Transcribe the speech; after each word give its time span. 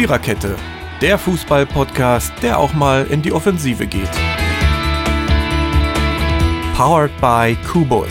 Viererkette, 0.00 0.56
der 1.02 1.18
Fußball-Podcast, 1.18 2.32
der 2.40 2.58
auch 2.58 2.72
mal 2.72 3.06
in 3.08 3.20
die 3.20 3.32
Offensive 3.34 3.86
geht. 3.86 4.08
Powered 6.74 7.10
by 7.20 7.54
Kubus. 7.70 8.08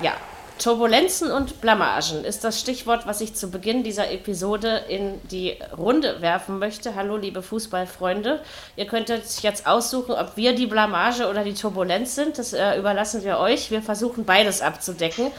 Ja, 0.00 0.14
Turbulenzen 0.58 1.30
und 1.30 1.60
Blamagen 1.60 2.24
ist 2.24 2.42
das 2.42 2.58
Stichwort, 2.58 3.06
was 3.06 3.20
ich 3.20 3.34
zu 3.34 3.52
Beginn 3.52 3.84
dieser 3.84 4.10
Episode 4.10 4.82
in 4.88 5.20
die 5.30 5.56
Runde 5.78 6.20
werfen 6.20 6.58
möchte. 6.58 6.96
Hallo, 6.96 7.16
liebe 7.16 7.42
Fußballfreunde. 7.42 8.40
Ihr 8.74 8.86
könntet 8.86 9.22
jetzt 9.42 9.68
aussuchen, 9.68 10.16
ob 10.16 10.36
wir 10.36 10.52
die 10.56 10.66
Blamage 10.66 11.28
oder 11.28 11.44
die 11.44 11.54
Turbulenz 11.54 12.16
sind. 12.16 12.38
Das 12.38 12.52
äh, 12.52 12.76
überlassen 12.76 13.22
wir 13.22 13.38
euch. 13.38 13.70
Wir 13.70 13.82
versuchen 13.82 14.24
beides 14.24 14.62
abzudecken. 14.62 15.30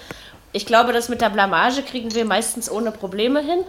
Ich 0.54 0.68
glaube, 0.68 0.94
das 0.94 1.10
mit 1.10 1.20
der 1.20 1.30
Blamage 1.30 1.82
kriegen 1.82 2.14
wir 2.14 2.26
meistens 2.26 2.70
ohne 2.70 2.92
Probleme 2.92 3.42
hin. 3.42 3.60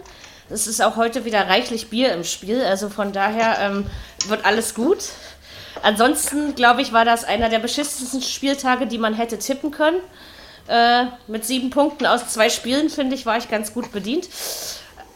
Es 0.51 0.67
ist 0.67 0.81
auch 0.83 0.95
heute 0.95 1.25
wieder 1.25 1.47
reichlich 1.47 1.89
Bier 1.89 2.13
im 2.13 2.23
Spiel, 2.23 2.61
also 2.63 2.89
von 2.89 3.11
daher 3.11 3.57
ähm, 3.59 3.87
wird 4.27 4.45
alles 4.45 4.75
gut. 4.75 4.99
Ansonsten, 5.81 6.53
glaube 6.53 6.83
ich, 6.83 6.93
war 6.93 7.03
das 7.03 7.23
einer 7.23 7.49
der 7.49 7.57
beschissensten 7.57 8.21
Spieltage, 8.21 8.85
die 8.85 8.99
man 8.99 9.15
hätte 9.15 9.39
tippen 9.39 9.71
können. 9.71 9.99
Äh, 10.67 11.05
mit 11.27 11.43
sieben 11.45 11.71
Punkten 11.71 12.05
aus 12.05 12.27
zwei 12.27 12.49
Spielen, 12.49 12.89
finde 12.89 13.15
ich, 13.15 13.25
war 13.25 13.37
ich 13.37 13.49
ganz 13.49 13.73
gut 13.73 13.91
bedient. 13.91 14.29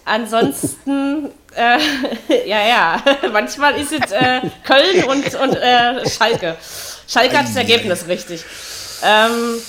Ansonsten, 0.06 1.30
äh, 1.56 1.78
ja, 2.48 2.68
ja, 2.68 3.04
manchmal 3.32 3.76
ist 3.80 3.92
es 3.92 4.12
äh, 4.12 4.42
Köln 4.64 5.04
und, 5.06 5.36
und 5.36 5.56
äh, 5.56 6.10
Schalke. 6.10 6.58
Schalke 7.08 7.38
hat 7.38 7.46
das 7.46 7.56
Ergebnis 7.56 8.08
richtig. 8.08 8.44
Ähm, 9.04 9.62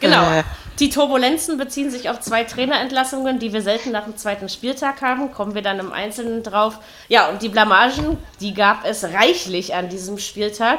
genau. 0.00 0.42
Die 0.80 0.88
Turbulenzen 0.88 1.58
beziehen 1.58 1.90
sich 1.90 2.08
auf 2.08 2.20
zwei 2.20 2.42
Trainerentlassungen, 2.44 3.38
die 3.38 3.52
wir 3.52 3.60
selten 3.60 3.92
nach 3.92 4.04
dem 4.04 4.16
zweiten 4.16 4.48
Spieltag 4.48 5.02
haben. 5.02 5.30
Kommen 5.30 5.54
wir 5.54 5.60
dann 5.60 5.78
im 5.78 5.92
Einzelnen 5.92 6.42
drauf. 6.42 6.78
Ja, 7.08 7.28
und 7.28 7.42
die 7.42 7.50
Blamagen, 7.50 8.16
die 8.40 8.54
gab 8.54 8.86
es 8.86 9.04
reichlich 9.04 9.74
an 9.74 9.90
diesem 9.90 10.16
Spieltag. 10.16 10.78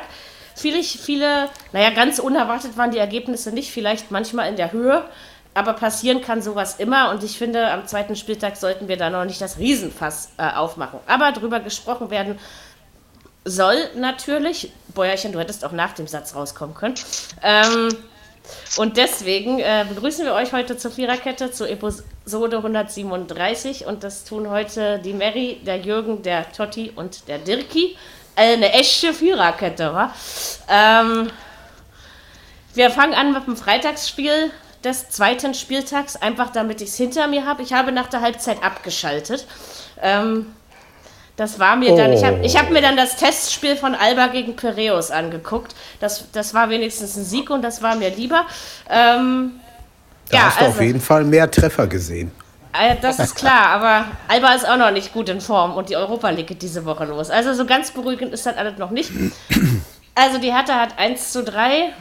Viele, 0.56 0.82
viele, 0.82 1.50
naja, 1.72 1.92
ganz 1.92 2.18
unerwartet 2.18 2.78
waren 2.78 2.90
die 2.90 2.98
Ergebnisse 2.98 3.52
nicht, 3.52 3.72
vielleicht 3.72 4.10
manchmal 4.10 4.50
in 4.50 4.56
der 4.56 4.72
Höhe. 4.72 5.06
Aber 5.54 5.74
passieren 5.74 6.22
kann 6.22 6.42
sowas 6.42 6.76
immer 6.80 7.12
und 7.12 7.24
ich 7.24 7.38
finde, 7.38 7.70
am 7.70 7.86
zweiten 7.86 8.16
Spieltag 8.16 8.58
sollten 8.58 8.88
wir 8.88 8.98
da 8.98 9.10
noch 9.10 9.26
nicht 9.26 9.42
das 9.42 9.60
Riesenfass 9.60 10.32
äh, 10.38 10.50
aufmachen. 10.50 11.00
Aber 11.08 11.32
drüber 11.32 11.60
gesprochen 11.60 12.10
werden 12.10 12.40
soll 13.46 13.76
natürlich. 13.96 14.72
Bäuerchen, 14.96 15.32
du 15.32 15.40
hättest 15.40 15.64
auch 15.64 15.74
nach 15.74 15.94
dem 15.94 16.08
Satz 16.08 16.34
rauskommen 16.36 16.74
können. 16.74 16.96
Ähm, 17.44 17.90
und 18.78 18.98
deswegen 18.98 19.60
äh, 19.60 19.86
begrüßen 19.88 20.26
wir 20.26 20.34
euch 20.34 20.54
heute 20.54 20.78
zur 20.78 20.92
Viererkette, 20.92 21.52
zur 21.52 21.70
Episode 21.70 22.58
137. 22.58 23.86
Und 23.86 24.04
das 24.04 24.24
tun 24.24 24.50
heute 24.50 25.00
die 25.00 25.14
Mary, 25.14 25.60
der 25.66 25.78
Jürgen, 25.78 26.22
der 26.24 26.52
Totti 26.52 26.92
und 26.96 27.28
der 27.28 27.38
Dirki. 27.38 27.98
Äh, 28.36 28.54
eine 28.54 28.72
echte 28.74 29.14
Viererkette, 29.14 29.94
wa? 29.94 30.14
Ähm, 30.70 31.30
wir 32.74 32.90
fangen 32.90 33.14
an 33.14 33.34
mit 33.34 33.46
dem 33.46 33.58
Freitagsspiel 33.58 34.52
des 34.84 35.10
zweiten 35.10 35.54
Spieltags, 35.54 36.16
einfach 36.16 36.52
damit 36.52 36.82
ich 36.82 36.90
es 36.90 36.98
hinter 36.98 37.28
mir 37.28 37.46
habe. 37.46 37.62
Ich 37.62 37.74
habe 37.74 37.92
nach 37.92 38.08
der 38.08 38.22
Halbzeit 38.22 38.64
abgeschaltet. 38.64 39.46
Ähm, 40.02 40.54
das 41.42 41.58
war 41.58 41.76
mir 41.76 41.96
dann, 41.96 42.14
ich 42.14 42.24
habe 42.24 42.40
ich 42.44 42.56
hab 42.56 42.70
mir 42.70 42.84
dann 42.84 42.96
das 42.96 43.16
Testspiel 43.16 43.76
von 43.76 43.96
Alba 43.96 44.28
gegen 44.28 44.56
Piraeus 44.56 45.10
angeguckt. 45.10 45.74
Das, 46.00 46.26
das 46.32 46.54
war 46.54 46.70
wenigstens 46.70 47.18
ein 47.18 47.24
Sieg 47.24 47.50
und 47.50 47.64
das 47.64 47.82
war 47.82 47.96
mir 47.96 48.12
lieber. 48.12 48.46
Ähm, 48.88 49.54
Da 50.30 50.38
ja, 50.38 50.46
hast 50.46 50.60
du 50.60 50.66
also, 50.66 50.78
auf 50.78 50.82
jeden 50.86 51.02
Fall 51.02 51.24
mehr 51.24 51.50
Treffer 51.50 51.88
gesehen. 51.88 52.30
äh, 52.80 52.96
das 53.02 53.18
ist 53.18 53.34
klar, 53.34 53.66
aber 53.70 54.06
Alba 54.28 54.54
ist 54.54 54.70
auch 54.70 54.78
noch 54.78 54.92
nicht 54.92 55.14
gut 55.14 55.30
in 55.30 55.42
Form 55.42 55.76
und 55.76 55.90
die 55.90 55.96
Europa 55.96 56.30
League 56.30 56.46
geht 56.46 56.62
diese 56.62 56.86
Woche 56.86 57.06
los. 57.06 57.32
Also 57.32 57.56
so 57.56 57.66
ganz 57.66 57.90
beruhigend 57.90 58.34
ist 58.34 58.46
das 58.46 58.56
alles 58.56 58.78
noch 58.78 58.92
nicht. 58.92 59.10
Also 60.14 60.38
die 60.38 60.54
Hertha 60.54 60.80
hat 60.80 61.00
1 61.00 61.32
zu 61.32 61.44
3 61.44 61.92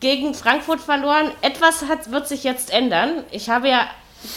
gegen 0.00 0.34
Frankfurt 0.34 0.80
verloren. 0.80 1.30
Etwas 1.40 1.84
hat, 1.88 2.10
wird 2.10 2.26
sich 2.26 2.42
jetzt 2.42 2.72
ändern. 2.72 3.22
Ich 3.30 3.48
habe 3.48 3.68
ja 3.68 3.86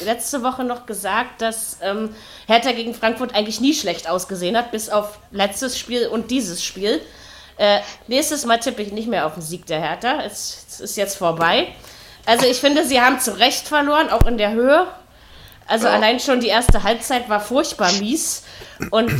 letzte 0.03 0.44
Woche 0.44 0.64
noch 0.64 0.86
gesagt, 0.86 1.42
dass 1.42 1.78
ähm, 1.81 2.16
Hertha 2.48 2.72
gegen 2.72 2.94
Frankfurt 2.94 3.36
eigentlich 3.36 3.62
nie 3.62 3.74
schlecht 3.74 4.09
ausgesehen 4.09 4.58
hat, 4.58 4.72
bis 4.72 4.90
auf 4.90 5.20
letztes 5.31 5.78
Spiel 5.78 6.08
und 6.08 6.31
dieses 6.31 6.64
Spiel. 6.64 7.02
Äh, 7.58 7.80
nächstes 8.08 8.46
Mal 8.46 8.59
tippe 8.59 8.81
ich 8.81 8.92
nicht 8.92 9.08
mehr 9.08 9.26
auf 9.26 9.34
den 9.34 9.42
Sieg 9.42 9.66
der 9.66 9.80
Hertha. 9.80 10.22
Es, 10.24 10.66
es 10.70 10.80
ist 10.80 10.97
jetzt 10.97 11.18
vorbei. 11.18 11.70
Also 12.26 12.46
ich 12.46 12.58
finde, 12.58 12.86
sie 12.86 13.02
haben 13.02 13.20
zu 13.20 13.38
Recht 13.38 13.68
verloren, 13.68 14.09
auch 14.09 14.28
in 14.28 14.38
der 14.38 14.52
Höhe. 14.52 14.88
Also 15.66 15.88
allein 15.88 16.20
schon 16.20 16.40
die 16.40 16.47
erste 16.47 16.84
Halbzeit 16.84 17.30
war 17.30 17.40
furchtbar 17.40 17.92
mies. 17.94 18.44
Und 18.92 19.12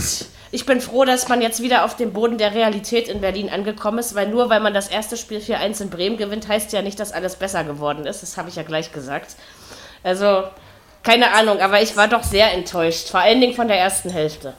ich 0.51 0.66
bin 0.66 0.79
froh, 0.79 1.03
dass 1.03 1.27
man 1.27 1.41
jetzt 1.41 1.61
wieder 1.61 1.83
auf 1.83 1.97
dem 1.97 2.13
Boden 2.13 2.38
der 2.38 2.53
Realität 2.53 3.09
in 3.09 3.19
Berlin 3.19 3.50
angekommen 3.50 4.00
ist, 4.00 4.16
weil 4.16 4.29
nur 4.29 4.50
weil 4.50 4.61
man 4.61 4.73
das 4.73 4.88
erste 4.88 5.17
Spiel 5.17 5.39
4-1 5.39 5.81
in 5.81 5.89
Bremen 5.89 6.17
gewinnt, 6.17 6.47
heißt 6.47 6.72
ja 6.72 6.81
nicht, 6.81 7.00
dass 7.00 7.11
alles 7.11 7.35
besser 7.35 7.63
geworden 7.63 8.06
ist. 8.06 8.23
Das 8.23 8.38
habe 8.38 8.50
ich 8.50 8.56
ja 8.56 8.63
gleich 8.63 8.91
gesagt. 8.91 9.35
Also, 10.07 10.44
keine 11.03 11.34
Ahnung, 11.34 11.59
aber 11.59 11.81
ich 11.81 11.97
war 11.97 12.07
doch 12.07 12.23
sehr 12.23 12.53
enttäuscht. 12.53 13.09
Vor 13.09 13.19
allen 13.19 13.41
Dingen 13.41 13.53
von 13.53 13.68
der 13.68 13.78
ersten 13.78 14.09
Hälfte. 14.09 14.53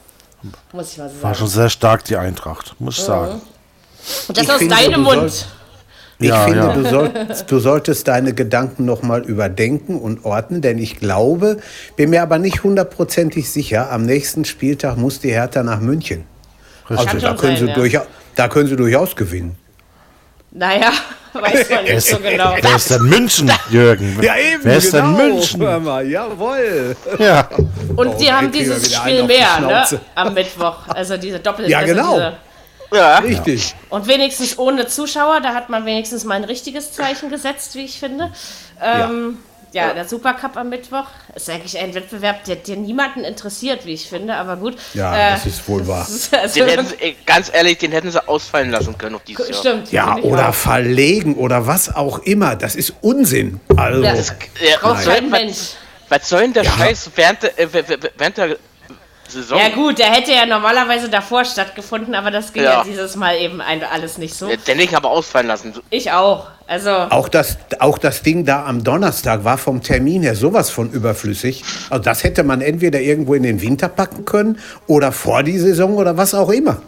Muss 0.71 0.91
ich 0.91 0.97
mal 0.99 1.05
War 1.05 1.21
sagen. 1.21 1.35
schon 1.35 1.47
sehr 1.47 1.69
stark, 1.69 2.03
die 2.05 2.15
Eintracht, 2.17 2.75
muss 2.77 2.99
ich 2.99 3.03
sagen. 3.03 3.41
Und 4.27 4.37
das 4.37 4.43
Ich 4.43 4.51
aus 4.51 4.57
finde, 4.59 4.75
deinem 4.75 5.01
Mund. 5.01 5.47
Ich 6.19 6.27
Ja, 6.29 6.43
finde, 6.43 6.59
ja. 6.59 6.73
Du, 6.73 6.87
sollst, 6.87 7.51
du 7.51 7.59
solltest 7.59 8.07
deine 8.07 8.33
Gedanken 8.33 8.85
nochmal 8.85 9.21
überdenken 9.23 9.99
und 9.99 10.23
ordnen, 10.23 10.61
denn 10.61 10.77
ich 10.77 10.99
glaube, 10.99 11.57
bin 11.95 12.11
mir 12.11 12.21
aber 12.21 12.37
nicht 12.37 12.63
hundertprozentig 12.63 13.49
sicher, 13.49 13.91
am 13.91 14.05
nächsten 14.05 14.45
Spieltag 14.45 14.97
muss 14.97 15.19
die 15.19 15.31
Hertha 15.31 15.63
nach 15.63 15.79
München. 15.79 16.25
Also 16.87 17.05
da 17.17 17.33
können, 17.33 17.57
sein, 17.57 17.57
sie 17.57 17.65
ja. 17.65 17.73
durchaus, 17.73 18.05
da 18.35 18.47
können 18.47 18.67
sie 18.67 18.75
durchaus 18.75 19.15
gewinnen. 19.15 19.57
Naja, 20.51 20.91
weiß 21.33 21.69
man 21.69 21.83
nicht 21.83 22.01
so 22.01 22.17
genau. 22.17 22.55
Wer 22.59 22.75
ist 22.75 22.89
denn 22.89 23.03
München, 23.03 23.51
Jürgen? 23.69 24.17
Wer 24.63 24.77
ist 24.77 24.93
denn 24.93 25.13
München? 25.15 25.61
Hör 25.61 25.79
mal, 25.79 26.07
jawohl. 26.07 26.95
Ja. 27.19 27.47
Und 27.95 28.19
die 28.19 28.27
Oh, 28.27 28.31
haben 28.31 28.51
dieses 28.51 28.93
Spiel 28.95 29.23
mehr, 29.25 29.59
ne? 29.59 29.85
Am 30.15 30.33
Mittwoch. 30.33 30.87
Also 30.87 31.17
diese 31.17 31.39
Doppel. 31.39 31.69
Ja, 31.69 31.79
also 31.79 31.93
genau. 31.93 32.13
Diese, 32.15 32.33
Ja, 32.97 33.17
Richtig. 33.19 33.75
und 33.89 34.07
wenigstens 34.07 34.57
ohne 34.57 34.87
Zuschauer, 34.87 35.39
da 35.41 35.53
hat 35.53 35.69
man 35.69 35.85
wenigstens 35.85 36.23
mal 36.23 36.35
ein 36.35 36.43
richtiges 36.45 36.91
Zeichen 36.93 37.29
gesetzt, 37.29 37.75
wie 37.75 37.85
ich 37.85 37.99
finde. 37.99 38.31
Ähm, 38.81 39.37
ja. 39.37 39.48
Der 39.73 40.07
Supercup 40.07 40.57
am 40.57 40.69
Mittwoch 40.69 41.05
ist 41.35 41.49
eigentlich 41.49 41.77
ein 41.77 41.93
Wettbewerb, 41.93 42.43
der, 42.45 42.55
der 42.57 42.75
niemanden 42.77 43.23
interessiert, 43.23 43.85
wie 43.85 43.93
ich 43.93 44.07
finde, 44.09 44.35
aber 44.35 44.55
gut. 44.57 44.75
Ja, 44.93 45.15
Äh, 45.15 45.31
das 45.33 45.45
ist 45.45 45.67
wohl 45.67 45.87
wahr. 45.87 46.07
Also, 46.31 46.65
hätten 46.65 46.87
ganz 47.25 47.51
ehrlich, 47.53 47.77
den 47.77 47.91
hätten 47.91 48.09
sie 48.11 48.27
ausfallen 48.27 48.71
lassen 48.71 48.97
können 48.97 49.13
noch 49.13 49.21
dieses 49.23 49.47
Jahr. 49.49 49.59
stimmt. 49.59 49.91
Ja, 49.91 50.05
finde 50.13 50.19
ich 50.27 50.33
oder 50.33 50.49
auch. 50.49 50.53
verlegen 50.55 51.35
oder 51.35 51.67
was 51.67 51.93
auch 51.95 52.19
immer. 52.19 52.55
Das 52.55 52.75
ist 52.75 52.93
Unsinn. 53.01 53.59
Also, 53.75 54.01
Ja. 54.03 54.13
Das, 54.15 54.29
ja, 54.59 54.77
Braucht 54.79 54.97
was, 54.97 55.03
soll, 55.05 55.13
kein 55.15 55.31
was, 55.31 55.39
Mensch. 55.39 55.57
was 56.09 56.29
soll 56.29 56.41
denn 56.41 56.53
der 56.53 56.63
Scheiß 56.65 57.11
während 57.15 57.43
der, 57.43 57.59
äh, 57.59 57.67
während 58.17 58.37
der 58.37 58.57
Saison? 59.27 59.59
Ja 59.59 59.69
gut, 59.69 59.99
der 59.99 60.07
hätte 60.11 60.31
ja 60.33 60.45
normalerweise 60.47 61.07
davor 61.09 61.45
stattgefunden, 61.45 62.15
aber 62.15 62.31
das 62.31 62.51
ging 62.51 62.63
ja, 62.63 62.71
Ja. 62.79 62.83
dieses 62.83 63.15
Mal 63.15 63.37
eben 63.37 63.61
ein, 63.61 63.83
alles 63.83 64.17
nicht 64.17 64.33
so. 64.33 64.49
Ja, 64.49 64.55
Den 64.55 64.79
hätte 64.79 64.89
ich 64.89 64.95
aber 64.97 65.11
ausfallen 65.11 65.45
lassen. 65.47 65.73
Ich 65.91 66.11
auch. 66.11 66.47
Also 66.69 66.91
Auch 66.91 67.29
das, 67.29 67.57
auch 67.79 67.97
das 67.97 68.21
Ding 68.21 68.45
da 68.45 68.65
am 68.65 68.83
Donnerstag 68.83 69.43
war 69.43 69.57
vom 69.57 69.81
Termin 69.81 70.21
her 70.21 70.35
sowas 70.35 70.69
von 70.69 70.91
überflüssig. 70.91 71.63
Also 71.89 72.03
das 72.03 72.23
hätte 72.23 72.43
man 72.43 72.61
entweder 72.61 72.99
irgendwo 73.01 73.33
in 73.33 73.41
den 73.41 73.59
Winter 73.59 73.89
packen 73.89 74.23
können 74.23 74.59
oder 74.85 75.11
vor 75.11 75.41
die 75.41 75.57
Saison 75.57 75.95
oder 75.95 76.15
was 76.15 76.35
auch 76.35 76.49
immer. 76.49 76.81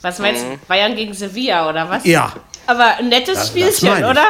Was 0.00 0.18
meinst 0.20 0.42
du? 0.42 0.56
Bayern 0.66 0.96
gegen 0.96 1.12
Sevilla 1.12 1.68
oder 1.68 1.88
was? 1.90 2.04
Ja, 2.06 2.32
Aber 2.66 2.96
ein 2.98 3.10
nettes 3.10 3.34
Das- 3.34 3.36
das 3.38 3.48
Spielchen, 3.48 3.98
ich. 3.98 4.04
oder? 4.04 4.24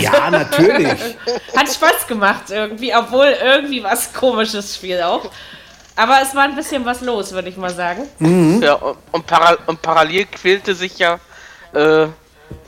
ja, 0.00 0.30
natürlich. 0.30 0.88
Hat 1.56 1.68
Spaß 1.72 2.06
gemacht 2.06 2.44
irgendwie, 2.50 2.94
obwohl 2.94 3.34
irgendwie 3.42 3.82
was 3.82 4.12
komisches 4.12 4.74
Spiel 4.76 5.00
auch. 5.00 5.30
Aber 5.96 6.18
es 6.22 6.34
war 6.34 6.42
ein 6.44 6.56
bisschen 6.56 6.84
was 6.84 7.00
los, 7.00 7.32
würde 7.32 7.48
ich 7.48 7.56
mal 7.56 7.70
sagen. 7.72 8.02
Ja, 8.62 8.74
und, 8.74 8.96
und, 9.12 9.26
para 9.26 9.56
und 9.66 9.80
parallel 9.82 10.26
quälte 10.26 10.74
sich 10.74 10.98
ja 10.98 11.18
äh, 11.74 12.06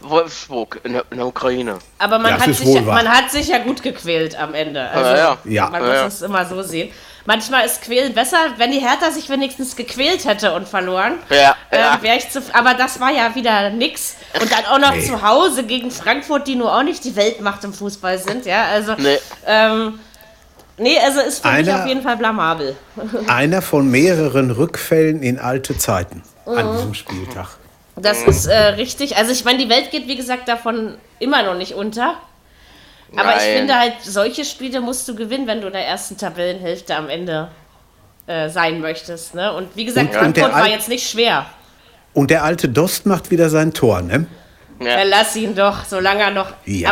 Wolfsburg 0.09 0.81
in 0.85 0.93
der, 0.95 1.05
in 1.11 1.17
der 1.19 1.27
Ukraine. 1.27 1.79
Aber 1.99 2.19
man, 2.19 2.35
Das 2.35 2.47
hat 2.47 2.55
sich, 2.55 2.69
ja, 2.75 2.81
man 2.83 3.09
hat 3.09 3.31
sich 3.31 3.49
ja 3.49 3.59
gut 3.59 3.83
gequält 3.83 4.39
am 4.39 4.55
Ende. 4.55 4.89
Also, 4.91 5.11
Ja, 5.11 5.17
ja. 5.17 5.39
Ja. 5.45 5.71
Man 5.71 5.83
Ja, 5.83 5.89
muss 5.89 5.97
ja. 5.97 6.07
es 6.07 6.23
immer 6.23 6.45
so 6.45 6.63
sehen. 6.63 6.91
Manchmal 7.27 7.65
ist 7.65 7.81
Quälen 7.81 8.13
besser, 8.13 8.37
wenn 8.59 8.71
die 8.71 8.81
Hertha 8.81 9.11
sich 9.11 9.31
wenigstens 9.31 9.77
gequält 9.77 10.27
hätte 10.27 10.53
und 10.55 10.69
verloren. 10.69 11.15
Ja, 11.31 11.57
Ähm, 11.71 11.81
ja. 11.81 11.99
wär 12.03 12.17
ich 12.17 12.29
zu, 12.29 12.43
aber 12.53 12.75
das 12.75 13.01
war 13.01 13.11
ja 13.11 13.35
wieder 13.35 13.71
nix. 13.71 14.17
Und 14.41 14.53
dann 14.53 14.67
auch 14.67 14.79
noch 14.79 14.99
zu 15.01 15.23
Hause 15.23 15.65
gegen 15.65 15.91
Frankfurt, 15.91 16.47
die 16.47 16.55
nur 16.57 16.77
auch 16.77 16.83
nicht 16.83 17.03
die 17.03 17.17
Weltmacht 17.17 17.65
im 17.65 17.73
Fußball 17.73 18.19
sind. 18.19 18.45
Ja, 18.45 18.65
also. 18.67 18.93
Nee. 18.99 19.17
Ähm, 19.47 20.01
nee, 20.77 20.99
also 21.03 21.21
ist 21.21 21.41
für 21.43 21.49
mich 21.53 21.67
Einer- 21.67 21.81
auf 21.83 21.87
jeden 21.89 22.03
Fall 22.03 22.19
blamabel. 22.19 22.77
Einer 23.27 23.63
von 23.63 23.91
mehreren 23.91 24.51
Rückfällen 24.51 25.23
in 25.23 25.39
alte 25.39 25.79
Zeiten 25.79 26.23
an 26.45 26.73
diesem 26.77 26.93
Spieltag. 26.93 27.49
Das 27.97 28.23
ist 28.23 28.47
äh, 28.47 28.57
richtig. 28.57 29.17
Also 29.17 29.31
ich 29.33 29.45
meine, 29.45 29.59
die 29.59 29.69
Welt 29.69 29.91
geht, 29.91 30.09
wie 30.09 30.17
gesagt, 30.17 30.49
davon 30.49 30.97
immer 31.21 31.43
noch 31.45 31.55
nicht 31.55 31.75
unter. 31.75 32.15
Aber 33.17 33.31
ich 33.37 33.43
Nein. 33.43 33.57
finde 33.59 33.79
halt, 33.79 33.95
solche 34.03 34.45
Spiele 34.45 34.81
musst 34.81 35.07
du 35.07 35.15
gewinnen, 35.15 35.47
wenn 35.47 35.61
du 35.61 35.69
in 35.69 35.73
der 35.73 35.87
ersten 35.87 36.17
Tabellenhälfte 36.17 36.97
am 36.97 37.09
Ende 37.09 37.49
äh, 38.27 38.49
sein 38.49 38.81
möchtest. 38.81 39.35
Ne? 39.37 39.53
Und 39.53 39.69
wie 39.77 39.85
gesagt, 39.85 40.15
Und- 40.17 40.27
und 40.27 40.37
der 40.37 40.45
Frankfurt 40.45 40.53
war 40.53 40.63
Al- 40.65 40.71
jetzt 40.77 40.89
nicht 40.89 41.09
schwer. 41.09 41.47
Und 42.13 42.31
der 42.31 42.43
alte 42.43 42.69
Dost 42.69 43.07
macht 43.07 43.31
wieder 43.31 43.49
sein 43.51 43.73
Tor, 43.73 44.01
ne? 44.03 44.27
Ja. 44.85 45.03
lass 45.05 45.35
ihn 45.37 45.55
doch, 45.55 45.85
solange 45.85 46.23
er 46.23 46.31
noch. 46.31 46.49
Ja. 46.65 46.91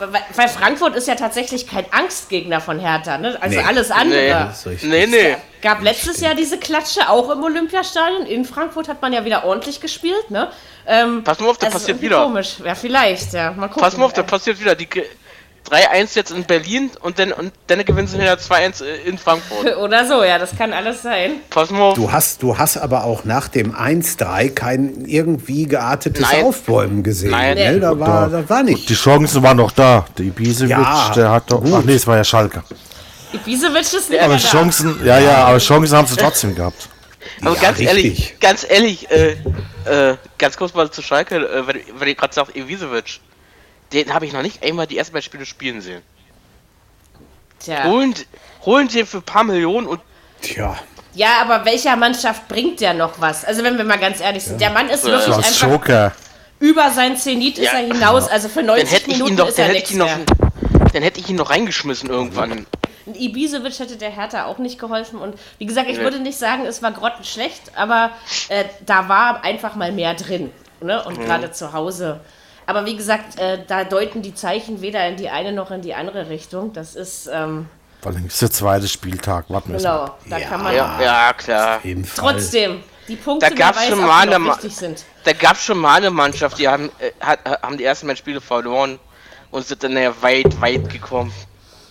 Aber 0.00 0.12
weil- 0.12 0.48
Frankfurt 0.48 0.96
ist 0.96 1.08
ja 1.08 1.14
tatsächlich 1.14 1.66
kein 1.66 1.84
Angstgegner 1.92 2.60
von 2.60 2.78
Hertha. 2.78 3.18
Ne? 3.18 3.36
Also 3.40 3.56
Nee. 3.58 3.64
alles 3.64 3.88
Nee, 3.88 3.94
andere. 3.94 4.48
richtig. 4.50 4.82
nee, 4.84 5.06
nee. 5.06 5.36
Gab 5.62 5.82
letztes 5.82 6.20
Jahr 6.20 6.34
diese 6.34 6.58
Klatsche 6.58 7.08
auch 7.08 7.30
im 7.30 7.42
Olympiastadion. 7.42 8.26
In 8.26 8.44
Frankfurt 8.44 8.88
hat 8.88 9.00
man 9.02 9.12
ja 9.12 9.24
wieder 9.24 9.44
ordentlich 9.44 9.80
gespielt. 9.80 10.30
Ne? 10.30 10.50
Ähm, 10.86 11.24
Pass 11.24 11.40
mal 11.40 11.48
auf, 11.48 11.56
das 11.56 11.66
also 11.66 11.78
passiert 11.78 11.88
irgendwie 11.98 12.06
wieder. 12.06 12.24
Komisch. 12.24 12.56
Ja, 12.64 12.74
vielleicht. 12.74 13.32
Ja. 13.32 13.52
Mal 13.52 13.68
gucken. 13.68 13.82
Pass 13.82 13.96
mal 13.96 14.04
auf, 14.04 14.12
da 14.12 14.22
passiert 14.22 14.60
wieder. 14.60 14.74
Die 14.74 14.88
3-1 15.70 16.14
jetzt 16.14 16.30
in 16.30 16.44
Berlin 16.44 16.90
und 17.00 17.18
dann, 17.18 17.32
und 17.32 17.52
dann 17.68 17.84
gewinnen 17.84 18.06
sie 18.06 18.18
wieder 18.18 18.34
2-1 18.34 18.82
in 19.06 19.16
Frankfurt. 19.18 19.76
Oder 19.78 20.06
so, 20.06 20.22
ja, 20.22 20.38
das 20.38 20.56
kann 20.56 20.72
alles 20.72 21.02
sein. 21.02 21.36
Pass 21.50 21.70
mal 21.70 21.80
auf. 21.82 21.94
Du 21.94 22.12
hast, 22.12 22.42
du 22.42 22.58
hast 22.58 22.76
aber 22.76 23.04
auch 23.04 23.24
nach 23.24 23.48
dem 23.48 23.74
1-3 23.74 24.50
kein 24.50 25.04
irgendwie 25.06 25.66
geartetes 25.66 26.22
Nein. 26.30 26.44
Aufbäumen 26.44 27.02
gesehen. 27.02 27.30
Nein. 27.30 27.56
Ne? 27.56 27.80
Da, 27.80 27.98
war, 27.98 28.28
da 28.28 28.48
war 28.48 28.62
nicht. 28.62 28.88
Die 28.88 28.94
Chancen 28.94 29.42
waren 29.42 29.56
noch 29.56 29.70
da. 29.72 30.04
Der 30.18 30.26
Ibisevic, 30.26 30.70
Ja, 30.70 31.12
der 31.16 31.30
hat 31.30 31.50
doch. 31.50 31.62
gut. 31.62 31.72
Ach 31.74 31.82
nee, 31.82 31.94
es 31.94 32.06
war 32.06 32.16
ja 32.16 32.24
Schalke. 32.24 32.62
Ibisevic 33.32 33.80
ist 33.92 34.10
nicht 34.10 34.20
Aber 34.20 34.34
mehr 34.34 34.42
da. 34.42 34.48
Chancen, 34.48 35.00
ja, 35.04 35.18
ja, 35.18 35.44
aber 35.46 35.58
Chancen 35.58 35.96
haben 35.96 36.06
sie 36.06 36.16
trotzdem 36.16 36.54
gehabt. 36.54 36.88
Aber 37.40 37.54
Ja, 37.56 37.60
ganz 37.62 37.78
richtig. 37.78 37.88
ehrlich, 37.88 38.36
ganz 38.40 38.66
ehrlich, 38.68 39.10
äh, 39.10 39.30
äh, 39.86 40.16
ganz 40.38 40.56
kurz 40.56 40.74
mal 40.74 40.90
zu 40.90 41.02
Schalke, 41.02 41.36
äh, 41.36 41.66
wenn, 41.66 41.80
wenn 41.98 42.08
ihr 42.08 42.14
gerade 42.14 42.32
sagt, 42.34 42.54
Ivisevic, 42.54 43.20
den 43.94 44.12
habe 44.12 44.26
ich 44.26 44.32
noch 44.32 44.42
nicht 44.42 44.62
einmal 44.62 44.86
die 44.86 44.98
ersten 44.98 45.12
beiden 45.14 45.24
Spiele 45.24 45.46
spielen 45.46 45.80
sehen. 45.80 46.02
Tja. 47.60 47.84
Holen, 47.84 48.14
holen 48.66 48.88
den 48.88 49.06
für 49.06 49.18
ein 49.18 49.22
paar 49.22 49.44
Millionen 49.44 49.86
und 49.86 50.00
Tja, 50.42 50.76
Ja, 51.14 51.40
aber 51.40 51.64
welcher 51.64 51.96
Mannschaft 51.96 52.48
bringt 52.48 52.80
der 52.80 52.92
noch 52.92 53.20
was? 53.20 53.44
Also 53.44 53.62
wenn 53.62 53.78
wir 53.78 53.84
mal 53.84 53.98
ganz 53.98 54.20
ehrlich 54.20 54.44
sind, 54.44 54.60
der 54.60 54.70
Mann 54.70 54.88
ist 54.90 55.04
wirklich 55.04 55.24
So 55.24 55.32
als 55.32 55.46
einfach 55.46 55.68
Joker. 55.70 56.12
über 56.58 56.90
sein 56.90 57.16
Zenit 57.16 57.56
ist 57.58 57.72
Ja, 57.72 57.78
er 57.78 57.86
hinaus. 57.86 58.28
Also 58.28 58.48
für 58.48 58.56
dann 58.56 58.66
90 58.66 58.90
hätte 58.92 59.10
ich 59.10 59.16
Minuten 59.16 59.36
doch, 59.36 59.48
ist 59.48 59.58
dann 59.58 59.62
er 59.70 59.74
hätte 59.74 59.74
nichts 59.76 59.90
ich 59.90 59.96
ihn 59.96 59.98
noch, 60.00 60.16
mehr. 60.16 60.26
dann 60.92 61.02
hätte 61.02 61.20
ich 61.20 61.28
ihn 61.30 61.36
noch 61.36 61.50
reingeschmissen 61.50 62.10
irgendwann. 62.10 62.52
Ein 63.06 63.14
Ibisevic 63.14 63.78
hätte 63.78 63.96
der 63.96 64.10
Hertha 64.10 64.44
auch 64.46 64.58
nicht 64.58 64.78
geholfen. 64.78 65.18
Und 65.18 65.38
wie 65.58 65.66
gesagt, 65.66 65.88
ich 65.88 65.98
Nee. 65.98 66.04
würde 66.04 66.18
nicht 66.20 66.38
sagen, 66.38 66.66
es 66.66 66.82
war 66.82 66.90
grottenschlecht, 66.92 67.72
aber 67.76 68.10
äh, 68.48 68.64
da 68.84 69.08
war 69.08 69.44
einfach 69.44 69.76
mal 69.76 69.92
mehr 69.92 70.14
drin. 70.14 70.50
Ne? 70.82 71.02
Und 71.04 71.18
Mhm. 71.18 71.24
gerade 71.24 71.52
zu 71.52 71.72
Hause. 71.72 72.20
Aber 72.66 72.86
wie 72.86 72.96
gesagt, 72.96 73.38
äh, 73.38 73.58
da 73.66 73.84
deuten 73.84 74.22
die 74.22 74.34
Zeichen 74.34 74.80
weder 74.80 75.06
in 75.08 75.16
die 75.16 75.28
eine 75.28 75.52
noch 75.52 75.70
in 75.70 75.82
die 75.82 75.94
andere 75.94 76.28
Richtung. 76.28 76.72
Das 76.72 76.94
ist, 76.94 77.28
ähm, 77.32 77.68
Vor 78.00 78.12
allem 78.12 78.26
ist 78.26 78.40
der 78.40 78.50
zweite 78.50 78.88
Spieltag. 78.88 79.46
Warten 79.48 79.72
wir 79.72 79.80
mal. 79.80 80.06
genau, 80.06 80.14
da 80.30 80.40
kann 80.40 80.62
man 80.62 80.74
Ja, 80.74 81.00
ja, 81.00 81.32
klar. 81.34 81.76
auf 81.78 81.84
jeden 81.84 82.04
Fall. 82.04 82.32
trotzdem 82.32 82.82
die 83.08 83.16
Punkte, 83.16 83.48
Da 83.50 83.54
gab's 83.54 83.86
schon 83.86 84.00
mal 84.00 84.28
eine 84.28 84.44
wichtig 84.44 84.74
sind. 84.74 85.04
Da 85.24 85.32
gab 85.32 85.56
es 85.56 85.64
schon 85.64 85.78
mal 85.78 85.96
eine 85.96 86.10
Mannschaft, 86.10 86.58
die 86.58 86.68
haben, 86.68 86.90
äh, 86.98 87.10
hat, 87.20 87.40
haben 87.62 87.76
die 87.76 87.84
ersten 87.84 88.06
beiden 88.06 88.16
Spiele 88.18 88.40
verloren 88.40 88.98
und 89.50 89.66
sind 89.66 89.82
dann 89.84 89.96
ja 89.96 90.12
weit, 90.22 90.58
weit 90.60 90.88
gekommen. 90.90 91.32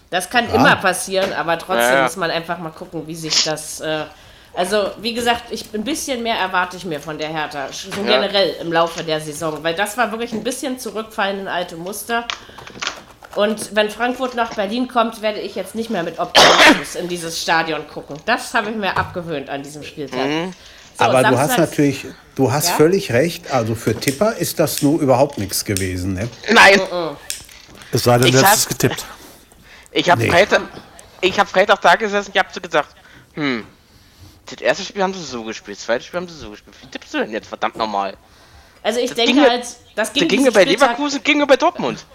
Das 0.10 0.30
kann 0.30 0.48
immer 0.54 0.76
passieren, 0.76 1.34
aber 1.34 1.58
trotzdem 1.58 1.78
Ja, 1.90 1.96
ja. 1.98 2.04
muss 2.04 2.16
man 2.18 2.30
einfach 2.30 2.58
mal 2.60 2.70
gucken, 2.72 3.08
wie 3.08 3.16
sich 3.16 3.44
das. 3.44 3.80
Äh, 3.80 4.06
also, 4.54 4.92
wie 5.02 5.14
gesagt, 5.14 5.44
ich, 5.52 5.66
ein 5.74 5.84
bisschen 5.84 6.22
mehr 6.24 6.36
erwarte 6.36 6.78
ich 6.78 6.86
mir 6.86 7.00
von 7.00 7.18
der 7.18 7.30
Hertha. 7.30 7.68
So 7.72 7.90
Ja. 8.02 8.08
generell 8.08 8.56
im 8.62 8.72
Laufe 8.72 9.04
der 9.04 9.20
Saison. 9.20 9.64
Weil 9.64 9.74
das 9.76 9.98
war 9.98 10.12
wirklich 10.12 10.32
ein 10.34 10.44
bisschen 10.44 10.78
zurückfallen 10.80 11.40
in 11.42 11.48
alte 11.48 11.76
Muster. 11.76 12.26
Und 13.36 13.76
wenn 13.76 13.90
Frankfurt 13.90 14.36
nach 14.36 14.54
Berlin 14.54 14.88
kommt, 14.88 15.22
werde 15.24 15.40
ich 15.40 15.56
jetzt 15.56 15.74
nicht 15.74 15.90
mehr 15.90 16.04
mit 16.04 16.20
Optimismus 16.20 16.94
in 16.96 17.08
dieses 17.08 17.42
Stadion 17.42 17.88
gucken. 17.88 18.16
Das 18.26 18.54
habe 18.54 18.70
ich 18.70 18.76
mir 18.76 18.96
abgewöhnt 18.96 19.50
an 19.50 19.64
diesem 19.64 19.82
Spieltag. 19.84 20.26
Mhm. 20.28 20.54
So, 21.00 21.06
Aber 21.06 21.24
du 21.24 21.36
hast 21.40 21.58
natürlich, 21.58 22.06
du 22.36 22.52
hast 22.52 22.70
Ja? 22.70 22.76
völlig 22.76 23.12
recht. 23.12 23.52
Also 23.52 23.74
für 23.74 24.00
Tipper 24.00 24.36
ist 24.38 24.60
das 24.60 24.84
nur 24.84 25.02
überhaupt 25.02 25.40
nichts 25.40 25.66
gewesen. 25.66 26.14
Ne? 26.14 26.30
Nein, 26.52 26.80
Es 27.92 28.04
sei 28.04 28.20
denn, 28.20 28.32
du 28.32 28.40
hast 28.44 28.58
es 28.60 28.68
getippt. 28.68 29.04
ich 29.92 30.08
habe 30.12 30.22
Nee. 30.22 30.30
Freitag, 30.30 30.62
ich 31.22 31.40
hab 31.40 31.50
Freitag 31.50 31.82
da 31.82 31.96
gesessen, 31.96 32.30
ich 32.32 32.38
habe 32.40 32.50
so 32.54 32.62
gedacht, 32.62 32.90
hm, 33.34 33.66
das 34.56 34.62
erste 34.62 34.84
Spiel 34.84 35.02
haben 35.04 35.14
sie 35.14 35.24
so 35.24 35.44
gespielt, 35.44 35.78
das 35.78 35.86
zweite 35.86 36.04
Spiel 36.04 36.20
haben 36.20 36.28
sie 36.28 36.36
so 36.38 36.50
gespielt. 36.52 36.76
Wie 36.82 36.88
tippst 36.88 37.14
du 37.14 37.20
denn 37.20 37.32
jetzt, 37.32 37.48
verdammt 37.48 37.76
nochmal? 37.76 38.16
Also, 38.82 39.00
ich 39.00 39.14
denke 39.14 39.34
ging 39.34 39.42
mir- 39.42 39.50
halt, 39.50 39.66
das 39.96 40.14
ging, 40.14 40.28
Das 40.28 40.30
ging 40.30 40.44
bei 40.46 40.62
Spieltag- 40.62 40.68
Leverkusen, 40.68 41.24
ging 41.24 41.38
mir 41.38 41.48
bei 41.48 41.56
Dortmund. 41.56 42.06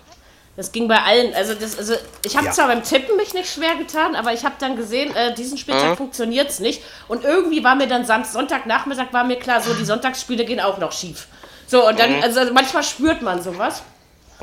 Das 0.56 0.72
ging 0.72 0.88
bei 0.88 1.00
allen. 1.00 1.32
Also, 1.34 1.54
das, 1.54 1.78
also 1.78 1.94
ich 2.24 2.36
habe 2.36 2.46
Ja. 2.46 2.52
zwar 2.52 2.66
beim 2.66 2.82
Tippen 2.82 3.16
mich 3.16 3.32
nicht 3.32 3.48
schwer 3.52 3.76
getan, 3.76 4.16
aber 4.16 4.32
ich 4.32 4.44
habe 4.44 4.56
dann 4.58 4.74
gesehen, 4.76 5.14
äh, 5.14 5.32
diesen 5.34 5.56
Spieltag 5.56 5.90
Mhm. 5.92 5.96
funktioniert 5.96 6.50
es 6.50 6.58
nicht. 6.58 6.82
Und 7.06 7.24
irgendwie 7.24 7.62
war 7.62 7.76
mir 7.76 7.86
dann 7.86 8.04
Sam 8.04 8.24
Sonntagnachmittag 8.24 9.12
war 9.12 9.22
mir 9.24 9.36
klar, 9.38 9.60
so 9.62 9.72
die 9.74 9.84
Sonntagsspiele 9.84 10.44
gehen 10.44 10.60
auch 10.60 10.78
noch 10.78 10.90
schief. 10.92 11.28
So, 11.68 11.86
und 11.86 11.94
Mhm. 11.94 11.98
dann, 11.98 12.22
also 12.24 12.40
manchmal 12.52 12.82
spürt 12.82 13.22
man 13.22 13.40
sowas. 13.42 13.82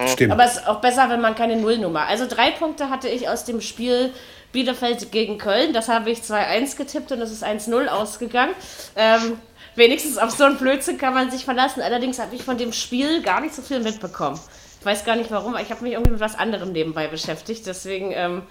Stimmt. 0.07 0.31
Aber 0.33 0.43
es 0.45 0.57
ist 0.57 0.67
auch 0.67 0.81
besser, 0.81 1.09
wenn 1.09 1.21
man 1.21 1.35
keine 1.35 1.55
Nullnummer. 1.57 2.05
Also 2.07 2.25
drei 2.27 2.51
Punkte 2.51 2.89
hatte 2.89 3.07
ich 3.07 3.29
aus 3.29 3.45
dem 3.45 3.61
Spiel 3.61 4.13
Bielefeld 4.55 5.11
gegen 5.11 5.37
Köln. 5.37 5.73
Das 5.73 5.89
habe 5.89 6.09
ich 6.09 6.19
2-1 6.19 6.77
getippt 6.77 7.11
und 7.11 7.21
es 7.21 7.29
ist 7.31 7.43
1-0 7.43 7.87
ausgegangen. 7.87 8.53
Ähm, 8.95 9.33
wenigstens 9.75 10.17
auf 10.17 10.31
so 10.31 10.45
einen 10.45 10.57
Blödsinn 10.57 10.97
kann 10.97 11.13
man 11.13 11.29
sich 11.29 11.43
verlassen. 11.43 11.81
Allerdings 11.81 12.19
habe 12.19 12.33
ich 12.33 12.43
von 12.43 12.57
dem 12.57 12.71
Spiel 12.71 13.21
gar 13.21 13.41
nicht 13.41 13.53
so 13.53 13.61
viel 13.61 13.81
mitbekommen. 13.81 14.39
Ich 14.79 14.85
weiß 14.85 15.03
gar 15.03 15.17
nicht 15.17 15.29
warum, 15.29 15.55
aber 15.55 15.61
ich 15.61 15.71
habe 15.71 15.83
mich 15.83 15.93
irgendwie 15.93 16.11
mit 16.11 16.21
was 16.21 16.35
anderem 16.35 16.71
nebenbei 16.71 17.07
beschäftigt. 17.07 17.67
Deswegen 17.67 18.11
ähm, 18.13 18.43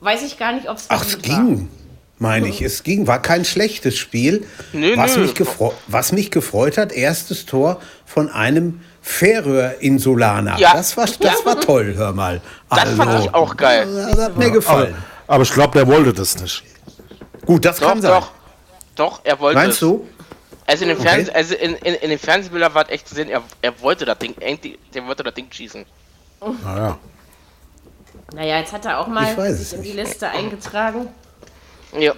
weiß 0.00 0.22
ich 0.24 0.36
gar 0.36 0.52
nicht, 0.52 0.68
ob 0.68 0.78
es 0.78 0.86
Ach, 0.88 1.04
es 1.04 1.18
ging, 1.22 1.68
meine 2.18 2.48
ich. 2.48 2.60
Es 2.60 2.82
ging, 2.82 3.06
war 3.06 3.22
kein 3.22 3.44
schlechtes 3.44 3.96
Spiel. 3.96 4.46
Nö, 4.72 4.96
was, 4.96 5.16
nö. 5.16 5.22
Mich 5.22 5.34
was 5.86 6.10
mich 6.10 6.32
gefreut 6.32 6.76
hat, 6.76 6.90
erstes 6.90 7.46
Tor 7.46 7.80
von 8.04 8.30
einem 8.30 8.80
Färöer-Insulaner. 9.00 10.58
Ja. 10.58 10.72
Das, 10.72 10.96
war, 10.96 11.06
das 11.20 11.46
war 11.46 11.60
toll, 11.60 11.94
hör 11.96 12.12
mal. 12.12 12.40
Das 12.68 12.80
Also, 12.80 12.96
fand 12.96 13.24
ich 13.24 13.32
auch 13.32 13.56
geil. 13.56 13.86
Das 14.10 14.18
hat 14.18 14.36
mir 14.36 14.50
gefallen. 14.50 14.96
Aber 15.26 15.42
ich 15.42 15.52
glaube, 15.52 15.72
der 15.78 15.86
wollte 15.86 16.12
das 16.12 16.38
nicht. 16.40 16.62
Gut, 17.44 17.64
das 17.64 17.78
Doch, 17.78 17.88
kann 17.88 18.02
sein. 18.02 18.10
doch. 18.12 18.30
Doch, 18.94 19.20
er 19.24 19.38
wollte 19.40 19.58
Meinst 19.58 19.74
es. 19.74 19.80
du? 19.80 20.06
Also 20.66 20.82
in 20.84 20.88
den 20.88 20.98
Okay. 20.98 21.08
Fernseh, 21.08 21.32
also 21.32 21.54
in, 21.54 21.74
in, 21.76 21.94
in 21.94 22.10
den 22.10 22.18
Fernsehbildern 22.18 22.74
war 22.74 22.84
es 22.84 22.90
echt 22.90 23.08
zu 23.08 23.14
sehen, 23.14 23.28
er, 23.28 23.42
er 23.62 23.80
wollte 23.80 24.04
das 24.04 24.18
Ding, 24.18 24.34
der 24.94 25.06
wollte 25.06 25.22
das 25.22 25.34
Ding 25.34 25.46
schießen. 25.50 25.84
Naja. 26.64 26.98
Naja, 28.34 28.58
jetzt 28.58 28.72
hat 28.72 28.84
er 28.84 28.98
auch 28.98 29.06
mal 29.06 29.30
Ich 29.30 29.36
weiß 29.38 29.52
sich 29.58 29.66
es 29.68 29.72
in 29.74 29.82
die 29.82 29.92
nicht. 29.92 30.08
Liste 30.08 30.28
eingetragen. 30.28 31.08
Ja. 31.98 32.14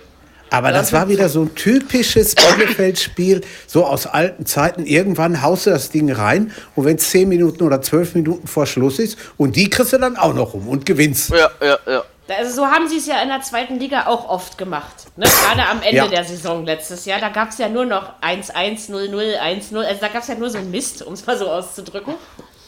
Aber 0.50 0.72
das 0.72 0.94
war 0.94 1.08
wieder 1.10 1.28
so 1.28 1.42
ein 1.42 1.54
typisches 1.54 2.34
Bielefeld-Spiel, 2.34 3.42
so 3.66 3.84
aus 3.84 4.06
alten 4.06 4.46
Zeiten. 4.46 4.86
Irgendwann 4.86 5.42
haust 5.42 5.66
du 5.66 5.70
das 5.70 5.90
Ding 5.90 6.10
rein 6.10 6.52
und 6.74 6.86
wenn 6.86 6.96
es 6.96 7.10
10 7.10 7.28
Minuten 7.28 7.62
oder 7.64 7.82
12 7.82 8.14
Minuten 8.14 8.46
vor 8.46 8.64
Schluss 8.64 8.98
ist 8.98 9.18
und 9.36 9.56
die 9.56 9.68
kriegst 9.68 9.92
du 9.92 9.98
dann 9.98 10.16
auch 10.16 10.32
noch 10.32 10.54
rum 10.54 10.68
und 10.68 10.86
gewinnst. 10.86 11.30
Ja, 11.30 11.50
ja, 11.60 11.78
ja. 11.86 12.02
Also 12.36 12.54
so 12.54 12.66
haben 12.66 12.88
sie 12.88 12.98
es 12.98 13.06
ja 13.06 13.20
in 13.22 13.28
der 13.28 13.40
zweiten 13.40 13.78
Liga 13.78 14.06
auch 14.06 14.28
oft 14.28 14.58
gemacht. 14.58 15.06
Ne? 15.16 15.26
Gerade 15.26 15.68
am 15.68 15.80
Ende 15.82 15.96
Ja. 15.96 16.06
der 16.06 16.24
Saison 16.24 16.64
letztes 16.66 17.04
Jahr. 17.04 17.20
Da 17.20 17.28
gab 17.30 17.48
es 17.50 17.58
ja 17.58 17.68
nur 17.68 17.84
noch 17.86 18.20
1-1, 18.20 18.90
0-0, 18.90 19.38
1-0. 19.38 19.76
Also 19.84 20.00
da 20.00 20.08
gab 20.08 20.22
es 20.22 20.28
ja 20.28 20.34
nur 20.34 20.50
so 20.50 20.58
einen 20.58 20.70
Mist, 20.70 21.02
um 21.02 21.14
es 21.14 21.26
mal 21.26 21.38
so 21.38 21.48
auszudrücken. 21.50 22.14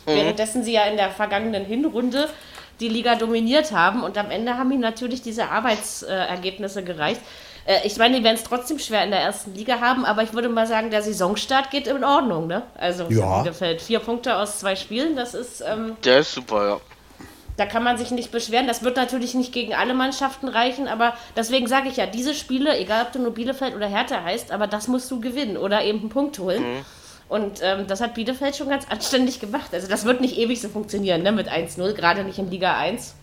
Währenddessen 0.06 0.64
sie 0.64 0.72
ja 0.72 0.84
in 0.84 0.96
der 0.96 1.10
vergangenen 1.10 1.64
Hinrunde 1.64 2.28
die 2.80 2.88
Liga 2.88 3.14
dominiert 3.16 3.72
haben. 3.72 4.02
Und 4.02 4.16
am 4.16 4.30
Ende 4.30 4.56
haben 4.56 4.70
ihnen 4.72 4.80
natürlich 4.80 5.20
diese 5.22 5.50
Arbeitsergebnisse 5.50 6.82
gereicht. 6.82 7.20
Äh, 7.66 7.86
ich 7.86 7.96
meine, 7.98 8.16
die 8.18 8.24
werden 8.24 8.36
es 8.36 8.44
trotzdem 8.44 8.78
schwer 8.78 9.04
in 9.04 9.10
der 9.10 9.20
ersten 9.20 9.54
Liga 9.54 9.80
haben, 9.80 10.04
aber 10.06 10.22
ich 10.22 10.32
würde 10.32 10.48
mal 10.48 10.66
sagen, 10.66 10.90
der 10.90 11.02
Saisonstart 11.02 11.70
geht 11.70 11.86
in 11.86 12.02
Ordnung. 12.02 12.46
Ne? 12.46 12.62
Also 12.78 13.04
Ja. 13.10 13.42
Bielefeld. 13.42 13.82
Vier 13.82 13.98
Punkte 14.00 14.36
aus 14.36 14.58
zwei 14.60 14.74
Spielen, 14.76 15.16
das 15.16 15.34
ist... 15.34 15.60
Ähm, 15.60 15.96
Der 16.04 16.20
ist 16.20 16.32
super, 16.32 16.66
ja. 16.66 16.80
Da 17.60 17.66
kann 17.66 17.84
man 17.84 17.98
sich 17.98 18.10
nicht 18.10 18.32
beschweren. 18.32 18.66
Das 18.66 18.82
wird 18.82 18.96
natürlich 18.96 19.34
nicht 19.34 19.52
gegen 19.52 19.74
alle 19.74 19.92
Mannschaften 19.92 20.48
reichen, 20.48 20.88
aber 20.88 21.12
deswegen 21.36 21.66
sage 21.66 21.90
ich 21.90 21.98
ja, 21.98 22.06
diese 22.06 22.34
Spiele, 22.34 22.78
egal 22.78 23.04
ob 23.04 23.12
du 23.12 23.18
nur 23.18 23.34
Bielefeld 23.34 23.76
oder 23.76 23.86
Hertha 23.86 24.24
heißt, 24.24 24.50
aber 24.50 24.66
das 24.66 24.88
musst 24.88 25.10
du 25.10 25.20
gewinnen 25.20 25.58
oder 25.58 25.84
eben 25.84 26.00
einen 26.00 26.08
Punkt 26.08 26.38
holen. 26.38 26.64
Und 27.28 27.60
ähm, 27.62 27.86
das 27.86 28.00
hat 28.00 28.14
Bielefeld 28.14 28.56
schon 28.56 28.70
ganz 28.70 28.86
anständig 28.90 29.40
gemacht. 29.40 29.74
Also 29.74 29.88
das 29.88 30.06
wird 30.06 30.22
nicht 30.22 30.38
ewig 30.38 30.58
so 30.58 30.70
funktionieren, 30.70 31.22
ne, 31.22 31.32
mit 31.32 31.50
1-0, 31.50 31.92
gerade 31.92 32.24
nicht 32.24 32.38
in 32.38 32.50
Liga 32.50 32.78
1. 32.78 33.14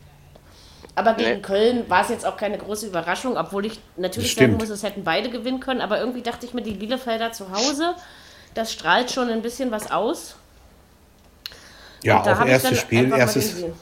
Aber 0.93 1.13
gegen 1.13 1.37
Nee. 1.37 1.41
Köln 1.41 1.89
war 1.89 2.03
es 2.03 2.09
jetzt 2.09 2.25
auch 2.25 2.37
keine 2.37 2.59
große 2.59 2.85
Überraschung, 2.85 3.37
obwohl 3.37 3.65
ich 3.65 3.79
natürlich 3.97 4.35
sagen 4.35 4.57
muss, 4.57 4.69
es 4.69 4.83
hätten 4.83 5.03
beide 5.03 5.29
gewinnen 5.29 5.59
können. 5.59 5.81
Aber 5.81 5.99
irgendwie 5.99 6.21
dachte 6.21 6.45
ich 6.45 6.53
mir, 6.53 6.61
die 6.61 6.73
Bielefelder 6.73 7.31
zu 7.31 7.51
Hause, 7.51 7.95
das 8.53 8.71
strahlt 8.71 9.11
schon 9.11 9.29
ein 9.29 9.41
bisschen 9.41 9.71
was 9.71 9.89
aus. 9.89 10.35
Ja, 12.03 12.21
auch 12.21 12.45
erstes 12.45 12.79
Spiel, 12.79 13.11
erstes, 13.11 13.49
gesehen. 13.55 13.73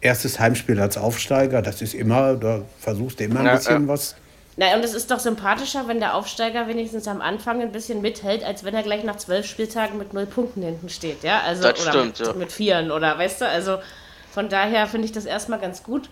erstes 0.00 0.38
Heimspiel 0.40 0.80
als 0.80 0.96
Aufsteiger. 0.96 1.62
Das 1.62 1.82
ist 1.82 1.94
immer, 1.94 2.34
da 2.34 2.62
versuchst 2.80 3.20
du 3.20 3.24
immer 3.24 3.40
ein 3.40 3.46
Ja, 3.46 3.56
bisschen 3.56 3.82
ja. 3.82 3.88
was. 3.88 4.14
Na, 4.56 4.72
und 4.76 4.84
es 4.84 4.94
ist 4.94 5.10
doch 5.10 5.18
sympathischer, 5.18 5.88
wenn 5.88 5.98
der 5.98 6.14
Aufsteiger 6.14 6.68
wenigstens 6.68 7.08
am 7.08 7.20
Anfang 7.20 7.60
ein 7.60 7.72
bisschen 7.72 8.00
mithält, 8.02 8.44
als 8.44 8.62
wenn 8.62 8.72
er 8.74 8.84
gleich 8.84 9.02
nach 9.02 9.16
zwölf 9.16 9.46
Spieltagen 9.46 9.98
mit 9.98 10.14
null 10.14 10.26
Punkten 10.26 10.62
hinten 10.62 10.88
steht, 10.88 11.24
ja? 11.24 11.40
Also, 11.40 11.62
Das 11.64 11.80
oder 11.82 11.90
stimmt, 11.90 12.18
mit, 12.20 12.28
ja. 12.28 12.32
mit 12.34 12.52
Vieren 12.52 12.90
oder, 12.92 13.18
weißt 13.18 13.40
du, 13.40 13.48
also 13.48 13.78
Von 14.32 14.48
daher 14.48 14.86
finde 14.88 15.06
ich 15.06 15.12
das 15.12 15.26
erstmal 15.26 15.60
ganz 15.60 15.82
gut, 15.84 16.08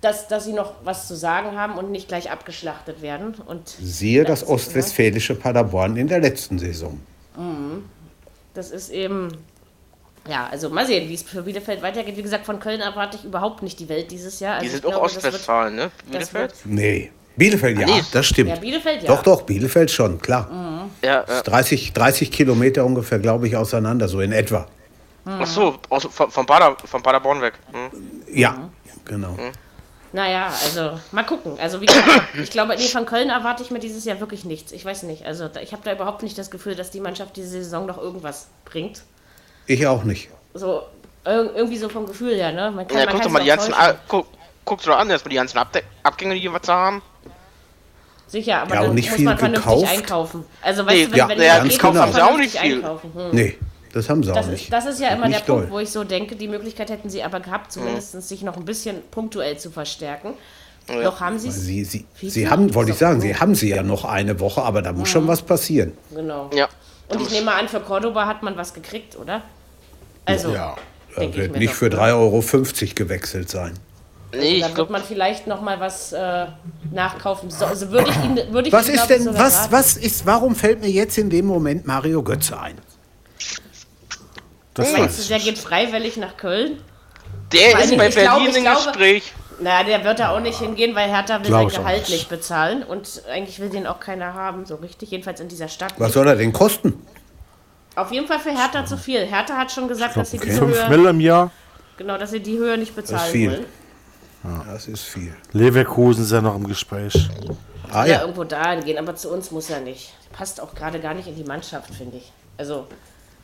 dass, 0.00 0.28
dass 0.28 0.44
sie 0.44 0.52
noch 0.54 0.74
was 0.84 1.08
zu 1.08 1.14
sagen 1.16 1.58
haben 1.58 1.74
und 1.78 1.90
nicht 1.90 2.08
gleich 2.08 2.30
abgeschlachtet 2.30 3.02
werden. 3.02 3.34
Und 3.46 3.68
Siehe 3.68 4.24
das 4.24 4.42
ne? 4.42 4.48
ostwestfälische 4.48 5.34
Paderborn 5.34 5.96
in 5.96 6.06
der 6.08 6.20
letzten 6.20 6.58
Saison. 6.58 7.00
Das 8.54 8.70
ist 8.70 8.90
eben, 8.90 9.28
ja, 10.28 10.48
also 10.50 10.70
mal 10.70 10.86
sehen, 10.86 11.08
wie 11.08 11.14
es 11.14 11.22
für 11.22 11.42
Bielefeld 11.42 11.82
weitergeht. 11.82 12.16
Wie 12.16 12.22
gesagt, 12.22 12.46
von 12.46 12.60
Köln 12.60 12.80
erwarte 12.80 13.16
ich 13.16 13.24
überhaupt 13.24 13.62
nicht 13.62 13.78
die 13.80 13.88
Welt 13.88 14.10
dieses 14.10 14.40
Jahr. 14.40 14.54
Also 14.54 14.64
Die 14.64 14.70
sind 14.70 14.86
auch 14.86 14.90
glaube, 14.90 15.04
Ostwestfalen, 15.06 15.74
ne? 15.74 15.90
Bielefeld? 16.10 16.54
Nee. 16.64 17.10
Bielefeld, 17.36 17.78
ja, 17.78 17.86
Nee. 17.86 18.02
das 18.12 18.26
stimmt. 18.26 18.50
Ja, 18.50 18.56
Bielefeld, 18.56 19.02
ja. 19.02 19.08
Doch, 19.08 19.22
doch, 19.22 19.42
Bielefeld 19.42 19.90
schon, 19.90 20.20
klar. 20.20 20.88
Ja, 21.02 21.24
ja. 21.28 21.42
30, 21.42 21.92
30 21.92 22.32
Kilometer 22.32 22.84
ungefähr, 22.84 23.20
glaube 23.20 23.46
ich, 23.46 23.56
auseinander, 23.56 24.08
so 24.08 24.20
in 24.20 24.32
etwa. 24.32 24.66
Ach 25.24 25.46
so, 25.46 25.78
aus, 25.88 26.08
von, 26.10 26.30
von, 26.30 26.46
Bader, 26.46 26.76
von 26.84 27.02
Paderborn 27.02 27.40
weg. 27.40 27.54
Hm. 27.72 27.90
Ja, 28.34 28.70
genau. 29.04 29.36
Naja, 30.12 30.46
also 30.64 30.98
mal 31.12 31.24
gucken. 31.24 31.58
Also 31.60 31.80
wie 31.80 31.86
gesagt, 31.86 32.08
ich 32.42 32.50
glaube, 32.50 32.74
nee, 32.76 32.88
von 32.88 33.04
Köln 33.04 33.28
erwarte 33.28 33.62
ich 33.62 33.70
mir 33.70 33.78
dieses 33.78 34.04
Jahr 34.04 34.20
wirklich 34.20 34.44
nichts. 34.44 34.72
Ich 34.72 34.84
weiß 34.84 35.02
nicht. 35.02 35.26
Also 35.26 35.48
da, 35.48 35.60
ich 35.60 35.72
habe 35.72 35.82
da 35.84 35.92
überhaupt 35.92 36.22
nicht 36.22 36.38
das 36.38 36.50
Gefühl, 36.50 36.74
dass 36.74 36.90
die 36.90 37.00
Mannschaft 37.00 37.36
diese 37.36 37.48
Saison 37.48 37.84
noch 37.86 37.98
irgendwas 37.98 38.48
bringt. 38.64 39.02
Ich 39.68 39.86
auch 39.86 40.02
nicht. 40.02 40.28
So 40.54 40.82
ir- 41.24 41.54
irgendwie 41.54 41.76
so 41.78 41.88
vom 41.88 42.06
Gefühl 42.06 42.34
her, 42.34 42.50
ne? 42.52 42.70
Man 42.74 42.88
kann, 42.88 42.98
Ja, 42.98 43.04
man 43.04 43.14
guck 43.14 43.22
doch 43.22 43.30
mal 43.30 43.42
die 43.44 43.52
auch 43.52 43.56
ganzen, 43.56 43.74
guck, 44.08 44.26
guckst 44.64 44.86
du 44.86 44.90
doch 44.90 44.98
an, 44.98 45.08
erstmal 45.10 45.30
die 45.30 45.36
ganzen 45.36 45.58
Abde 45.58 45.82
Abgänge, 46.02 46.34
die 46.34 46.48
wir 46.48 46.58
da 46.58 46.74
haben. 46.74 47.02
Sicher, 48.26 48.62
aber 48.62 48.74
Ja, 48.74 48.82
dann 48.82 48.94
nicht 48.94 49.08
muss 49.08 49.16
viel 49.16 49.24
man 49.24 49.38
vernünftig 49.38 49.64
gekauft. 49.72 49.92
einkaufen. 49.92 50.44
Also 50.60 50.84
weißt 50.84 50.94
Nee, 50.96 51.04
du, 51.06 51.10
wenn, 51.12 51.18
ja, 51.18 51.28
wenn 51.28 51.40
ja, 51.40 51.62
geht, 51.62 51.78
genau. 51.78 51.94
Haben 51.94 52.12
sie 52.12 52.20
auch 52.22 52.26
vernünftig 52.28 52.52
nicht 52.52 52.60
viel. 52.62 52.74
einkaufen. 52.76 53.10
Hm. 53.14 53.28
Nee, 53.32 53.58
das 53.94 54.08
haben 54.10 54.22
sie 54.22 54.30
auch 54.30 54.34
Das 54.36 54.46
nicht. 54.48 54.62
ist, 54.64 54.72
das 54.72 54.84
ist 54.86 55.00
ja 55.00 55.08
immer 55.08 55.28
Nicht 55.28 55.40
der 55.40 55.44
Punkt, 55.52 55.64
doll. 55.66 55.70
wo 55.72 55.78
ich 55.78 55.90
so 55.90 56.04
denke, 56.04 56.36
die 56.36 56.48
Möglichkeit 56.48 56.90
hätten 56.90 57.08
sie 57.08 57.22
aber 57.22 57.40
gehabt, 57.40 57.72
zumindest 57.72 58.20
sich 58.28 58.42
noch 58.42 58.56
ein 58.56 58.64
bisschen 58.66 59.02
punktuell 59.10 59.58
zu 59.58 59.70
verstärken. 59.70 60.34
Doch 61.02 61.20
haben 61.20 61.38
sie 61.38 61.48
es. 61.48 61.56
Sie, 61.62 61.84
sie, 61.84 62.06
sie 62.18 62.48
haben, 62.48 62.74
wollte 62.74 62.92
ich 62.92 62.96
sagen, 62.98 63.16
gut. 63.16 63.22
sie 63.22 63.36
haben 63.36 63.54
sie 63.54 63.68
ja 63.70 63.82
noch 63.82 64.04
eine 64.06 64.40
Woche, 64.40 64.62
aber 64.62 64.80
da 64.82 64.92
muss 64.92 65.10
schon 65.10 65.26
was 65.28 65.42
passieren. 65.42 65.92
Genau. 66.14 66.48
Ja. 66.54 66.66
Und 67.08 67.20
ich 67.22 67.30
nehme 67.30 67.52
an, 67.52 67.68
für 67.68 67.80
Cordoba 67.80 68.26
hat 68.26 68.42
man 68.42 68.56
was 68.56 68.72
gekriegt, 68.74 69.16
oder? 69.18 69.42
Also, 70.28 70.52
Ja, 70.52 70.76
er 71.16 71.22
ich 71.22 71.36
wird 71.36 71.52
mir 71.52 71.58
nicht 71.58 71.72
doch, 71.72 71.78
für 71.78 71.88
ne? 71.88 71.96
3,50 71.96 72.12
Euro 72.14 72.94
gewechselt 72.94 73.50
sein. 73.50 73.74
Nee, 74.32 74.60
da 74.60 74.68
ich 74.68 74.76
wird 74.76 74.90
man 74.90 75.02
vielleicht 75.02 75.46
noch 75.46 75.62
mal 75.62 75.80
was 75.80 76.12
äh, 76.12 76.46
nachkaufen. 76.92 77.50
So, 77.50 77.64
also 77.64 77.90
würde 77.90 78.10
ich 78.10 78.16
ihn, 78.16 78.36
würde 78.52 78.68
ich 78.68 78.72
Was 78.74 78.88
ihm, 78.88 78.94
ist 78.94 79.06
denn, 79.08 79.22
sogar 79.22 79.46
was, 79.46 79.72
was 79.72 79.96
ist, 79.96 80.26
warum 80.26 80.54
fällt 80.54 80.80
mir 80.80 80.90
jetzt 80.90 81.16
in 81.16 81.30
dem 81.30 81.46
Moment 81.46 81.86
Mario 81.86 82.22
Götze 82.22 82.60
ein? 82.60 82.76
Das 84.74 84.92
Meinst 84.92 85.18
weiß 85.18 85.26
du, 85.26 85.28
der 85.32 85.38
geht 85.40 85.58
freiwillig 85.58 86.16
nach 86.18 86.36
Köln? 86.36 86.78
der 87.52 87.80
ist 87.80 87.96
bei 87.96 88.10
Berlin 88.10 88.54
im 88.54 88.64
Gespräch. 88.64 89.32
Na, 89.60 89.82
der 89.82 90.04
wird 90.04 90.20
da 90.20 90.30
auch 90.36 90.40
nicht 90.40 90.58
hingehen, 90.58 90.94
weil 90.94 91.08
Hertha 91.08 91.40
will 91.40 91.46
Glaub 91.46 91.72
sein 91.72 91.82
Gehalt 91.82 92.08
nicht. 92.08 92.28
bezahlen. 92.28 92.84
Und 92.84 93.22
eigentlich 93.28 93.58
will 93.58 93.70
den 93.70 93.86
auch 93.86 93.98
keiner 93.98 94.34
haben, 94.34 94.66
so 94.66 94.76
richtig. 94.76 95.10
Jedenfalls 95.10 95.40
in 95.40 95.48
dieser 95.48 95.66
Stadt. 95.68 95.94
Was 95.98 96.12
soll 96.12 96.28
er 96.28 96.36
denn 96.36 96.52
kosten? 96.52 96.94
Auf 97.98 98.12
jeden 98.12 98.26
Fall 98.26 98.38
für 98.38 98.50
Hertha 98.50 98.84
zu 98.84 98.96
viel. 98.96 99.26
Hertha 99.26 99.56
hat 99.56 99.72
schon 99.72 99.88
gesagt, 99.88 100.16
dass 100.16 100.30
sie 100.30 100.38
okay. 100.38 100.46
diese 100.46 100.60
5 100.60 100.76
Höhe, 100.76 100.88
Mill 100.88 101.06
im 101.06 101.20
Jahr. 101.20 101.50
genau, 101.96 102.16
dass 102.16 102.30
sie 102.30 102.40
die 102.40 102.56
Höhe 102.56 102.78
nicht 102.78 102.94
bezahlen 102.94 103.32
viel. 103.32 103.50
wollen. 103.50 103.66
Das 104.66 104.86
ist 104.86 105.02
viel. 105.02 105.34
Leverkusen 105.52 106.22
ist 106.22 106.32
ja 106.32 106.40
noch 106.40 106.54
im 106.54 106.66
Gespräch. 106.66 107.28
Ah 107.90 108.04
Ja, 108.04 108.12
ja, 108.14 108.20
irgendwo 108.20 108.44
dahin 108.44 108.84
gehen, 108.84 108.98
aber 108.98 109.16
zu 109.16 109.30
uns 109.30 109.50
muss 109.50 109.68
er 109.68 109.80
nicht. 109.80 110.14
Passt 110.32 110.60
auch 110.60 110.74
gerade 110.74 111.00
gar 111.00 111.14
nicht 111.14 111.26
in 111.26 111.34
die 111.34 111.44
Mannschaft, 111.44 111.92
finde 111.94 112.18
ich. 112.18 112.32
Also, 112.56 112.86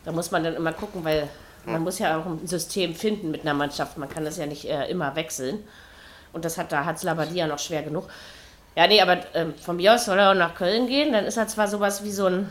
da 0.04 0.12
muss 0.12 0.30
man 0.30 0.44
dann 0.44 0.54
immer 0.54 0.72
gucken, 0.72 1.04
weil 1.04 1.28
man 1.66 1.82
muss 1.82 1.98
ja 1.98 2.18
auch 2.18 2.26
ein 2.26 2.46
System 2.46 2.94
finden 2.94 3.30
mit 3.30 3.42
einer 3.42 3.54
Mannschaft. 3.54 3.98
Man 3.98 4.08
kann 4.08 4.24
das 4.24 4.36
ja 4.36 4.46
nicht 4.46 4.66
äh, 4.66 4.88
immer 4.90 5.16
wechseln. 5.16 5.64
Und 6.32 6.44
das 6.44 6.58
hat 6.58 6.72
da 6.72 6.84
hat 6.84 7.02
Labadia 7.02 7.46
noch 7.46 7.58
schwer 7.58 7.82
genug. 7.82 8.08
Ja, 8.76 8.86
nee, 8.86 9.00
aber 9.00 9.18
ähm, 9.34 9.54
von 9.54 9.76
mir 9.76 9.94
aus 9.94 10.04
soll 10.04 10.18
er 10.18 10.30
auch 10.30 10.34
nach 10.34 10.54
Köln 10.54 10.86
gehen. 10.86 11.12
Dann 11.12 11.24
ist 11.24 11.36
er 11.36 11.48
zwar 11.48 11.68
sowas 11.68 12.04
wie 12.04 12.10
so 12.10 12.26
ein, 12.26 12.50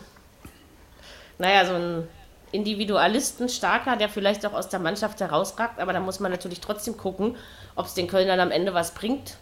naja, 1.40 1.66
so 1.66 1.74
ein 1.74 2.08
Individualisten 2.52 3.50
starker, 3.50 3.96
der 3.96 4.10
vielleicht 4.10 4.46
auch 4.46 4.54
aus 4.54 4.70
der 4.70 4.80
Mannschaft 4.80 5.20
herausragt, 5.20 5.80
aber 5.80 5.92
da 5.92 6.00
muss 6.00 6.20
man 6.20 6.32
natürlich 6.32 6.62
trotzdem 6.62 6.98
gucken, 6.98 7.36
ob 7.75 7.88
es 7.88 7.96
den 7.96 8.08
Kölnern 8.08 8.40
am 8.40 8.52
Ende 8.52 8.74
was 8.74 8.92
bringt. 8.92 9.38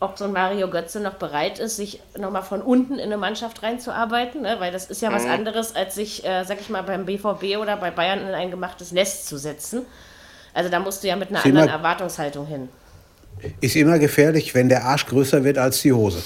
Ob 0.00 0.18
so 0.18 0.24
ein 0.24 0.32
Mario 0.32 0.68
Götze 0.68 1.00
noch 1.00 1.14
bereit 1.14 1.58
ist, 1.58 1.76
sich 1.76 2.00
nochmal 2.18 2.42
von 2.42 2.60
unten 2.62 2.94
in 2.94 3.04
eine 3.04 3.16
Mannschaft 3.16 3.62
reinzuarbeiten, 3.62 4.42
ne? 4.42 4.56
weil 4.58 4.70
das 4.72 4.86
ist 4.86 5.00
ja 5.02 5.12
was 5.12 5.24
anderes, 5.24 5.74
als 5.74 5.94
sich, 5.94 6.24
äh, 6.24 6.44
sag 6.44 6.60
ich 6.60 6.68
mal, 6.68 6.82
beim 6.82 7.06
BVB 7.06 7.56
oder 7.58 7.76
bei 7.76 7.90
Bayern 7.90 8.20
in 8.20 8.34
ein 8.34 8.50
gemachtes 8.50 8.92
Nest 8.92 9.26
zu 9.28 9.38
setzen. 9.38 9.86
Also 10.52 10.68
da 10.68 10.78
musst 10.80 11.02
du 11.02 11.08
ja 11.08 11.16
mit 11.16 11.30
einer 11.30 11.44
anderen 11.44 11.66
mal- 11.66 11.72
Erwartungshaltung 11.72 12.44
hin. 12.46 12.68
ist 13.60 13.76
immer 13.76 13.98
gefährlich, 13.98 14.54
wenn 14.54 14.68
der 14.68 14.84
Arsch 14.84 15.06
größer 15.06 15.42
wird 15.42 15.58
als 15.58 15.80
die 15.82 15.92
Hose. 15.92 16.22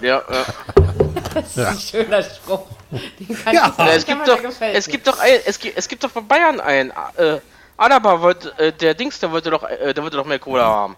Ja, 0.00 0.22
ja. 0.30 0.44
Das 1.34 1.56
ist 1.56 1.58
ein 1.58 1.78
schöner 1.78 2.22
Spruch. 2.22 2.66
Ja. 3.52 3.74
ich 3.78 3.84
Äh, 3.84 3.96
es, 3.96 4.06
gibt 4.06 4.28
doch, 4.28 4.38
es 4.60 4.86
gibt 4.88 5.06
doch 5.06 5.18
ein, 5.18 5.40
es 5.46 5.58
gibt, 5.58 5.78
es 5.78 5.88
gibt 5.88 6.04
doch 6.04 6.10
von 6.10 6.26
Bayern 6.28 6.60
einen. 6.60 6.90
Äh, 7.16 7.38
Alaba 7.78 8.20
wollte, 8.20 8.52
äh, 8.58 8.72
der 8.72 8.94
Dings, 8.94 9.18
der 9.18 9.32
wollte 9.32 9.50
doch, 9.50 9.64
äh, 9.64 9.92
der 9.94 10.02
wollte 10.02 10.16
doch 10.16 10.26
mehr 10.26 10.38
Kohle 10.38 10.62
haben. 10.62 10.96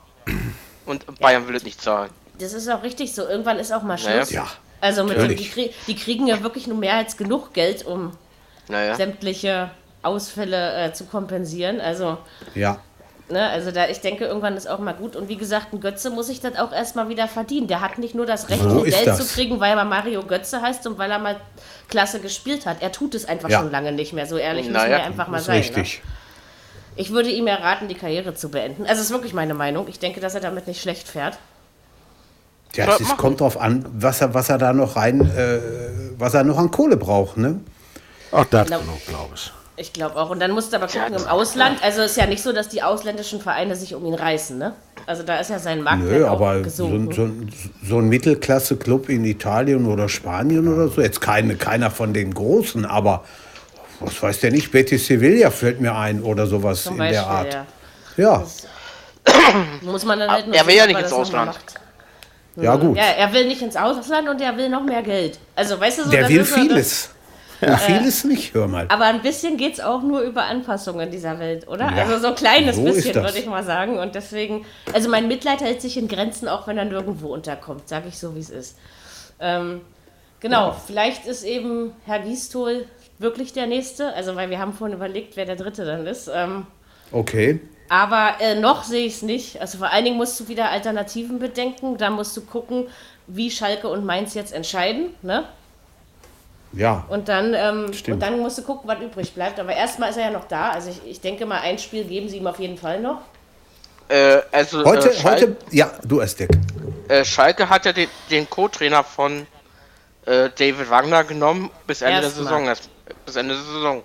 Und 0.86 1.18
Bayern 1.20 1.46
will 1.48 1.54
es 1.54 1.62
nicht 1.62 1.80
zahlen. 1.80 2.10
Das 2.38 2.52
ist 2.52 2.68
auch 2.68 2.82
richtig 2.82 3.14
so. 3.14 3.26
Irgendwann 3.26 3.58
ist 3.58 3.72
auch 3.72 3.82
mal 3.82 3.96
Naja. 3.96 4.16
Schluss. 4.18 4.30
Ja, 4.32 4.46
Also 4.80 5.04
mit 5.04 5.12
dem, 5.16 5.28
die, 5.28 5.28
natürlich. 5.28 5.52
krie 5.52 5.70
die 5.86 5.96
kriegen 5.96 6.26
ja 6.26 6.42
wirklich 6.42 6.66
nur 6.66 6.76
mehr 6.76 6.94
als 6.94 7.16
genug 7.16 7.54
Geld, 7.54 7.86
um 7.86 8.12
Naja. 8.68 8.96
sämtliche 8.96 9.70
Ausfälle 10.02 10.86
äh, 10.86 10.92
zu 10.92 11.04
kompensieren. 11.06 11.80
Also, 11.80 12.18
Ja. 12.54 12.78
Ne, 13.30 13.48
also 13.50 13.70
da, 13.70 13.88
ich 13.88 14.00
denke, 14.00 14.24
irgendwann 14.24 14.56
ist 14.56 14.68
auch 14.68 14.78
mal 14.78 14.92
gut. 14.94 15.16
Und 15.16 15.28
wie 15.28 15.36
gesagt, 15.36 15.72
ein 15.72 15.80
Götze 15.80 16.10
muss 16.10 16.26
sich 16.26 16.40
das 16.40 16.56
auch 16.56 16.72
erstmal 16.72 17.08
wieder 17.08 17.26
verdienen. 17.28 17.66
Der 17.68 17.80
hat 17.80 17.98
nicht 17.98 18.14
nur 18.14 18.26
das 18.26 18.48
Recht, 18.50 18.62
So 18.62 18.82
ist 18.84 19.02
Geld 19.04 19.16
zu 19.16 19.24
kriegen, 19.24 19.60
weil 19.60 19.76
er 19.76 19.84
Mario 19.84 20.22
Götze 20.22 20.60
heißt 20.62 20.86
und 20.86 20.98
weil 20.98 21.10
er 21.10 21.18
mal 21.18 21.36
klasse 21.88 22.20
gespielt 22.20 22.66
hat. 22.66 22.78
Er 22.80 22.92
tut 22.92 23.14
es 23.14 23.24
einfach 23.26 23.48
Ja. 23.48 23.60
schon 23.60 23.70
lange 23.70 23.92
nicht 23.92 24.12
mehr. 24.12 24.26
So 24.26 24.36
ehrlich 24.36 24.66
müssen 24.66 24.74
Naja, 24.76 24.98
wir 24.98 25.04
einfach 25.04 25.28
mal 25.28 25.38
Ist 25.38 25.46
sein. 25.46 25.56
richtig. 25.58 26.02
Ne? 26.04 26.10
Ich 26.96 27.10
würde 27.10 27.28
ihm 27.30 27.46
ja 27.48 27.56
raten, 27.56 27.88
die 27.88 27.94
Karriere 27.96 28.34
zu 28.34 28.50
beenden. 28.50 28.82
Also, 28.82 28.94
das 28.94 29.06
ist 29.06 29.10
wirklich 29.10 29.34
meine 29.34 29.54
Meinung. 29.54 29.88
Ich 29.88 29.98
denke, 29.98 30.20
dass 30.20 30.34
er 30.36 30.40
damit 30.40 30.68
nicht 30.68 30.80
schlecht 30.80 31.08
fährt. 31.08 31.38
Ja, 32.76 32.86
es 32.94 33.00
ist, 33.00 33.16
kommt 33.16 33.40
drauf 33.40 33.60
an, 33.60 33.84
was 33.92 34.20
er, 34.20 34.34
was 34.34 34.48
er 34.48 34.58
da 34.58 34.72
noch 34.72 34.96
rein, 34.96 35.20
äh, 35.36 35.60
was 36.18 36.34
er 36.34 36.42
noch 36.44 36.58
an 36.58 36.70
Kohle 36.70 36.96
braucht, 36.96 37.36
ne? 37.36 37.60
Ach, 38.32 38.44
das 38.50 38.66
Glaub- 38.66 38.80
genug, 38.80 39.06
glaube 39.06 39.30
ich. 39.34 39.52
Ich 39.76 39.92
glaube 39.92 40.16
auch. 40.16 40.30
Und 40.30 40.38
dann 40.40 40.52
musst 40.52 40.72
du 40.72 40.76
aber 40.76 40.86
gucken, 40.86 41.14
im 41.14 41.26
Ausland, 41.26 41.82
also 41.82 42.02
ist 42.02 42.16
ja 42.16 42.26
nicht 42.26 42.42
so, 42.42 42.52
dass 42.52 42.68
die 42.68 42.82
ausländischen 42.82 43.40
Vereine 43.40 43.74
sich 43.74 43.94
um 43.94 44.06
ihn 44.06 44.14
reißen, 44.14 44.56
ne? 44.56 44.74
Also 45.06 45.22
da 45.24 45.38
ist 45.38 45.50
ja 45.50 45.58
sein 45.58 45.82
Markt 45.82 46.02
Nö, 46.04 46.24
auch 46.26 46.30
aber 46.32 46.58
so, 46.58 46.62
gesunken. 46.62 47.08
ein- 47.10 47.12
so, 47.14 47.22
ein- 47.24 47.52
so 47.88 47.98
ein 47.98 48.08
Mittelklasse-Club 48.08 49.08
in 49.08 49.24
Italien 49.24 49.86
oder 49.86 50.08
Spanien 50.08 50.72
oder 50.72 50.88
so, 50.88 51.00
jetzt 51.00 51.20
keine, 51.20 51.56
keiner 51.56 51.90
von 51.90 52.14
den 52.14 52.32
Großen, 52.32 52.86
aber 52.86 53.24
was 54.00 54.22
weiß 54.22 54.40
der 54.40 54.52
nicht, 54.52 54.70
Betis 54.70 55.06
Sevilla 55.06 55.50
fällt 55.50 55.80
mir 55.80 55.94
ein 55.96 56.22
oder 56.22 56.46
sowas 56.46 56.84
Zum 56.84 56.92
in 56.92 56.98
Beispiel, 56.98 57.14
der 57.14 57.26
Art. 57.26 57.54
ja. 57.54 57.66
Ja, 58.16 58.44
Muss 59.82 60.04
man 60.04 60.20
dann 60.20 60.30
halt 60.30 60.46
Er 60.52 60.66
will 60.66 60.74
ja 60.76 60.86
nicht 60.86 61.00
ins 61.00 61.12
Ausland. 61.12 61.58
ja, 62.56 62.76
gut. 62.76 62.96
Ja, 62.96 63.04
er 63.18 63.32
will 63.32 63.46
nicht 63.48 63.60
ins 63.62 63.74
Ausland 63.76 64.28
und 64.28 64.40
er 64.40 64.56
will 64.56 64.68
noch 64.68 64.82
mehr 64.84 65.02
Geld. 65.02 65.38
Also 65.56 65.80
weißt 65.80 65.98
du 65.98 66.04
so, 66.04 66.10
der 66.10 66.28
will 66.28 66.44
so- 66.44 66.54
vieles. 66.54 67.10
Und 67.72 67.80
vieles 67.80 68.24
nicht, 68.24 68.54
hör 68.54 68.68
mal. 68.68 68.86
Aber 68.88 69.04
ein 69.06 69.22
bisschen 69.22 69.56
geht 69.56 69.74
es 69.74 69.80
auch 69.80 70.02
nur 70.02 70.20
über 70.20 70.44
Anpassungen 70.44 71.06
in 71.06 71.10
dieser 71.12 71.38
Welt, 71.38 71.68
oder? 71.68 71.90
Ja, 71.90 72.04
also 72.04 72.18
so 72.18 72.28
ein 72.28 72.34
kleines 72.34 72.76
so 72.76 72.82
bisschen, 72.84 73.14
würde 73.14 73.38
ich 73.38 73.46
mal 73.46 73.64
sagen. 73.64 73.98
Und 73.98 74.14
deswegen, 74.14 74.64
also 74.92 75.08
mein 75.08 75.28
Mitleid 75.28 75.60
hält 75.60 75.80
sich 75.80 75.96
in 75.96 76.08
Grenzen, 76.08 76.48
auch 76.48 76.66
wenn 76.66 76.78
er 76.78 76.84
nirgendwo 76.84 77.28
unterkommt, 77.32 77.88
sage 77.88 78.08
ich 78.08 78.18
so, 78.18 78.34
wie 78.34 78.40
es 78.40 78.50
ist. 78.50 78.76
Ähm, 79.40 79.80
genau, 80.40 80.74
vielleicht 80.86 81.26
ist 81.26 81.42
eben 81.44 81.92
Herr 82.06 82.20
Giestol 82.20 82.86
wirklich 83.18 83.52
der 83.52 83.66
Nächste. 83.66 84.12
Also, 84.14 84.36
weil 84.36 84.50
wir 84.50 84.58
haben 84.58 84.72
vorhin 84.72 84.96
überlegt, 84.96 85.36
wer 85.36 85.44
der 85.46 85.56
Dritte 85.56 85.84
dann 85.84 86.06
ist. 86.06 86.30
Ähm, 86.32 86.66
Okay. 87.12 87.60
aber 87.88 88.36
äh, 88.40 88.54
noch 88.58 88.82
sehe 88.82 89.06
ich 89.06 89.14
es 89.16 89.22
nicht. 89.22 89.60
Also 89.60 89.78
vor 89.78 89.92
allen 89.92 90.04
Dingen 90.04 90.16
musst 90.16 90.40
du 90.40 90.48
wieder 90.48 90.70
Alternativen 90.70 91.38
bedenken. 91.38 91.96
Da 91.98 92.10
musst 92.10 92.36
du 92.36 92.40
gucken, 92.40 92.88
wie 93.26 93.50
Schalke 93.50 93.88
und 93.88 94.04
Mainz 94.04 94.34
jetzt 94.34 94.52
entscheiden. 94.52 95.14
Ne? 95.22 95.44
Ja, 96.76 97.04
Und 97.08 97.28
dann, 97.28 97.54
ähm, 97.54 97.90
und 98.08 98.20
dann 98.20 98.40
musst 98.40 98.58
du 98.58 98.62
gucken, 98.62 98.88
was 98.88 99.00
übrig 99.00 99.32
bleibt. 99.34 99.60
Aber 99.60 99.74
erstmal 99.74 100.10
ist 100.10 100.16
er 100.16 100.24
ja 100.24 100.30
noch 100.30 100.46
da. 100.46 100.70
Also 100.70 100.90
ich, 100.90 101.00
ich 101.06 101.20
denke 101.20 101.46
mal, 101.46 101.60
ein 101.60 101.78
Spiel 101.78 102.04
geben 102.04 102.28
sie 102.28 102.38
ihm 102.38 102.46
auf 102.46 102.58
jeden 102.58 102.76
Fall 102.78 103.00
noch. 103.00 103.20
Äh, 104.08 104.38
also 104.52 104.84
heute, 104.84 105.10
äh, 105.10 105.14
Schalke, 105.14 105.46
heute, 105.46 105.56
ja, 105.70 105.90
du 106.04 106.20
erst 106.20 106.40
Dick. 106.40 106.50
äh, 107.08 107.24
Schalke 107.24 107.68
hat 107.68 107.86
ja 107.86 107.92
den, 107.92 108.08
den 108.30 108.48
Co-Trainer 108.50 109.02
von 109.04 109.46
äh, 110.26 110.50
David 110.58 110.90
Wagner 110.90 111.24
genommen 111.24 111.70
bis 111.86 112.02
Ende 112.02 112.16
der 112.16 112.24
Erstmal. 112.24 112.44
Saison. 112.46 112.66
erst- 112.66 112.88
Bis 113.24 113.36
Ende 113.36 113.54
der 113.54 113.62
Saison. 113.62 114.02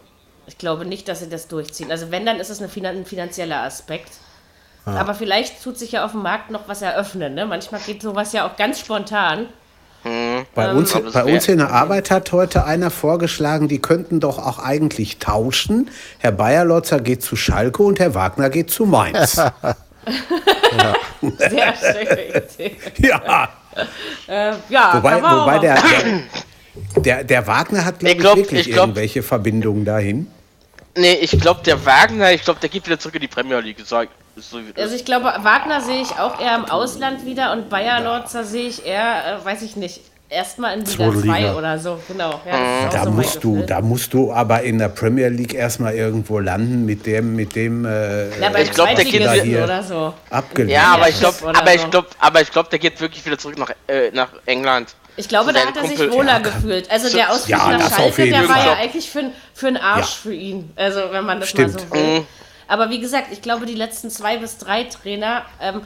Ich 0.48 0.58
glaube 0.58 0.86
nicht, 0.86 1.08
dass 1.08 1.20
sie 1.20 1.30
das 1.30 1.48
durchziehen. 1.48 1.92
Also 1.92 2.12
wenn, 2.12 2.26
dann 2.26 2.40
ist 2.40 2.50
es 2.50 2.62
eine 2.62 2.90
ein 2.90 3.06
finanzieller 3.06 3.62
Aspekt. 3.64 4.12
Aber 4.86 5.14
vielleicht 5.14 5.64
tut 5.64 5.78
sich 5.78 5.92
ja 5.92 6.04
auf 6.06 6.12
dem 6.14 6.24
Markt 6.24 6.50
noch 6.50 6.68
was 6.68 6.82
eröffnen. 6.82 7.36
Ne? 7.36 7.46
Manchmal 7.46 7.80
geht 7.82 8.02
sowas 8.02 8.34
ja 8.34 8.48
auch 8.48 8.56
ganz 8.58 8.80
spontan. 8.80 9.48
Bei, 10.56 10.72
uns, 10.74 10.96
aber 10.96 11.04
das 11.06 11.14
bei 11.14 11.26
uns 11.26 11.48
in 11.50 11.58
der 11.58 11.72
Arbeit 11.72 12.10
hat 12.10 12.32
heute 12.32 12.64
einer 12.66 12.90
vorgeschlagen, 12.90 13.68
die 13.68 13.80
könnten 13.80 14.20
doch 14.20 14.38
auch 14.40 14.58
eigentlich 14.60 15.18
tauschen. 15.20 15.90
Herr 16.20 16.32
Bayerlotzer 16.32 17.00
geht 17.02 17.22
zu 17.22 17.36
Schalke 17.36 17.84
und 17.84 18.00
Herr 18.00 18.14
Wagner 18.16 18.50
geht 18.50 18.70
zu 18.72 18.86
Mainz. 18.86 19.36
Sehr 21.22 21.74
schöne 21.76 22.28
Idee. 22.30 22.76
ja, 23.08 23.50
Äh, 24.28 24.54
ja, 24.70 24.94
wobei, 24.96 25.22
wobei 25.22 25.60
der, 25.60 25.76
der, 25.76 27.02
der, 27.02 27.24
der 27.24 27.48
Wagner 27.48 27.86
hat, 27.86 28.00
glaube 28.00 28.12
Ich 28.12 28.16
ich, 28.18 28.20
glaub- 28.22 28.38
wirklich 28.38 28.60
ich 28.68 28.74
glaub- 28.74 28.88
irgendwelche 28.88 29.24
Verbindungen 29.24 29.86
dahin. 29.86 30.28
Nee, 30.96 31.14
ich 31.22 31.32
glaube, 31.40 31.62
der 31.64 31.86
Wagner, 31.86 32.32
ich 32.34 32.44
glaube, 32.44 32.60
der 32.60 32.70
geht 32.70 32.86
wieder 32.86 33.00
zurück 33.00 33.16
in 33.16 33.22
die 33.22 33.28
Premier 33.28 33.60
League. 33.60 33.78
So, 33.86 34.02
so. 34.38 34.58
Also 34.76 34.96
ich 34.96 35.06
glaube, 35.06 35.26
Wagner 35.42 35.82
sehe 35.82 36.02
ich 36.02 36.12
auch 36.20 36.40
eher 36.40 36.56
im 36.56 36.66
Ausland 36.66 37.26
wieder 37.26 37.52
und 37.54 37.70
Bayer 37.70 38.02
Lorzer 38.02 38.44
sehe 38.44 38.68
ich 38.70 38.86
eher, 38.86 39.40
äh, 39.42 39.46
weiß 39.46 39.62
ich 39.62 39.76
nicht, 39.76 40.02
erstmal 40.30 40.74
in 40.78 40.86
Liga 40.86 40.92
Zweite 40.92 41.22
2 41.24 41.40
Liga. 41.40 41.56
oder 41.56 41.80
so. 41.80 42.00
Genau. 42.08 42.40
Ja, 42.46 42.88
auch 42.88 42.90
Da 42.92 43.04
so 43.06 43.12
musst 43.12 43.44
du, 43.44 43.62
da 43.64 43.82
musst 43.82 44.14
du 44.14 44.32
aber 44.32 44.62
in 44.64 44.78
der 44.78 44.90
Premier 44.90 45.28
League 45.30 45.54
erstmal 45.54 45.94
irgendwo 45.96 46.40
landen 46.40 46.86
mit 46.86 47.06
dem, 47.06 47.36
mit 47.36 47.56
dem 47.56 47.86
äh, 47.86 48.40
ja, 48.40 48.50
bei 48.50 48.64
Ich 48.64 48.72
glaub, 48.72 48.94
der 48.96 49.06
geht 49.06 49.30
hier- 49.44 49.64
oder 49.64 49.84
so. 49.84 50.14
abgelehnt. 50.30 50.72
ja, 50.72 50.94
aber 50.94 51.10
ich 51.10 51.20
glaube, 51.20 51.38
aber 51.48 51.74
ich 51.74 51.82
so. 51.82 51.88
glaube, 51.90 52.08
aber 52.20 52.42
ich 52.42 52.52
glaube, 52.52 52.70
der 52.70 52.80
geht 52.80 53.00
wirklich 53.02 53.26
wieder 53.26 53.38
zurück 53.38 53.58
nach, 53.58 53.72
äh, 53.88 54.12
nach 54.12 54.30
England. 54.46 54.96
Ich 55.20 55.28
glaube, 55.28 55.52
da 55.52 55.60
hat 55.66 55.76
er 55.76 55.86
sich 55.86 56.00
wohler 56.12 56.32
Ja, 56.34 56.40
gefühlt. 56.40 56.90
Also 56.90 57.10
der 57.10 57.30
Ausflug 57.30 57.50
Ja, 57.60 57.78
nach 57.78 57.94
Schalke, 57.94 58.30
der 58.30 58.48
war 58.48 58.56
Fall. 58.56 58.66
ja 58.68 58.74
eigentlich 58.78 59.10
für, 59.10 59.32
für 59.54 59.68
einen 59.68 59.76
Arsch 59.76 60.00
Ja. 60.16 60.22
für 60.24 60.34
ihn. 60.34 60.72
Also 60.78 61.02
wenn 61.12 61.26
man 61.26 61.42
das 61.42 61.50
Stimmt. 61.50 61.74
mal 61.74 61.80
so 61.82 61.92
will. 61.92 62.26
Aber 62.70 62.90
wie 62.90 63.02
gesagt, 63.02 63.28
ich 63.32 63.42
glaube, 63.42 63.66
die 63.66 63.76
letzten 63.76 64.10
zwei 64.10 64.38
bis 64.38 64.58
drei 64.60 64.86
Trainer, 64.86 65.44
ähm, 65.62 65.80
äh, 65.80 65.82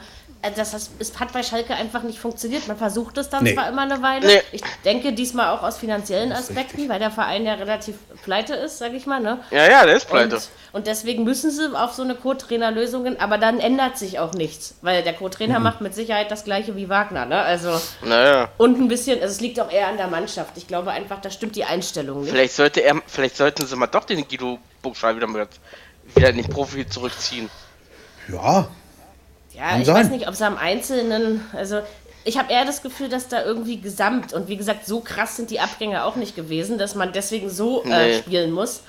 das 0.56 0.72
hat, 0.74 0.82
es 0.98 1.18
hat 1.18 1.32
bei 1.32 1.42
Schalke 1.42 1.74
einfach 1.74 2.02
nicht 2.02 2.18
funktioniert. 2.18 2.66
Man 2.68 2.76
versucht 2.76 3.16
es 3.18 3.28
dann 3.30 3.44
Nee. 3.44 3.54
zwar 3.54 3.68
immer 3.68 3.82
eine 3.82 4.02
Weile. 4.02 4.26
Nee. 4.26 4.42
Ich 4.52 4.62
denke 4.84 5.12
diesmal 5.12 5.50
auch 5.56 5.62
aus 5.62 5.78
finanziellen 5.78 6.32
Aspekten, 6.32 6.88
weil 6.88 6.98
der 6.98 7.10
Verein 7.10 7.44
ja 7.46 7.54
relativ 7.54 7.96
pleite 8.22 8.54
ist, 8.54 8.78
sag 8.78 8.92
ich 8.94 9.06
mal. 9.06 9.20
Ne? 9.20 9.38
Ja, 9.50 9.68
ja, 9.70 9.86
der 9.86 9.96
ist 9.96 10.08
pleite. 10.08 10.36
Und, 10.36 10.48
und 10.72 10.86
deswegen 10.86 11.24
müssen 11.24 11.50
sie 11.50 11.74
auf 11.78 11.92
so 11.94 12.02
eine 12.02 12.14
Co-Trainer-Lösungen, 12.14 13.18
aber 13.20 13.38
dann 13.38 13.60
ändert 13.60 13.98
sich 13.98 14.18
auch 14.18 14.32
nichts, 14.34 14.74
weil 14.82 15.02
der 15.02 15.14
Co-Trainer 15.14 15.58
macht 15.60 15.80
mit 15.80 15.94
Sicherheit 15.94 16.30
das 16.30 16.44
gleiche 16.44 16.76
wie 16.76 16.88
Wagner. 16.88 17.26
Ne? 17.26 17.38
Also 17.40 17.80
Naja. 18.02 18.48
und 18.58 18.78
ein 18.80 18.88
bisschen, 18.88 19.20
also 19.20 19.32
es 19.32 19.40
liegt 19.40 19.58
auch 19.60 19.70
eher 19.70 19.88
an 19.88 19.96
der 19.96 20.08
Mannschaft. 20.08 20.56
Ich 20.56 20.66
glaube 20.66 20.90
einfach, 20.90 21.20
da 21.20 21.30
stimmt 21.30 21.56
die 21.56 21.64
Einstellung 21.64 22.20
nicht. 22.22 22.30
Vielleicht 22.30 22.54
sollte 22.54 22.80
er, 22.80 23.00
vielleicht 23.06 23.36
sollten 23.36 23.66
sie 23.66 23.76
mal 23.76 23.86
doch 23.86 24.04
den 24.04 24.26
Guido 24.28 24.58
Burgschal 24.82 25.16
wieder 25.16 25.26
mit, 25.26 25.48
wieder 26.14 26.30
in 26.30 26.36
den 26.36 26.48
Profi 26.48 26.86
zurückziehen. 26.86 27.48
Ja, 28.28 28.68
Ja, 29.54 29.70
Kann 29.70 29.80
ich 29.80 29.86
sein. 29.86 29.96
weiß 29.96 30.10
nicht, 30.10 30.26
ob 30.26 30.34
es 30.34 30.42
am 30.42 30.56
Einzelnen, 30.56 31.40
also 31.52 31.80
ich 32.24 32.38
habe 32.38 32.52
eher 32.52 32.64
das 32.64 32.82
Gefühl, 32.82 33.08
dass 33.08 33.28
da 33.28 33.44
irgendwie 33.44 33.80
gesamt 33.80 34.32
und 34.32 34.48
wie 34.48 34.56
gesagt, 34.56 34.86
so 34.86 35.00
krass 35.00 35.36
sind 35.36 35.50
die 35.50 35.60
Abgänge 35.60 36.04
auch 36.04 36.16
nicht 36.16 36.34
gewesen, 36.34 36.78
dass 36.78 36.94
man 36.94 37.12
deswegen 37.12 37.50
so 37.50 37.84
äh, 37.84 38.06
Nee. 38.08 38.14
spielen 38.14 38.50
muss. 38.52 38.82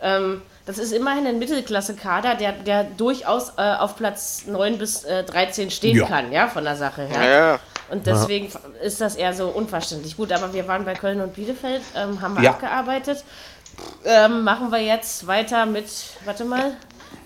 Ähm, 0.00 0.42
das 0.66 0.78
ist 0.78 0.92
immerhin 0.92 1.26
ein 1.26 1.38
Mittelklasse-Kader, 1.38 2.34
der, 2.34 2.52
der 2.52 2.84
durchaus 2.84 3.50
äh, 3.56 3.62
auf 3.76 3.96
Platz 3.96 4.44
9 4.46 4.76
bis 4.78 5.04
äh, 5.04 5.22
13 5.24 5.70
stehen 5.70 5.96
Ja. 5.96 6.06
kann, 6.06 6.32
ja, 6.32 6.48
von 6.48 6.64
der 6.64 6.76
Sache 6.76 7.02
her. 7.02 7.22
Ja, 7.22 7.30
ja. 7.52 7.60
Und 7.90 8.06
deswegen 8.06 8.50
ist 8.82 9.00
das 9.00 9.14
eher 9.14 9.32
so 9.34 9.48
unverständlich. 9.48 10.16
Gut, 10.16 10.32
aber 10.32 10.52
wir 10.52 10.66
waren 10.66 10.84
bei 10.84 10.94
Köln 10.94 11.20
und 11.20 11.34
Bielefeld, 11.34 11.82
ähm, 11.94 12.20
haben 12.20 12.34
wir 12.34 12.42
Ja. 12.42 12.50
abgearbeitet. 12.50 13.24
Ähm, 14.04 14.42
machen 14.42 14.70
wir 14.72 14.80
jetzt 14.80 15.26
weiter 15.26 15.64
mit, 15.66 15.86
warte 16.24 16.44
mal, 16.44 16.72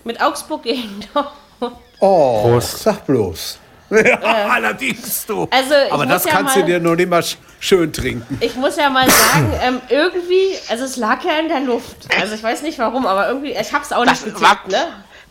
mit 0.03 0.21
Augsburg 0.21 0.63
gegen 0.63 0.99
Dortmund. 1.13 1.81
Oh, 1.99 2.41
Prost. 2.43 2.79
sag 2.83 3.05
bloß. 3.05 3.59
Ja, 3.91 4.19
allerdings 4.51 5.25
du. 5.25 5.47
Also, 5.49 5.73
Aber 5.89 6.05
das 6.05 6.23
ja 6.25 6.31
kannst 6.31 6.55
mal- 6.55 6.61
du 6.61 6.67
dir 6.67 6.79
noch 6.79 6.95
nicht 6.95 7.09
mal 7.09 7.21
sch- 7.21 7.37
schön 7.59 7.91
trinken. 7.91 8.37
Ich 8.39 8.55
muss 8.55 8.75
ja 8.77 8.87
mal 8.87 9.09
sagen, 9.09 9.51
ähm, 9.63 9.81
irgendwie, 9.89 10.55
also 10.69 10.83
es 10.85 10.95
lag 10.97 11.23
ja 11.25 11.39
in 11.39 11.47
der 11.47 11.61
Luft. 11.61 12.07
Also 12.21 12.35
ich 12.35 12.43
weiß 12.43 12.61
nicht 12.61 12.77
warum, 12.77 13.07
aber 13.07 13.27
irgendwie, 13.27 13.51
ich 13.53 13.73
hab's 13.73 13.91
auch 13.91 14.05
Das 14.05 14.23
nicht 14.23 14.35
getippt, 14.37 14.67
ne? 14.67 14.77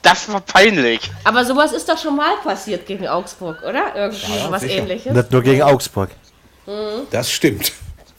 das 0.03 0.29
war 0.33 0.41
peinlich. 0.41 1.09
Aber 1.23 1.45
sowas 1.45 1.71
ist 1.73 1.89
doch 1.89 1.99
schon 1.99 2.17
mal 2.17 2.37
passiert 2.43 2.85
gegen 2.87 3.07
Augsburg, 3.07 3.63
oder? 3.63 3.95
Irgendwie 3.95 4.39
sowas 4.41 4.63
sicher. 4.63 4.79
ähnliches. 4.79 5.13
Nicht 5.15 5.31
nur 5.31 5.43
gegen 5.43 5.63
Augsburg. 5.63 6.11
Das 7.13 7.31
stimmt. 7.31 7.73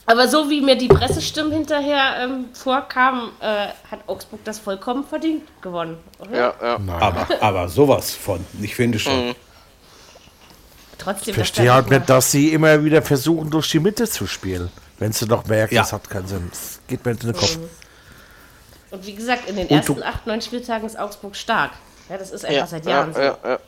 Aber 0.09 0.27
so 0.27 0.49
wie 0.49 0.59
mir 0.61 0.75
die 0.75 0.87
Pressestimmen 0.87 1.51
hinterher 1.51 2.15
ähm, 2.23 2.45
vorkamen, 2.53 3.29
äh, 3.41 3.67
hat 3.91 3.99
Augsburg 4.07 4.43
das 4.43 4.57
vollkommen 4.57 5.03
verdient 5.03 5.43
gewonnen, 5.61 5.97
oder? 6.17 6.35
Ja, 6.35 6.53
ja. 6.61 6.79
Aber, 6.99 7.27
aber 7.39 7.69
sowas 7.69 8.11
von. 8.11 8.43
Ich 8.59 8.73
finde 8.75 8.97
schon. 8.97 9.35
Trotzdem, 10.97 11.29
Ich 11.29 11.35
verstehe 11.35 11.71
halt 11.71 11.91
nicht 11.91 12.09
dass 12.09 12.31
sie 12.31 12.51
immer 12.53 12.83
wieder 12.83 13.03
versuchen, 13.03 13.51
durch 13.51 13.69
die 13.69 13.79
Mitte 13.79 14.07
zu 14.09 14.25
spielen. 14.25 14.71
Wenn 14.97 15.11
sie 15.13 15.27
doch 15.27 15.45
merken, 15.45 15.75
Ja. 15.75 15.83
das 15.83 15.93
hat 15.93 16.09
keinen 16.09 16.27
Sinn. 16.27 16.47
Das 16.49 16.79
geht 16.87 17.05
mir 17.05 17.11
in 17.11 17.17
den 17.19 17.33
Kopf. 17.33 17.59
Und 18.89 19.05
wie 19.05 19.13
gesagt, 19.13 19.47
in 19.47 19.57
den 19.57 19.67
Und 19.67 19.71
ersten 19.77 20.01
acht, 20.03 20.25
neun 20.25 20.41
Spieltagen 20.41 20.87
ist 20.87 20.97
Augsburg 20.97 21.35
stark. 21.35 21.71
Ja, 22.09 22.17
das 22.17 22.31
ist 22.31 22.43
einfach 22.43 22.57
Ja, 22.61 22.65
seit 22.67 22.85
ja, 22.85 22.91
Jahren 22.91 23.13
so. 23.13 23.21
ja, 23.21 23.37
ja. 23.45 23.59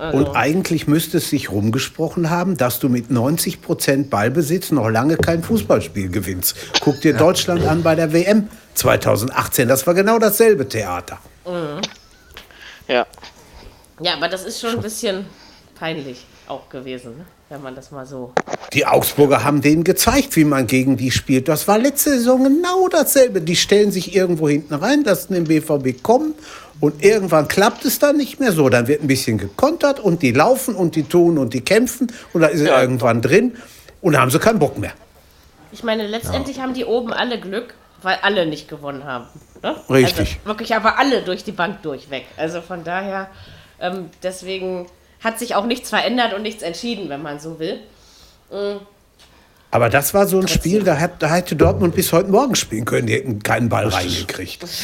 Und 0.00 0.34
eigentlich 0.34 0.86
müsste 0.86 1.18
es 1.18 1.28
sich 1.28 1.50
rumgesprochen 1.50 2.30
haben, 2.30 2.56
dass 2.56 2.78
du 2.78 2.88
mit 2.88 3.10
90% 3.10 4.08
Ballbesitz 4.08 4.70
noch 4.70 4.88
lange 4.88 5.18
kein 5.18 5.42
Fußballspiel 5.42 6.10
gewinnst. 6.10 6.56
Guck 6.80 7.02
dir 7.02 7.14
Deutschland 7.14 7.66
an 7.66 7.82
bei 7.82 7.94
der 7.94 8.12
WM 8.14 8.48
2018. 8.74 9.68
Das 9.68 9.86
war 9.86 9.92
genau 9.92 10.18
dasselbe 10.18 10.66
Theater. 10.66 11.18
ja. 12.88 13.06
Ja, 14.00 14.14
aber 14.14 14.28
das 14.28 14.44
ist 14.44 14.58
schon 14.60 14.76
ein 14.76 14.80
bisschen 14.80 15.26
peinlich 15.74 16.24
auch 16.48 16.70
gewesen, 16.70 17.18
ne? 17.18 17.26
Wenn 17.50 17.62
man 17.62 17.74
das 17.74 17.90
mal 17.90 18.06
so 18.06 18.32
Die 18.72 18.86
Augsburger 18.86 19.42
haben 19.42 19.60
denen 19.60 19.82
gezeigt, 19.82 20.36
wie 20.36 20.44
man 20.44 20.66
gegen 20.68 20.96
die 20.96 21.10
spielt. 21.10 21.48
Das 21.48 21.66
war 21.66 21.78
letzte 21.78 22.10
Saison 22.10 22.44
genau 22.44 22.88
dasselbe. 22.88 23.40
Die 23.40 23.56
stellen 23.56 23.90
sich 23.90 24.14
irgendwo 24.14 24.48
hinten 24.48 24.72
rein, 24.74 25.02
lassen 25.02 25.34
den 25.34 25.44
BVB 25.44 26.00
kommen 26.02 26.34
und 26.78 27.04
irgendwann 27.04 27.48
klappt 27.48 27.84
es 27.84 27.98
dann 27.98 28.16
nicht 28.16 28.38
mehr 28.38 28.52
so. 28.52 28.68
Dann 28.68 28.86
wird 28.86 29.02
ein 29.02 29.08
bisschen 29.08 29.36
gekontert 29.36 29.98
und 29.98 30.22
die 30.22 30.30
laufen 30.30 30.76
und 30.76 30.94
die 30.94 31.02
tun 31.02 31.38
und 31.38 31.52
die 31.52 31.60
kämpfen 31.60 32.12
und 32.32 32.40
da 32.42 32.46
ist 32.46 32.60
er 32.60 32.66
Ja. 32.68 32.80
irgendwann 32.82 33.20
drin 33.20 33.56
und 34.00 34.12
dann 34.12 34.22
haben 34.22 34.30
sie 34.30 34.38
keinen 34.38 34.60
Bock 34.60 34.78
mehr. 34.78 34.92
Ich 35.72 35.82
meine, 35.82 36.06
letztendlich 36.06 36.60
haben 36.60 36.72
die 36.74 36.84
oben 36.84 37.12
alle 37.12 37.40
Glück, 37.40 37.74
weil 38.02 38.16
alle 38.22 38.46
nicht 38.46 38.68
gewonnen 38.68 39.04
haben. 39.04 39.26
Ne? 39.62 39.74
Richtig. 39.90 40.36
Also 40.38 40.46
wirklich 40.46 40.74
aber 40.76 40.98
alle 41.00 41.22
durch 41.22 41.42
die 41.42 41.52
Bank 41.52 41.82
durchweg. 41.82 42.26
Also 42.36 42.60
von 42.60 42.84
daher, 42.84 43.28
ähm, 43.80 44.08
deswegen 44.22 44.86
hat 45.20 45.38
sich 45.38 45.54
auch 45.54 45.66
nichts 45.66 45.90
verändert 45.90 46.32
und 46.34 46.42
nichts 46.42 46.62
entschieden, 46.62 47.08
wenn 47.08 47.22
man 47.22 47.38
so 47.40 47.58
will. 47.58 47.80
Aber 49.70 49.88
das 49.88 50.12
war 50.14 50.26
so 50.26 50.40
ein 50.40 50.48
Spiel, 50.48 50.82
da, 50.82 50.98
hat, 50.98 51.22
da 51.22 51.28
hätte 51.28 51.54
Dortmund 51.56 51.94
bis 51.94 52.12
heute 52.12 52.28
Morgen 52.30 52.56
spielen 52.56 52.84
können. 52.84 53.06
Die 53.06 53.14
hätten 53.14 53.42
keinen 53.42 53.68
Ball 53.68 53.88
reingekriegt. 53.88 54.64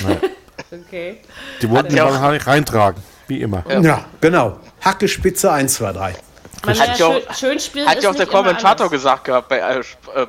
Okay. 0.73 1.19
Die 1.61 1.69
wollten 1.71 1.91
den 1.91 1.99
Ja. 1.99 2.05
Ball 2.07 2.17
rein- 2.17 2.41
reintragen. 2.41 3.03
Wie 3.29 3.43
immer. 3.43 3.63
Ja, 3.83 4.07
genau. 4.23 4.59
Hacke, 4.81 5.07
Spitze, 5.07 5.53
1, 5.53 5.75
2, 5.75 5.93
3. 5.93 6.15
Man 6.65 6.79
Hat 6.81 6.89
ja 6.89 6.95
ja 6.97 7.07
auch- 7.07 7.13
schön, 7.35 7.35
schön 7.35 7.61
spielen 7.61 7.87
Hat 7.87 8.03
ja 8.03 8.11
auch 8.11 8.15
der 8.15 8.27
Kommentator 8.27 8.89
gesagt 8.89 9.25
gehabt 9.25 9.49
bei, 9.51 9.59
äh, 9.59 9.83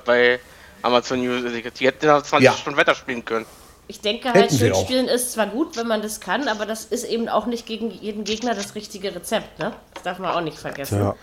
bei 0.05 0.39
Amazon 0.81 1.21
News. 1.21 1.43
Die 1.79 1.87
hätten 1.87 2.05
ja 2.05 2.21
20 2.21 2.45
Ja. 2.45 2.51
Stunden 2.53 2.77
weiter 2.77 2.93
spielen 2.93 3.23
können. 3.23 3.45
Ich 3.87 4.01
denke 4.01 4.29
halt, 4.29 4.35
Hätten 4.35 4.53
sie 4.53 4.59
schön 4.59 4.73
auch. 4.73 4.81
spielen 4.83 5.07
ist 5.07 5.31
zwar 5.31 5.47
gut, 5.47 5.77
wenn 5.77 5.87
man 5.87 6.01
das 6.01 6.19
kann, 6.19 6.47
aber 6.47 6.65
das 6.65 6.85
ist 6.85 7.05
eben 7.05 7.29
auch 7.29 7.45
nicht 7.45 7.65
gegen 7.65 7.89
jeden 7.89 8.25
Gegner 8.25 8.53
das 8.53 8.75
richtige 8.75 9.15
Rezept. 9.15 9.59
Ne? 9.59 9.71
Das 9.93 10.03
darf 10.03 10.19
man 10.19 10.31
auch 10.31 10.41
nicht 10.41 10.57
vergessen. 10.57 10.99
Ja. 10.99 11.15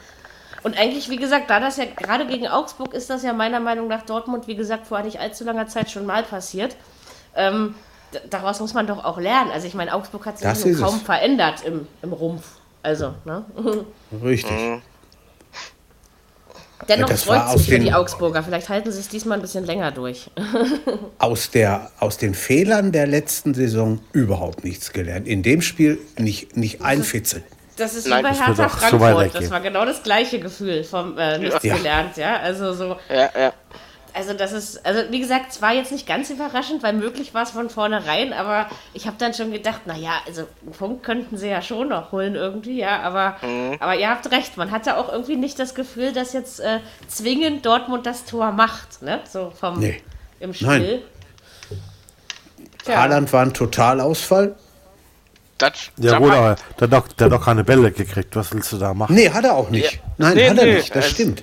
Und 0.62 0.79
eigentlich, 0.79 1.11
wie 1.11 1.16
gesagt, 1.18 1.50
da 1.50 1.61
das 1.61 1.77
ja 1.77 1.85
gerade 1.85 2.27
gegen 2.27 2.48
Augsburg 2.48 2.94
ist 2.94 3.11
das 3.11 3.22
ja 3.22 3.35
meiner 3.35 3.61
Meinung 3.61 3.87
nach 3.87 4.03
Dortmund, 4.03 4.46
wie 4.48 4.57
gesagt, 4.57 4.87
vor 4.87 5.03
nicht 5.03 5.20
allzu 5.20 5.44
langer 5.44 5.66
Zeit 5.66 5.90
schon 5.90 6.07
mal 6.07 6.22
passiert. 6.22 6.74
Ähm, 7.37 7.74
daraus 8.31 8.61
muss 8.61 8.72
man 8.72 8.87
doch 8.87 9.05
auch 9.05 9.18
lernen. 9.18 9.50
Also 9.50 9.66
ich 9.66 9.74
meine, 9.74 9.94
Augsburg 9.94 10.24
hat 10.24 10.38
sich 10.38 10.79
kaum 10.79 10.96
es. 10.96 11.03
verändert 11.03 11.64
im, 11.66 11.87
im 12.00 12.14
Rumpf. 12.14 12.46
Also, 12.83 13.14
ne? 13.27 13.44
Richtig. 14.24 14.81
Dennoch 16.88 17.08
das 17.08 17.22
freut 17.24 17.48
sich 17.50 17.64
für 17.66 17.70
den- 17.72 17.84
die 17.84 17.92
Augsburger. 17.94 18.42
Vielleicht 18.42 18.68
halten 18.68 18.92
sie 18.92 19.00
es 19.00 19.08
diesmal 19.08 19.38
ein 19.38 19.42
bisschen 19.42 19.64
länger 19.64 19.90
durch. 19.92 20.30
Aus, 21.18 21.50
der, 21.50 21.90
aus 22.00 22.18
den 22.18 22.34
Fehlern 22.34 22.92
der 22.92 23.06
letzten 23.06 23.54
Saison 23.54 24.00
überhaupt 24.12 24.64
nichts 24.64 24.92
gelernt. 24.92 25.26
In 25.26 25.42
dem 25.42 25.62
Spiel 25.62 25.98
nicht, 26.18 26.56
nicht 26.56 26.82
ein 26.82 27.02
Fitzel. 27.02 27.42
Das 27.76 27.94
ist 27.94 28.06
Nein, 28.06 28.24
wie 28.24 28.28
bei 28.28 28.34
Hertha 28.34 28.68
Frankfurt. 28.68 29.34
Das 29.34 29.50
war 29.50 29.60
genau 29.60 29.84
das 29.84 30.02
gleiche 30.02 30.38
Gefühl 30.40 30.84
vom 30.84 31.16
äh, 31.18 31.38
nichts 31.38 31.62
Ja. 31.62 31.76
gelernt, 31.76 32.16
ja. 32.16 32.37
Also 32.37 32.72
so, 32.74 32.96
Ja, 33.08 33.30
ja. 33.38 33.52
Also 34.14 34.33
das 34.33 34.53
ist, 34.53 34.87
also 34.87 35.03
wie 35.11 35.18
gesagt, 35.20 35.46
es 35.50 35.61
war 35.61 35.72
jetzt 35.74 35.90
nicht 35.92 36.07
ganz 36.07 36.31
überraschend, 36.31 36.83
weil 36.83 36.92
möglich 36.94 37.35
war 37.35 37.42
es 37.42 37.50
von 37.50 37.68
vornherein, 37.68 38.33
aber 38.33 38.68
ich 38.92 39.07
habe 39.07 39.16
dann 39.18 39.35
schon 39.35 39.50
gedacht, 39.53 39.87
naja, 39.87 40.12
also 40.27 40.46
einen 40.62 40.72
Punkt 40.72 41.03
könnten 41.03 41.37
sie 41.37 41.48
ja 41.48 41.61
schon 41.61 41.88
noch 41.88 42.12
holen 42.12 42.35
irgendwie, 42.37 42.79
ja, 42.79 43.00
aber, 43.03 43.37
aber 43.81 43.96
ihr 43.96 44.09
habt 44.09 44.31
recht, 44.31 44.57
man 44.57 44.70
hatte 44.70 44.96
auch 44.96 45.11
irgendwie 45.12 45.37
nicht 45.37 45.59
das 45.59 45.74
Gefühl, 45.74 46.12
dass 46.12 46.33
jetzt 46.33 46.61
äh, 46.61 46.79
zwingend 47.09 47.66
Dortmund 47.66 48.07
das 48.07 48.24
Tor 48.24 48.53
macht, 48.53 49.03
ne? 49.03 49.20
So 49.31 49.50
vom 49.59 49.81
Nee. 49.81 50.00
im 50.40 50.55
Spiel. 50.55 51.03
Nein. 52.87 52.96
Haaland 52.96 53.33
war 53.33 53.42
ein 53.42 53.55
Totalausfall. 53.55 54.55
Das, 55.59 55.72
Ja 55.96 56.12
da 56.12 56.18
gut, 56.18 56.29
war- 56.31 56.37
aber 56.37 56.57
der 56.81 56.87
hat 56.88 56.92
doch, 56.92 57.09
der 57.12 57.24
hat 57.27 57.33
doch 57.33 57.44
keine 57.44 57.64
Bälle 57.64 57.90
gekriegt. 57.92 58.35
Was 58.37 58.53
willst 58.53 58.72
du 58.72 58.77
da 58.79 58.92
machen? 58.92 59.14
Nee, 59.14 59.31
hat 59.31 59.44
er 59.44 59.55
auch 59.55 59.70
nicht. 59.70 59.92
Ja. 59.94 59.98
Nein, 60.18 60.35
Nee, 60.35 60.50
hat 60.50 60.59
er 60.59 60.64
nee, 60.66 60.74
nicht. 60.74 60.94
Das 60.94 61.07
es- 61.07 61.11
stimmt. 61.12 61.42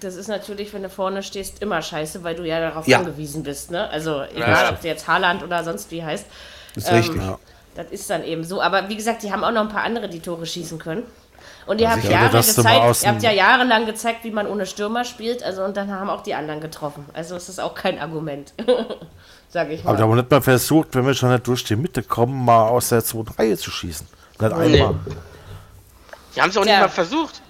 Das 0.00 0.14
ist 0.16 0.28
natürlich, 0.28 0.72
wenn 0.72 0.82
du 0.82 0.88
vorne 0.90 1.22
stehst, 1.22 1.62
immer 1.62 1.80
scheiße, 1.82 2.22
weil 2.24 2.34
du 2.34 2.44
ja 2.44 2.60
darauf 2.60 2.86
Ja. 2.88 2.98
angewiesen 2.98 3.42
bist. 3.42 3.70
Ne? 3.70 3.88
Also 3.90 4.22
egal, 4.34 4.72
ob 4.72 4.80
du 4.80 4.88
jetzt 4.88 5.06
Haaland 5.08 5.42
oder 5.42 5.62
sonst 5.64 5.90
wie 5.90 6.02
heißt. 6.04 6.26
Das 6.74 6.84
ist 6.84 6.90
Ähm, 6.90 6.96
richtig. 6.96 7.22
Das 7.76 7.86
ist 7.90 8.08
dann 8.10 8.22
eben 8.24 8.44
so. 8.44 8.62
Aber 8.62 8.88
wie 8.88 8.96
gesagt, 8.96 9.22
die 9.22 9.32
haben 9.32 9.42
auch 9.44 9.50
noch 9.50 9.62
ein 9.62 9.68
paar 9.68 9.82
andere, 9.84 10.08
die 10.08 10.20
Tore 10.20 10.46
schießen 10.46 10.78
können. 10.78 11.02
Und 11.66 11.80
ihr 11.80 11.90
habt, 11.90 12.02
sicher. 12.02 12.12
Jahre 12.12 12.36
gezeigt, 12.36 13.02
ihr 13.02 13.08
habt 13.08 13.22
ja 13.22 13.30
jahrelang 13.30 13.86
gezeigt, 13.86 14.22
wie 14.24 14.30
man 14.30 14.46
ohne 14.46 14.66
Stürmer 14.66 15.04
spielt. 15.04 15.42
Also 15.42 15.62
und 15.64 15.76
dann 15.76 15.90
haben 15.90 16.10
auch 16.10 16.22
die 16.22 16.34
anderen 16.34 16.60
getroffen. 16.60 17.06
Also 17.14 17.36
es 17.36 17.48
ist 17.48 17.58
auch 17.58 17.74
kein 17.74 17.98
Argument. 17.98 18.52
Sag 19.48 19.70
ich 19.70 19.82
mal. 19.82 19.90
Aber 19.90 19.96
da 19.98 20.02
haben 20.04 20.10
wir 20.10 20.16
nicht 20.16 20.30
mal 20.30 20.42
versucht, 20.42 20.88
wenn 20.94 21.06
wir 21.06 21.14
schon 21.14 21.30
nicht 21.32 21.46
durch 21.46 21.64
die 21.64 21.76
Mitte 21.76 22.02
kommen, 22.02 22.44
mal 22.44 22.68
aus 22.68 22.90
der 22.90 23.02
zweiten 23.04 23.32
Reihe 23.38 23.56
zu 23.56 23.70
schießen. 23.70 24.06
Nicht 24.40 24.52
einmal. 24.52 24.94
Die 26.36 26.40
haben 26.42 26.50
es 26.50 26.56
auch 26.56 26.66
Ja. 26.66 26.72
nicht 26.72 26.80
mal 26.80 26.88
versucht. 26.88 27.40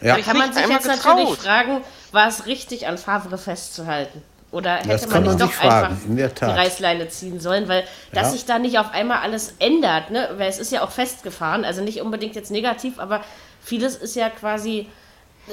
Ja. 0.00 0.16
Ich 0.16 0.24
kann 0.24 0.36
man 0.38 0.52
sich 0.52 0.66
jetzt 0.66 0.86
natürlich 0.86 1.28
getraut. 1.30 1.38
fragen, 1.38 1.80
war 2.12 2.28
es 2.28 2.46
richtig, 2.46 2.86
an 2.86 2.96
Favre 2.98 3.36
festzuhalten? 3.38 4.22
Oder 4.52 4.76
hätte 4.76 4.88
Das 4.88 5.02
man 5.02 5.10
kann 5.12 5.22
nicht 5.22 5.38
man 5.38 5.48
doch 5.48 5.52
fragen, 5.52 5.86
einfach 5.94 6.06
in 6.06 6.16
der 6.16 6.28
die 6.28 6.34
Tat. 6.34 6.56
Reißleine 6.58 7.08
ziehen 7.08 7.38
sollen? 7.38 7.68
Weil, 7.68 7.84
dass 8.12 8.28
Ja. 8.28 8.30
sich 8.32 8.44
da 8.46 8.58
nicht 8.58 8.78
auf 8.78 8.92
einmal 8.92 9.18
alles 9.18 9.54
ändert, 9.60 10.10
ne? 10.10 10.28
weil 10.38 10.48
es 10.48 10.58
ist 10.58 10.72
ja 10.72 10.82
auch 10.82 10.90
festgefahren, 10.90 11.64
also 11.64 11.82
nicht 11.82 12.00
unbedingt 12.00 12.34
jetzt 12.34 12.50
negativ, 12.50 12.98
aber 12.98 13.20
vieles 13.62 13.94
ist 13.94 14.16
ja 14.16 14.28
quasi, 14.28 14.88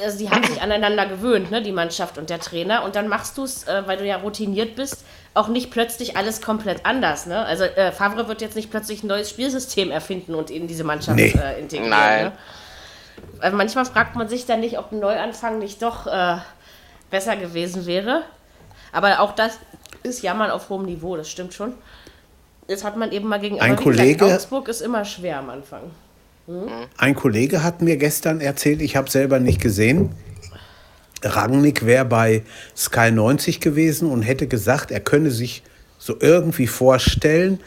also 0.03 0.17
die 0.17 0.31
haben 0.31 0.43
sich 0.45 0.61
aneinander 0.63 1.05
gewöhnt, 1.05 1.51
ne? 1.51 1.61
die 1.61 1.71
Mannschaft 1.71 2.17
und 2.17 2.31
der 2.31 2.39
Trainer. 2.39 2.83
Und 2.85 2.95
dann 2.95 3.07
machst 3.07 3.37
du 3.37 3.43
es, 3.43 3.67
äh, 3.67 3.83
weil 3.85 3.97
du 3.97 4.05
ja 4.07 4.15
routiniert 4.17 4.75
bist, 4.75 5.03
auch 5.35 5.47
nicht 5.49 5.69
plötzlich 5.69 6.17
alles 6.17 6.41
komplett 6.41 6.83
anders. 6.87 7.27
Ne? 7.27 7.45
Also 7.45 7.65
äh, 7.65 7.91
Favre 7.91 8.27
wird 8.27 8.41
jetzt 8.41 8.55
nicht 8.55 8.71
plötzlich 8.71 9.03
ein 9.03 9.07
neues 9.07 9.29
Spielsystem 9.29 9.91
erfinden 9.91 10.33
und 10.33 10.49
in 10.49 10.65
diese 10.67 10.83
Mannschaft 10.83 11.17
Nee. 11.17 11.35
äh, 11.39 11.59
integrieren. 11.59 11.89
Nein. 11.91 12.23
Ne? 12.25 12.31
Also 13.39 13.55
manchmal 13.57 13.85
fragt 13.85 14.15
man 14.15 14.27
sich 14.29 14.45
dann 14.45 14.59
nicht, 14.59 14.77
ob 14.77 14.91
ein 14.91 14.99
Neuanfang 14.99 15.59
nicht 15.59 15.81
doch 15.81 16.07
äh, 16.07 16.37
besser 17.09 17.35
gewesen 17.35 17.85
wäre. 17.85 18.23
Aber 18.91 19.19
auch 19.19 19.33
das 19.35 19.59
ist 20.03 20.21
Jammern 20.21 20.51
auf 20.51 20.69
hohem 20.69 20.85
Niveau, 20.85 21.15
das 21.17 21.29
stimmt 21.29 21.53
schon. 21.53 21.73
Jetzt 22.67 22.83
hat 22.83 22.97
man 22.97 23.11
eben 23.11 23.27
mal 23.27 23.39
gegen 23.39 23.59
Ein 23.61 23.71
wie 23.79 23.83
gesagt, 23.83 23.97
Kollege- 23.97 24.25
Augsburg 24.25 24.67
ist 24.67 24.81
immer 24.81 25.05
schwer 25.05 25.39
am 25.39 25.49
Anfang. 25.49 25.83
Ein 26.97 27.15
Kollege 27.15 27.61
hat 27.63 27.81
mir 27.81 27.97
gestern 27.97 28.39
erzählt, 28.39 28.81
ich 28.81 28.95
habe 28.95 29.09
selber 29.09 29.39
nicht 29.39 29.59
gesehen. 29.61 30.11
Rangnick 31.23 31.85
wäre 31.85 32.05
bei 32.05 32.43
Sky 32.75 33.11
90 33.11 33.59
gewesen 33.59 34.09
und 34.09 34.21
hätte 34.21 34.47
gesagt, 34.47 34.91
er 34.91 34.99
könne 34.99 35.31
sich 35.31 35.63
so 35.97 36.15
irgendwie 36.19 36.67
vorstellen, 36.67 37.59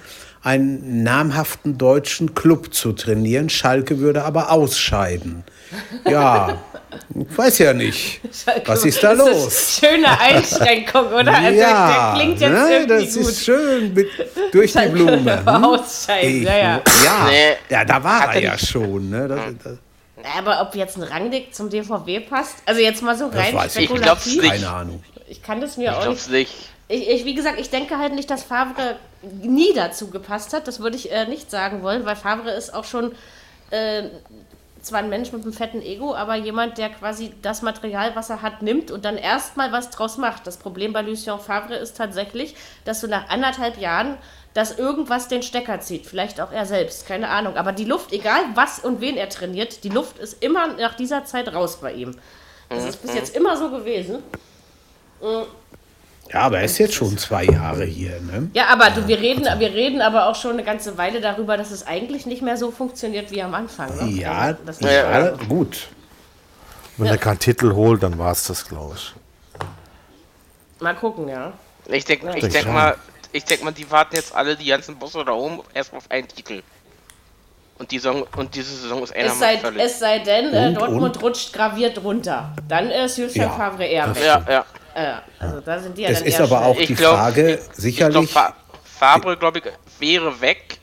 einen 0.43 1.03
namhaften 1.03 1.77
deutschen 1.79 2.35
Club 2.35 2.73
zu 2.73 2.93
trainieren. 2.93 3.51
Schalke 3.51 3.99
würde 3.99 4.25
aber 4.25 4.51
ausscheiden. 4.51 5.45
Ja, 6.09 6.59
ich 7.15 7.27
weiß 7.39 7.59
ja 7.59 7.73
nicht. 7.75 8.21
Was 8.65 8.85
ist 8.85 9.03
da 9.03 9.15
Das 9.15 9.19
los? 9.29 9.81
schöne 9.81 10.19
Einschränkung, 10.19 11.07
oder? 11.13 11.33
Also 11.37 11.61
ja, 11.61 12.13
der 12.15 12.21
klingt 12.23 12.41
jetzt 12.41 12.51
ne, 12.53 12.69
irgendwie 12.73 13.05
das 13.07 13.15
gut. 13.15 13.23
ist 13.29 13.45
schön 13.45 13.95
mit, 13.95 14.09
durch 14.53 14.73
die 14.73 14.89
Blume. 14.89 15.41
Hm? 15.41 15.49
Ausscheiden, 15.65 16.37
Ich, 16.39 16.43
ja, 16.43 16.57
ja. 16.57 16.83
ja, 17.05 17.27
Nee. 17.29 17.57
ja, 17.69 17.85
da 17.85 18.03
war 18.03 18.21
Hat 18.21 18.35
er 18.35 18.43
ja 18.43 18.53
nicht. 18.53 18.67
schon. 18.69 19.11
Ne? 19.11 19.29
Das, 19.29 19.41
das, 19.63 19.79
Aber 20.37 20.61
ob 20.63 20.75
jetzt 20.75 20.97
ein 20.97 21.03
Rangnick 21.05 21.55
zum 21.55 21.71
DVB 21.71 22.29
passt? 22.29 22.57
Also 22.67 22.81
jetzt 22.81 23.03
mal 23.03 23.17
so 23.17 23.27
rein 23.29 23.55
weiß 23.55 23.77
ich. 23.77 23.83
Ich 23.91 24.03
glaub's 24.03 24.25
spekulativ. 24.25 24.43
nicht. 24.43 24.63
keine 24.65 24.69
Ahnung. 24.75 25.05
Ich 25.29 25.43
kann 25.43 25.61
das 25.61 25.77
mir 25.77 25.91
Ich 25.91 25.97
auch 25.97 26.09
nicht 26.09 26.31
nicht. 26.31 26.55
Ich, 26.89 27.09
ich, 27.09 27.25
wie 27.25 27.35
gesagt, 27.35 27.61
ich 27.61 27.71
denke 27.71 27.99
halt 27.99 28.15
nicht, 28.15 28.29
dass 28.31 28.43
Favre 28.43 28.97
nie 29.23 29.73
dazu 29.75 30.11
gepasst 30.11 30.53
hat. 30.53 30.67
Das 30.69 30.81
würde 30.81 30.97
ich 30.97 31.13
äh, 31.13 31.27
nicht 31.27 31.51
sagen 31.51 31.83
wollen, 31.83 32.05
weil 32.05 32.17
Favre 32.17 32.51
ist 32.51 32.73
auch 32.73 32.85
schon 32.85 33.13
äh, 33.71 34.05
zwar 34.83 35.01
ein 35.01 35.11
Mensch 35.11 35.33
mit 35.33 35.43
einem 35.43 35.53
fetten 35.53 35.83
Ego, 35.83 36.15
aber 36.15 36.37
jemand, 36.37 36.79
der 36.79 36.89
quasi 36.89 37.35
das 37.43 37.63
Material, 37.63 38.17
was 38.17 38.31
er 38.31 38.43
hat, 38.43 38.63
nimmt 38.63 38.91
und 38.91 39.05
dann 39.05 39.17
erstmal 39.17 39.73
was 39.73 39.91
draus 39.91 40.17
macht. 40.17 40.47
Das 40.47 40.57
Problem 40.57 40.93
bei 40.93 41.03
Lucien 41.03 41.39
Favre 41.39 41.75
ist 41.75 41.97
tatsächlich, 41.97 42.55
dass 42.85 43.01
du 43.01 43.07
nach 43.07 43.29
anderthalb 43.29 43.79
Jahren 43.79 44.17
dass 44.55 44.77
irgendwas 44.77 45.29
den 45.29 45.43
Stecker 45.43 45.81
zieht. 45.81 46.07
Vielleicht 46.07 46.41
auch 46.41 46.51
er 46.51 46.67
selbst, 46.67 47.07
keine 47.07 47.29
Ahnung. 47.29 47.57
Aber 47.57 47.73
die 47.73 47.85
Luft, 47.85 48.13
egal 48.13 48.43
was 48.55 48.81
und 48.81 49.01
wen 49.01 49.17
er 49.17 49.29
trainiert, 49.29 49.85
die 49.85 49.89
Luft 49.89 50.19
ist 50.19 50.43
immer 50.43 50.75
nach 50.75 50.95
dieser 50.95 51.25
Zeit 51.25 51.53
raus 51.53 51.79
bei 51.81 51.93
ihm. 51.93 52.17
Das 52.69 52.85
ist 52.85 53.03
bis 53.03 53.15
jetzt 53.15 53.37
immer 53.37 53.57
so 53.57 53.71
gewesen. 53.71 54.23
Ja, 56.33 56.43
aber 56.43 56.59
er 56.59 56.65
ist 56.65 56.79
jetzt 56.79 56.95
schon 56.95 57.19
zwei 57.19 57.45
Jahre 57.45 57.85
hier. 57.85 58.21
Ne? 58.21 58.51
Ja, 58.55 58.67
aber 58.69 58.91
du, 58.91 59.09
wir, 59.09 59.19
reden, 59.19 59.45
wir 59.45 59.73
reden 59.75 60.01
aber 60.01 60.27
auch 60.29 60.37
schon 60.37 60.53
eine 60.53 60.63
ganze 60.63 60.97
Weile 60.97 61.21
darüber, 61.21 61.57
dass 61.57 61.71
es 61.73 61.85
eigentlich 61.87 62.25
nicht 62.27 62.41
mehr 62.43 62.57
so 62.57 62.71
funktioniert 62.71 63.31
wie 63.33 63.43
am 63.43 63.53
Anfang. 63.55 63.95
Ne? 63.97 64.13
Ja, 64.13 64.33
Also, 64.33 64.61
das 64.65 64.81
ja, 64.81 65.31
gut. 65.49 65.89
Wenn 66.97 67.09
er 67.09 67.19
keinen 67.19 67.39
Titel 67.39 67.73
holt, 67.75 68.03
dann 68.03 68.17
war 68.19 68.31
es 68.33 68.45
das, 68.45 68.69
glaube 68.69 68.95
ich. 68.97 69.15
Mal 70.81 70.95
gucken, 70.95 71.29
ja. 71.29 71.53
Ich 71.87 72.05
denke 72.05 72.29
ich 72.35 72.41
Denk 72.43 72.53
denk 72.53 72.67
mal, 72.73 72.97
ich 73.33 73.45
denk 73.45 73.65
mal, 73.65 73.73
die 73.73 73.91
warten 73.91 74.17
jetzt 74.17 74.35
alle, 74.35 74.55
die 74.57 74.67
ganzen 74.67 74.97
Bosse 74.97 75.25
da 75.25 75.33
oben, 75.33 75.61
erstmal 75.75 75.99
auf 75.99 76.11
einen 76.11 76.29
Titel. 76.29 76.63
Und, 77.79 77.91
die 77.91 77.99
Saison, 77.99 78.25
und 78.37 78.55
diese 78.55 78.77
Saison 78.77 79.03
ist 79.03 79.15
einer 79.17 79.29
Es 79.29 79.39
sei, 79.39 79.59
völlig. 79.59 79.83
es 79.83 79.99
sei 79.99 80.19
denn, 80.19 80.53
äh, 80.53 80.67
Und, 80.69 80.75
Dortmund 80.75 81.17
und? 81.17 81.23
rutscht 81.23 81.53
graviert 81.55 82.03
runter. 82.05 82.55
Dann 82.69 82.91
ist 82.91 83.17
Lucien 83.19 83.45
Ja, 83.45 83.51
Favre 83.51 83.85
eher 83.87 84.15
weg. 84.15 84.23
ja, 84.23 84.45
ja. 84.49 84.65
Äh, 84.95 85.15
also 85.39 85.61
da 85.61 85.79
sind 85.79 85.97
die 85.97 86.03
ja 86.03 86.11
Es 86.11 86.19
dann 86.19 86.29
ist 86.29 86.41
aber 86.41 86.65
auch 86.65 86.73
schnell. 86.75 86.83
Ich 86.83 86.87
die 86.89 86.95
glaub- 86.95 87.17
Frage, 87.17 87.55
Ich 87.55 87.77
sicherlich. 87.83 88.31
Fa 88.33 88.55
Fabre, 88.85 89.37
glaube 89.37 89.61
ich, 89.61 89.65
wäre 89.99 90.41
weg, 90.41 90.79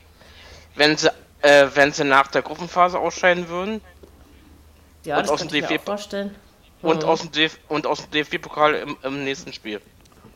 wenn 0.74 0.96
sie, 0.96 1.08
äh, 1.42 1.66
wenn 1.74 1.92
sie 1.92 2.04
nach 2.04 2.26
der 2.28 2.42
Gruppenphase 2.42 2.98
ausscheiden 2.98 3.48
würden 3.48 3.80
Ja, 5.04 5.16
und 5.18 5.22
das 5.24 5.30
aus 5.30 5.38
könnte 5.40 5.54
dem 5.54 5.64
ich 5.64 5.70
mir 5.70 5.76
DFB 5.78 5.82
auch 5.88 5.92
vorstellen. 5.92 6.34
und 6.82 7.02
Mhm. 7.02 7.08
aus 7.08 7.20
dem 7.20 7.32
DF 7.32 7.58
und 7.68 7.86
aus 7.86 8.00
dem 8.02 8.10
DFB-Pokal 8.10 8.74
im, 8.74 8.96
im 9.02 9.24
nächsten 9.24 9.52
Spiel. 9.52 9.80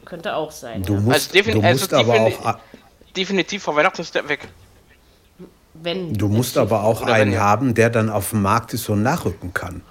Könnte 0.04 0.34
auch 0.36 0.50
sein. 0.52 0.82
Du 0.82 0.94
ja. 0.94 1.00
musst, 1.00 1.34
Also 1.34 1.38
defin- 1.38 1.52
du 1.54 1.60
also 1.62 1.80
musst 1.80 1.94
aber 1.94 2.14
defini- 2.14 2.44
auch, 2.46 2.58
Definitiv 3.16 3.62
vor 3.62 3.76
Weihnachten 3.76 4.00
ist 4.00 4.14
der 4.14 4.28
weg. 4.28 4.48
Wenn. 5.74 6.12
du 6.14 6.28
musst 6.28 6.56
aber 6.58 6.84
auch 6.84 7.02
einen 7.02 7.38
haben, 7.38 7.74
der 7.74 7.88
dann 7.90 8.10
auf 8.10 8.30
dem 8.30 8.42
Markt 8.42 8.74
ist 8.74 8.88
und 8.90 9.02
nachrücken 9.02 9.52
kann. 9.54 9.82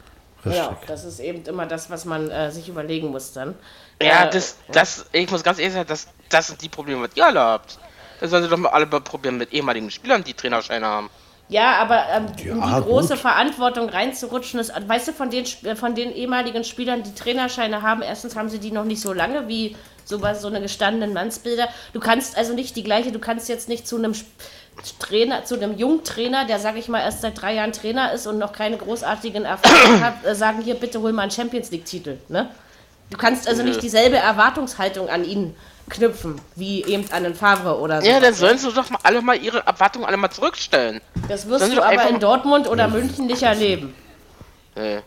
Ja, 0.44 0.82
das 0.88 1.04
ist 1.06 1.20
eben 1.20 1.44
immer 1.46 1.66
das, 1.68 1.90
was 1.90 2.06
man 2.06 2.30
äh, 2.32 2.52
sich 2.52 2.68
überlegen 2.70 3.10
muss 3.10 3.32
dann. 3.34 3.56
Ja, 4.02 4.26
Äh, 4.26 4.30
das, 4.30 4.58
das, 4.72 5.06
ich 5.12 5.30
muss 5.30 5.44
ganz 5.44 5.60
ehrlich 5.60 5.74
sagen, 5.74 5.88
das, 5.88 6.08
das 6.30 6.48
sind 6.48 6.62
die 6.62 6.70
Probleme, 6.70 7.08
die 7.10 7.20
ihr 7.20 7.26
alle 7.28 7.40
habt. 7.42 7.80
Das 8.20 8.30
sollen 8.32 8.44
sie 8.44 8.50
doch 8.50 8.58
mal 8.58 8.70
alle 8.70 8.88
probieren 8.88 9.38
mit 9.38 9.52
ehemaligen 9.54 9.92
Spielern, 9.92 10.24
die 10.24 10.34
Trainerscheine 10.34 10.86
haben. 10.86 11.10
Ja, 11.48 11.76
aber 11.82 12.06
ähm, 12.10 12.36
Ja, 12.38 12.62
die 12.62 12.76
große 12.78 13.16
gut. 13.16 13.20
Verantwortung 13.20 13.90
reinzurutschen, 13.90 14.60
ist, 14.60 14.72
weißt 14.88 15.10
du, 15.10 15.14
von 15.14 15.30
den, 15.30 15.46
äh, 15.64 15.76
von 15.76 15.96
den 15.96 16.12
ehemaligen 16.14 16.64
Spielern, 16.64 17.04
die 17.04 17.14
Trainerscheine 17.14 17.82
haben, 17.82 18.02
erstens 18.02 18.36
haben 18.36 18.50
sie 18.50 18.60
die 18.60 18.72
noch 18.72 18.86
nicht 18.86 19.02
so 19.02 19.12
lange 19.12 19.48
wie 19.50 19.76
sowas, 20.06 20.42
so 20.42 20.48
eine 20.48 20.62
gestandenen 20.62 21.14
Mannsbilder. 21.14 21.68
Du 21.94 22.00
kannst 22.00 22.38
also 22.38 22.54
nicht 22.54 22.76
die 22.78 22.84
gleiche, 22.84 23.12
du 23.12 23.20
kannst 23.20 23.50
jetzt 23.50 23.68
nicht 23.68 23.86
zu 23.88 23.98
einem 23.98 24.12
Sp- 24.16 24.32
Trainer, 25.00 25.46
zu 25.46 25.56
einem 25.56 25.78
Jungtrainer, 25.78 26.46
der, 26.46 26.60
sage 26.60 26.80
ich 26.80 26.88
mal, 26.88 27.00
erst 27.02 27.22
seit 27.22 27.42
drei 27.42 27.54
Jahren 27.56 27.72
Trainer 27.74 28.14
ist 28.14 28.28
und 28.28 28.38
noch 28.38 28.54
keine 28.54 28.78
großartigen 28.78 29.46
Erfahrungen 29.46 30.04
hat, 30.04 30.26
äh, 30.26 30.36
sagen, 30.36 30.62
hier, 30.62 30.76
bitte 30.76 31.02
hol 31.02 31.12
mal 31.14 31.24
einen 31.24 31.32
Champions 31.32 31.72
League-Titel. 31.72 32.18
Ne? 32.30 32.50
Du 33.10 33.18
kannst 33.18 33.48
also 33.48 33.62
nicht 33.64 33.82
dieselbe 33.82 34.18
Erwartungshaltung 34.18 35.10
an 35.10 35.24
ihn 35.26 35.56
knüpfen, 35.90 36.40
wie 36.56 36.84
eben 36.86 37.06
an 37.12 37.24
den 37.24 37.36
Favre 37.36 37.78
oder 37.80 38.02
so. 38.02 38.08
Ja, 38.08 38.20
dann 38.22 38.34
sollen 38.34 38.58
sie 38.58 38.72
doch 38.72 38.90
mal 38.90 39.00
alle 39.04 39.22
mal 39.22 39.36
ihre 39.36 39.66
Erwartungen 39.66 40.06
alle 40.06 40.16
mal 40.18 40.30
zurückstellen. 40.30 41.02
Das 41.28 41.48
wirst 41.50 41.66
sollen 41.66 41.76
du 41.76 41.82
aber 41.84 42.08
in 42.08 42.20
Dortmund 42.20 42.68
oder 42.70 42.88
München 42.88 43.28
nicht 43.28 43.44
erleben. 43.44 43.94
Nee. 44.76 45.00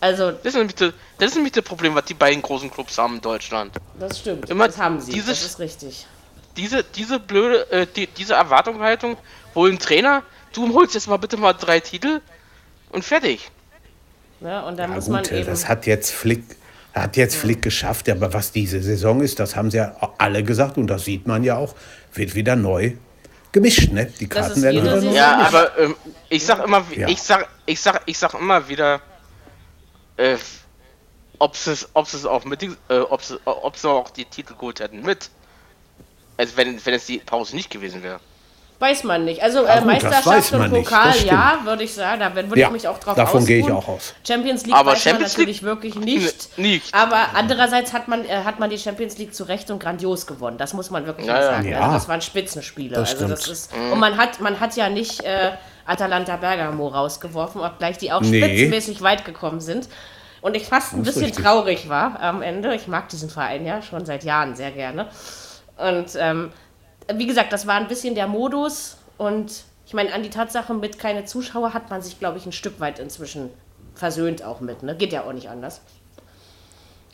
Also, 0.00 0.30
Das 0.30 0.44
ist, 0.44 0.54
nämlich 0.54 0.76
das, 0.76 0.92
das 1.18 1.28
ist 1.30 1.34
nämlich 1.34 1.52
das 1.52 1.64
Problem, 1.64 1.92
was 1.96 2.04
die 2.04 2.14
beiden 2.14 2.40
großen 2.40 2.70
Clubs 2.70 2.96
haben 2.98 3.16
in 3.16 3.20
Deutschland. 3.20 3.74
das 3.98 4.20
stimmt. 4.20 4.48
Immer 4.48 4.68
das 4.68 4.78
haben 4.78 5.00
sie. 5.00 5.10
dieses- 5.12 5.40
das 5.40 5.50
ist 5.50 5.58
richtig. 5.58 6.06
Diese, 6.58 6.82
diese 6.84 7.20
blöde, 7.20 7.70
äh, 7.70 7.86
die, 7.86 8.06
diese 8.08 8.34
Erwartungshaltung, 8.34 9.16
hol 9.54 9.68
einen 9.70 9.78
Trainer, 9.78 10.22
du 10.52 10.74
holst 10.74 10.94
jetzt 10.94 11.06
mal 11.08 11.16
bitte 11.16 11.36
mal 11.36 11.52
drei 11.54 11.78
Titel 11.80 12.20
und 12.90 13.04
fertig. 13.04 13.50
Ja, 14.40 14.60
und 14.62 14.76
da 14.76 14.82
Ja, 14.84 14.88
muss 14.88 15.08
man 15.08 15.22
gut, 15.22 15.32
äh, 15.32 15.38
eben. 15.38 15.46
das 15.46 15.68
hat 15.68 15.86
jetzt 15.86 16.10
Flick, 16.12 16.42
hat 16.94 17.16
jetzt 17.16 17.36
Flick 17.36 17.62
geschafft, 17.62 18.08
aber 18.10 18.32
was 18.32 18.50
diese 18.52 18.82
Saison 18.82 19.20
ist, 19.20 19.38
das 19.38 19.54
haben 19.56 19.70
sie 19.70 19.76
ja 19.78 19.94
alle 20.18 20.42
gesagt 20.42 20.76
und 20.78 20.88
das 20.88 21.04
sieht 21.04 21.26
man 21.28 21.44
ja 21.44 21.56
auch, 21.56 21.74
wird 22.14 22.34
wieder 22.34 22.56
neu 22.56 22.92
gemischt, 23.52 23.92
ne? 23.92 24.06
Die 24.06 24.28
Karten 24.28 24.60
werden 24.60 24.82
wieder 24.82 25.00
neu. 25.00 25.06
Ja, 25.14 25.40
Ja. 25.40 25.46
aber 25.46 25.78
ähm, 25.78 25.94
ich 26.28 26.44
sag 26.44 26.64
immer, 26.64 26.84
Ja. 26.94 27.08
ich 27.08 27.22
sag, 27.22 27.48
ich 27.66 27.80
sag, 27.80 28.02
ich 28.06 28.18
sag 28.18 28.34
immer 28.34 28.68
wieder, 28.68 29.00
äh, 30.16 30.36
ob 31.38 31.54
es, 31.54 31.88
ob 31.94 32.06
es 32.12 32.26
auch 32.26 32.44
mit, 32.44 32.62
die- 32.62 32.74
äh, 32.88 32.98
ob 32.98 33.22
sie 33.22 33.88
auch 33.88 34.10
die 34.10 34.24
Titel 34.24 34.54
geholt 34.54 34.80
hätten 34.80 35.02
mit. 35.02 35.30
Also 36.38 36.56
wenn, 36.56 36.84
wenn 36.86 36.94
es 36.94 37.04
die 37.06 37.18
Pause 37.18 37.54
nicht 37.56 37.68
gewesen 37.68 38.02
wäre. 38.02 38.20
weiß 38.78 39.02
man 39.02 39.24
nicht. 39.24 39.42
Also 39.42 39.66
Ja, 39.66 39.78
äh, 39.78 39.80
gut, 39.82 39.92
das 40.02 40.02
Meisterschaft 40.24 40.52
und 40.52 40.70
nicht, 40.72 40.84
Pokal, 40.88 41.12
ja, 41.26 41.58
würde 41.64 41.82
ich 41.82 41.92
sagen. 41.92 42.20
Da 42.20 42.32
würde 42.34 42.60
Ja, 42.60 42.68
ich 42.68 42.72
mich 42.72 42.86
auch 42.88 42.98
drauf 43.00 43.16
davon 43.16 43.44
gehe 43.44 43.58
ich 43.58 43.70
auch 43.72 43.88
aus. 43.88 44.14
Champions 44.26 44.64
League 44.64 44.76
Aber 44.76 44.92
weiß 44.92 45.02
Champions 45.02 45.32
man 45.36 45.40
natürlich 45.42 45.62
wirklich 45.64 45.94
nicht. 45.96 46.48
N- 46.56 46.62
nicht. 46.62 46.94
Aber 46.94 47.30
andererseits 47.34 47.92
hat 47.92 48.06
man, 48.06 48.24
äh, 48.24 48.44
hat 48.44 48.60
man 48.60 48.70
die 48.70 48.78
Champions 48.78 49.18
League 49.18 49.34
zu 49.34 49.42
Recht 49.44 49.70
und 49.72 49.80
grandios 49.80 50.28
gewonnen. 50.28 50.58
Das 50.58 50.74
muss 50.74 50.90
man 50.90 51.06
wirklich 51.06 51.26
Ja, 51.26 51.40
ja. 51.40 51.42
sagen. 51.46 51.68
Ja. 51.68 51.80
Also 51.80 51.94
das 51.94 52.08
waren 52.08 52.22
Spitzenspiele. 52.22 52.94
Das 52.94 53.10
also 53.14 53.26
das 53.26 53.48
ist, 53.48 53.72
Und 53.92 53.98
man 53.98 54.16
hat, 54.16 54.40
man 54.40 54.60
hat 54.60 54.76
ja 54.76 54.88
nicht 54.88 55.24
äh, 55.24 55.50
Atalanta 55.84 56.36
Bergamo 56.36 56.86
rausgeworfen, 56.86 57.60
obgleich 57.60 57.98
die 57.98 58.12
auch 58.12 58.20
Nee. 58.20 58.40
spitzenmäßig 58.44 59.02
weit 59.02 59.24
gekommen 59.24 59.60
sind. 59.60 59.88
Und 60.40 60.54
ich 60.56 60.66
fast 60.66 60.92
ein 60.92 61.02
bisschen 61.02 61.24
richtig. 61.24 61.44
traurig 61.44 61.88
war 61.88 62.20
am 62.20 62.42
Ende. 62.42 62.72
Ich 62.76 62.86
mag 62.86 63.08
diesen 63.08 63.28
Verein 63.28 63.66
ja 63.66 63.82
schon 63.82 64.06
seit 64.06 64.22
Jahren 64.22 64.54
sehr 64.54 64.70
gerne. 64.70 65.08
Und 65.78 66.06
ähm, 66.18 66.50
wie 67.14 67.26
gesagt, 67.26 67.52
das 67.52 67.66
war 67.66 67.74
ein 67.76 67.88
bisschen 67.88 68.14
der 68.14 68.26
Modus. 68.26 68.96
Und 69.16 69.64
ich 69.86 69.94
meine, 69.94 70.12
an 70.12 70.22
die 70.22 70.30
Tatsache 70.30 70.74
mit 70.74 70.98
keine 70.98 71.24
Zuschauer 71.24 71.72
hat 71.74 71.90
man 71.90 72.02
sich, 72.02 72.18
glaube 72.18 72.38
ich, 72.38 72.46
ein 72.46 72.52
Stück 72.52 72.80
weit 72.80 72.98
inzwischen 72.98 73.50
versöhnt 73.94 74.42
auch 74.44 74.60
mit. 74.60 74.82
Ne? 74.82 74.94
Geht 74.96 75.12
ja 75.12 75.22
auch 75.24 75.32
nicht 75.32 75.48
anders. 75.48 75.80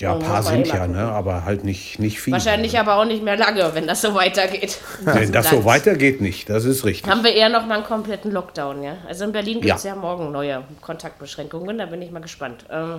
Ja, 0.00 0.12
ein 0.12 0.18
paar 0.18 0.42
sind 0.42 0.66
ja, 0.66 0.88
ne? 0.88 1.02
aber 1.04 1.44
halt 1.44 1.62
nicht, 1.62 2.00
nicht 2.00 2.20
viele. 2.20 2.34
Wahrscheinlich 2.34 2.76
aber 2.80 2.96
auch 2.96 3.04
nicht 3.04 3.22
mehr 3.22 3.36
lange, 3.36 3.76
wenn 3.76 3.86
das 3.86 4.00
so 4.02 4.12
weitergeht. 4.12 4.78
Wenn 5.04 5.30
das 5.30 5.50
so 5.50 5.64
weitergeht, 5.64 6.20
nicht. 6.20 6.50
Das 6.50 6.64
ist 6.64 6.84
richtig. 6.84 7.08
Haben 7.08 7.22
wir 7.22 7.32
eher 7.32 7.48
noch 7.48 7.64
mal 7.64 7.76
einen 7.76 7.84
kompletten 7.84 8.32
Lockdown, 8.32 8.82
ja? 8.82 8.96
Also 9.06 9.24
in 9.24 9.30
Berlin 9.30 9.60
gibt 9.60 9.76
es 9.76 9.84
ja. 9.84 9.90
Ja. 9.94 9.96
morgen 10.00 10.32
neue 10.32 10.64
Kontaktbeschränkungen, 10.80 11.78
da 11.78 11.86
bin 11.86 12.02
ich 12.02 12.10
mal 12.10 12.18
gespannt. 12.20 12.64
Ähm, 12.72 12.98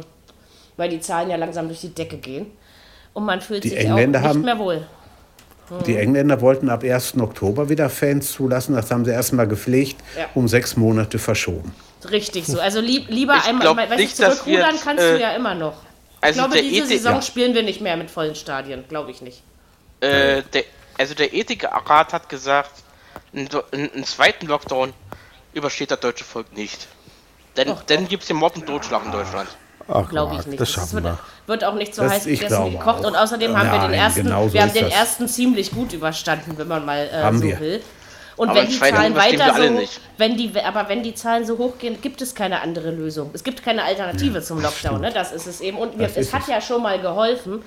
weil 0.77 0.87
die 0.89 1.01
Zahlen 1.01 1.29
ja 1.29 1.35
langsam 1.35 1.67
durch 1.67 1.81
die 1.81 1.93
Decke 1.93 2.15
gehen. 2.17 2.47
Und 3.13 3.25
man 3.25 3.41
fühlt 3.41 3.65
Die 3.65 3.69
sich 3.69 3.79
Engländer 3.79 4.19
auch 4.19 4.23
nicht 4.23 4.29
haben- 4.35 4.41
mehr 4.43 4.57
wohl. 4.59 4.87
Die 5.87 5.97
Engländer 5.97 6.41
wollten 6.41 6.69
ab 6.69 6.83
1. 6.83 7.17
Oktober 7.19 7.69
wieder 7.69 7.89
Fans 7.89 8.31
zulassen. 8.31 8.75
Das 8.75 8.91
haben 8.91 9.03
sie 9.05 9.11
erstmal 9.11 9.47
gepflegt, 9.47 9.97
Ja. 10.17 10.27
um 10.35 10.47
sechs 10.47 10.77
Monate 10.77 11.17
verschoben. 11.17 11.73
Richtig 12.11 12.45
so. 12.45 12.59
Also 12.59 12.81
lieb, 12.81 13.05
lieber 13.09 13.35
Ich 13.37 13.47
einmal, 13.47 13.75
weißt 13.75 13.91
du, 13.91 13.95
nicht, 13.95 14.19
dass 14.19 14.19
wir 14.19 14.35
zurückrudern 14.43 14.75
jetzt, 14.75 14.83
kannst 14.83 15.03
äh, 15.03 15.13
du 15.13 15.21
ja 15.21 15.35
immer 15.35 15.55
noch. 15.55 15.73
also 16.21 16.39
ich 16.41 16.47
glaube, 16.47 16.61
diese 16.61 16.83
Ethik- 16.83 16.87
Saison 16.87 17.15
ja. 17.15 17.21
spielen 17.21 17.55
wir 17.55 17.63
nicht 17.63 17.81
mehr 17.81 17.97
mit 17.97 18.11
vollen 18.11 18.35
Stadien. 18.35 18.83
Glaube 18.87 19.09
ich 19.09 19.21
nicht. 19.21 19.41
Äh, 20.01 20.43
der, 20.53 20.63
also 20.99 21.15
der 21.15 21.33
Ethikrat 21.33 22.13
hat 22.13 22.29
gesagt, 22.29 22.71
einen, 23.33 23.49
einen, 23.71 24.03
zweiten 24.03 24.45
Lockdown 24.45 24.93
übersteht 25.53 25.89
das 25.89 25.99
deutsche 25.99 26.23
Volk 26.23 26.55
nicht. 26.55 26.87
Denn, 27.57 27.73
denn 27.89 28.07
gibt 28.07 28.23
es 28.23 28.27
den 28.27 28.37
Mord 28.37 28.55
und 28.57 28.67
Totschlag 28.67 29.03
in 29.05 29.11
Deutschland. 29.11 29.49
Glaube 30.09 30.37
ich 30.39 30.45
nicht. 30.47 30.59
Das 30.59 30.69
schaffen 30.71 30.93
wird, 30.93 31.05
wir. 31.05 31.19
wird 31.47 31.63
auch 31.63 31.75
nicht 31.75 31.93
so 31.93 32.01
Das- 32.03 32.13
heiß 32.13 32.23
gegessen 32.25 32.47
glaube 32.47 32.71
gekocht. 32.71 32.99
auch. 33.03 33.07
Und 33.07 33.15
außerdem 33.15 33.55
haben 33.57 33.71
wir 33.71 33.79
den 33.79 33.91
Nein, 33.91 33.99
ersten, 33.99 34.23
genau 34.23 34.47
so 34.47 34.53
wir 34.53 34.61
haben 34.63 34.73
den 34.73 34.85
das. 34.85 34.93
ersten 34.93 35.27
ziemlich 35.27 35.71
gut 35.71 35.93
überstanden, 35.93 36.53
wenn 36.57 36.67
man 36.67 36.85
mal 36.85 37.07
äh, 37.11 37.21
Haben 37.21 37.37
so 37.37 37.43
wir. 37.43 37.59
will. 37.59 37.81
Und 38.37 38.49
Aber 38.49 38.59
wenn 38.61 38.67
die 38.67 38.77
Zahlen 38.79 39.15
weiter 39.15 39.53
so, 39.55 39.61
nicht. 39.69 40.01
wenn 40.17 40.35
die, 40.35 40.51
aber 40.61 40.89
wenn 40.89 41.03
die 41.03 41.13
Zahlen 41.15 41.45
so 41.45 41.57
hoch 41.57 41.77
gehen, 41.77 42.01
gibt 42.01 42.21
es 42.21 42.35
keine 42.35 42.61
andere 42.61 42.91
Lösung. 42.91 43.29
Es 43.33 43.43
gibt 43.45 43.63
keine 43.63 43.83
Alternative 43.83 44.41
zum 44.41 44.61
Lockdown. 44.61 44.99
Ne? 44.99 45.11
Das 45.13 45.31
ist 45.31 45.47
es 45.47 45.61
eben. 45.61 45.77
Und 45.77 45.97
mir, 45.97 46.07
Das 46.07 46.17
es 46.17 46.33
hat 46.33 46.41
es. 46.41 46.47
ja 46.47 46.59
schon 46.59 46.81
mal 46.83 46.99
geholfen. 46.99 47.61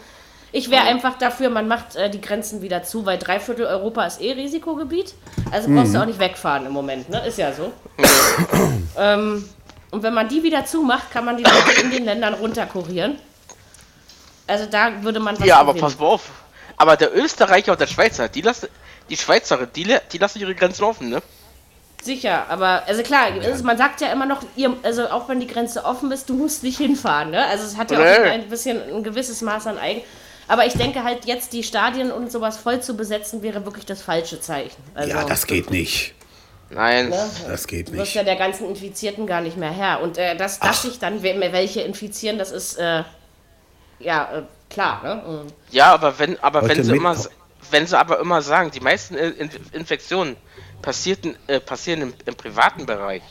Ich 0.53 0.71
wäre 0.71 0.83
einfach 0.85 1.17
dafür, 1.19 1.49
man 1.51 1.69
macht 1.69 1.97
äh, 1.97 2.11
die 2.11 2.21
Grenzen 2.21 2.61
wieder 2.63 2.83
zu, 2.83 3.07
weil 3.07 3.17
drei 3.19 3.39
Viertel 3.41 3.65
Europa 3.67 4.05
ist 4.07 4.21
eh 4.21 4.33
Risikogebiet. 4.33 5.15
Also 5.51 5.69
brauchst 5.73 5.89
Mhm. 5.91 5.95
du 5.95 6.01
auch 6.03 6.07
nicht 6.07 6.19
wegfahren 6.19 6.67
im 6.67 6.73
Moment, 6.73 7.09
ne? 7.09 7.27
Ist 7.27 7.39
ja 7.39 7.51
so. 7.53 7.73
ähm, 8.99 9.49
und 9.91 10.03
wenn 10.03 10.15
man 10.15 10.29
die 10.29 10.43
wieder 10.43 10.65
zumacht, 10.65 11.11
kann 11.11 11.25
man 11.25 11.37
die 11.37 11.45
Leute 11.45 11.81
in 11.83 11.91
den 11.91 12.05
Ländern 12.05 12.35
runterkurieren. 12.35 13.19
Also 14.47 14.67
da 14.67 15.03
würde 15.03 15.21
man 15.21 15.39
was 15.39 15.47
Ja, 15.47 15.59
aber 15.59 15.73
gewinnen. 15.73 15.91
pass 15.91 15.99
mal 15.99 16.07
auf. 16.07 16.23
Aber 16.77 16.97
der 16.97 17.15
Österreicher 17.17 17.73
und 17.73 17.81
der 17.81 17.87
Schweizer, 17.87 18.29
die 18.29 18.41
lassen, 18.41 18.69
die 19.11 19.17
Schweizerin, 19.17 19.69
die, 19.75 19.97
die 20.13 20.19
lassen 20.19 20.39
ihre 20.39 20.55
Grenzen 20.55 20.85
offen, 20.85 21.11
ne? 21.11 21.23
Sicher, 22.03 22.47
aber 22.49 22.85
also 22.87 23.03
klar, 23.03 23.27
es 23.41 23.47
ist, 23.57 23.65
man 23.65 23.77
sagt 23.77 24.01
ja 24.01 24.13
immer 24.13 24.25
noch, 24.25 24.41
ihr, 24.55 24.73
also 24.85 25.09
auch 25.11 25.29
wenn 25.29 25.41
die 25.41 25.49
Grenze 25.49 25.85
offen 25.85 26.13
ist, 26.13 26.29
du 26.29 26.35
musst 26.35 26.63
nicht 26.63 26.79
hinfahren. 26.79 27.31
Ne? 27.31 27.45
Also 27.47 27.65
es 27.65 27.77
hat 27.77 27.91
ja 27.91 27.99
auch 27.99 28.03
Nee. 28.03 28.31
ein 28.31 28.49
bisschen 28.49 28.81
ein 28.95 29.03
gewisses 29.03 29.43
Maß 29.43 29.67
an 29.67 29.79
Eigen. 29.79 30.03
Aber 30.47 30.65
ich 30.65 30.75
denke 30.75 31.03
halt, 31.03 31.25
jetzt 31.27 31.53
die 31.53 31.63
Stadien 31.65 32.13
und 32.13 32.31
sowas 32.31 32.57
voll 32.57 32.81
zu 32.81 32.97
besetzen, 32.97 33.43
wäre 33.43 33.65
wirklich 33.67 33.85
das 33.85 34.01
falsche 34.01 34.41
Zeichen. 34.41 34.81
Also, 34.95 35.11
Ja, 35.11 35.25
das 35.25 35.47
geht 35.47 35.71
nicht. 35.71 36.15
Nein. 36.71 37.09
ne? 37.09 37.31
Das 37.47 37.67
geht 37.67 37.89
Du 37.89 37.93
wirst 37.93 38.01
nicht. 38.01 38.15
ja 38.15 38.25
der 38.25 38.37
ganzen 38.37 38.69
Infizierten 38.69 39.27
gar 39.27 39.41
nicht 39.41 39.57
mehr 39.57 39.71
Herr. 39.71 40.01
Und 40.03 40.19
äh, 40.19 40.37
dass, 40.37 40.61
dass 40.61 40.83
sich 40.83 40.99
dann 40.99 41.23
we- 41.23 41.39
welche 41.53 41.81
infizieren, 41.81 42.39
das 42.39 42.51
ist 42.51 42.77
äh, 42.79 43.05
ja 44.01 44.39
äh, 44.39 44.43
klar. 44.71 45.03
Ne? 45.03 45.43
Ja, 45.71 45.93
aber 45.95 46.19
wenn, 46.19 46.39
aber 46.43 46.63
Heute 46.63 46.77
wenn 46.77 46.85
sie 46.85 46.97
immer, 46.97 47.17
wenn 47.71 47.87
sie 47.87 47.99
aber 47.99 48.21
immer 48.21 48.43
sagen, 48.43 48.71
die 48.71 48.81
meisten 48.81 49.15
In- 49.15 49.33
In- 49.35 49.51
Infektionen 49.73 50.37
passierten, 50.83 51.37
äh, 51.47 51.59
passieren 51.61 52.03
im, 52.03 52.15
im 52.27 52.35
privaten 52.35 52.87
Bereich. 52.87 53.23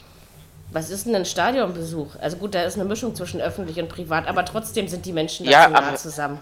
Was 0.71 0.89
ist 0.89 1.05
denn 1.05 1.15
ein 1.15 1.25
Stadionbesuch? 1.25 2.15
Also 2.19 2.35
gut, 2.37 2.53
da 2.53 2.63
ist 2.63 2.75
eine 2.75 2.83
Mischung 2.83 3.15
zwischen 3.15 3.39
öffentlich 3.39 3.79
und 3.79 3.87
privat, 3.87 4.27
aber 4.27 4.43
trotzdem 4.43 4.87
sind 4.89 5.05
die 5.05 5.13
Menschen 5.13 5.45
da 5.45 5.51
Ja, 5.51 5.65
zu 5.67 5.71
nah 5.71 5.95
zusammen. 5.95 6.39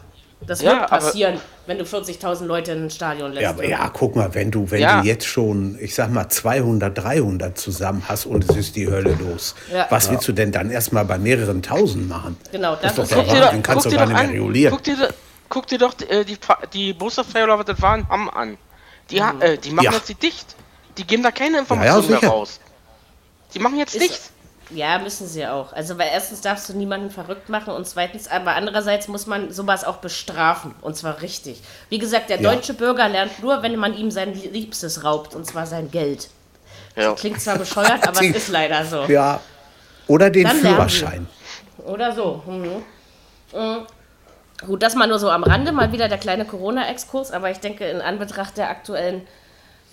Das 0.47 0.61
Ja, 0.61 0.71
wird 0.71 0.79
aber- 0.83 0.87
passieren, 0.87 1.39
wenn 1.65 1.77
du 1.79 1.85
40.000 1.85 2.45
Leute 2.45 2.71
in 2.73 2.83
ein 2.85 2.89
Stadion 2.91 3.31
lässt. 3.31 3.41
Ja, 3.43 3.49
aber 3.49 3.65
ja, 3.67 3.89
guck 3.89 4.15
mal, 4.15 4.33
wenn 4.35 4.51
du, 4.51 4.69
wenn 4.69 4.79
Ja. 4.81 5.01
du 5.01 5.07
jetzt 5.07 5.25
schon, 5.25 5.77
ich 5.81 5.95
sag 5.95 6.11
mal, 6.11 6.29
200, 6.29 6.95
300 6.97 7.57
zusammen 7.57 8.03
hast 8.07 8.25
und 8.27 8.47
es 8.49 8.55
ist 8.55 8.75
die 8.75 8.87
Hölle 8.87 9.15
los, 9.19 9.55
Ja. 9.73 9.87
was 9.89 10.09
willst 10.11 10.27
du 10.27 10.33
denn 10.33 10.51
dann 10.51 10.69
erstmal 10.69 11.05
bei 11.05 11.17
mehreren 11.17 11.61
tausend 11.63 12.07
machen? 12.07 12.37
Genau, 12.51 12.75
das 12.75 12.93
das 12.95 13.09
ist 13.09 13.15
doch 13.17 13.23
der 13.27 13.41
Wahnsinn, 13.45 13.63
kannst 13.63 13.85
du 13.87 13.89
gar 13.91 14.05
nicht 14.05 14.15
mehr 14.17 14.29
regulieren. 14.29 14.71
guck 14.73 14.83
dir, 14.83 15.09
guck 15.49 15.67
dir 15.67 15.77
doch 15.79 15.93
äh, 16.09 16.23
die, 16.23 16.37
die 16.73 16.93
Busserfeier 16.93 17.45
oder 17.45 17.57
was 17.59 17.65
das 17.65 17.81
waren, 17.81 18.07
haben 18.07 18.29
an. 18.29 18.57
Die, 19.09 19.21
ha- 19.23 19.33
äh, 19.39 19.57
die 19.57 19.71
machen 19.71 19.85
Ja. 19.85 19.91
jetzt 19.93 20.09
die 20.09 20.15
dicht. 20.15 20.55
Die 20.97 21.05
geben 21.05 21.23
da 21.23 21.31
keine 21.31 21.59
Informationen 21.59 22.07
mehr 22.21 22.29
raus. 22.29 22.59
Die 23.53 23.59
machen 23.59 23.77
jetzt 23.77 23.95
Ist- 23.95 24.01
dicht. 24.03 24.21
Ja, 24.71 24.97
müssen 24.97 25.27
sie 25.27 25.45
auch. 25.45 25.73
Also, 25.73 25.97
weil 25.97 26.09
erstens 26.11 26.41
darfst 26.41 26.67
du 26.69 26.73
niemanden 26.73 27.11
verrückt 27.11 27.49
machen 27.49 27.73
und 27.73 27.85
zweitens, 27.87 28.27
aber 28.27 28.55
andererseits 28.55 29.07
muss 29.07 29.27
man 29.27 29.51
sowas 29.51 29.83
auch 29.83 29.97
bestrafen 29.97 30.73
und 30.81 30.95
zwar 30.97 31.21
richtig. 31.21 31.61
Wie 31.89 31.99
gesagt, 31.99 32.29
der 32.29 32.41
Ja. 32.41 32.51
deutsche 32.51 32.73
Bürger 32.73 33.07
lernt 33.07 33.41
nur, 33.43 33.61
wenn 33.61 33.75
man 33.75 33.95
ihm 33.95 34.09
sein 34.09 34.33
Liebstes 34.33 35.03
raubt 35.03 35.35
und 35.35 35.45
zwar 35.45 35.67
sein 35.67 35.91
Geld. 35.91 36.29
Ja. 36.95 37.13
Klingt 37.13 37.39
zwar 37.41 37.57
bescheuert, 37.59 38.07
aber 38.07 38.21
es 38.21 38.35
ist 38.35 38.47
leider 38.49 38.83
so. 38.85 39.03
Ja. 39.03 39.39
Oder 40.07 40.29
den 40.29 40.45
Dann. 40.47 40.57
Führerschein. 40.57 41.27
Oder 41.85 42.13
so. 42.13 42.41
Mhm. 42.47 42.83
Mhm. 43.53 43.85
Gut, 44.65 44.81
das 44.81 44.95
mal 44.95 45.07
nur 45.07 45.19
so 45.19 45.29
am 45.29 45.43
Rande, 45.43 45.71
mal 45.73 45.91
wieder 45.91 46.07
der 46.07 46.17
kleine 46.17 46.45
Corona-Exkurs, 46.45 47.31
aber 47.31 47.51
ich 47.51 47.59
denke, 47.59 47.85
in 47.85 48.01
Anbetracht 48.01 48.57
der 48.57 48.69
aktuellen 48.69 49.27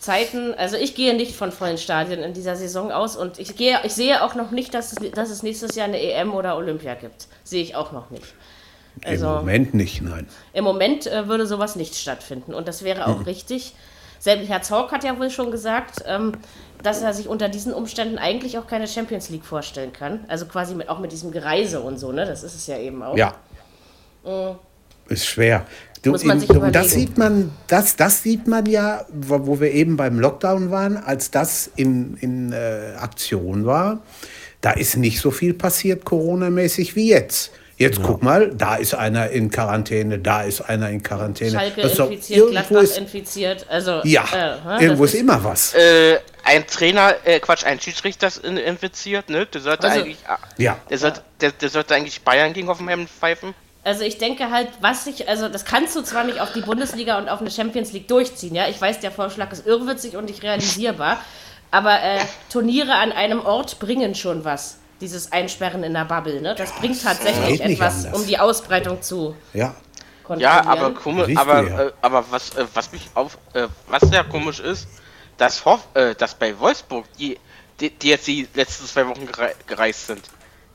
Zeiten, 0.03 0.53
also 0.55 0.77
ich 0.77 0.97
gehe 0.97 1.15
nicht 1.15 1.37
von 1.37 1.53
vollen 1.53 1.79
Stadien 1.79 2.25
in 2.25 2.33
dieser 2.35 2.57
Saison 2.57 2.91
aus 2.91 3.17
und 3.17 3.39
ich, 3.39 3.55
gehe, 3.55 3.79
ich 3.85 3.93
sehe 3.93 4.25
auch 4.25 4.35
noch 4.35 4.51
nicht, 4.51 4.75
dass 4.75 4.93
es, 4.93 5.13
dass 5.13 5.31
es 5.31 5.45
nächstes 5.45 5.77
Jahr 5.77 5.87
eine 5.87 6.03
EM 6.03 6.35
oder 6.35 6.57
Olympia 6.57 6.95
gibt. 6.95 7.29
Sehe 7.45 7.63
ich 7.63 7.77
auch 7.77 7.93
noch 7.93 8.11
nicht. 8.11 8.35
Also 9.05 9.27
Im 9.27 9.35
Moment 9.35 9.75
nicht, 9.75 10.03
nein. 10.03 10.27
im 10.55 10.65
Moment 10.65 11.07
äh, 11.07 11.29
würde 11.29 11.47
sowas 11.47 11.77
nicht 11.77 11.95
stattfinden 11.95 12.53
und 12.53 12.67
das 12.67 12.83
wäre 12.83 13.07
auch 13.07 13.27
richtig. 13.27 13.75
Selbst 14.19 14.49
Herr 14.49 14.63
Zorc 14.63 14.91
hat 14.91 15.05
ja 15.05 15.17
wohl 15.21 15.31
schon 15.31 15.53
gesagt, 15.53 16.03
ähm, 16.05 16.33
dass 16.83 17.01
er 17.01 17.15
sich 17.15 17.29
unter 17.29 17.49
diesen 17.49 17.73
Umständen 17.73 18.19
eigentlich 18.19 18.59
auch 18.59 18.67
keine 18.67 18.89
Champions 18.89 19.31
League 19.31 19.45
vorstellen 19.45 19.93
kann. 19.93 20.25
Also 20.27 20.47
quasi 20.47 20.75
mit, 20.75 20.89
auch 20.89 20.99
mit 20.99 21.13
diesem 21.13 21.31
Gereise 21.31 21.81
und 21.81 21.99
so, 21.99 22.11
ne? 22.11 22.27
Das 22.27 22.43
ist 22.43 22.57
es 22.57 22.67
ja 22.67 22.77
eben 22.77 23.05
auch. 23.05 23.17
Ja. 23.17 23.37
Ist 25.09 25.27
schwer. 25.27 25.65
Du, 26.03 26.11
Muss 26.11 26.25
man 26.25 26.41
sich 26.41 26.51
überlegen. 26.51 26.73
das 26.73 26.91
sieht 26.91 27.17
man, 27.17 27.53
das, 27.69 27.95
das 27.95 28.23
sieht 28.25 28.49
man 28.49 28.67
ja, 28.67 29.05
wo, 29.13 29.47
wo 29.47 29.61
wir 29.61 29.71
eben 29.71 29.97
beim 29.97 30.19
Lockdown 30.19 30.71
waren, 30.73 30.97
als 30.97 31.31
das 31.31 31.71
in, 31.77 32.17
in 32.21 32.53
äh, 32.53 32.95
Aktion 32.99 33.67
war. 33.67 34.03
Da 34.61 34.73
ist 34.73 34.97
nicht 34.97 35.21
so 35.21 35.31
viel 35.31 35.55
passiert, 35.55 36.05
Corona-mäßig, 36.05 36.97
wie 36.97 37.09
jetzt. 37.11 37.53
Jetzt 37.79 38.01
guck 38.03 38.23
mal, 38.23 38.51
da 38.55 38.77
ist 38.77 38.95
einer 38.95 39.31
in 39.31 39.51
Quarantäne, 39.51 40.19
da 40.19 40.43
ist 40.43 40.61
einer 40.61 40.91
in 40.91 41.03
Quarantäne. 41.03 41.51
Schalke 41.53 41.83
Das 41.83 41.99
infiziert, 41.99 42.39
irgendwo 42.39 42.51
Gladbach 42.53 42.83
ist, 42.83 42.99
infiziert. 42.99 43.67
Also, 43.69 44.01
ja, 44.05 44.23
äh, 44.23 44.79
hä, 44.79 44.85
irgendwo 44.85 45.05
ist 45.05 45.15
immer 45.15 45.43
was. 45.43 45.75
Äh, 45.75 46.19
ein 46.45 46.65
Trainer, 46.67 47.15
äh, 47.25 47.41
Quatsch, 47.41 47.65
ein 47.65 47.81
Schiedsrichter 47.81 48.27
ist 48.29 48.39
in, 48.45 48.57
infiziert, 48.57 49.31
ne? 49.31 49.47
Der 49.47 49.61
sollte 49.61 49.89
Also- 49.89 50.01
eigentlich, 50.01 50.19
ah, 50.29 50.39
Ja. 50.59 50.77
der 50.91 50.99
sollte, 50.99 51.23
der, 51.41 51.53
der 51.53 51.69
sollte 51.71 51.95
eigentlich 51.95 52.23
Bayern 52.23 52.53
gegen 52.53 52.69
Hoffenheim 52.69 53.07
pfeifen. 53.09 53.55
Also 53.85 54.05
ich 54.05 54.19
denke 54.19 54.51
halt, 54.51 54.69
was 54.81 55.05
sich, 55.05 55.29
also 55.29 55.49
das 55.49 55.65
kannst 55.65 55.97
du 55.97 56.03
zwar 56.03 56.23
nicht 56.25 56.41
auf 56.41 56.53
die 56.53 56.61
Bundesliga 56.61 57.19
und 57.19 57.29
auf 57.29 57.41
eine 57.41 57.51
Champions 57.51 57.93
League 57.93 58.07
durchziehen, 58.07 58.55
ja. 58.55 58.69
Ich 58.69 58.81
weiß, 58.81 59.01
der 59.01 59.11
Vorschlag 59.11 59.51
ist 59.51 59.67
irrwitzig 59.67 60.17
und 60.17 60.27
nicht 60.27 60.43
realisierbar, 60.45 61.19
aber 61.73 62.01
äh, 62.01 62.21
Turniere 62.51 62.95
an 62.95 63.11
einem 63.11 63.45
Ort 63.45 63.79
bringen 63.81 64.15
schon 64.15 64.45
was. 64.45 64.79
Dieses 65.01 65.33
Einsperren 65.33 65.83
in 65.83 65.95
der 65.95 66.05
Bubble, 66.05 66.41
ne? 66.41 66.55
Das 66.55 66.71
bringt 66.77 67.03
tatsächlich 67.03 67.59
nicht 67.61 67.61
etwas, 67.61 68.05
anders. 68.05 68.21
um 68.21 68.27
die 68.27 68.39
Ausbreitung 68.39 69.03
zu 69.03 69.35
Ja. 69.53 69.75
kontrollieren. 70.23 70.65
Ja, 70.65 70.71
aber 70.71 70.95
komisch, 70.95 71.35
du 71.35 71.41
aber, 71.41 71.69
ja. 71.69 71.83
äh, 71.87 71.93
aber 72.03 72.25
was, 72.31 72.55
äh, 72.55 72.65
was 72.73 72.93
mich 72.93 73.11
auf, 73.15 73.37
äh, 73.55 73.67
was 73.89 74.03
sehr 74.03 74.23
komisch 74.23 74.61
ist, 74.61 74.87
dass 75.39 75.65
Hoff, 75.65 75.89
äh, 75.95 76.15
dass 76.15 76.37
bei 76.37 76.57
Wolfsburg, 76.57 77.05
die, 77.19 77.37
die, 77.81 77.91
die 77.91 78.11
jetzt 78.11 78.29
die 78.29 78.47
letzten 78.55 78.87
zwei 78.87 79.09
Wochen 79.09 79.27
gerei 79.27 79.57
gereist 79.67 80.07
sind, 80.07 80.23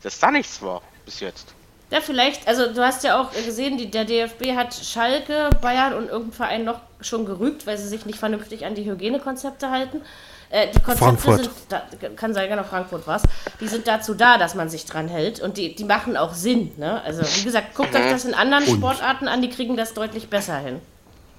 dass 0.04 0.20
da 0.20 0.30
nichts 0.30 0.62
war 0.62 0.82
bis 1.06 1.22
jetzt. 1.22 1.54
Ja, 1.90 2.02
vielleicht, 2.02 2.48
also 2.48 2.74
du 2.74 2.84
hast 2.84 3.04
ja 3.04 3.22
auch 3.22 3.32
gesehen, 3.32 3.78
die, 3.78 3.90
der 3.90 4.04
DFB 4.04 4.56
hat 4.56 4.74
Schalke, 4.76 5.50
Bayern 5.62 5.94
und 5.94 6.10
irgendein 6.10 6.34
Verein 6.34 6.64
noch 6.66 6.82
schon 7.00 7.26
gerügt, 7.26 7.66
weil 7.66 7.78
sie 7.78 7.88
sich 7.88 8.06
nicht 8.06 8.20
vernünftig 8.20 8.66
an 8.66 8.76
die 8.76 8.84
Hygienekonzepte 8.84 9.70
halten. 9.72 10.02
Äh, 10.50 10.68
die 10.68 10.80
Konzepte 10.80 10.98
Frankfurt. 10.98 11.44
sind, 11.44 11.52
da, 11.70 11.84
kann 12.16 12.34
sein, 12.34 12.50
genau, 12.50 12.64
Frankfurt 12.64 13.08
was. 13.08 13.24
Die 13.62 13.68
sind 13.68 13.88
dazu 13.88 14.14
da, 14.14 14.38
dass 14.38 14.56
man 14.56 14.70
sich 14.70 14.86
dran 14.86 15.08
hält 15.08 15.40
und 15.40 15.58
die, 15.58 15.76
die 15.76 15.86
machen 15.86 16.18
auch 16.18 16.34
Sinn. 16.34 16.72
Ne? 16.78 17.02
Also 17.04 17.22
wie 17.22 17.44
gesagt, 17.44 17.76
guckt 17.76 17.96
euch 17.96 18.10
das 18.10 18.26
in 18.26 18.34
anderen 18.34 18.66
Sportarten 18.66 19.28
an, 19.28 19.42
die 19.42 19.50
kriegen 19.50 19.78
das 19.78 19.94
deutlich 19.94 20.30
besser 20.30 20.58
hin. 20.58 20.82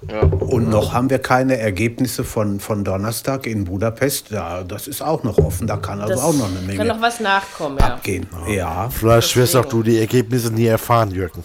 Ja. 0.09 0.21
Und 0.21 0.69
noch 0.69 0.93
haben 0.93 1.09
wir 1.09 1.19
keine 1.19 1.57
Ergebnisse 1.57 2.23
von, 2.23 2.59
von 2.59 2.83
Donnerstag 2.85 3.45
in 3.45 3.65
Budapest. 3.65 4.29
Ja, 4.31 4.63
das 4.63 4.87
ist 4.87 5.01
auch 5.01 5.23
noch 5.23 5.37
offen. 5.37 5.67
Da 5.67 5.77
kann 5.77 5.99
also 5.99 6.13
Das 6.13 6.23
auch 6.23 6.33
noch 6.33 6.47
eine 6.47 6.55
Kann 6.57 6.65
Menge 6.67 6.85
noch 6.85 7.01
was 7.01 7.19
nachkommen, 7.19 7.77
ja. 7.79 7.85
abgehen. 7.87 8.27
Ja. 8.47 8.89
Vielleicht 8.89 9.35
wirst 9.35 9.55
auch 9.57 9.65
du 9.65 9.83
die 9.83 9.99
Ergebnisse 9.99 10.51
nie 10.53 10.67
erfahren, 10.67 11.11
Jürgen. 11.11 11.43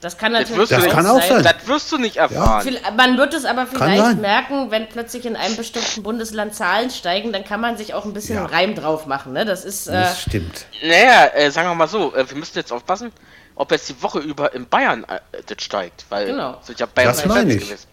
Das 0.00 0.16
kann 0.16 0.32
Das 0.32 0.48
natürlich 0.48 0.68
Das 0.68 0.84
nicht- 0.84 0.92
kann 0.94 1.06
auch 1.08 1.20
sein. 1.20 1.42
Das 1.42 1.56
wirst 1.66 1.90
du 1.90 1.98
nicht 1.98 2.18
erfahren. 2.18 2.62
Viel- 2.62 2.78
Man 2.96 3.18
wird 3.18 3.34
es 3.34 3.44
aber 3.44 3.66
vielleicht 3.66 4.00
sein. 4.00 4.20
merken, 4.20 4.70
wenn 4.70 4.88
plötzlich 4.88 5.26
in 5.26 5.34
einem 5.34 5.56
bestimmten 5.56 6.04
Bundesland 6.04 6.54
Zahlen 6.54 6.90
steigen, 6.90 7.32
dann 7.32 7.42
kann 7.42 7.60
man 7.60 7.76
sich 7.76 7.94
auch 7.94 8.04
ein 8.04 8.12
bisschen 8.12 8.36
Ja. 8.36 8.44
einen 8.44 8.54
Reim 8.54 8.74
drauf 8.76 9.06
machen. 9.06 9.32
Ne? 9.32 9.44
Das 9.44 9.64
ist, 9.64 9.88
äh, 9.88 9.92
Das 9.94 10.20
stimmt. 10.22 10.66
Naja, 10.84 11.26
äh, 11.34 11.50
sagen 11.50 11.68
wir 11.68 11.74
mal 11.74 11.88
so, 11.88 12.14
äh, 12.14 12.30
wir 12.30 12.36
müssen 12.38 12.56
jetzt 12.56 12.70
aufpassen, 12.72 13.10
ob 13.58 13.72
jetzt 13.72 13.88
die 13.88 14.02
Woche 14.02 14.20
über 14.20 14.54
in 14.54 14.68
Bayern 14.68 15.04
äh, 15.04 15.20
das 15.46 15.62
steigt, 15.62 16.06
weil 16.08 16.26
Genau. 16.26 16.56
ja 16.76 16.86
Bayern 16.86 17.08
Das 17.14 17.26
meine 17.26 17.52
ich. 17.54 17.60
gewesen. 17.64 17.86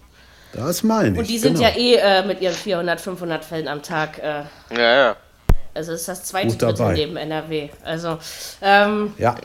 Das 0.54 0.84
meine 0.84 1.10
ich. 1.13 1.17
und 1.19 1.28
die 1.28 1.38
sind 1.38 1.56
genau. 1.56 1.67
ja 1.67 1.75
eh 1.75 1.95
äh, 1.95 2.25
mit 2.25 2.39
ihren 2.39 2.54
400, 2.54 3.01
500 3.01 3.43
Fällen 3.43 3.67
am 3.67 3.82
Tag, 3.84 4.19
äh, 4.19 4.43
Ja, 4.71 4.95
ja. 4.95 5.15
also 5.73 5.91
ist 5.91 6.08
das 6.08 6.23
zweite 6.23 6.56
Drittel 6.56 6.93
neben 6.93 7.17
NRW. 7.17 7.69
Also, 7.84 8.19
ähm, 8.62 9.13
Ja, 9.17 9.36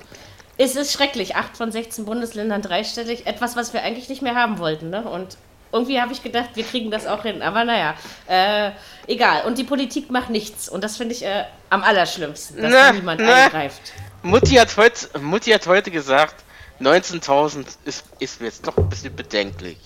es 0.56 0.76
ist 0.76 0.92
schrecklich. 0.92 1.36
Acht 1.36 1.56
von 1.56 1.72
16 1.72 2.04
Bundesländern 2.04 2.60
dreistellig. 2.62 3.26
Etwas, 3.26 3.56
was 3.56 3.72
wir 3.72 3.82
eigentlich 3.82 4.08
nicht 4.10 4.20
mehr 4.22 4.34
haben 4.34 4.58
wollten. 4.58 4.90
Ne? 4.90 5.02
Und 5.02 5.36
irgendwie 5.72 6.00
habe 6.00 6.12
ich 6.12 6.22
gedacht, 6.22 6.50
wir 6.54 6.64
kriegen 6.64 6.90
das 6.90 7.06
auch 7.06 7.22
hin. 7.22 7.40
Aber 7.42 7.64
naja, 7.64 7.94
äh, 8.28 8.70
egal. 9.06 9.44
Und 9.46 9.56
die 9.56 9.64
Politik 9.64 10.10
macht 10.10 10.28
nichts. 10.30 10.68
Und 10.68 10.84
das 10.84 10.96
finde 10.98 11.14
ich 11.14 11.24
äh, 11.24 11.44
am 11.70 11.82
allerschlimmsten, 11.82 12.60
dass 12.60 12.70
Ne, 12.70 12.76
da 12.76 12.92
niemand 12.92 13.20
ne. 13.22 13.32
eingreift. 13.34 13.80
Mutti 14.22 14.54
hat 14.56 14.76
heute, 14.76 15.18
Mutti 15.18 15.50
hat 15.50 15.66
heute 15.66 15.90
gesagt, 15.90 16.44
19.000 16.80 17.66
ist, 17.84 18.04
ist 18.18 18.40
mir 18.40 18.46
jetzt 18.46 18.66
doch 18.66 18.76
ein 18.76 18.88
bisschen 18.88 19.14
bedenklich. 19.14 19.78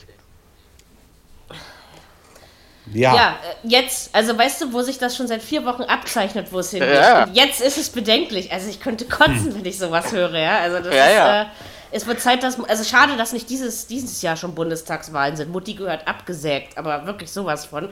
ja. 2.87 3.15
Ja, 3.15 3.31
äh, 3.31 3.69
jetzt, 3.69 4.15
also 4.15 4.37
weißt 4.37 4.63
du, 4.63 4.73
wo 4.73 4.83
sich 4.83 4.99
das 4.99 5.17
schon 5.17 5.27
seit 5.27 5.43
vier 5.43 5.65
Wochen 5.65 5.83
abzeichnet, 5.83 6.49
wo 6.53 6.59
es 6.59 6.71
hingeht. 6.71 6.95
Ja. 6.95 7.27
Jetzt 7.33 7.61
ist 7.61 7.79
es 7.79 7.91
bedenklich. 7.91 8.53
Also 8.53 8.69
ich 8.69 8.81
könnte 8.81 9.07
kotzen, 9.07 9.55
wenn 9.55 9.65
ich 9.65 9.79
sowas 9.79 10.13
höre, 10.13 10.39
ja. 10.39 10.59
Also 10.59 10.81
das 10.81 10.95
Ja, 10.95 11.07
ist, 11.07 11.15
ja. 11.15 11.43
Äh, 11.43 11.47
es 11.93 12.07
wird 12.07 12.21
Zeit, 12.21 12.43
dass, 12.43 12.59
also 12.61 12.83
schade, 12.85 13.17
dass 13.17 13.33
nicht 13.33 13.49
dieses, 13.49 13.87
dieses 13.87 14.21
Jahr 14.21 14.37
schon 14.37 14.55
Bundestagswahlen 14.55 15.37
sind. 15.37 15.53
Mutti 15.53 15.75
gehört 15.75 16.09
abgesägt, 16.09 16.77
aber 16.77 17.07
wirklich 17.07 17.31
sowas 17.31 17.67
von. 17.67 17.89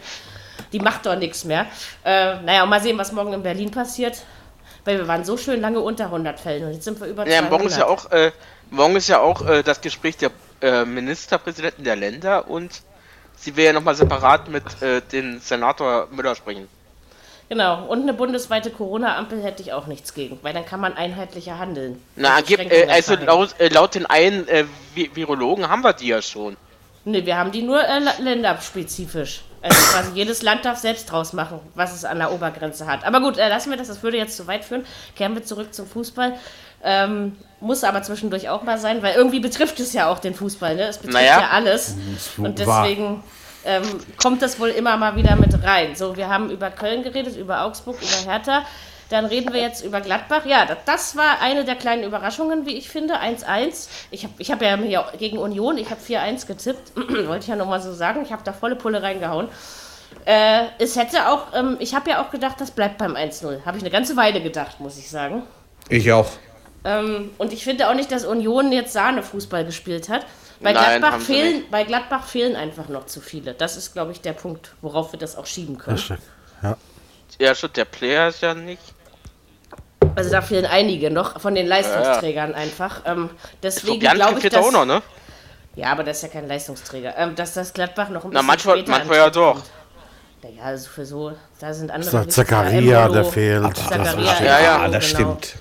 Die 0.73 0.81
macht 0.81 1.07
doch 1.07 1.17
nichts 1.17 1.45
mehr. 1.45 1.67
Äh, 2.05 2.41
naja, 2.43 2.67
mal 2.67 2.83
sehen, 2.83 2.99
was 2.99 3.13
morgen 3.13 3.33
in 3.33 3.43
Berlin 3.43 3.71
passiert. 3.71 4.23
Weil 4.85 4.99
wir 4.99 5.07
waren 5.09 5.25
so 5.25 5.37
schön 5.37 5.61
lange 5.61 5.81
unter 5.81 6.07
100 6.07 6.41
Fällen 6.41 6.65
und 6.65 6.73
jetzt 6.73 6.85
sind 6.85 7.01
wir 7.01 7.07
über 7.07 7.27
Ja, 7.27 7.39
200. 7.41 7.51
morgen 7.51 7.67
ist 7.67 7.79
ja 7.79 7.87
auch, 7.87 8.11
äh, 8.11 8.33
morgen 8.71 8.97
ist 8.97 9.09
ja 9.09 9.21
auch 9.21 9.47
äh, 9.47 9.63
das 9.63 9.81
Gespräch 9.81 10.17
der 10.17 10.31
äh, 10.61 10.85
Ministerpräsidenten 10.85 11.85
der 11.85 11.97
Länder 11.97 12.49
und 12.49 12.83
sie 13.37 13.55
will 13.57 13.65
ja 13.65 13.73
nochmal 13.73 13.95
separat 13.95 14.49
mit 14.49 14.65
äh, 14.83 15.01
dem 15.13 15.39
Senator 15.41 16.09
Müller 16.11 16.35
sprechen. 16.35 16.69
Genau, 17.49 17.85
und 17.87 18.03
eine 18.03 18.15
bundesweite 18.15 18.71
Corona-Ampel 18.71 19.43
hätte 19.43 19.63
ich 19.63 19.73
auch 19.73 19.87
nichts 19.87 20.15
gegen, 20.15 20.39
weil 20.43 20.55
dann 20.55 20.65
kann 20.65 20.81
man 20.81 20.95
einheitlicher 20.95 21.59
handeln. 21.59 22.03
Na, 22.17 22.41
gibt, 22.41 22.73
äh, 22.73 22.89
also 22.91 23.15
laut, 23.15 23.55
äh, 23.61 23.69
laut 23.69 23.95
den 23.95 24.07
einen 24.07 24.47
Vi- 24.95 25.15
Virologen 25.15 25.69
haben 25.69 25.83
wir 25.85 25.93
die 25.93 26.09
ja 26.09 26.23
schon. 26.23 26.57
Ne, 27.05 27.27
wir 27.27 27.37
haben 27.37 27.51
die 27.51 27.63
nur 27.63 27.83
äh, 27.83 28.01
länderspezifisch. 28.21 29.43
Also 29.61 29.81
quasi 29.93 30.13
jedes 30.15 30.43
Land 30.43 30.65
darf 30.65 30.79
selbst 30.79 31.11
draus 31.11 31.33
machen, 31.33 31.61
was 31.75 31.95
es 31.95 32.05
an 32.05 32.19
der 32.19 32.33
Obergrenze 32.33 32.87
hat. 32.87 33.05
Aber 33.05 33.21
gut, 33.21 33.39
äh, 33.39 33.49
lassen 33.49 33.71
wir 33.71 33.77
das, 33.77 33.89
das 33.89 34.03
würde 34.03 34.17
jetzt 34.17 34.37
zu 34.37 34.47
weit 34.47 34.65
führen. 34.65 34.85
Kehren 35.17 35.35
wir 35.35 35.45
zurück 35.45 35.75
zum 35.75 35.87
Fußball. 35.87 36.35
Ähm, 36.85 37.37
muss 37.61 37.85
aber 37.85 38.03
zwischendurch 38.03 38.49
auch 38.49 38.63
mal 38.65 38.79
sein, 38.79 39.03
weil 39.03 39.15
irgendwie 39.15 39.39
betrifft 39.39 39.79
es 39.79 39.93
ja 39.93 40.09
auch 40.09 40.19
den 40.19 40.35
Fußball, 40.35 40.75
ne? 40.75 40.83
Es 40.83 40.99
betrifft 40.99 41.15
Naja. 41.15 41.41
ja 41.41 41.51
alles. 41.51 41.95
wohl 42.37 42.47
Und 42.47 42.59
deswegen 42.59 43.23
ähm, 43.65 43.83
kommt 44.17 44.43
das 44.43 44.59
wohl 44.59 44.71
immer 44.71 44.97
mal 44.97 45.15
wieder 45.15 45.37
mit 45.37 45.63
rein. 45.63 45.95
So, 45.95 46.17
wir 46.17 46.29
haben 46.29 46.51
über 46.51 46.71
Köln 46.71 47.05
geredet, 47.05 47.37
über 47.37 47.63
Augsburg, 47.63 47.99
über 48.03 48.31
Hertha. 48.33 48.65
Dann 49.13 49.27
reden 49.27 49.53
wir 49.53 49.61
jetzt 49.61 49.85
über 49.85 50.01
Gladbach. 50.01 50.47
Ja, 50.47 50.67
das, 50.87 51.17
war 51.17 51.43
eine 51.43 51.67
der 51.67 51.75
kleinen 51.75 52.03
Überraschungen, 52.03 52.65
wie 52.65 52.79
ich 52.79 52.89
finde. 52.89 53.21
1-1. 53.21 53.89
Ich 54.11 54.25
habe 54.25 54.33
ich 54.39 54.51
hab 54.51 54.63
ja 54.63 54.75
hier 54.79 55.05
gegen 55.19 55.37
Union, 55.37 55.77
ich 55.77 55.91
habe 55.91 56.01
4-1 56.01 56.47
getippt. 56.47 56.97
Wollte 56.97 57.41
ich 57.41 57.49
ja 57.49 57.57
nochmal 57.57 57.83
so 57.83 57.93
sagen. 57.93 58.23
Ich 58.25 58.33
habe 58.33 58.43
da 58.43 58.55
volle 58.55 58.75
Pulle 58.75 59.03
reingehauen. 59.03 59.49
Äh, 60.25 60.65
es 60.79 60.97
hätte 60.97 61.29
auch, 61.29 61.49
ähm, 61.55 61.77
ich 61.79 61.95
habe 61.95 62.09
ja 62.09 62.25
auch 62.25 62.31
gedacht, 62.31 62.59
das 62.59 62.71
bleibt 62.71 62.97
beim 62.97 63.15
1-0. 63.15 63.67
Habe 63.67 63.77
ich 63.77 63.83
eine 63.83 63.91
ganze 63.91 64.17
Weile 64.17 64.41
gedacht, 64.41 64.81
muss 64.81 64.97
ich 64.97 65.11
sagen. 65.11 65.43
Ich 65.91 66.11
auch. 66.11 66.31
Ähm, 66.85 67.33
und 67.37 67.53
ich 67.53 67.65
finde 67.65 67.91
auch 67.91 67.95
nicht, 67.95 68.11
dass 68.11 68.25
Union 68.25 68.73
jetzt 68.73 68.95
Sahne-Fußball 68.95 69.67
gespielt 69.67 70.09
hat. 70.09 70.25
Bei, 70.61 70.73
Nein, 70.73 71.01
Gladbach 71.01 71.21
fehlen, 71.21 71.65
bei 71.71 71.85
Gladbach 71.85 72.27
fehlen 72.27 72.57
einfach 72.57 72.89
noch 72.89 73.05
zu 73.05 73.21
viele. 73.21 73.53
Das 73.53 73.77
ist, 73.77 73.93
glaube 73.93 74.13
ich, 74.13 74.23
der 74.23 74.33
Punkt, 74.33 74.73
worauf 74.81 75.13
wir 75.13 75.19
das 75.19 75.37
auch 75.37 75.45
schieben 75.45 75.77
können. 75.77 75.99
Richtig. 75.99 76.19
Ja. 76.63 76.79
Ja, 77.39 77.55
schon 77.55 77.75
der 77.75 77.85
Player 77.85 78.29
ist 78.29 78.41
ja 78.41 78.55
nicht. 78.55 78.83
Also 80.15 80.31
da 80.31 80.43
fehlen 80.43 80.67
einige 80.67 81.11
noch 81.11 81.41
von 81.41 81.55
den 81.55 81.67
Leistungsträgern 81.67 82.55
einfach. 82.55 83.03
Ähm, 83.07 83.31
deswegen 83.63 84.01
glaube 84.01 84.35
ich, 84.35 84.41
fehlt 84.41 84.55
dass, 84.55 84.65
auch 84.65 84.73
noch, 84.73 84.85
ne? 84.85 85.03
ja, 85.77 85.93
aber 85.93 86.05
das 86.05 86.19
ist 86.19 86.23
ja 86.25 86.29
kein 86.29 86.49
Leistungsträger. 86.49 87.15
Ähm, 87.17 87.35
dass 87.35 87.55
das 87.55 87.73
Gladbach 87.73 88.09
noch 88.09 88.25
ein 88.25 88.31
Na, 88.33 88.41
bisschen 88.41 88.47
manchmal, 88.47 88.77
später 88.79 88.91
manchmal 88.91 89.17
ja 89.19 89.31
doch. 89.31 89.63
Naja, 90.43 90.63
also 90.65 90.89
für 90.89 91.07
so, 91.07 91.33
da 91.61 91.73
sind 91.73 91.91
andere. 91.91 92.27
Zakaria, 92.29 93.03
Embolo, 93.03 93.15
der 93.15 93.25
fehlt. 93.25 93.65
Das 93.65 93.89
Zakaria, 93.89 94.35
stimmt. 94.35 94.49
Ja, 94.49 94.61
ja. 94.61 94.89
das 94.89 95.09
genau. 95.09 95.37
stimmt. 95.37 95.55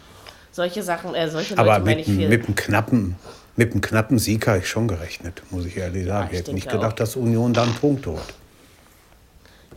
Solche 0.51 0.83
Sachen, 0.83 1.15
äh, 1.15 1.29
solche 1.29 1.57
Aber 1.57 1.73
Leute 1.73 1.85
meine 1.85 1.95
mit, 1.97 2.07
ich 2.07 2.15
fehlen. 2.15 2.29
mit 2.29 2.45
einem 2.45 2.55
knappen, 2.55 3.15
mit 3.55 3.71
einem 3.71 3.81
knappen 3.81 4.19
Sieg 4.19 4.47
habe 4.47 4.57
ich 4.57 4.67
schon 4.67 4.87
gerechnet, 4.87 5.43
muss 5.51 5.65
ich 5.65 5.77
ehrlich 5.77 6.07
sagen. 6.07 6.27
ich 6.27 6.33
ich 6.33 6.39
hätte 6.39 6.53
nicht 6.53 6.69
gedacht, 6.69 6.93
auch. 6.93 6.95
dass 6.95 7.15
Union 7.15 7.53
dann 7.53 7.73
Punkte 7.75 8.11
holt. 8.11 8.21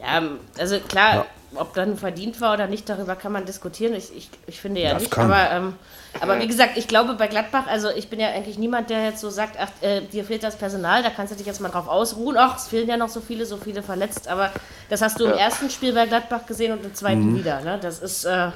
Ja, 0.00 0.22
also 0.58 0.80
klar, 0.80 1.26
ob 1.56 1.74
dann 1.74 1.96
verdient 1.96 2.40
war 2.40 2.54
oder 2.54 2.66
nicht, 2.66 2.88
darüber 2.88 3.16
kann 3.16 3.32
man 3.32 3.44
diskutieren. 3.44 3.94
Ich, 3.94 4.14
ich, 4.16 4.30
ich 4.46 4.60
finde 4.60 4.80
ja 4.80 4.92
Das 4.94 5.02
nicht. 5.02 5.12
kann. 5.12 5.30
Aber, 5.30 5.50
ähm, 5.50 5.74
aber 6.20 6.40
wie 6.40 6.46
gesagt, 6.46 6.76
ich 6.76 6.86
glaube 6.88 7.14
bei 7.14 7.26
Gladbach, 7.26 7.66
also 7.66 7.90
ich 7.90 8.08
bin 8.08 8.20
ja 8.20 8.28
eigentlich 8.28 8.58
niemand, 8.58 8.90
der 8.90 9.04
jetzt 9.04 9.20
so 9.20 9.30
sagt, 9.30 9.56
ach, 9.60 9.68
äh, 9.80 10.00
dir 10.02 10.24
fehlt 10.24 10.42
das 10.42 10.56
Personal, 10.56 11.02
da 11.02 11.10
kannst 11.10 11.32
du 11.32 11.36
dich 11.36 11.46
jetzt 11.46 11.60
mal 11.60 11.68
drauf 11.70 11.88
ausruhen. 11.88 12.36
Ach, 12.38 12.56
es 12.56 12.68
fehlen 12.68 12.88
ja 12.88 12.96
noch 12.96 13.08
so 13.08 13.20
viele, 13.20 13.46
so 13.46 13.56
viele 13.56 13.82
verletzt. 13.82 14.28
Aber 14.28 14.50
das 14.90 15.02
hast 15.02 15.18
du 15.20 15.24
im 15.24 15.32
ersten 15.32 15.70
Spiel 15.70 15.92
bei 15.92 16.06
Gladbach 16.06 16.46
gesehen 16.46 16.72
und 16.72 16.84
im 16.84 16.94
zweiten 16.94 17.32
Mhm. 17.32 17.38
wieder. 17.38 17.60
Ne? 17.62 17.78
Das 17.80 17.98
ist, 18.00 18.24
äh, 18.24 18.50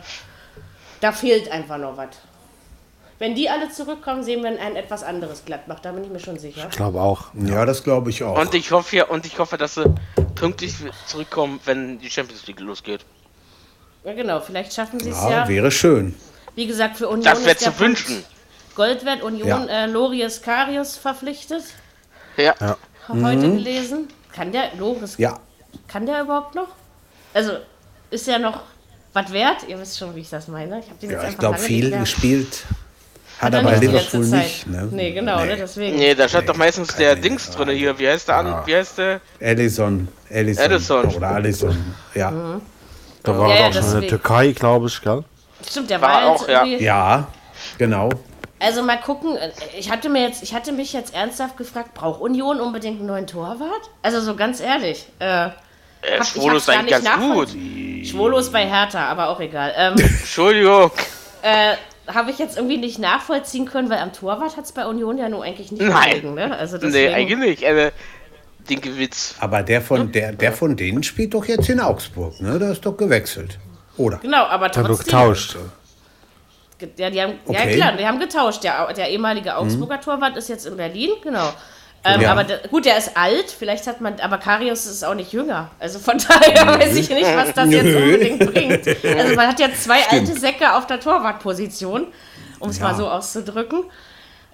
da 1.01 1.13
fehlt 1.13 1.51
einfach 1.51 1.79
noch 1.79 1.97
was. 1.97 2.09
Wenn 3.19 3.35
die 3.35 3.51
alle 3.51 3.71
zurückkommen, 3.71 4.23
sehen 4.23 4.43
wir 4.45 4.51
ein 4.61 4.77
etwas 4.77 5.03
anderes 5.03 5.45
Gladbach, 5.45 5.81
da 5.81 5.91
bin 5.91 6.05
ich 6.05 6.11
mir 6.11 6.21
schon 6.21 6.39
sicher. 6.39 6.69
Ich 6.71 6.77
glaube 6.77 7.01
auch. 7.01 7.27
Ja, 7.35 7.67
das 7.67 7.83
glaube 7.83 8.11
ich 8.11 8.23
auch. 8.23 8.39
Und 8.39 8.55
ich 8.55 8.71
hoffe 8.71 8.97
ja, 8.97 9.07
und 9.07 9.27
ich 9.27 9.39
hoffe, 9.39 9.59
dass 9.59 9.75
sie 9.75 9.93
pünktlich 10.37 10.75
zurückkommen, 11.07 11.59
wenn 11.65 11.99
die 11.99 12.11
Champions 12.11 12.47
League 12.47 12.61
losgeht. 12.61 13.05
Ja, 14.05 14.13
genau, 14.15 14.41
vielleicht 14.41 14.73
schaffen 14.73 15.01
sie 15.01 15.11
es 15.11 15.17
ja, 15.21 15.31
ja. 15.31 15.49
wäre 15.49 15.71
schön. 15.73 16.15
Wie 16.55 16.67
gesagt, 16.67 16.97
für 16.97 17.09
Union 17.09 17.25
Das 17.25 17.45
wäre 17.45 17.57
zu 17.57 17.77
wünschen. 17.81 18.23
Gold 18.77 19.05
wert. 19.05 19.23
Union 19.23 19.49
Ja. 19.49 19.65
äh, 19.67 19.87
Loris 19.87 20.41
Karius 20.41 20.97
verpflichtet. 20.97 21.65
Ja. 22.37 22.55
Hab 22.61 22.79
Heute 23.23 23.41
gelesen. 23.41 24.09
Kann 24.33 24.53
der 24.53 24.71
Loris, 24.79 25.19
Mhm. 25.19 25.25
Ja, 25.25 25.41
kann 25.89 26.07
der 26.07 26.23
überhaupt 26.23 26.55
noch? 26.55 26.69
Also, 27.35 27.53
ist 28.11 28.29
er 28.29 28.39
noch 28.39 28.61
was 29.13 29.33
wert? 29.33 29.65
Ihr 29.67 29.81
wisst 29.81 29.99
schon, 29.99 30.15
wie 30.15 30.21
ich 30.21 30.31
das 30.31 30.47
meine. 30.47 30.79
Ich 30.79 30.87
habe 30.87 30.99
den 31.01 31.11
jetzt 31.11 31.17
ja 31.17 31.19
ich 31.23 31.27
einfach 31.27 31.39
glaube, 31.41 31.57
lange 31.57 31.67
viel 31.67 31.91
gespielt 31.91 32.65
hat 33.41 33.53
er 33.55 33.61
er 33.61 33.65
bei 33.65 33.77
Liverpool 33.77 34.25
nicht. 34.27 34.67
Ne? 34.67 34.89
Nee, 34.91 35.13
genau, 35.13 35.45
Ne, 35.45 35.57
deswegen. 35.57 35.97
Nee, 35.97 36.15
da 36.15 36.29
stand 36.29 36.49
doch 36.49 36.57
meistens 36.57 36.95
der 36.97 37.15
nee, 37.15 37.23
Dings 37.23 37.51
drin 37.51 37.69
hier. 37.71 37.99
Wie 37.99 38.09
heißt 38.09 38.29
der 38.29 38.37
an? 38.37 38.63
Wie 38.67 38.75
heißt 38.77 38.99
der? 38.99 39.21
Ellison, 39.41 40.09
Ellison, 40.29 40.65
Ellison. 40.65 41.07
oder 41.15 41.29
Allison. 41.29 41.95
Ja, 42.15 42.33
Da 43.23 43.39
war 43.39 43.49
Ja, 43.49 43.55
er 43.55 43.61
ja, 43.61 43.69
auch 43.69 43.73
schon 43.73 43.95
in 43.95 44.01
der. 44.03 44.11
Türkei, 44.11 44.53
glaube 44.53 44.87
ich, 44.89 45.01
gell? 45.03 45.25
Stimmt, 45.69 45.91
der 45.91 46.01
War 46.01 46.23
war, 46.23 46.27
auch, 46.31 46.41
jetzt 46.41 46.51
ja. 46.51 46.65
irgendwie. 46.65 46.85
ja, 46.85 47.27
genau. 47.79 48.11
Also 48.61 48.83
mal 48.83 48.99
gucken, 48.99 49.37
ich 49.79 49.91
hatte 49.91 50.09
mir 50.09 50.23
jetzt, 50.23 50.43
ich 50.43 50.53
hatte 50.55 50.73
mich 50.73 50.93
jetzt 50.93 51.15
ernsthaft 51.15 51.57
gefragt, 51.57 51.95
braucht 51.95 52.21
Union 52.21 52.61
unbedingt 52.61 52.99
einen 52.99 53.07
neuen 53.07 53.27
Torwart? 53.27 53.91
Also 54.03 54.21
so 54.21 54.35
ganz 54.35 54.61
ehrlich. 54.61 55.07
Äh, 55.21 55.51
Äh, 56.01 56.25
Schwolo 56.25 56.57
ist 56.57 56.69
eigentlich 56.71 57.03
ganz 57.03 57.21
gut. 57.21 57.49
Schwolo 58.05 58.39
ist 58.39 58.53
bei 58.53 58.67
Hertha, 58.67 59.07
aber 59.07 59.29
auch 59.29 59.41
egal. 59.41 59.73
Ähm, 59.77 59.95
Entschuldigung. 59.99 60.91
äh, 61.43 61.75
habe 62.09 62.31
ich 62.31 62.39
jetzt 62.39 62.57
irgendwie 62.57 62.77
nicht 62.79 62.99
nachvollziehen 62.99 63.67
können, 63.67 63.91
weil 63.91 63.99
am 63.99 64.13
Torwart 64.13 64.57
hat 64.57 64.65
es 64.65 64.73
bei 64.73 64.87
Union 64.87 65.19
ja 65.19 65.29
nun 65.29 65.43
eigentlich 65.43 65.71
nicht 65.73 65.83
Nein. 65.83 66.11
gelegen, 66.11 66.35
ne? 66.35 66.57
Also 66.57 66.77
Nee, 66.79 66.83
deswegen, 66.87 67.15
eigentlich 67.15 67.39
nicht. 67.39 67.65
Also, 67.67 67.91
den 68.71 68.81
Gewitz. 68.81 69.35
Aber 69.41 69.63
der 69.63 69.81
von, 69.81 70.13
der, 70.13 70.33
der 70.33 70.53
von 70.53 70.77
denen 70.77 71.03
spielt 71.03 71.35
doch 71.35 71.45
jetzt 71.47 71.69
in 71.71 71.81
Augsburg, 71.81 72.41
ne? 72.41 72.59
Der 72.59 72.73
ist 72.73 72.85
doch 72.85 72.97
gewechselt. 72.97 73.59
Oder? 73.97 74.19
Genau, 74.19 74.45
aber 74.45 74.71
trotzdem. 74.71 74.97
getauscht. 74.99 75.57
Ge- 76.79 76.89
Ja, 76.97 77.11
die 77.11 77.21
haben, 77.21 77.33
ja 77.49 77.61
Okay. 77.63 77.75
klar, 77.77 77.93
die 77.97 78.07
haben 78.07 78.21
getauscht. 78.21 78.63
Der, 78.65 78.93
der 78.93 79.09
ehemalige 79.11 79.57
Augsburger 79.57 80.01
Torwart 80.01 80.37
ist 80.37 80.49
jetzt 80.49 80.67
in 80.67 80.77
Berlin, 80.77 81.11
genau. 81.23 81.51
Ähm, 82.05 82.21
Ja. 82.21 82.33
Aber 82.33 82.45
der, 82.45 82.59
gut, 82.69 82.85
der 82.85 82.97
ist 82.97 83.17
alt, 83.17 83.51
vielleicht 83.51 83.87
hat 83.87 84.01
man, 84.01 84.21
aber 84.21 84.39
Karius 84.39 84.87
ist 84.87 85.05
auch 85.05 85.15
nicht 85.15 85.33
jünger. 85.33 85.71
Also 85.81 85.99
von 85.99 86.17
daher 86.29 86.67
weiß 86.79 86.95
ich 86.97 87.11
nicht, 87.11 87.35
was 87.37 87.53
das 87.55 87.71
jetzt 87.71 87.85
Nö. 87.85 88.05
unbedingt 88.15 88.53
bringt. 88.53 89.19
Also 89.19 89.35
man 89.35 89.49
hat 89.49 89.59
jetzt 89.61 89.85
zwei 89.85 90.01
alte 90.09 90.39
Säcke 90.39 90.75
auf 90.75 90.87
der 90.87 91.01
Torwartposition, 91.01 92.07
um 92.61 92.71
es 92.71 92.79
Ja. 92.79 92.85
mal 92.85 92.95
so 92.95 93.09
auszudrücken. 93.09 93.85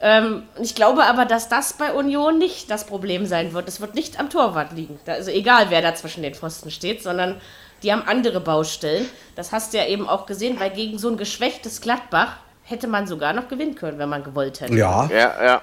Ähm, 0.01 0.43
ich 0.61 0.75
glaube 0.75 1.05
aber, 1.05 1.25
dass 1.25 1.49
das 1.49 1.75
bei 1.75 1.93
Union 1.93 2.39
nicht 2.39 2.71
das 2.71 2.85
Problem 2.85 3.27
sein 3.27 3.53
wird. 3.55 3.69
Es 3.69 3.81
wird 3.81 3.95
nicht 3.95 4.19
am 4.19 4.29
Torwart 4.31 4.73
liegen. 4.73 4.99
Da, 5.05 5.13
also 5.13 5.31
egal, 5.31 5.67
wer 5.71 5.83
da 5.83 5.95
zwischen 5.95 6.23
den 6.23 6.35
Pfosten 6.35 6.71
steht, 6.71 7.03
sondern 7.03 7.41
die 7.83 7.93
haben 7.93 8.03
andere 8.07 8.41
Baustellen. 8.41 9.07
Das 9.37 9.53
hast 9.53 9.73
du 9.73 9.79
ja 9.79 9.87
eben 9.87 10.09
auch 10.09 10.27
gesehen, 10.27 10.59
weil 10.59 10.71
gegen 10.71 10.99
so 10.99 11.09
ein 11.09 11.17
geschwächtes 11.17 11.81
Gladbach 11.81 12.37
hätte 12.65 12.87
man 12.89 13.07
sogar 13.07 13.33
noch 13.35 13.49
gewinnen 13.49 13.75
können, 13.75 13.99
wenn 13.99 14.09
man 14.09 14.25
gewollt 14.25 14.61
hätte. 14.61 14.75
Ja, 14.75 15.09
Ja, 15.13 15.45
ja. 15.45 15.63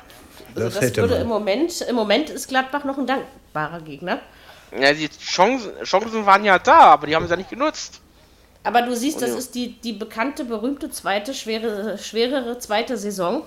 Also 0.55 0.65
das 0.65 0.73
das 0.75 0.83
hätte 0.83 1.01
würde 1.01 1.13
man. 1.15 1.23
im 1.23 1.27
Moment, 1.27 1.81
im 1.81 1.95
Moment 1.95 2.29
ist 2.29 2.47
Gladbach 2.47 2.83
noch 2.83 2.97
ein 2.97 3.07
dankbarer 3.07 3.81
Gegner. 3.81 4.19
Ja, 4.79 4.93
die 4.93 5.09
Chancen, 5.09 5.71
Chancen 5.83 6.25
waren 6.25 6.45
ja 6.45 6.57
da, 6.59 6.79
aber 6.79 7.07
die 7.07 7.15
haben 7.15 7.25
sie 7.25 7.31
ja 7.31 7.37
nicht 7.37 7.49
genutzt. 7.49 7.99
Aber 8.63 8.83
du 8.83 8.95
siehst, 8.95 9.21
das 9.21 9.31
ist 9.31 9.55
die, 9.55 9.73
die 9.81 9.93
bekannte, 9.93 10.45
berühmte 10.45 10.89
zweite, 10.91 11.33
schwere, 11.33 11.97
schwerere 11.97 12.59
zweite 12.59 12.95
Saison. 12.95 13.43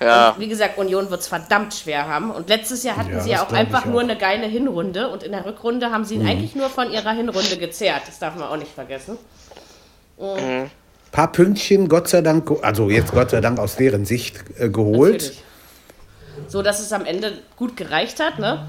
Ja. 0.00 0.34
Wie 0.38 0.48
gesagt, 0.48 0.76
Union 0.78 1.10
wird 1.10 1.20
es 1.20 1.28
verdammt 1.28 1.72
schwer 1.74 2.06
haben. 2.08 2.30
Und 2.30 2.48
letztes 2.48 2.82
Jahr 2.82 2.96
hatten 2.96 3.12
Ja, 3.12 3.20
sie 3.20 3.30
ja 3.30 3.42
auch 3.44 3.52
einfach 3.52 3.82
auch. 3.82 3.90
nur 3.90 4.00
eine 4.00 4.16
geile 4.16 4.46
Hinrunde. 4.46 5.08
Und 5.08 5.22
in 5.22 5.32
der 5.32 5.44
Rückrunde 5.46 5.90
haben 5.90 6.04
sie 6.04 6.16
ihn 6.16 6.26
eigentlich 6.26 6.54
nur 6.54 6.68
von 6.68 6.90
ihrer 6.90 7.12
Hinrunde 7.12 7.56
gezehrt. 7.58 8.02
Das 8.06 8.18
darf 8.18 8.34
man 8.34 8.48
auch 8.48 8.56
nicht 8.56 8.72
vergessen. 8.72 9.18
paar 11.12 11.32
Pünktchen, 11.32 11.88
Gott 11.88 12.08
sei 12.08 12.20
Dank, 12.22 12.50
also 12.62 12.90
jetzt 12.90 13.12
Gott 13.12 13.30
sei 13.30 13.40
Dank 13.40 13.58
aus 13.58 13.76
deren 13.76 14.04
Sicht 14.04 14.36
äh, 14.58 14.68
geholt. 14.68 15.12
Natürlich. 15.22 15.42
So, 16.56 16.62
dass 16.62 16.80
es 16.80 16.90
am 16.94 17.04
Ende 17.04 17.34
gut 17.56 17.76
gereicht 17.76 18.18
hat, 18.18 18.38
ne? 18.38 18.64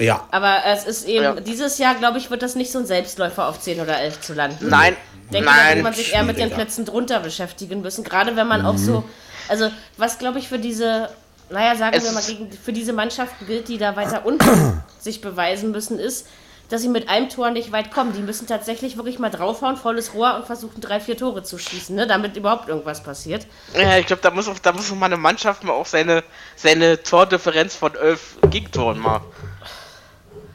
Ja, 0.00 0.26
Aber 0.32 0.56
es 0.66 0.84
ist 0.84 1.06
eben, 1.06 1.22
Ja. 1.22 1.34
dieses 1.40 1.78
Jahr, 1.78 1.94
glaube 1.94 2.18
ich, 2.18 2.30
wird 2.32 2.42
das 2.42 2.56
nicht 2.56 2.72
so 2.72 2.80
ein 2.80 2.86
Selbstläufer 2.86 3.46
auf 3.46 3.60
10 3.60 3.80
oder 3.80 3.96
11 4.00 4.20
zu 4.20 4.34
landen. 4.34 4.68
Nein, 4.68 4.96
Ich 5.26 5.30
denke, 5.30 5.46
da 5.48 5.54
wird 5.54 5.64
nein. 5.76 5.82
man 5.84 5.92
sich 5.94 6.12
eher 6.14 6.24
mit 6.24 6.36
den. 6.40 6.50
Plätzen 6.50 6.84
drunter 6.84 7.20
beschäftigen 7.20 7.80
müssen. 7.80 8.02
Gerade 8.02 8.34
wenn 8.34 8.48
man 8.48 8.66
auch 8.66 8.72
Mhm. 8.72 8.78
so, 8.78 9.04
also 9.48 9.70
was 9.96 10.18
glaube 10.18 10.40
ich 10.40 10.48
für 10.48 10.58
diese, 10.58 11.10
naja, 11.48 11.76
sagen 11.76 11.96
Es 11.96 12.02
wir 12.02 12.10
mal, 12.10 12.24
gegen, 12.24 12.50
für 12.50 12.72
diese 12.72 12.92
Mannschaften 12.92 13.46
gilt, 13.46 13.68
die 13.68 13.78
da 13.78 13.94
weiter 13.94 14.26
unten 14.26 14.82
sich 14.98 15.20
beweisen 15.20 15.70
müssen, 15.70 16.00
ist, 16.00 16.26
dass 16.68 16.82
sie 16.82 16.88
mit 16.88 17.08
einem 17.08 17.28
Tor 17.28 17.50
nicht 17.50 17.72
weit 17.72 17.90
kommen. 17.90 18.12
Die 18.12 18.20
müssen 18.20 18.46
tatsächlich 18.46 18.96
wirklich 18.96 19.18
mal 19.18 19.30
draufhauen, 19.30 19.76
volles 19.76 20.14
Rohr 20.14 20.36
und 20.36 20.46
versuchen 20.46 20.80
drei, 20.80 21.00
vier 21.00 21.16
Tore 21.16 21.42
zu 21.42 21.58
schießen, 21.58 21.94
ne, 21.94 22.06
damit 22.06 22.36
überhaupt 22.36 22.68
irgendwas 22.68 23.02
passiert. 23.02 23.46
Ja, 23.74 23.98
ich 23.98 24.06
glaube, 24.06 24.22
da 24.22 24.30
muss 24.30 24.48
auch, 24.48 24.58
da 24.58 24.72
muss 24.72 24.90
auch 24.90 24.96
mal 24.96 25.06
eine 25.06 25.16
Mannschaft 25.16 25.64
mal 25.64 25.72
auch 25.72 25.86
seine, 25.86 26.24
seine 26.56 27.02
Tordifferenz 27.02 27.74
von 27.74 27.94
11 27.94 28.38
Gegentoren 28.50 28.98
mal. 28.98 29.22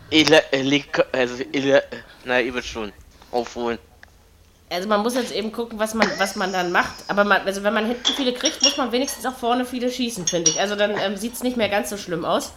Ele, 0.10 0.44
ele, 0.52 0.84
also, 1.12 1.44
ele, 1.52 1.84
na, 2.24 2.40
ihr 2.40 2.54
wird 2.54 2.66
schon 2.66 2.92
aufholen. 3.32 3.80
Also 4.74 4.88
man 4.88 5.02
muss 5.02 5.16
jetzt 5.16 5.32
eben 5.32 5.52
gucken, 5.52 5.78
was 5.80 5.94
man, 5.94 6.08
was 6.18 6.36
man 6.36 6.52
dann 6.52 6.72
macht. 6.72 6.94
Aber 7.08 7.24
man, 7.24 7.42
also 7.46 7.64
wenn 7.64 7.74
man 7.74 7.86
hinten 7.86 8.12
viele 8.16 8.34
kriegt, 8.34 8.64
muss 8.64 8.78
man 8.78 8.92
wenigstens 8.92 9.26
auch 9.26 9.36
vorne 9.36 9.66
viele 9.66 9.92
schießen, 9.92 10.28
finde 10.28 10.52
ich. 10.52 10.60
Also 10.60 10.76
dann 10.76 10.92
ähm, 10.98 11.16
sieht 11.16 11.34
es 11.34 11.44
nicht 11.44 11.58
mehr 11.58 11.70
ganz 11.70 11.90
so 11.90 11.98
schlimm 11.98 12.26
aus. 12.26 12.54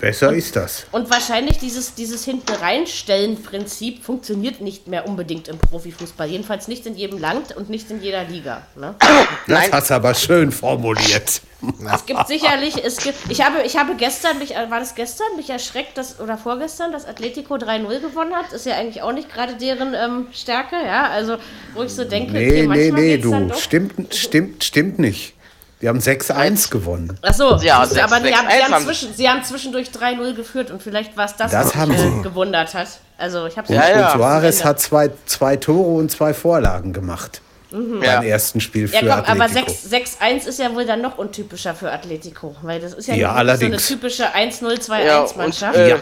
besser 0.00 0.32
ist 0.32 0.56
das. 0.56 0.86
Und 0.92 1.08
wahrscheinlich 1.10 1.58
dieses, 1.58 1.94
dieses 1.94 2.24
hinten 2.24 2.52
reinstellen 2.52 3.42
Prinzip 3.42 4.04
funktioniert 4.04 4.60
nicht 4.60 4.88
mehr 4.88 5.06
unbedingt 5.06 5.48
im 5.48 5.58
Profifußball. 5.58 6.26
Jedenfalls 6.28 6.68
nicht 6.68 6.84
in 6.86 6.96
jedem 6.96 7.18
Land 7.18 7.56
und 7.56 7.70
nicht 7.70 7.90
in 7.90 8.02
jeder 8.02 8.24
Liga. 8.24 8.66
Ne? 8.74 8.94
Das 8.98 9.18
Nein. 9.46 9.72
hast 9.72 9.90
du 9.90 9.94
aber 9.94 10.14
schön 10.14 10.50
formuliert. 10.50 11.40
Es 11.94 12.04
gibt 12.06 12.26
sicherlich, 12.28 12.84
es 12.84 12.98
gibt, 12.98 13.18
ich 13.30 13.44
habe, 13.44 13.62
ich 13.62 13.76
habe 13.76 13.94
gestern, 13.96 14.38
mich, 14.38 14.50
war 14.50 14.80
das 14.80 14.94
gestern, 14.94 15.26
mich 15.36 15.50
erschreckt, 15.50 15.96
dass, 15.96 16.20
oder 16.20 16.36
vorgestern, 16.36 16.92
dass 16.92 17.06
Atletico 17.06 17.54
3-0 17.54 18.00
gewonnen 18.00 18.34
hat. 18.34 18.52
Ist 18.52 18.66
ja 18.66 18.74
eigentlich 18.76 19.02
auch 19.02 19.12
nicht 19.12 19.32
gerade 19.32 19.54
deren 19.54 19.94
ähm, 19.94 20.26
Stärke, 20.32 20.76
ja. 20.84 21.08
Also, 21.08 21.36
wo 21.74 21.82
ich 21.82 21.94
so 21.94 22.04
denke, 22.04 22.32
Nee, 22.32 22.66
okay, 22.66 22.66
nee, 22.68 22.90
nee, 22.90 23.18
du. 23.18 23.52
Stimmt, 23.54 24.14
stimmt, 24.14 24.64
stimmt 24.64 24.98
nicht. 24.98 25.34
Die 25.82 25.88
haben 25.88 25.98
6-1 25.98 26.70
gewonnen. 26.70 27.18
Ach 27.20 27.34
so, 27.34 27.56
Ja, 27.56 27.76
aber 27.76 27.86
sie 27.86 27.94
sechs- 27.94 28.10
haben, 28.12 28.72
haben 28.72 28.84
zwischen, 28.84 29.14
sie 29.14 29.28
haben 29.28 29.44
zwischendurch 29.44 29.88
3-0 29.90 30.34
geführt 30.34 30.70
und 30.70 30.82
vielleicht 30.82 31.16
war 31.18 31.26
es 31.26 31.36
das, 31.36 31.52
Das 31.52 31.76
was 31.76 31.86
mich 31.86 32.00
äh, 32.00 32.22
gewundert 32.22 32.72
hat. 32.72 32.88
Also 33.18 33.46
ich 33.46 33.58
habe 33.58 33.72
Ja, 33.72 33.88
ja. 33.90 34.12
Und 34.12 34.18
Suarez 34.18 34.64
hat 34.64 34.80
zwei, 34.80 35.10
zwei 35.26 35.56
Tore 35.56 35.98
und 35.98 36.10
zwei 36.10 36.32
Vorlagen 36.32 36.94
gemacht. 36.94 37.42
Ja. 37.70 37.78
Beim 38.18 38.22
ersten 38.22 38.60
Spiel 38.60 38.86
für 38.88 39.04
Ja, 39.04 39.20
komm, 39.20 39.40
aber 39.40 39.44
Atletico. 39.44 39.72
6 39.72 40.18
6-1 40.20 40.46
ist 40.46 40.58
ja 40.60 40.74
wohl 40.74 40.86
dann 40.86 41.02
noch 41.02 41.18
untypischer 41.18 41.74
für 41.74 41.90
Atletico, 41.90 42.54
weil 42.62 42.80
das 42.80 42.92
ist 42.92 43.08
ja, 43.08 43.14
Ja, 43.14 43.56
so 43.56 43.66
eine 43.66 43.76
typische 43.78 44.34
1-0-2-1 44.34 45.60
Ja, 45.60 45.72
äh, 45.72 45.90
ja, 45.90 45.96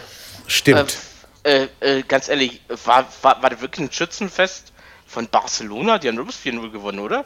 stimmt. 0.46 0.98
Äh, 1.42 1.66
äh, 1.80 2.02
ganz 2.06 2.28
ehrlich, 2.28 2.60
war, 2.84 3.06
war, 3.22 3.42
war 3.42 3.50
das 3.50 3.60
wirklich 3.60 3.86
ein 3.88 3.92
Schützenfest 3.92 4.72
von 5.06 5.28
Barcelona? 5.28 5.98
Die 5.98 6.08
haben 6.08 6.16
nur 6.16 6.26
bis 6.26 6.36
4-0 6.36 6.70
gewonnen, 6.70 6.98
oder? 6.98 7.24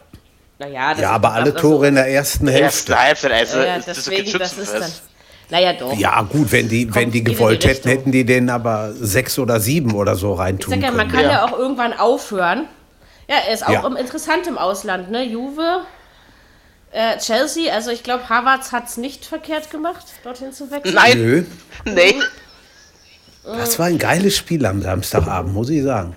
naja, 0.59 0.91
das 0.93 1.03
ja, 1.03 1.11
aber 1.11 1.33
alle 1.33 1.53
also- 1.53 1.59
Tore 1.59 1.89
in 1.89 1.95
der 1.95 2.09
ersten 2.09 2.49
Hälfte. 2.49 2.93
Erste 2.93 3.33
also 3.33 3.59
Ja, 3.59 3.77
ist 3.77 3.89
das 3.89 3.97
deswegen, 4.05 4.39
das 4.39 4.53
ist 4.53 4.59
dann. 4.59 4.83
Schützenfest. 4.83 5.03
Naja, 5.51 5.73
doch. 5.73 5.97
Ja, 5.97 6.21
gut, 6.23 6.53
wenn 6.53 6.69
die, 6.69 6.93
wenn 6.95 7.11
die 7.11 7.21
in 7.21 7.25
die 7.25 7.33
gewollt 7.33 7.65
hätten, 7.65 7.89
hätten 7.89 8.13
die 8.13 8.25
den 8.25 8.51
aber 8.51 8.93
sechs 8.93 9.39
oder 9.39 9.61
sieben 9.61 9.95
oder 9.95 10.15
so 10.15 10.35
Ich 10.35 10.39
reintun 10.41 10.75
sag 10.75 10.83
ja, 10.83 10.91
man 10.91 11.09
können. 11.09 11.13
kann 11.13 11.23
ja. 11.25 11.31
Ja. 11.31 11.45
auch 11.47 11.59
irgendwann 11.59 11.95
aufhören. 11.95 12.67
Ja, 13.29 13.37
er 13.47 13.53
ist 13.53 13.67
auch 13.67 13.71
Ja. 13.71 13.87
interessant 13.97 14.47
im 14.47 14.57
Ausland, 14.59 15.11
ne? 15.11 15.23
Juve, 15.23 15.85
äh, 16.93 17.19
Chelsea, 17.19 17.73
also 17.73 17.91
ich 17.91 18.03
glaube, 18.03 18.29
Havertz 18.29 18.73
hat 18.73 18.87
es 18.89 18.97
nicht 18.97 19.25
verkehrt 19.27 19.71
gemacht, 19.71 20.07
dorthin 20.25 20.53
zu 20.53 20.71
wechseln. 20.71 20.95
Nein, 20.95 21.19
Nö, 21.19 21.45
nee. 21.85 22.15
das 23.45 23.79
war 23.79 23.87
ein 23.87 23.99
geiles 23.99 24.37
Spiel 24.37 24.65
am 24.65 24.81
Samstagabend, 24.83 25.53
muss 25.53 25.69
ich 25.69 25.83
sagen. 25.83 26.17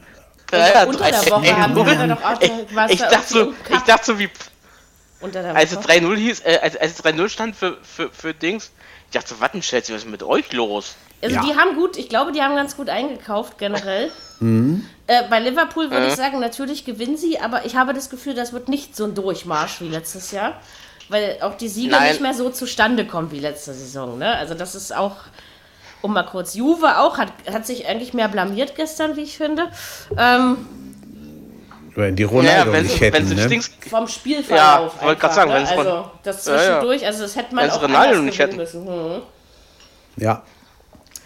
Ja, 0.53 0.83
unter 0.83 1.09
der 1.09 1.31
Woche 1.31 1.45
ey, 1.45 1.53
haben 1.53 1.75
wir 1.75 2.07
doch 2.15 2.23
auch, 2.23 2.41
ich, 2.89 2.99
da 2.99 3.09
dachte 3.09 3.27
so, 3.33 3.53
ich 3.69 3.79
dachte 3.81 4.05
so, 4.05 4.19
wie, 4.19 4.29
Unter 5.21 5.41
der 5.41 5.55
als 5.55 5.71
es 5.71 5.77
Woche. 5.77 5.87
3-0 5.93 6.15
hieß, 6.17 6.39
äh, 6.41 6.59
als, 6.61 6.75
als 6.77 6.91
es 6.93 7.03
3-0 7.05 7.29
stand 7.29 7.55
für, 7.55 7.77
für, 7.83 8.09
für 8.09 8.33
Dings, 8.33 8.71
ich 9.11 9.19
dachte 9.19 9.35
so, 9.35 9.41
was 9.41 9.51
denn, 9.51 9.59
Chelsea, 9.59 9.93
was 9.93 10.03
ist 10.03 10.09
mit 10.09 10.23
euch 10.23 10.53
los? 10.53 10.95
Also 11.21 11.35
Ja. 11.35 11.41
die 11.43 11.53
haben 11.55 11.75
gut, 11.75 11.97
ich 11.97 12.07
glaube, 12.07 12.31
die 12.31 12.41
haben 12.41 12.55
ganz 12.55 12.77
gut 12.77 12.87
eingekauft 12.89 13.57
generell. 13.57 14.09
Mhm. 14.39 14.83
Äh, 15.05 15.21
bei 15.29 15.39
Liverpool 15.39 15.91
würde 15.91 16.07
ich 16.07 16.15
sagen, 16.15 16.39
natürlich 16.39 16.83
gewinnen 16.83 17.15
sie, 17.15 17.39
aber 17.39 17.63
ich 17.63 17.75
habe 17.75 17.93
das 17.93 18.09
Gefühl, 18.09 18.33
das 18.33 18.53
wird 18.53 18.69
nicht 18.69 18.95
so 18.95 19.03
ein 19.03 19.13
Durchmarsch 19.13 19.79
wie 19.81 19.87
letztes 19.87 20.31
Jahr, 20.31 20.59
weil 21.09 21.37
auch 21.41 21.53
die 21.57 21.67
Siege 21.67 21.91
Nein. 21.91 22.07
nicht 22.09 22.21
mehr 22.21 22.33
so 22.33 22.49
zustande 22.49 23.05
kommen 23.05 23.29
wie 23.29 23.37
letzte 23.37 23.71
Saison. 23.71 24.17
Ne? 24.17 24.35
Also 24.35 24.55
das 24.55 24.73
ist 24.73 24.95
auch, 24.95 25.17
um 26.01 26.13
mal 26.13 26.23
kurz, 26.23 26.55
Juve 26.55 26.97
auch, 26.97 27.19
hat, 27.19 27.31
hat 27.53 27.67
sich 27.67 27.85
eigentlich 27.85 28.15
mehr 28.15 28.29
blamiert 28.29 28.75
gestern, 28.75 29.15
wie 29.15 29.21
ich 29.21 29.37
finde. 29.37 29.67
Ähm, 30.17 30.65
Wenn 31.95 32.15
die 32.15 32.23
Ronaldo 32.23 32.71
wenn 32.71 32.83
nicht 32.83 32.95
sie, 32.95 33.01
wenn 33.01 33.13
hätten, 33.13 33.35
ne? 33.35 33.47
Dings, 33.47 33.69
vom 33.89 34.07
Spielverlauf. 34.07 34.93
Ja, 34.99 35.05
wollte 35.05 35.23
einfach, 35.23 35.35
sagen, 35.35 35.49
ne? 35.51 35.57
wenn's 35.57 35.71
von- 35.71 35.79
Also 35.87 36.11
das 36.23 36.45
Ja, 36.45 36.53
ja. 36.53 36.59
zwischendurch, 36.59 37.05
also 37.05 37.21
das 37.23 37.35
hätte 37.35 37.53
man 37.55 37.65
Wenn's 37.65 37.73
auch 37.75 37.81
Ronaldo 37.83 38.21
nicht 38.21 38.39
hätten. 38.39 38.55
müssen. 38.55 38.87
Hm. 38.87 39.21
Ja. 40.17 40.41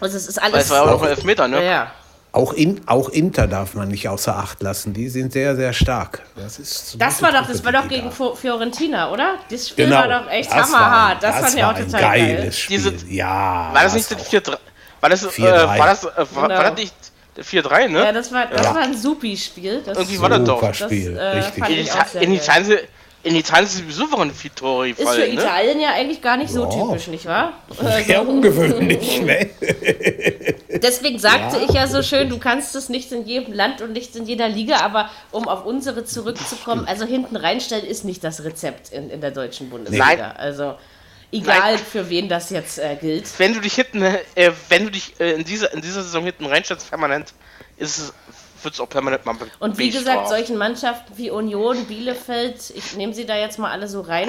Also 0.00 0.16
es 0.16 0.26
ist 0.28 0.36
weil 0.38 0.44
alles... 0.52 0.64
es 0.64 0.70
war 0.70 0.92
auch 0.94 1.02
ein 1.02 1.08
Elfmeter, 1.08 1.48
ne? 1.48 1.56
ja, 1.56 1.70
ja. 1.70 1.90
Auch, 2.32 2.52
in, 2.52 2.82
auch 2.86 3.08
Inter 3.08 3.46
darf 3.46 3.72
man 3.72 3.88
nicht 3.88 4.08
außer 4.10 4.36
Acht 4.36 4.62
lassen. 4.62 4.92
Die 4.92 5.08
sind 5.08 5.32
sehr, 5.32 5.56
sehr 5.56 5.72
stark. 5.72 6.22
Das, 6.36 6.58
ist 6.58 6.94
Das 7.00 7.22
war 7.22 7.32
doch, 7.32 7.46
das 7.46 7.64
war 7.64 7.72
doch 7.72 7.88
gegen 7.88 8.12
Fiorentina, 8.12 9.10
oder? 9.10 9.36
Das 9.48 9.70
Spiel 9.70 9.86
Genau. 9.86 9.96
war 10.00 10.08
doch 10.08 10.30
echt 10.30 10.50
das 10.52 10.66
hammerhart. 10.70 11.22
War, 11.22 11.30
Das, 11.32 11.40
fand 11.40 11.54
ich 11.54 11.64
auch 11.64 11.72
total 11.72 12.00
geil. 12.02 12.36
geiles 12.36 12.58
Spiel. 12.58 12.78
Diese- 12.78 13.06
ja. 13.08 13.70
War 13.72 13.84
das 13.84 13.94
nicht 13.94 14.10
das 14.10 14.20
auch. 14.20 14.26
4-3? 14.30 14.58
War 15.00 15.08
das, 15.10 15.22
äh, 15.24 15.28
4-3. 15.28 15.78
war 15.78 15.86
das, 15.86 16.04
äh, 16.04 16.08
war, 16.16 16.26
war 16.34 16.48
Genau. 16.48 16.62
das 16.62 16.74
nicht 16.74 16.94
das 17.00 17.12
4-3, 17.38 17.88
ne? 17.88 17.98
Ja, 17.98 18.12
das 18.12 18.32
war, 18.32 18.46
das 18.46 18.64
Ja. 18.64 18.74
war 18.74 18.82
ein 18.82 18.96
Supi-Spiel. 18.96 19.82
Irgendwie 19.86 20.20
war 20.20 20.28
das 20.30 20.44
doch. 20.44 20.60
Das, 20.60 20.78
Spiel, 20.78 21.16
äh, 21.16 21.22
richtig. 21.22 21.58
fand 21.64 21.70
in, 21.72 21.78
ich 21.80 21.86
Ita 21.88 22.00
auch 22.02 22.06
sehr 22.06 22.22
in. 22.22 22.32
Italien, 22.32 22.78
in 23.22 23.34
Italien 23.34 23.66
sind 23.68 23.82
sowieso 23.90 24.12
waren 24.12 24.30
vier 24.32 24.54
Tore 24.54 24.88
Ist 24.90 25.00
für 25.00 25.18
ne? 25.18 25.26
Italien 25.32 25.80
ja 25.80 25.90
eigentlich 25.94 26.22
gar 26.22 26.36
nicht 26.36 26.50
so 26.50 26.62
Ja. 26.62 26.70
typisch, 26.70 27.08
nicht 27.08 27.26
wahr? 27.26 27.54
Sehr 28.06 28.26
ungewöhnlich, 28.26 29.20
ne? 29.22 29.50
Deswegen 30.82 31.18
sagte 31.18 31.58
ich 31.66 31.74
ja 31.74 31.88
so 31.88 32.02
schön, 32.02 32.28
du 32.28 32.38
kannst 32.38 32.76
es 32.76 32.88
nicht 32.88 33.10
in 33.12 33.24
jedem 33.26 33.52
Land 33.52 33.82
und 33.82 33.92
nicht 33.92 34.14
in 34.14 34.26
jeder 34.26 34.48
Liga, 34.48 34.76
aber 34.80 35.10
um 35.32 35.48
auf 35.48 35.64
unsere 35.64 36.04
zurückzukommen, 36.04 36.86
also 36.86 37.04
hinten 37.04 37.34
reinstellen 37.36 37.84
ist 37.84 38.04
nicht 38.04 38.22
das 38.22 38.44
Rezept 38.44 38.92
in, 38.92 39.10
in 39.10 39.20
der 39.20 39.30
deutschen 39.32 39.70
Bundesliga. 39.70 40.04
Nein. 40.06 40.20
Also 40.36 40.74
egal 41.32 41.74
Nein. 41.74 41.78
für 41.78 42.08
wen 42.08 42.28
das 42.28 42.50
jetzt 42.50 42.78
äh, 42.78 42.96
gilt. 43.00 43.26
Wenn 43.38 43.54
du 43.54 43.60
dich 43.60 43.74
hinten, 43.74 44.02
äh, 44.02 44.52
wenn 44.68 44.84
du 44.84 44.90
dich 44.90 45.18
äh, 45.20 45.32
in, 45.32 45.44
dieser, 45.44 45.72
in 45.72 45.80
dieser 45.80 46.02
Saison 46.02 46.24
hinten 46.24 46.46
reinstellst, 46.46 46.88
permanent, 46.88 47.32
ist 47.76 47.98
es, 47.98 48.12
wird 48.62 48.74
es 48.74 48.80
auch 48.80 48.88
permanent 48.88 49.24
mal 49.26 49.36
Und 49.60 49.78
wie 49.78 49.90
gesagt, 49.90 50.04
bestraft. 50.04 50.28
solchen 50.28 50.56
Mannschaften 50.56 51.12
wie 51.16 51.30
Union, 51.30 51.84
Bielefeld, 51.86 52.70
ich 52.74 52.96
nehme 52.96 53.12
sie 53.14 53.26
da 53.26 53.36
jetzt 53.36 53.58
mal 53.58 53.70
alle 53.70 53.88
so 53.88 54.00
rein, 54.00 54.28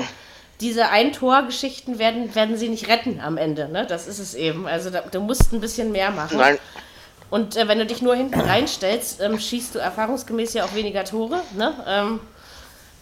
diese 0.59 0.89
Ein-Tor-Geschichten 0.89 1.99
werden, 1.99 2.33
werden 2.33 2.57
sie 2.57 2.69
nicht 2.69 2.87
retten 2.87 3.19
am 3.21 3.37
Ende. 3.37 3.69
Ne? 3.69 3.85
Das 3.87 4.07
ist 4.07 4.19
es 4.19 4.33
eben. 4.33 4.67
Also 4.67 4.89
da, 4.89 5.01
du 5.01 5.19
musst 5.19 5.53
ein 5.53 5.61
bisschen 5.61 5.91
mehr 5.91 6.11
machen. 6.11 6.37
Nein, 6.37 6.57
Und 7.29 7.55
äh, 7.55 7.67
wenn 7.67 7.77
du 7.77 7.85
dich 7.85 8.01
nur 8.01 8.15
hinten 8.15 8.39
reinstellst, 8.39 9.21
ähm, 9.21 9.39
schießt 9.39 9.75
du 9.75 9.79
erfahrungsgemäß 9.79 10.53
ja 10.53 10.65
auch 10.65 10.73
weniger 10.73 11.03
Tore. 11.05 11.41
Ne? 11.55 11.73
Ähm, 11.87 12.19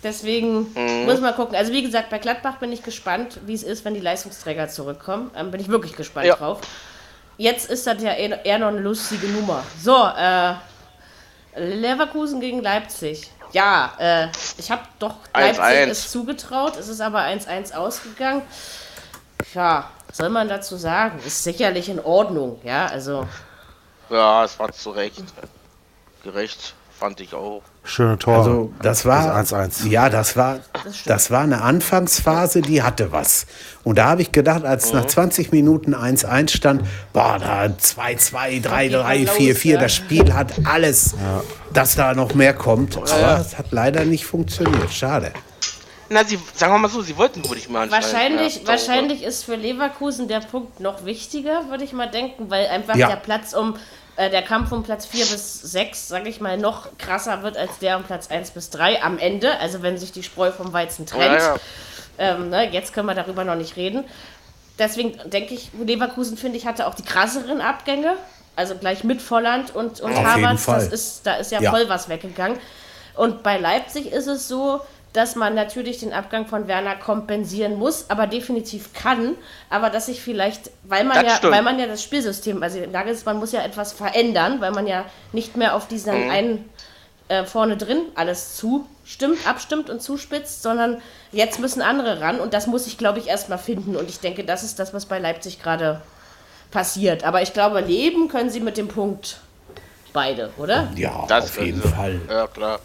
deswegen 0.06 0.72
Mhm. 0.74 1.06
muss 1.06 1.20
man 1.20 1.36
gucken. 1.36 1.56
Also 1.58 1.74
wie 1.74 1.82
gesagt, 1.84 2.10
bei 2.10 2.20
Gladbach 2.20 2.58
bin 2.60 2.72
ich 2.72 2.82
gespannt, 2.84 3.40
wie 3.46 3.54
es 3.54 3.64
ist, 3.64 3.84
wenn 3.84 3.94
die 3.94 4.00
Leistungsträger 4.00 4.70
zurückkommen. 4.70 5.32
Ähm, 5.36 5.52
bin 5.52 5.60
ich 5.60 5.68
wirklich 5.68 5.96
gespannt 5.98 6.28
Ja. 6.28 6.36
drauf. 6.38 6.62
Jetzt 7.38 7.70
ist 7.70 7.86
das 7.86 8.02
ja 8.02 8.14
eher 8.14 8.46
eher 8.46 8.60
noch 8.60 8.70
eine 8.70 8.80
lustige 8.80 9.28
Nummer. 9.28 9.62
So, 9.84 10.06
äh, 10.18 10.54
Leverkusen 11.58 12.40
gegen 12.40 12.62
Leipzig. 12.62 13.30
Ja, 13.52 13.94
äh, 14.00 14.28
ich 14.58 14.72
habe 14.72 14.82
doch 15.00 15.16
1-1. 15.34 15.58
Leipzig 15.58 15.92
es 15.92 16.12
zugetraut. 16.12 16.78
Es 16.78 16.88
ist 16.88 17.02
aber 17.02 17.20
1-1 17.22 17.74
ausgegangen. 17.74 18.42
ja, 19.54 19.90
was 20.08 20.18
soll 20.18 20.30
man 20.30 20.48
dazu 20.50 20.76
sagen? 20.78 21.20
Ist 21.26 21.44
sicherlich 21.44 21.88
in 21.90 22.00
Ordnung, 22.00 22.60
ja, 22.64 22.86
also. 22.88 23.28
Ja, 24.10 24.44
es 24.46 24.58
war 24.60 24.72
zu 24.72 24.92
Recht. 24.92 25.24
Gerecht, 26.24 26.74
fand 27.00 27.20
ich 27.22 27.34
auch. 27.34 27.62
Schöne 27.88 28.18
Tor. 28.18 28.38
Also 28.40 28.72
das 28.82 29.06
war 29.06 29.28
Das 29.36 29.54
1-1. 29.54 29.88
Ja, 29.88 30.10
das 30.10 30.36
war 30.36 30.60
stimmt. 30.82 30.96
das 31.06 31.30
war 31.32 31.42
eine 31.42 31.62
Anfangsphase, 31.62 32.62
die 32.62 32.82
hatte 32.82 33.12
was. 33.12 33.46
Und 33.84 34.00
da 34.00 34.06
habe 34.10 34.24
ich 34.24 34.32
gedacht, 34.32 34.66
als 34.66 34.92
nach 34.92 35.06
20 35.06 35.52
Minuten 35.52 35.94
1-1 35.96 36.50
stand, 36.56 36.82
boah, 37.14 37.38
da 37.40 37.66
2-2, 37.66 38.64
3-3, 38.66 38.90
los, 38.90 39.06
4-4, 39.36 39.68
ja. 39.68 39.80
das 39.80 39.94
Spiel 39.94 40.34
hat 40.34 40.54
alles, 40.66 41.14
dass 41.74 41.96
da 41.96 42.14
noch 42.16 42.34
mehr 42.34 42.54
kommt. 42.56 42.98
Aber 42.98 43.40
es 43.40 43.58
hat 43.58 43.68
leider 43.72 44.04
nicht 44.04 44.26
funktioniert. 44.26 44.92
Schade. 44.92 45.32
Na, 46.10 46.24
sie, 46.24 46.40
sagen 46.56 46.74
wir 46.74 46.78
mal 46.80 46.88
so, 46.90 47.02
sie 47.02 47.18
wollten 47.18 47.48
wohl 47.48 47.56
nicht 47.56 47.70
mehr 47.70 47.82
anscheinend. 47.82 48.04
Wahrscheinlich, 48.14 48.56
Ja, 48.62 48.68
wahrscheinlich 48.68 49.24
ist 49.24 49.44
für 49.44 49.56
Leverkusen 49.56 50.28
der 50.28 50.40
Punkt 50.40 50.80
noch 50.80 51.04
wichtiger, 51.06 51.70
würde 51.70 51.84
ich 51.84 51.94
mal 51.94 52.10
denken, 52.10 52.50
weil 52.50 52.68
einfach 52.68 52.96
Ja. 52.96 53.08
der 53.10 53.16
Platz 53.16 53.54
um, 53.54 53.76
äh, 54.18 54.30
der 54.30 54.42
Kampf 54.42 54.72
um 54.72 54.84
Platz 54.84 55.06
4 55.06 55.26
bis 55.26 55.62
6, 55.62 56.08
sage 56.08 56.30
ich 56.30 56.40
mal, 56.40 56.58
noch 56.58 56.88
krasser 56.98 57.44
wird 57.44 57.58
als 57.58 57.80
der 57.80 57.98
um 57.98 58.04
Platz 58.04 58.30
1 58.30 58.52
bis 58.52 58.70
3 58.70 59.04
am 59.04 59.18
Ende, 59.20 59.58
also 59.60 59.82
wenn 59.82 59.98
sich 59.98 60.12
die 60.12 60.24
Spreu 60.24 60.52
vom 60.52 60.72
Weizen 60.74 61.06
trennt. 61.06 61.42
Ja, 61.42 61.56
ja. 61.56 61.60
Ähm, 62.18 62.50
ne, 62.50 62.70
jetzt 62.72 62.94
können 62.94 63.08
wir 63.08 63.16
darüber 63.16 63.44
noch 63.44 63.56
nicht 63.56 63.76
reden. 63.76 64.06
Deswegen 64.80 65.18
denke 65.30 65.54
ich, 65.54 65.72
Leverkusen, 65.74 66.38
finde 66.38 66.58
ich, 66.58 66.66
hatte 66.66 66.88
auch 66.88 66.96
die 66.96 67.04
krasseren 67.04 67.62
Abgänge. 67.62 68.16
Also 68.58 68.76
gleich 68.76 69.04
mit 69.04 69.22
Volland 69.22 69.76
und, 69.76 70.00
und 70.00 70.14
Auf 70.14 70.18
jeden 70.18 70.48
Havertz. 70.48 70.66
Das 70.66 70.88
ist, 70.88 71.28
da 71.28 71.36
ist 71.36 71.52
ja, 71.52 71.60
Ja. 71.62 71.72
voll 71.72 71.90
was 71.90 72.08
weggegangen. 72.08 72.58
Und 73.16 73.44
bei 73.44 73.58
Leipzig 73.58 74.12
ist 74.12 74.28
es 74.28 74.48
so, 74.48 74.80
dass 75.16 75.36
man 75.36 75.56
natürlich 75.56 76.00
den 76.00 76.14
Abgang 76.14 76.46
von 76.46 76.68
Werner 76.68 76.96
kompensieren 76.96 77.78
muss, 77.78 78.10
aber 78.10 78.28
definitiv 78.28 78.94
kann. 78.94 79.36
Aber 79.70 79.90
dass 79.90 80.08
sich 80.08 80.22
vielleicht, 80.22 80.72
weil 80.84 81.06
man, 81.06 81.16
Das 81.16 81.26
ja, 81.26 81.36
stimmt. 81.38 81.54
weil 81.54 81.62
man 81.62 81.80
ja 81.80 81.88
das 81.88 82.04
Spielsystem, 82.04 82.62
also 82.62 82.80
Nagelsmann 82.92 83.38
muss 83.38 83.52
ja 83.52 83.64
etwas 83.64 83.94
verändern, 83.94 84.60
weil 84.62 84.72
man 84.72 84.88
ja 84.88 85.06
nicht 85.32 85.56
mehr 85.56 85.76
auf 85.76 85.88
diesen 85.88 86.14
einen 86.14 86.70
äh, 87.28 87.44
vorne 87.46 87.78
drin 87.78 88.00
alles 88.16 88.56
zustimmt, 88.58 89.48
abstimmt 89.48 89.90
und 89.90 90.02
zuspitzt, 90.02 90.62
sondern 90.62 91.02
jetzt 91.32 91.60
müssen 91.60 91.82
andere 91.82 92.22
ran 92.22 92.40
und 92.40 92.54
das 92.54 92.68
muss 92.68 92.86
ich, 92.88 92.98
glaube 92.98 93.20
ich, 93.20 93.28
erstmal 93.28 93.58
finden. 93.58 93.96
Und 93.96 94.10
ich 94.10 94.20
denke, 94.20 94.44
das 94.44 94.64
ist 94.64 94.80
das, 94.80 94.94
was 94.94 95.06
bei 95.06 95.20
Leipzig 95.20 95.62
gerade 95.62 96.02
passiert. 96.72 97.24
Aber 97.24 97.42
ich 97.42 97.54
glaube, 97.54 97.80
leben 97.80 98.28
können 98.28 98.50
sie 98.50 98.60
mit 98.60 98.78
dem 98.78 98.90
Punkt 98.90 99.38
beide, 100.14 100.52
oder? 100.58 100.90
Ja, 100.96 101.26
Das 101.28 101.46
auf 101.46 101.62
jeden. 101.64 101.82
Fall. 101.82 102.20
Ja, 102.30 102.48
klar. 102.48 102.80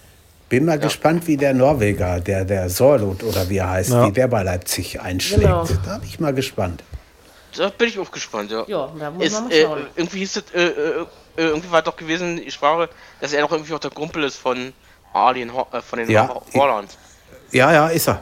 Bin 0.50 0.64
mal 0.66 0.78
gespannt, 0.78 1.26
wie 1.28 1.36
der 1.38 1.54
Norweger, 1.54 2.20
der, 2.20 2.44
der 2.44 2.68
Sorlot 2.68 3.22
oder 3.22 3.48
wie 3.48 3.56
er 3.58 3.70
heißt, 3.70 3.90
Ja. 3.90 4.06
wie 4.06 4.12
der 4.12 4.26
bei 4.28 4.42
Leipzig 4.42 5.00
einschlägt. 5.00 5.42
Genau. 5.42 5.64
Da 5.86 5.96
bin 5.98 6.08
ich 6.08 6.20
mal 6.20 6.34
gespannt. 6.34 6.82
Da 7.56 7.68
bin 7.70 7.88
ich 7.88 7.98
auch 7.98 8.10
gespannt, 8.10 8.50
ja. 8.50 8.64
Ja, 8.66 8.92
da 8.98 9.10
muss 9.12 9.24
Ist, 9.26 9.32
man 9.34 9.44
mal 9.44 9.52
äh, 9.52 9.62
schauen. 9.62 9.86
irgendwie 9.96 10.18
hieß 10.18 10.36
es, 10.36 10.44
äh, 10.52 10.66
äh, 10.66 10.70
äh, 11.00 11.06
irgendwie 11.36 11.70
war 11.70 11.82
doch 11.82 11.96
gewesen, 11.96 12.36
die 12.36 12.50
Sprache, 12.50 12.88
dass 13.20 13.32
er 13.32 13.42
noch 13.42 13.52
irgendwie 13.52 13.72
auch 13.74 13.78
der 13.78 13.90
Kumpel 13.92 14.24
ist 14.24 14.36
von 14.36 14.72
Ho 15.14 15.30
äh, 15.72 15.80
von 15.80 15.98
den 16.00 16.10
Ja. 16.10 16.28
Ho 16.28 16.42
Holland. 16.54 16.90
Ja, 17.52 17.72
ja, 17.72 17.86
ist 17.88 18.08
er. 18.08 18.20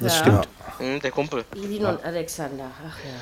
Das 0.00 0.14
Ja. 0.16 0.20
stimmt. 0.20 0.48
Mhm, 0.80 1.00
der 1.00 1.10
Kumpel. 1.12 1.44
Elin 1.54 1.84
und 1.86 2.04
Alexander, 2.04 2.70
ach 2.86 2.98
ja. 3.04 3.20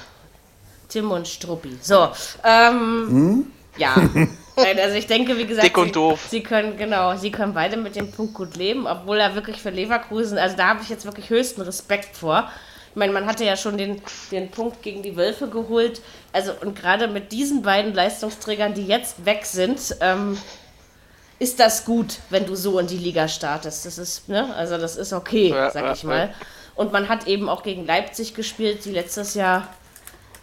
Tim 0.89 1.11
und 1.13 1.27
Struppi. 1.29 1.79
So, 1.81 2.09
ähm, 2.45 3.07
Hm? 3.09 3.47
Ja. 3.77 3.95
Also 4.55 4.97
ich 4.97 5.07
denke, 5.07 5.39
wie 5.39 5.47
gesagt, 5.47 5.67
Dick 5.67 5.79
und 5.79 5.87
sie, 5.87 5.93
doof. 5.93 6.27
sie 6.29 6.43
können, 6.43 6.77
genau, 6.77 7.17
sie 7.17 7.31
können 7.31 7.55
beide 7.55 7.79
mit 7.79 7.97
dem 7.97 8.11
Punkt 8.11 8.35
gut 8.35 8.55
leben, 8.55 8.87
obwohl 8.87 9.19
er 9.19 9.35
wirklich 9.35 9.63
für 9.63 9.71
Leverkusen, 9.71 10.37
also 10.37 10.57
da 10.59 10.69
habe 10.69 10.83
ich 10.83 10.91
jetzt 10.91 11.07
wirklich 11.07 11.31
höchsten 11.31 11.63
Respekt 11.63 12.15
vor. 12.19 12.51
Ich 12.91 12.97
meine, 12.97 13.15
man 13.15 13.25
hatte 13.25 13.47
ja 13.47 13.57
schon 13.57 13.79
den, 13.79 14.03
den 14.31 14.51
Punkt 14.51 14.83
gegen 14.83 15.03
die 15.03 15.17
Wölfe 15.17 15.49
geholt. 15.49 16.03
Also, 16.35 16.53
und 16.61 16.79
gerade 16.79 17.09
mit 17.09 17.33
diesen 17.33 17.63
beiden 17.63 17.95
Leistungsträgern, 17.95 18.75
die 18.75 18.87
jetzt 18.87 19.25
weg 19.25 19.47
sind, 19.47 19.97
ähm, 20.03 20.37
ist 21.39 21.59
das 21.59 21.87
gut, 21.87 22.19
wenn 22.29 22.45
du 22.45 22.55
so 22.55 22.79
in 22.79 22.87
die 22.87 22.99
Liga 22.99 23.29
startest. 23.29 23.87
Das 23.87 23.97
ist, 23.97 24.29
ne, 24.29 24.55
also 24.55 24.77
das 24.77 24.97
ist 24.97 25.15
okay, 25.15 25.55
sag 25.73 25.97
ich 25.97 26.05
mal. 26.05 26.35
Und 26.75 26.93
man 26.93 27.09
hat 27.09 27.27
eben 27.27 27.49
auch 27.49 27.63
gegen 27.63 27.87
Leipzig 27.87 28.35
gespielt, 28.35 28.85
die 28.85 28.93
letztes 28.93 29.33
Jahr 29.33 29.69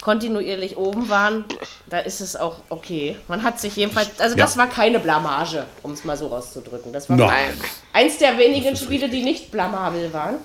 kontinuierlich 0.01 0.77
oben 0.77 1.09
waren. 1.09 1.45
Da 1.89 1.99
ist 1.99 2.21
es 2.21 2.35
auch 2.35 2.57
okay. 2.69 3.17
Man 3.27 3.43
hat 3.43 3.59
sich 3.59 3.75
jedenfalls, 3.75 4.19
also 4.19 4.35
das 4.35 4.57
war 4.57 4.67
keine 4.67 4.99
Blamage, 4.99 5.65
um 5.83 5.91
es 5.91 6.03
mal 6.03 6.17
so 6.17 6.31
auszudrücken. 6.31 6.93
Das 6.93 7.09
war 7.09 7.17
Nein. 7.17 7.59
eins 7.93 8.17
der 8.17 8.37
wenigen 8.37 8.75
Spiele, 8.75 9.09
die 9.09 9.23
nicht 9.23 9.51
blamabel 9.51 10.13
waren. 10.13 10.35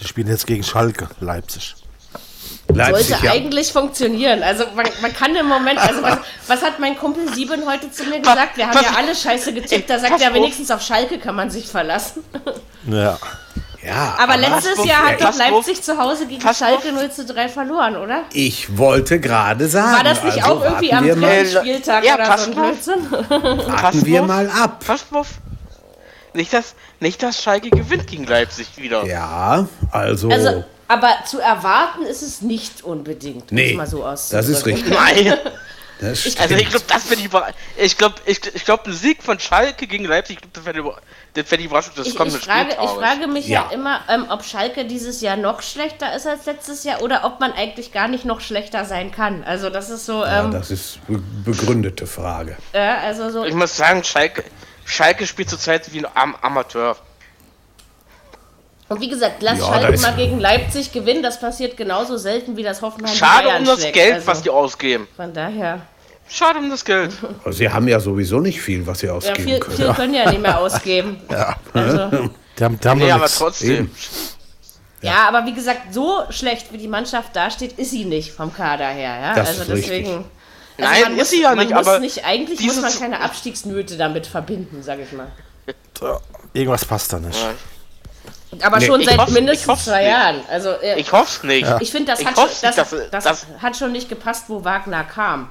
Die 0.00 0.06
spielen 0.06 0.28
jetzt 0.28 0.46
gegen 0.46 0.62
Schalke, 0.62 1.08
Leipzig. 1.20 1.74
Leipzig, 2.72 3.08
Sollte 3.08 3.26
ja. 3.26 3.32
eigentlich 3.32 3.72
funktionieren. 3.72 4.42
Also 4.42 4.64
man, 4.74 4.86
man 5.00 5.12
kann 5.12 5.34
im 5.34 5.46
Moment, 5.46 5.78
also 5.78 6.02
was, 6.02 6.18
was 6.46 6.62
hat 6.62 6.78
mein 6.78 6.96
Kumpel 6.96 7.32
Sieben 7.34 7.66
heute 7.66 7.90
zu 7.90 8.04
mir 8.04 8.20
gesagt? 8.20 8.56
Wir 8.56 8.68
haben 8.68 8.78
ja 8.82 8.94
alle 8.96 9.14
scheiße 9.14 9.52
getippt. 9.52 9.88
Da 9.88 9.98
sagt 9.98 10.20
er 10.20 10.32
wenigstens 10.34 10.70
auf 10.70 10.82
Schalke 10.82 11.18
kann 11.18 11.34
man 11.34 11.50
sich 11.50 11.66
verlassen. 11.66 12.22
Ja. 12.86 13.18
Ja, 13.84 14.16
Aber 14.18 14.36
letztes 14.36 14.78
auf, 14.78 14.86
Jahr 14.86 15.06
hat 15.10 15.20
doch. 15.20 15.36
Leipzig 15.36 15.82
zu 15.82 15.96
Hause 15.96 16.26
gegen 16.26 16.40
Schalke 16.40 16.88
auf. 16.88 16.92
0 16.92 17.10
zu 17.12 17.24
3 17.24 17.48
verloren, 17.48 17.96
oder? 17.96 18.24
ich 18.32 18.76
wollte 18.76 19.20
gerade 19.20 19.68
sagen. 19.68 19.96
War 19.96 20.04
das 20.04 20.24
nicht 20.24 20.42
also 20.42 20.56
auch 20.56 20.64
irgendwie 20.64 20.92
am 20.92 21.04
wir 21.04 21.14
dritten 21.14 21.20
mal, 21.20 21.46
Spieltag 21.46 22.04
ja, 22.04 22.14
oder 22.14 22.38
so 22.38 22.52
warten 22.56 24.06
wir 24.06 24.22
auf. 24.22 24.26
mal 24.26 24.50
ab. 24.50 24.84
Passt 24.84 25.06
auf. 25.12 25.28
Nicht, 26.34 26.52
dass, 26.52 26.74
nicht, 27.00 27.22
dass 27.22 27.42
Schalke 27.42 27.70
gewinnt 27.70 28.06
gegen 28.06 28.24
Leipzig 28.24 28.76
wieder. 28.76 29.06
Ja, 29.06 29.66
also, 29.92 30.28
Also, 30.28 30.64
aber 30.88 31.10
zu 31.26 31.38
erwarten 31.38 32.02
ist 32.02 32.22
es 32.22 32.42
nicht 32.42 32.82
unbedingt, 32.82 33.52
Nee, 33.52 33.78
so 33.86 34.02
das 34.02 34.30
ist 34.32 34.66
richtig. 34.66 34.88
Nein. 34.92 35.34
Das 36.00 36.20
stimmt. 36.20 36.40
Also 36.40 36.54
ich 36.56 36.68
glaube, 36.70 36.84
das 36.88 37.10
ich 37.10 37.24
über- 37.24 37.48
Ich 37.76 37.96
glaube, 37.98 38.14
ich, 38.26 38.54
ich 38.54 38.64
glaube, 38.64 38.84
ein 38.86 38.92
Sieg 38.92 39.22
von 39.22 39.38
Schalke 39.40 39.86
gegen 39.86 40.04
Leipzig, 40.04 40.36
ich 40.36 40.42
glaub, 40.42 40.54
das 40.54 40.64
wäre 40.64 40.74
die, 41.34 41.50
wär 41.50 41.58
die 41.58 41.64
Überraschung 41.64 41.94
des 41.94 42.06
Ich, 42.06 42.12
ich, 42.12 42.18
kommenden 42.18 42.40
frage, 42.40 42.70
ich 42.82 42.90
frage 42.90 43.26
mich 43.26 43.46
ja, 43.48 43.66
Ja. 43.68 43.74
immer, 43.74 44.00
ähm, 44.08 44.26
ob 44.28 44.44
Schalke 44.44 44.84
dieses 44.84 45.20
Jahr 45.20 45.36
noch 45.36 45.62
schlechter 45.62 46.14
ist 46.14 46.26
als 46.26 46.46
letztes 46.46 46.84
Jahr 46.84 47.02
oder 47.02 47.24
ob 47.24 47.40
man 47.40 47.52
eigentlich 47.52 47.92
gar 47.92 48.08
nicht 48.08 48.24
noch 48.24 48.40
schlechter 48.40 48.84
sein 48.84 49.10
kann. 49.12 49.44
Also 49.44 49.70
das 49.70 49.90
ist 49.90 50.06
so, 50.06 50.24
ja, 50.24 50.44
ähm, 50.44 50.50
das 50.52 50.70
ist 50.70 50.98
be 51.06 51.18
begründete 51.44 52.06
Frage. 52.06 52.56
äh, 52.72 52.78
also 52.80 53.30
so, 53.30 53.44
Ich 53.44 53.54
muss 53.54 53.76
sagen, 53.76 54.04
Schalke, 54.04 54.44
Schalke 54.84 55.26
spielt 55.26 55.50
zurzeit 55.50 55.92
wie 55.92 55.98
ein 55.98 56.06
Am 56.14 56.34
Amateur. 56.42 56.96
Und 58.88 59.00
wie 59.00 59.08
gesagt, 59.08 59.42
lass 59.42 59.58
Ja, 59.58 59.66
Schalke 59.66 60.00
mal 60.00 60.14
gegen 60.14 60.38
Leipzig 60.40 60.92
gewinnen, 60.92 61.22
das 61.22 61.38
passiert 61.40 61.76
genauso 61.76 62.16
selten 62.16 62.56
wie 62.56 62.62
das 62.62 62.80
Hoffenheim 62.82 63.14
Schade 63.14 63.48
Bayern 63.48 63.60
um 63.62 63.66
das 63.66 63.80
schlägt. 63.80 63.94
Geld, 63.94 64.14
also, 64.14 64.26
was 64.26 64.42
die 64.42 64.50
ausgeben. 64.50 65.08
Von 65.16 65.32
daher, 65.32 65.80
Schade 66.30 66.58
um 66.58 66.68
das 66.70 66.84
Geld. 66.84 67.12
Also 67.44 67.58
Sie 67.58 67.68
haben 67.70 67.88
ja 67.88 68.00
sowieso 68.00 68.40
nicht 68.40 68.60
viel, 68.60 68.86
was 68.86 68.98
Sie 69.00 69.06
ja, 69.06 69.12
ausgeben 69.14 69.42
viel, 69.44 69.58
können. 69.60 69.76
viel 69.76 69.94
können 69.94 70.14
ja 70.14 70.30
nicht 70.30 70.42
mehr 70.42 70.58
ausgeben. 70.60 71.18
Also, 71.72 72.30
Die 72.58 72.64
haben, 72.64 72.78
die 72.80 72.88
haben 72.88 72.98
Nee, 72.98 73.10
aber 73.10 73.22
nichts. 73.22 73.38
trotzdem. 73.38 73.70
Eben. 73.70 73.94
Ja, 75.00 75.28
aber 75.28 75.46
wie 75.46 75.54
gesagt, 75.54 75.94
so 75.94 76.24
schlecht 76.30 76.72
wie 76.72 76.76
die 76.78 76.88
Mannschaft 76.88 77.34
dasteht, 77.36 77.78
ist 77.78 77.92
sie 77.92 78.04
nicht 78.04 78.32
vom 78.32 78.52
Kader 78.52 78.88
her. 78.88 79.16
Ja? 79.20 79.34
Das 79.34 79.48
also 79.50 79.62
ist 79.62 79.68
richtig. 79.70 80.04
deswegen. 80.04 80.24
Nein, 80.76 81.02
man 81.02 81.12
ist 81.12 81.18
muss, 81.18 81.30
sie 81.30 81.42
ja 81.42 81.54
man 81.54 81.58
nicht, 81.66 81.74
muss 81.74 81.86
aber 81.86 81.98
nicht. 82.00 82.24
Eigentlich 82.24 82.60
muss 82.62 82.80
man 82.80 82.92
keine 82.92 83.20
Abstiegsnöte 83.20 83.96
damit 83.96 84.26
verbinden, 84.26 84.82
sag 84.82 84.98
ich 84.98 85.12
mal. 85.12 85.28
Irgendwas 86.52 86.84
passt 86.84 87.12
da 87.12 87.20
nicht. 87.20 87.38
Aber 88.62 88.78
Nee, 88.78 88.86
schon 88.86 89.02
seit 89.04 89.18
hoff's- 89.18 89.28
ich 89.30 89.34
mindestens 89.34 89.84
zwei 89.84 90.02
nicht. 90.02 90.10
Jahren. 90.10 90.36
Also 90.50 90.70
äh, 90.70 90.98
Ich 90.98 91.12
hoffe 91.12 91.24
es 91.38 91.42
nicht. 91.44 91.66
ich 91.80 91.90
finde, 91.90 92.12
das, 92.12 92.24
hat 92.24 92.34
schon, 92.36 92.48
das, 92.62 92.92
nicht, 92.92 93.08
das, 93.12 93.24
dass- 93.24 93.46
hat 93.60 93.76
schon 93.76 93.92
nicht 93.92 94.08
gepasst, 94.08 94.44
wo 94.48 94.64
Wagner 94.64 95.04
kam. 95.04 95.48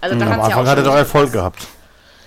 Also 0.00 0.16
da 0.18 0.24
Am 0.26 0.30
ja 0.32 0.34
Anfang 0.38 0.52
auch 0.64 0.66
hat 0.66 0.78
er 0.78 0.84
doch 0.84 0.94
Erfolg 0.96 1.32
gehabt. 1.32 1.66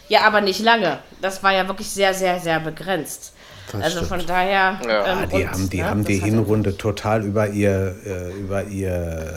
Ja, 0.07 0.21
aber 0.21 0.41
nicht 0.41 0.59
lange. 0.61 0.99
Das 1.21 1.41
war 1.43 1.51
ja 1.53 1.67
wirklich 1.67 1.89
sehr, 1.89 2.13
sehr, 2.13 2.39
sehr 2.39 2.59
begrenzt. 2.59 3.33
Das 3.71 3.81
also 3.81 3.97
stimmt. 4.03 4.07
von 4.09 4.25
daher. 4.27 4.79
Ja. 4.85 5.05
ähm, 5.05 5.17
Ah, 5.21 5.25
die 5.25 5.35
und, 5.43 5.51
haben 5.51 5.69
die, 5.69 5.77
ja, 5.77 5.85
haben 5.85 6.03
die 6.03 6.19
das 6.19 6.25
Hinrunde 6.27 6.77
total 6.77 7.23
über, 7.23 7.47
ihr, 7.47 7.95
äh, 8.05 8.31
über 8.39 8.63
ihr, 8.65 9.33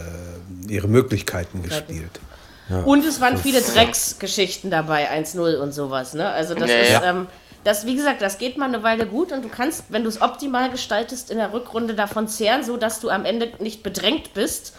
ihre 0.69 0.89
Möglichkeiten 0.89 1.63
gespielt. 1.63 2.21
Und 2.87 3.05
es 3.05 3.21
waren 3.21 3.37
viele 3.37 3.61
Drecksgeschichten 3.61 4.71
dabei, 4.71 5.11
1-0 5.11 5.57
und 5.61 5.73
sowas, 5.73 6.15
ne? 6.15 6.31
Also 6.31 6.55
das 6.55 6.71
Ja, 6.71 6.77
ist, 6.79 6.91
ja. 6.93 7.03
ähm, 7.05 7.27
das, 7.65 7.87
wie 7.87 7.97
gesagt, 7.97 8.23
das 8.23 8.39
geht 8.39 8.59
mal 8.59 8.67
eine 8.67 8.83
Weile 8.83 9.07
gut 9.07 9.33
und 9.33 9.43
du 9.43 9.49
kannst, 9.49 9.85
wenn 9.89 10.03
du 10.03 10.09
es 10.09 10.21
optimal 10.21 10.71
gestaltest, 10.71 11.31
in 11.31 11.39
der 11.39 11.53
Rückrunde 11.53 11.95
davon 11.95 12.29
zehren, 12.29 12.63
so 12.63 12.77
dass 12.77 13.01
du 13.01 13.09
am 13.09 13.25
Ende 13.25 13.53
nicht 13.59 13.83
bedrängt 13.83 14.35
bist. 14.35 14.75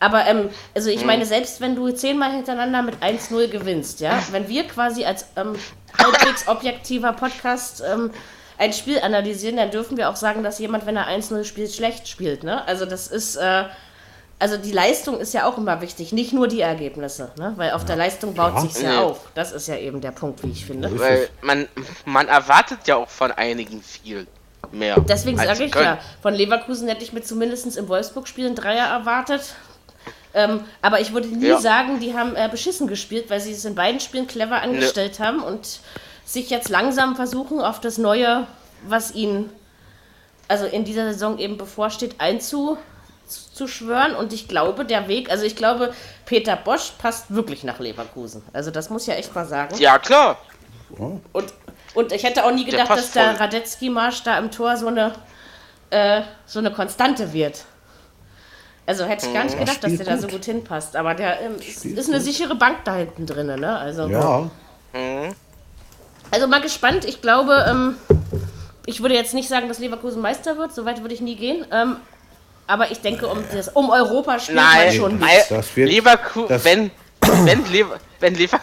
Aber, 0.00 0.26
ähm, 0.26 0.50
also 0.74 0.90
ich 0.90 1.04
meine, 1.04 1.24
selbst 1.26 1.60
wenn 1.60 1.76
du 1.76 1.90
zehnmal 1.90 2.32
hintereinander 2.32 2.82
mit 2.82 2.96
1-0 3.02 3.48
gewinnst, 3.48 4.00
ja, 4.00 4.22
wenn 4.32 4.48
wir 4.48 4.64
quasi 4.64 5.04
als 5.04 5.26
ähm, 5.36 5.54
halbwegs 5.98 6.48
objektiver 6.48 7.12
Podcast 7.12 7.82
ähm, 7.86 8.10
ein 8.58 8.72
Spiel 8.72 9.00
analysieren, 9.00 9.56
dann 9.56 9.70
dürfen 9.70 9.96
wir 9.96 10.08
auch 10.08 10.16
sagen, 10.16 10.42
dass 10.42 10.58
jemand, 10.58 10.86
wenn 10.86 10.96
er 10.96 11.08
1-0 11.08 11.44
spielt, 11.44 11.72
schlecht 11.72 12.08
spielt, 12.08 12.42
ne? 12.42 12.66
Also 12.66 12.86
das 12.86 13.08
ist, 13.08 13.36
äh, 13.36 13.64
also 14.38 14.56
die 14.56 14.72
Leistung 14.72 15.18
ist 15.20 15.32
ja 15.32 15.46
auch 15.46 15.56
immer 15.58 15.80
wichtig, 15.80 16.12
nicht 16.12 16.32
nur 16.32 16.48
die 16.48 16.60
Ergebnisse, 16.60 17.30
ne? 17.38 17.52
Weil 17.56 17.72
auf 17.72 17.84
der 17.84 17.96
Leistung 17.96 18.34
baut 18.34 18.54
Ja. 18.54 18.60
sich's 18.60 18.80
ja 18.82 18.90
Nee. 18.90 18.98
auf. 18.98 19.20
Das 19.34 19.52
ist 19.52 19.68
ja 19.68 19.76
eben 19.76 20.00
der 20.00 20.10
Punkt, 20.10 20.42
wie 20.42 20.50
ich 20.50 20.66
finde. 20.66 20.98
Weil 20.98 21.28
man, 21.42 21.68
man 22.04 22.28
erwartet 22.28 22.80
ja 22.86 22.96
auch 22.96 23.08
von 23.08 23.32
einigen 23.32 23.82
viel. 23.82 24.26
mehr. 24.72 24.98
Deswegen 25.02 25.36
sage 25.38 25.64
ich 25.64 25.72
Köln. 25.72 25.84
ja, 25.84 25.98
von 26.22 26.34
Leverkusen 26.34 26.88
hätte 26.88 27.04
ich 27.04 27.12
mir 27.12 27.22
zumindest 27.22 27.76
im 27.76 27.86
Wolfsburg-Spiel 27.88 28.46
einen 28.46 28.54
Dreier 28.56 28.86
erwartet. 28.86 29.54
Ähm, 30.32 30.64
aber 30.82 31.00
ich 31.00 31.12
würde 31.12 31.28
nie 31.28 31.46
Ja. 31.46 31.60
sagen, 31.60 32.00
die 32.00 32.14
haben 32.14 32.34
äh, 32.34 32.48
beschissen 32.50 32.88
gespielt, 32.88 33.30
weil 33.30 33.40
sie 33.40 33.52
es 33.52 33.64
in 33.64 33.76
beiden 33.76 34.00
Spielen 34.00 34.26
clever 34.26 34.60
angestellt 34.62 35.20
haben 35.20 35.40
und 35.42 35.78
sich 36.24 36.50
jetzt 36.50 36.70
langsam 36.70 37.14
versuchen, 37.14 37.60
auf 37.60 37.78
das 37.80 37.98
Neue, 37.98 38.48
was 38.88 39.14
ihnen 39.14 39.50
also 40.48 40.64
in 40.66 40.84
dieser 40.84 41.12
Saison 41.12 41.38
eben 41.38 41.56
bevorsteht, 41.56 42.16
einzuschwören. 43.24 44.14
Und 44.14 44.32
ich 44.32 44.48
glaube, 44.48 44.84
der 44.84 45.08
Weg, 45.08 45.30
also 45.30 45.44
ich 45.44 45.56
glaube, 45.56 45.92
Peter 46.26 46.56
Bosch 46.56 46.92
passt 46.98 47.34
wirklich 47.34 47.64
nach 47.64 47.78
Leverkusen. 47.78 48.42
Also 48.52 48.70
das 48.70 48.90
muss 48.90 49.06
ja 49.06 49.14
echt 49.14 49.34
mal 49.34 49.46
sagen. 49.46 49.76
Ja, 49.78 49.98
klar. 49.98 50.38
Und, 51.32 51.52
und 51.94 52.12
ich 52.12 52.22
hätte 52.22 52.44
auch 52.44 52.52
nie 52.52 52.64
gedacht, 52.64 52.90
dass 52.90 52.96
passt 52.96 53.16
der 53.16 53.30
voll. 53.30 53.36
Radetzky-Marsch 53.36 54.22
da 54.22 54.38
im 54.38 54.50
Tor 54.50 54.76
so 54.76 54.86
eine, 54.86 55.12
äh, 55.90 56.22
so 56.46 56.58
eine 56.58 56.72
Konstante 56.72 57.32
wird. 57.32 57.64
Also 58.86 59.04
hätte 59.04 59.26
ich 59.26 59.32
gar 59.32 59.44
nicht 59.44 59.58
gedacht, 59.58 59.82
dass 59.82 59.96
der 59.96 60.04
da 60.04 60.16
so 60.18 60.24
gut. 60.24 60.32
gut 60.32 60.44
hinpasst. 60.44 60.94
Aber 60.94 61.14
der 61.14 61.40
ähm, 61.40 61.56
ist, 61.56 61.84
ist 61.86 62.08
eine 62.08 62.20
sichere 62.20 62.54
Bank 62.54 62.78
da 62.84 62.96
hinten 62.96 63.26
drin, 63.26 63.46
ne? 63.46 63.78
Also, 63.78 64.06
Ja, 64.06 64.50
also 66.30 66.46
mal 66.48 66.60
gespannt. 66.60 67.04
Ich 67.04 67.22
glaube, 67.22 67.64
ähm, 67.68 67.96
ich 68.86 69.00
würde 69.00 69.14
jetzt 69.14 69.34
nicht 69.34 69.48
sagen, 69.48 69.68
dass 69.68 69.78
Leverkusen 69.78 70.20
Meister 70.20 70.58
wird. 70.58 70.74
So 70.74 70.84
weit 70.84 71.00
würde 71.00 71.14
ich 71.14 71.20
nie 71.20 71.36
gehen. 71.36 71.64
Ähm, 71.72 71.96
aber 72.66 72.90
ich 72.90 73.00
denke, 73.00 73.26
um, 73.26 73.42
das, 73.52 73.68
um 73.68 73.90
Europa 73.90 74.38
spielt 74.38 74.56
man 74.56 74.64
Nein, 74.76 74.92
schon 74.94 75.18
nein 75.18 75.36
mit. 75.36 75.50
Das 75.50 75.76
wird- 75.76 75.90
Leverkusen, 75.90 76.48
das- 76.48 76.64
wenn, 76.64 76.90
wenn, 77.44 77.64
Lever, 77.70 77.98
wenn, 78.20 78.34
Lever, 78.34 78.60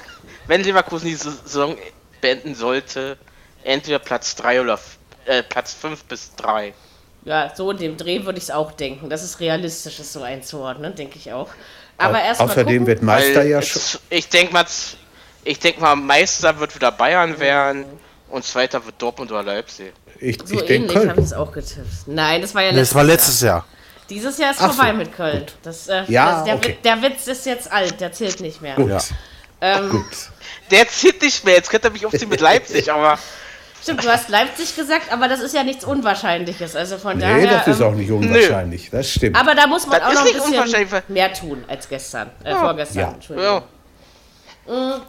wenn 0.48 0.64
Leverkusen 0.64 1.08
die 1.08 1.16
Saison 1.16 1.76
beenden 2.20 2.56
sollte, 2.56 3.18
entweder 3.64 4.00
Platz 4.00 4.36
3 4.36 4.62
oder 4.62 4.80
äh, 5.26 5.44
Platz 5.44 5.74
5 5.74 6.04
bis 6.06 6.36
3. 6.36 6.74
Ja, 7.24 7.52
so 7.56 7.70
in 7.72 7.78
dem 7.78 7.98
Dreh 7.98 8.26
würde 8.26 8.38
ich 8.40 8.46
es 8.46 8.52
auch 8.52 8.72
denken. 8.72 9.10
Das 9.10 9.24
ist 9.24 9.40
realistisch, 9.40 10.00
es 10.00 10.12
so 10.12 10.24
einzuordnen, 10.24 10.96
denke 10.96 11.18
ich 11.18 11.32
auch. 11.32 11.50
Aber 11.98 12.20
erst 12.22 12.40
mal 12.40 12.46
außerdem 12.46 12.66
gucken. 12.66 12.88
wird 12.88 13.04
Meister 13.04 13.44
ja 13.44 13.62
schon. 13.62 14.02
Ich 14.10 14.28
denke 14.30 14.54
mal, 14.54 14.66
ich 15.44 15.60
denk 15.60 15.80
mal, 15.80 15.96
Meister 15.96 16.60
wird 16.60 16.74
wieder 16.74 16.92
Bayern 16.92 17.40
werden 17.40 17.86
und 18.30 18.44
Zweiter 18.44 18.84
wird 18.84 19.00
Dortmund 19.00 19.32
oder 19.32 19.44
Leipzig. 19.44 19.94
Ich, 20.20 20.40
So 20.44 20.56
ich 20.56 20.62
denke 20.66 20.94
ähnlich 20.94 21.10
habe 21.10 21.20
ich 21.20 21.28
es 21.28 21.34
auch 21.34 21.52
getippt. 21.52 22.08
Nein, 22.08 22.42
das 22.42 22.56
war 22.56 22.64
ja 22.64 22.70
Das 22.70 22.78
letztes 22.78 22.96
war 22.96 23.04
letztes 23.04 23.42
Jahr. 23.42 23.56
Jahr. 23.58 23.66
Dieses 24.12 24.38
Jahr 24.38 24.52
ist 24.52 24.60
Ach 24.62 24.68
so, 24.68 24.74
vorbei 24.74 24.92
mit 24.94 25.16
Köln. 25.16 25.46
Das, 25.64 25.88
äh, 25.88 26.04
Ja, 26.10 26.36
das, 26.36 26.44
der, 26.44 26.56
okay. 26.56 26.68
Witz, 26.70 26.82
der 26.84 27.02
Witz 27.02 27.28
ist 27.28 27.46
jetzt 27.46 27.72
alt, 27.72 28.00
der 28.02 28.12
zählt 28.12 28.42
nicht 28.42 28.62
mehr. 28.62 28.76
Gut. 28.76 28.90
Ja. 28.90 29.00
Ähm, 29.62 29.90
Gut. 29.90 30.06
Der 30.70 30.88
zieht 30.90 31.22
nicht 31.22 31.46
mehr, 31.46 31.56
jetzt 31.56 31.70
könnte 31.70 31.88
er 31.88 31.92
mich 31.92 32.06
aufziehen 32.06 32.28
mit 32.30 32.42
Leipzig, 32.42 32.92
aber 32.94 33.18
Stimmt, 33.82 34.04
du 34.04 34.10
hast 34.10 34.30
Leipzig 34.30 34.76
gesagt, 34.76 35.12
aber 35.12 35.28
das 35.28 35.40
ist 35.40 35.56
ja 35.56 35.64
nichts 35.64 35.86
Unwahrscheinliches. 35.86 36.76
Also 36.76 36.98
von 37.00 37.18
Nee, 37.18 37.24
daher. 37.24 37.48
das 37.48 37.68
ist 37.68 37.80
ähm, 37.80 37.88
auch 37.88 37.94
nicht 37.94 38.12
unwahrscheinlich. 38.12 38.90
Das 38.92 39.10
stimmt. 39.10 39.36
Aber 39.40 39.56
da 39.56 39.66
muss 39.66 39.88
man 39.88 40.00
Das 40.00 40.10
auch 40.10 40.14
noch 40.14 40.26
ein 40.26 40.34
bisschen 40.34 41.02
mehr 41.08 41.34
tun 41.34 41.64
als 41.68 41.90
gestern. 41.90 42.30
Äh, 42.44 42.54
vorgestern, 42.54 43.00
Ja. 43.00 43.12
Entschuldigung. 43.14 43.64
ja. 44.68 45.02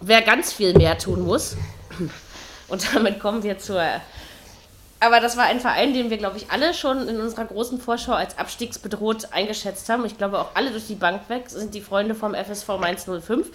wer 0.00 0.22
ganz 0.22 0.52
viel 0.54 0.72
mehr 0.74 0.96
tun 0.96 1.20
muss. 1.22 1.56
Und 2.68 2.94
damit 2.94 3.20
kommen 3.20 3.42
wir 3.42 3.58
zur. 3.58 3.82
Aber 5.02 5.20
das 5.20 5.38
war 5.38 5.44
ein 5.44 5.60
Verein, 5.60 5.94
den 5.94 6.10
wir, 6.10 6.18
glaube 6.18 6.36
ich, 6.36 6.50
alle 6.50 6.74
schon 6.74 7.08
in 7.08 7.20
unserer 7.20 7.46
großen 7.46 7.80
Vorschau 7.80 8.12
als 8.12 8.36
abstiegsbedroht 8.36 9.32
eingeschätzt 9.32 9.88
haben. 9.88 10.04
Ich 10.04 10.18
glaube, 10.18 10.38
auch 10.38 10.50
alle 10.54 10.70
durch 10.70 10.88
die 10.88 10.94
Bank 10.94 11.22
weg 11.28 11.48
sind 11.48 11.74
die 11.74 11.80
Freunde 11.80 12.14
vom 12.14 12.34
FSV 12.34 12.68
Mainz 12.78 13.06
05, 13.06 13.48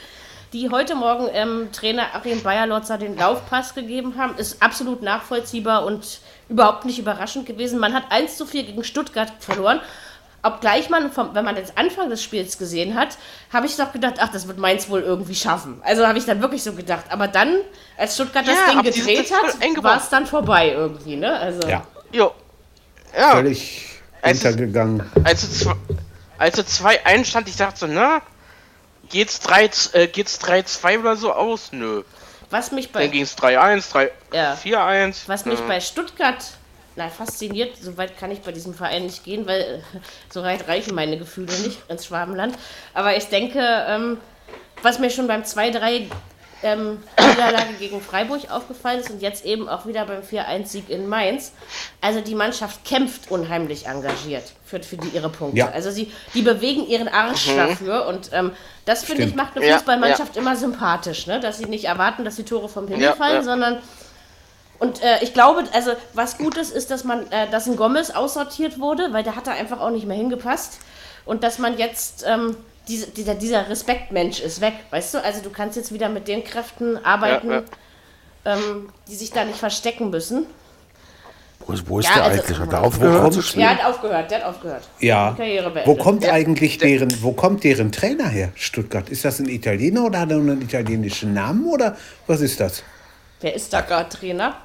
die 0.54 0.72
heute 0.72 0.96
Morgen 0.96 1.30
ähm, 1.32 1.70
Trainer 1.72 2.16
Achim 2.16 2.42
Bayerlotzer 2.42 2.98
den 2.98 3.16
Laufpass 3.16 3.76
gegeben 3.76 4.18
haben. 4.18 4.40
Ist 4.40 4.64
absolut 4.64 5.04
nachvollziehbar 5.04 5.86
und 5.86 6.20
überhaupt 6.50 6.84
nicht 6.84 6.98
überraschend 6.98 7.46
gewesen. 7.46 7.80
Man 7.80 7.94
hat 7.94 8.12
1 8.12 8.38
zu 8.38 8.48
4 8.48 8.64
gegen 8.64 8.84
Stuttgart 8.84 9.32
verloren. 9.38 9.82
Obgleich 10.46 10.90
man, 10.90 11.12
vom, 11.12 11.34
wenn 11.34 11.44
man 11.44 11.56
den 11.56 11.66
Anfang 11.76 12.10
des 12.10 12.22
Spiels 12.24 12.58
gesehen 12.58 12.94
hat, 12.96 13.18
habe 13.52 13.66
ich 13.66 13.76
doch 13.78 13.92
gedacht, 13.92 14.16
ach, 14.20 14.30
das 14.32 14.48
wird 14.48 14.58
Mainz 14.60 14.90
wohl 14.90 15.02
irgendwie 15.02 15.36
schaffen. 15.36 15.82
Also 15.84 16.08
habe 16.08 16.18
ich 16.20 16.26
dann 16.26 16.40
wirklich 16.42 16.62
so 16.64 16.74
gedacht. 16.74 17.06
Aber 17.10 17.28
dann, 17.28 17.58
als 17.98 18.14
Stuttgart 18.16 18.48
das 18.48 18.56
Ja, 18.56 18.74
Ding 18.82 18.84
die 18.84 18.92
sind 18.92 19.08
gedreht 19.08 19.32
hat, 19.34 19.84
war 19.84 19.98
es 19.98 20.10
dann 20.10 20.28
vorbei 20.28 20.70
irgendwie, 20.72 21.16
ne? 21.16 21.38
Also, 21.40 21.68
ja, 21.68 21.84
Jo. 22.12 22.32
Ja, 23.18 23.32
völlig 23.32 23.88
Es 24.22 24.44
untergegangen. 24.46 25.04
als 25.24 25.42
du 25.42 25.48
zwei, 25.52 25.76
als 26.38 26.56
du 26.58 26.66
zwei 26.66 27.06
einstand, 27.06 27.48
ich 27.50 27.56
dachte 27.58 27.80
so, 27.80 27.88
na, 27.88 28.22
geht's 29.10 29.40
3, 29.40 29.70
äh, 29.94 30.08
geht's 30.08 30.40
3-2 30.42 31.00
oder 31.00 31.16
so 31.16 31.32
aus? 31.34 31.72
Nö. 31.72 32.04
Was 32.50 32.72
mich 32.72 32.92
bei, 32.92 33.02
Dann 33.04 33.12
ging's 33.12 33.36
3-1, 33.36 33.92
3, 33.92 34.12
Ja. 34.34 34.54
4-1. 34.56 35.24
was 35.28 35.46
mich 35.46 35.60
ja. 35.60 35.66
bei 35.68 35.80
Stuttgart 35.82 36.44
na, 36.96 37.10
fasziniert, 37.10 37.78
so 37.82 37.98
weit 37.98 38.18
kann 38.18 38.32
ich 38.32 38.42
bei 38.42 38.52
diesem 38.52 38.74
Verein 38.74 39.04
nicht 39.04 39.24
gehen, 39.24 39.46
weil 39.48 39.62
äh, 39.62 39.98
so 40.30 40.44
weit 40.44 40.68
reichen 40.68 40.96
meine 40.96 41.18
Gefühle 41.18 41.52
nicht 41.60 41.80
ins 41.90 42.06
Schwabenland. 42.06 42.58
Aber 42.94 43.16
ich 43.18 43.26
denke, 43.26 43.60
ähm, 43.88 44.18
was 44.82 45.00
mir 45.00 45.10
schon 45.10 45.28
beim 45.28 45.42
2-3 45.42 46.08
ähm, 46.64 47.00
Niederlage 47.20 47.74
gegen 47.80 48.02
Freiburg 48.02 48.50
aufgefallen 48.50 49.00
ist 49.00 49.10
und 49.12 49.22
jetzt 49.22 49.46
eben 49.46 49.70
auch 49.70 49.86
wieder 49.86 50.06
beim 50.06 50.22
4-1-Sieg 50.22 50.90
in 50.90 51.08
Mainz. 51.08 51.52
Also 52.02 52.22
die 52.22 52.34
Mannschaft 52.36 52.84
kämpft 52.86 53.30
unheimlich 53.30 53.86
engagiert 53.86 54.54
für, 54.64 54.82
für 54.82 54.98
die, 54.98 55.10
ihre 55.10 55.30
Punkte. 55.30 55.58
Ja. 55.58 55.70
Also 55.70 55.92
sie 55.92 56.12
die 56.34 56.42
bewegen 56.42 56.88
ihren 56.88 57.08
Arsch 57.08 57.54
dafür 57.56 58.08
und 58.08 58.32
ähm, 58.34 58.52
das 58.86 59.04
finde 59.04 59.24
ich 59.24 59.36
macht 59.36 59.56
eine 59.56 59.66
Ja, 59.66 59.76
Fußballmannschaft 59.76 60.38
immer 60.38 60.56
sympathisch, 60.56 61.28
ne? 61.28 61.40
dass 61.40 61.58
sie 61.60 61.66
nicht 61.66 61.86
erwarten, 61.86 62.26
dass 62.26 62.36
die 62.36 62.44
Tore 62.44 62.70
vom 62.70 62.88
Himmel 62.88 63.04
Ja, 63.04 63.14
fallen, 63.14 63.38
ja. 63.38 63.44
sondern 63.44 63.82
und 64.80 65.02
äh, 65.02 65.24
ich 65.24 65.34
glaube, 65.34 65.64
also 65.74 65.92
was 66.14 66.38
gut 66.38 66.58
ist, 66.58 66.72
ist, 66.72 66.92
dass 66.92 67.04
man, 67.04 67.32
äh, 67.32 67.50
dass 67.50 67.68
ein 67.68 67.76
Gomez 67.76 68.10
aussortiert 68.12 68.80
wurde, 68.80 69.10
weil 69.12 69.24
der 69.24 69.36
hat 69.36 69.48
da 69.48 69.52
einfach 69.52 69.80
auch 69.80 69.90
nicht 69.92 70.06
mehr 70.08 70.18
hingepasst. 70.18 70.80
Und 71.26 71.44
dass 71.44 71.58
man 71.60 71.78
jetzt, 71.78 72.24
ähm, 72.28 72.56
diese, 72.88 73.08
dieser, 73.08 73.34
dieser 73.36 73.68
Respektmensch 73.70 74.40
ist 74.42 74.62
weg, 74.62 74.74
weißt 74.92 75.16
du? 75.16 75.24
Also 75.24 75.42
du 75.42 75.50
kannst 75.50 75.76
jetzt 75.76 75.92
wieder 75.92 76.08
mit 76.10 76.28
den 76.28 76.44
Kräften 76.44 77.04
arbeiten, 77.04 77.50
Ja, 77.52 77.64
Ähm, 78.48 78.90
die 79.08 79.16
sich 79.16 79.32
da 79.32 79.44
nicht 79.44 79.58
verstecken 79.58 80.12
müssen. 80.12 80.46
Wo 81.66 81.74
ist, 81.74 81.90
wo 81.90 81.98
ist 82.00 82.08
Ja, 82.10 82.16
der 82.16 82.24
also- 82.26 82.42
eigentlich? 82.44 82.60
Hat 82.60 82.74
er 82.74 82.84
aufgehört 82.84 83.34
zu 83.34 83.40
Er 83.40 83.44
spielen? 83.44 83.70
hat 83.70 83.84
aufgehört, 83.86 84.30
der 84.30 84.38
hat 84.40 84.46
aufgehört. 84.46 84.84
Ja. 85.00 85.34
Karriere 85.36 85.74
Wo 85.86 85.96
kommt 85.96 86.30
eigentlich 86.30 86.78
deren, 86.78 87.24
wo 87.24 87.32
kommt 87.32 87.64
deren 87.64 87.92
Trainer 87.92 88.28
her? 88.30 88.50
Stuttgart. 88.54 89.10
Ist 89.10 89.26
das 89.26 89.40
ein 89.40 89.50
Italiener 89.50 90.04
oder 90.06 90.20
hat 90.20 90.30
er 90.30 90.38
einen 90.38 90.62
italienischen 90.62 91.34
Namen 91.34 91.66
oder 91.66 91.98
was 92.28 92.42
ist 92.42 92.60
das? 92.60 92.84
Wer 93.42 93.54
ist 93.56 93.72
da 93.74 93.82
gerade 93.82 94.10
Trainer? 94.10 94.56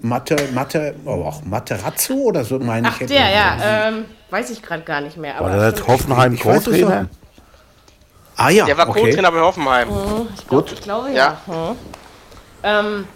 Mathe, 0.00 0.36
Mathe, 0.52 0.94
oh, 1.04 1.24
auch 1.24 1.42
Materazzo 1.42 2.14
oder 2.14 2.44
so 2.44 2.58
meine 2.58 2.88
Ach, 2.88 3.00
ich. 3.00 3.08
der, 3.08 3.30
ja. 3.30 3.56
Ähm, 3.88 4.04
weiß 4.30 4.50
ich 4.50 4.62
gerade 4.62 4.82
gar 4.84 5.00
nicht 5.00 5.16
mehr. 5.16 5.36
Aber 5.36 5.50
War 5.50 5.72
der. 5.72 5.86
Hoffenheim 5.86 6.38
Co-Trainer? 6.38 7.08
Ah 8.36 8.50
ja, 8.50 8.66
Der 8.66 8.78
war 8.78 8.88
okay. 8.88 9.00
Co-Trainer 9.00 9.32
bei 9.32 9.40
Hoffenheim. 9.40 9.88
ich 10.36 10.46
glaub, 10.46 10.72
Ich 10.72 10.80
glaube, 10.80 11.08
ja. 11.10 11.40
Ja. 11.46 11.70
Hm. 11.70 11.76
Ähm, 12.62 13.08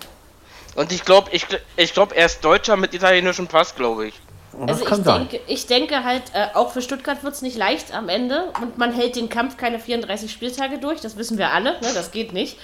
Und 0.75 0.91
ich 0.91 1.05
glaube, 1.05 1.29
ich, 1.33 1.47
ich 1.77 1.95
glaube, 1.95 2.17
er 2.17 2.27
ist 2.27 2.45
Deutscher 2.45 2.77
mit 2.77 2.95
italienischem 2.95 3.47
Pass, 3.47 3.77
glaube 3.77 4.09
ich. 4.09 4.21
Oh, 4.59 4.67
Also 4.67 4.85
ich 4.85 5.03
denke, 5.03 5.41
ich 5.47 5.67
denke 5.67 6.05
halt, 6.05 6.23
äh, 6.35 6.49
auch 6.55 6.73
für 6.73 6.83
Stuttgart 6.83 7.23
wird 7.23 7.35
es 7.35 7.43
nicht 7.43 7.57
leicht 7.57 7.95
am 7.95 8.09
Ende 8.09 8.47
und 8.61 8.77
man 8.77 8.93
hält 8.93 9.17
den 9.17 9.29
Kampf 9.29 9.57
keine 9.57 9.79
34 9.79 10.31
Spieltage 10.31 10.79
durch, 10.79 11.01
das 11.01 11.17
wissen 11.17 11.39
wir 11.39 11.53
alle, 11.53 11.73
ne? 11.81 11.89
das 11.95 12.11
geht 12.11 12.33
nicht. 12.33 12.59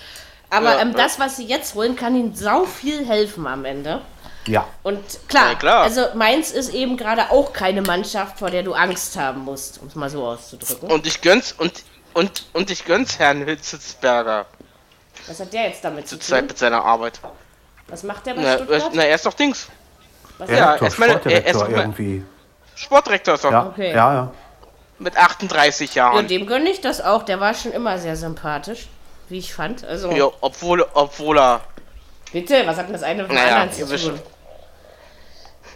Aber 0.50 0.74
Ja, 0.76 0.80
ähm, 0.80 0.92
ja. 0.92 0.96
das, 0.96 1.18
was 1.18 1.36
sie 1.36 1.44
jetzt 1.46 1.74
holen, 1.74 1.94
kann 1.96 2.14
ihnen 2.16 2.34
sau 2.34 2.64
viel 2.64 3.06
helfen 3.06 3.46
am 3.46 3.64
Ende. 3.64 4.00
Ja. 4.46 4.66
Und 4.82 4.98
klar, 5.28 5.50
Ja, 5.50 5.54
klar. 5.58 5.82
also 5.82 6.06
Mainz 6.14 6.50
ist 6.52 6.72
eben 6.72 6.96
gerade 6.96 7.30
auch 7.30 7.52
keine 7.52 7.82
Mannschaft, 7.82 8.38
vor 8.38 8.50
der 8.50 8.62
du 8.62 8.72
Angst 8.72 9.16
haben 9.18 9.44
musst, 9.44 9.80
um 9.82 9.88
es 9.88 9.94
mal 9.94 10.08
so 10.08 10.24
auszudrücken. 10.24 10.90
Und 10.90 11.06
ich 11.06 11.20
gönn's 11.20 11.52
und 11.52 11.84
und 12.14 12.46
und 12.54 12.70
ich 12.70 12.86
gönn's 12.86 13.18
Herrn 13.18 13.44
Hitzelsberger 13.44 14.46
Was 15.26 15.38
hat 15.40 15.52
der 15.52 15.64
jetzt 15.68 15.84
damit 15.84 16.08
zu 16.08 16.18
Zeit 16.18 16.40
tun? 16.40 16.46
mit 16.48 16.58
seiner 16.58 16.82
Arbeit. 16.82 17.20
Was 17.88 18.02
macht 18.02 18.24
der 18.24 18.34
bei 18.34 18.42
Na, 18.42 18.54
Stuttgart? 18.54 18.90
na, 18.94 19.02
er 19.02 19.14
ist 19.16 19.26
doch 19.26 19.34
Dings. 19.34 19.68
Was 20.38 20.48
Ja, 20.48 20.56
Direktor, 20.56 20.86
erstmal- 20.88 21.08
Sportdirektor 21.10 21.32
er 21.44 21.54
ist 21.54 21.60
doch 21.60 21.68
mal- 21.68 21.80
irgendwie. 21.80 22.24
Sportdirektor 22.74 23.34
ist 23.34 23.44
doch 23.44 23.52
Ja, 23.52 23.66
Okay. 23.66 23.90
ja, 23.90 24.14
ja. 24.14 24.32
mit 24.98 25.16
38 25.16 25.94
ja, 25.94 26.10
Jahren. 26.12 26.26
dem 26.26 26.46
gönne 26.46 26.70
ich 26.70 26.80
das 26.80 27.00
auch, 27.02 27.22
der 27.24 27.38
war 27.40 27.52
schon 27.54 27.72
immer 27.72 27.98
sehr 27.98 28.16
sympathisch, 28.16 28.88
wie 29.30 29.38
ich 29.38 29.52
fand. 29.54 29.84
Also, 29.84 30.10
Ja, 30.12 30.28
obwohl, 30.40 30.86
obwohl 30.94 31.38
er. 31.38 31.60
bitte, 32.32 32.62
was 32.66 32.76
hat 32.76 32.86
denn 32.86 32.92
das 32.92 33.02
eine 33.02 33.22
mit 33.22 33.30
dem 33.32 33.34
Naja, 33.36 33.62
anderen 33.62 33.72
zu 33.88 33.96
tun? 33.96 34.20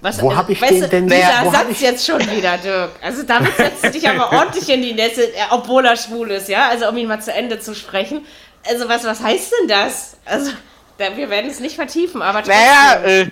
Was, 0.00 0.20
Wo 0.20 0.32
äh, 0.32 0.34
hab 0.34 0.48
ich 0.50 0.60
weißt 0.60 0.72
den 0.72 0.80
du, 0.80 0.88
denn- 0.88 1.08
Dieser 1.08 1.50
Satz 1.50 1.66
ich- 1.70 1.80
jetzt 1.80 2.04
schon 2.04 2.18
wieder, 2.28 2.58
Dirk. 2.58 2.90
Also 3.02 3.22
damit 3.22 3.56
setzt 3.56 3.84
du 3.84 3.90
dich 3.90 4.08
aber 4.08 4.32
ordentlich 4.36 4.68
in 4.68 4.82
die 4.82 4.94
Nässe, 4.94 5.28
äh, 5.32 5.42
obwohl 5.50 5.86
er 5.86 5.96
schwul 5.96 6.30
ist, 6.32 6.48
ja? 6.48 6.68
Also 6.68 6.88
um 6.88 6.96
ihn 6.96 7.06
mal 7.06 7.20
zu 7.22 7.32
Ende 7.32 7.60
zu 7.60 7.74
sprechen. 7.74 8.26
Also 8.66 8.88
was, 8.88 9.04
was 9.04 9.20
heißt 9.22 9.52
denn 9.60 9.68
das? 9.68 10.16
Also 10.24 10.50
da, 10.98 11.16
wir 11.16 11.30
werden 11.30 11.48
es 11.50 11.60
nicht 11.60 11.76
vertiefen, 11.76 12.20
aber 12.20 12.42
trotzdem. 12.42 12.56
Naja, 12.56 13.04
äh, 13.04 13.30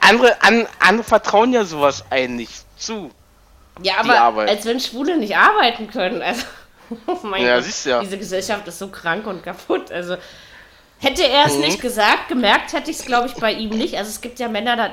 andere, 0.00 0.42
an, 0.42 0.66
andere 0.78 1.04
vertrauen 1.04 1.52
ja 1.54 1.64
sowas 1.64 2.04
einen 2.10 2.36
nicht 2.36 2.52
zu. 2.78 3.10
ja, 3.82 3.94
aber 3.98 4.42
als 4.42 4.66
wenn 4.66 4.78
Schwule 4.78 5.16
nicht 5.16 5.36
arbeiten 5.36 5.90
können. 5.90 6.20
Also, 6.20 6.42
oh 7.06 7.18
mein 7.22 7.44
Ja, 7.44 7.56
Gott, 7.56 7.64
siehst 7.64 7.86
ja. 7.86 8.00
diese 8.00 8.18
Gesellschaft 8.18 8.66
ist 8.68 8.78
so 8.78 8.88
krank 8.88 9.26
und 9.26 9.42
kaputt. 9.42 9.90
Also 9.92 10.16
hätte 10.98 11.24
er 11.26 11.46
Mhm. 11.46 11.50
es 11.52 11.58
nicht 11.58 11.80
gesagt, 11.80 12.28
gemerkt 12.28 12.72
hätte 12.72 12.90
ich 12.90 12.98
es, 12.98 13.04
glaube 13.04 13.28
ich, 13.28 13.34
bei 13.34 13.52
ihm 13.52 13.70
nicht. 13.70 13.96
Also 13.96 14.10
es 14.10 14.20
gibt 14.20 14.38
ja 14.38 14.48
Männer, 14.48 14.76
da, 14.76 14.90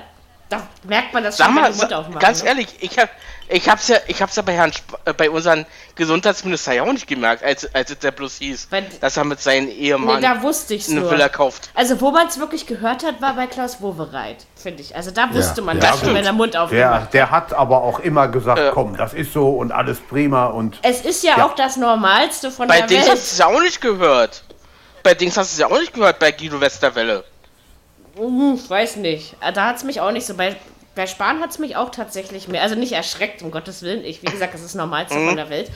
da 0.50 0.68
merkt 0.84 1.14
man 1.14 1.24
das 1.24 1.38
Sag 1.38 1.48
schon, 1.48 1.56
wenn 1.56 1.62
mal, 1.64 1.72
die 1.72 1.78
Mund 1.78 1.90
sa 1.90 1.98
aufmachen. 2.00 2.20
ganz 2.20 2.42
ne? 2.44 2.50
ehrlich, 2.50 2.68
ich 2.80 2.98
hab, 2.98 3.10
ich 3.50 3.68
hab's 3.68 3.88
ja, 3.88 3.98
ich 4.08 4.22
hab's 4.22 4.36
ja 4.36 4.42
bei 4.44 4.54
Herrn, 4.54 4.70
Sp 4.72 4.94
äh, 5.06 5.14
bei 5.14 5.30
unseren 5.30 5.66
Gesundheitsminister 5.96 6.74
ja 6.74 6.84
auch 6.84 6.94
nicht 6.94 7.08
gemerkt, 7.08 7.44
als, 7.44 7.74
als 7.76 7.90
es 7.92 8.00
der 8.00 8.12
bloß 8.12 8.38
hieß, 8.38 8.68
Weil- 8.70 8.86
dass 9.02 9.18
er 9.18 9.24
mit 9.26 9.42
seinem 9.42 9.66
Nee, 9.66 9.74
Ehemann 9.74 10.22
da 10.22 10.42
wusste 10.42 10.76
ich 10.76 10.84
es 10.84 10.90
eine 10.92 11.02
nur. 11.02 11.12
Villa 11.12 11.28
kauft. 11.30 11.70
Also, 11.74 12.00
wo 12.00 12.12
man 12.12 12.28
es 12.28 12.40
wirklich 12.40 12.66
gehört 12.68 13.04
hat, 13.04 13.22
war 13.22 13.34
bei 13.36 13.48
Klaus 13.48 13.82
Wowereit, 13.82 14.38
finde 14.56 14.82
ich. 14.84 14.96
Also, 14.96 15.12
da 15.12 15.34
wusste 15.34 15.62
man 15.62 15.78
Ja, 15.82 15.92
das 15.92 16.00
schon, 16.00 16.14
wenn 16.14 16.26
er 16.26 16.34
Mund 16.34 16.54
Der, 16.54 16.64
aufgemacht 16.64 17.14
der 17.14 17.32
hat 17.32 17.54
aber 17.54 17.84
auch 17.84 18.00
immer 18.00 18.28
gesagt, 18.28 18.60
Äh. 18.60 18.72
komm, 18.74 18.96
das 18.96 19.14
ist 19.14 19.34
so 19.34 19.50
und 19.50 19.72
alles 19.72 20.00
prima 20.00 20.46
und 20.46 20.78
Es 20.84 21.02
ist 21.02 21.24
ja, 21.24 21.38
Ja. 21.38 21.46
auch 21.46 21.56
das 21.56 21.76
Normalste 21.76 22.52
von 22.52 22.68
Bei 22.68 22.78
der 22.80 22.88
Dings 22.88 23.02
Welt. 23.08 23.12
hast 23.14 23.32
du 23.32 23.34
es 23.34 23.38
ja 23.40 23.46
auch 23.48 23.62
nicht 23.62 23.82
gehört. 23.82 24.44
Bei 25.04 25.14
Dings 25.14 25.36
hast 25.38 25.52
du 25.52 25.54
es 25.56 25.60
ja 25.60 25.68
auch 25.76 25.80
nicht 25.80 25.94
gehört, 25.94 26.20
bei 26.20 26.32
Guido 26.32 26.62
Westerwelle. 26.62 27.24
Hm, 28.16 28.60
weiß 28.68 28.98
nicht. 28.98 29.36
Da 29.54 29.66
hat 29.68 29.78
es 29.78 29.84
mich 29.84 30.02
auch 30.02 30.12
nicht 30.12 30.26
so. 30.26 30.34
Bei, 30.34 30.56
bei 30.96 31.08
Spahn 31.08 31.40
hat 31.42 31.52
es 31.52 31.60
mich 31.60 31.76
auch 31.76 31.90
tatsächlich 31.90 32.48
mehr. 32.48 32.62
Also 32.62 32.76
nicht 32.76 32.92
erschreckt, 32.94 33.42
um 33.42 33.52
Gottes 33.52 33.82
Willen. 33.84 34.04
Ich, 34.04 34.22
wie 34.22 34.28
gesagt, 34.28 34.54
das 34.54 34.62
ist 34.62 34.76
Mhm. 35.16 35.28
von 35.28 35.36
der 35.38 35.50
Welt. 35.50 35.72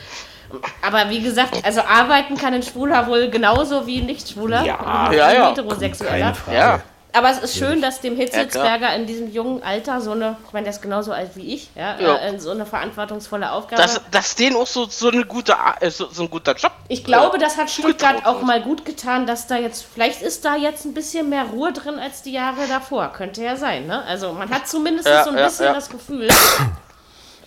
Aber 0.82 1.10
wie 1.10 1.22
gesagt, 1.22 1.66
also 1.66 1.82
arbeiten 1.82 2.38
kann 2.38 2.54
ein 2.54 2.62
Schwuler 2.64 3.08
wohl 3.08 3.30
genauso 3.30 3.88
wie 3.88 4.00
ein 4.02 4.06
Nicht-Schwuler. 4.06 4.64
Ja. 4.64 4.80
Oder 5.08 5.16
Ja, 5.18 5.28
ein 5.28 5.36
ja. 5.36 5.50
Heterosexueller. 5.50 6.12
Keine 6.20 6.36
Frage. 6.36 6.58
Ja. 6.58 6.82
Aber 7.16 7.30
es 7.30 7.38
ist 7.38 7.58
schön, 7.58 7.80
dass 7.82 8.02
dem. 8.02 8.14
Hitzelsberger 8.16 8.96
in 8.96 9.06
diesem 9.06 9.32
jungen 9.32 9.62
Alter 9.64 10.02
so 10.02 10.12
eine, 10.12 10.38
ich 10.48 10.54
meine, 10.54 10.66
der 10.66 10.74
ist 10.74 10.82
genauso 10.82 11.12
alt 11.12 11.36
wie 11.36 11.54
ich, 11.54 11.70
ja, 11.76 12.00
Ja. 12.00 12.18
Äh, 12.18 12.40
so 12.40 12.52
eine 12.52 12.66
verantwortungsvolle 12.66 13.52
Aufgabe. 13.52 13.82
Dass, 13.82 14.02
dass 14.12 14.36
denen 14.36 14.56
auch 14.56 14.68
so, 14.68 14.86
so, 14.86 15.10
eine 15.10 15.26
gute, 15.26 15.56
äh, 15.80 15.90
so, 15.90 16.10
so 16.12 16.24
ein 16.24 16.30
guter 16.30 16.56
Job. 16.56 16.72
Ich 16.88 17.04
glaube, 17.04 17.38
das 17.38 17.58
hat 17.58 17.70
Stuttgart 17.70 18.26
auch 18.26 18.42
mal 18.42 18.62
gut 18.62 18.86
getan, 18.86 19.26
dass 19.28 19.48
da 19.48 19.58
jetzt, 19.58 19.86
vielleicht 19.94 20.22
ist 20.22 20.44
da 20.46 20.56
jetzt 20.56 20.86
ein 20.86 20.94
bisschen 20.94 21.30
mehr 21.30 21.46
Ruhe 21.46 21.72
drin 21.72 22.00
als 22.00 22.24
die 22.24 22.32
Jahre 22.34 22.68
davor. 22.68 23.12
Könnte 23.14 23.44
ja 23.44 23.56
sein, 23.56 23.86
ne? 23.86 24.04
Also 24.06 24.34
man 24.34 24.50
hat 24.50 24.68
zumindest 24.68 25.08
Ja, 25.08 25.24
so 25.24 25.30
ein 25.30 25.38
ja, 25.38 25.46
bisschen 25.46 25.66
ja. 25.66 25.74
das 25.74 25.90
Gefühl, 25.90 26.30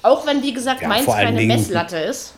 auch 0.02 0.26
wenn, 0.26 0.42
wie 0.42 0.52
gesagt, 0.52 0.82
Ja, 0.82 0.88
Mainz 0.88 1.06
keine 1.06 1.42
Messlatte 1.42 1.98
ist. 1.98 2.34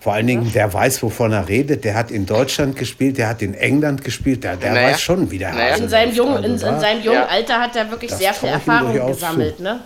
Vor 0.00 0.12
allen 0.14 0.26
Dingen, 0.28 0.52
der 0.52 0.72
weiß, 0.72 1.02
wovon 1.02 1.32
er 1.32 1.48
redet. 1.48 1.84
Der 1.84 1.94
hat 1.94 2.10
in 2.10 2.24
Deutschland 2.24 2.76
gespielt, 2.76 3.18
der 3.18 3.28
hat 3.28 3.42
in 3.42 3.54
England 3.54 4.04
gespielt, 4.04 4.44
der, 4.44 4.56
der 4.56 4.72
Naja. 4.72 4.88
weiß 4.90 5.00
schon, 5.00 5.30
wie 5.30 5.38
der 5.38 5.52
Naja. 5.52 5.72
Hase 5.72 5.82
In 5.84 5.88
seinem 5.88 6.14
jungen, 6.14 6.44
in, 6.44 6.52
Also 6.52 6.66
in 6.68 6.80
seinem 6.80 7.02
jungen 7.02 7.18
Ja. 7.18 7.26
Alter 7.26 7.60
hat 7.60 7.74
er 7.76 7.90
wirklich 7.90 8.10
Das 8.10 8.20
sehr 8.20 8.32
viel 8.34 8.48
Erfahrung 8.48 9.06
gesammelt, 9.06 9.56
zu. 9.56 9.62
ne? 9.64 9.80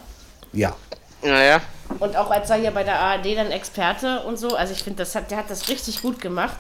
Ja, 0.53 0.75
Naja. 1.23 1.61
Und 1.99 2.17
auch 2.17 2.31
als 2.31 2.49
er 2.51 2.57
hier 2.57 2.71
bei 2.71 2.85
der 2.85 2.99
ARD 2.99 3.37
dann 3.37 3.51
Experte 3.51 4.21
und 4.21 4.39
so, 4.39 4.55
also 4.57 4.73
ich 4.73 4.83
finde, 4.83 4.99
das 4.99 5.15
hat, 5.15 5.31
der 5.31 5.39
hat 5.39 5.51
das 5.51 5.69
richtig 5.69 6.01
gut 6.03 6.21
gemacht. 6.21 6.57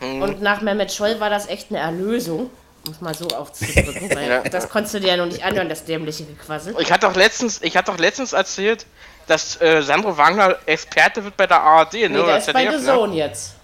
Mhm. 0.00 0.22
Und 0.22 0.42
nach 0.42 0.60
Mehmet 0.60 0.92
Scholl 0.92 1.18
war 1.20 1.30
das 1.30 1.48
echt 1.48 1.70
eine 1.70 1.78
Erlösung, 1.78 2.50
um 2.86 2.92
es 2.92 3.00
mal 3.00 3.14
so 3.14 3.26
aufzudrücken, 3.28 4.14
weil 4.14 4.28
Ja. 4.28 4.40
das 4.42 4.68
konntest 4.68 4.94
du 4.94 5.00
dir 5.00 5.08
ja 5.08 5.16
noch 5.16 5.26
nicht 5.26 5.42
anhören, 5.44 5.68
das 5.68 5.84
dämliche 5.84 6.24
Gequassel. 6.24 6.74
Ich 6.78 6.92
hatte 6.92 7.06
doch 7.06 7.16
letztens, 7.16 7.60
ich 7.62 7.76
hatte 7.76 7.90
doch 7.92 7.98
letztens 7.98 8.32
erzählt, 8.32 8.86
dass 9.26 9.60
äh, 9.60 9.82
Sandro 9.82 10.16
Wagner 10.16 10.56
Experte 10.66 11.24
wird 11.24 11.36
bei 11.36 11.46
der 11.46 11.60
ARD, 11.60 11.94
ne? 11.94 12.08
Nee, 12.10 12.22
der 12.22 12.38
ist 12.38 12.52
bei 12.52 12.62
The 12.70 12.76
ne? 12.76 12.82
Zone 12.84 13.14
jetzt. 13.14 13.54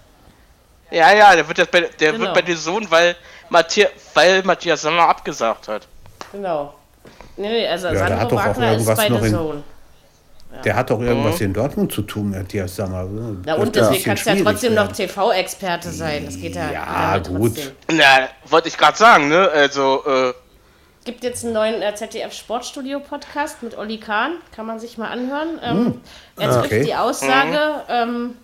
Ja, 0.91 1.11
ja, 1.13 1.35
der 1.35 1.47
wird 1.47 1.57
jetzt 1.57 1.71
bei, 1.71 1.81
der 1.81 2.11
Genau. 2.11 2.25
wird 2.25 2.33
bei 2.35 2.43
The 2.45 2.55
Zone, 2.59 2.85
weil, 2.91 3.15
Matthi 3.49 3.87
weil 4.13 4.43
Matthias 4.43 4.81
Sommer 4.81 5.07
abgesagt 5.07 5.67
hat. 5.67 5.87
Genau. 6.31 6.73
Nee, 7.37 7.49
nee, 7.49 7.67
also 7.67 7.89
der 7.89 7.97
Sandro 7.99 8.35
Wagner 8.35 8.73
ist 8.75 8.85
bei 8.85 9.07
The 9.07 9.15
in- 9.15 9.31
Zone. 9.31 9.63
Der 10.63 10.75
hat 10.75 10.89
doch 10.89 10.99
irgendwas 10.99 11.41
in 11.41 11.53
Dortmund 11.53 11.91
zu 11.91 12.03
tun, 12.03 12.31
Matthias 12.31 12.75
Sammer. 12.75 13.07
Na 13.45 13.55
und 13.55 13.75
deswegen 13.75 14.03
kannst 14.03 14.25
du 14.25 14.29
ja 14.31 14.43
trotzdem 14.43 14.73
noch 14.75 14.91
TV-Experte 14.91 15.89
sein. 15.89 16.25
Das 16.25 16.37
geht 16.39 16.55
ja, 16.55 16.71
Ja, 16.71 17.17
gut. 17.17 17.55
trotzdem. 17.55 17.71
Na, 17.91 18.29
wollte 18.45 18.67
ich 18.67 18.77
gerade 18.77 18.97
sagen, 18.97 19.29
ne? 19.29 19.49
Also, 19.49 20.03
äh, 20.05 20.33
gibt 21.05 21.23
jetzt 21.23 21.43
einen 21.43 21.53
neuen 21.53 21.81
äh, 21.81 21.93
ZDF 21.95 22.33
Sportstudio 22.33 22.99
Podcast 22.99 23.61
mit 23.63 23.77
Olli 23.77 23.99
Kahn, 23.99 24.37
kann 24.55 24.65
man 24.65 24.79
sich 24.79 24.97
mal 24.97 25.09
anhören. 25.09 25.59
Ähm, 25.61 26.01
er 26.37 26.49
trifft 26.49 26.65
okay. 26.65 26.83
die 26.85 26.95
Aussage, 26.95 27.83
ähm, 27.89 28.35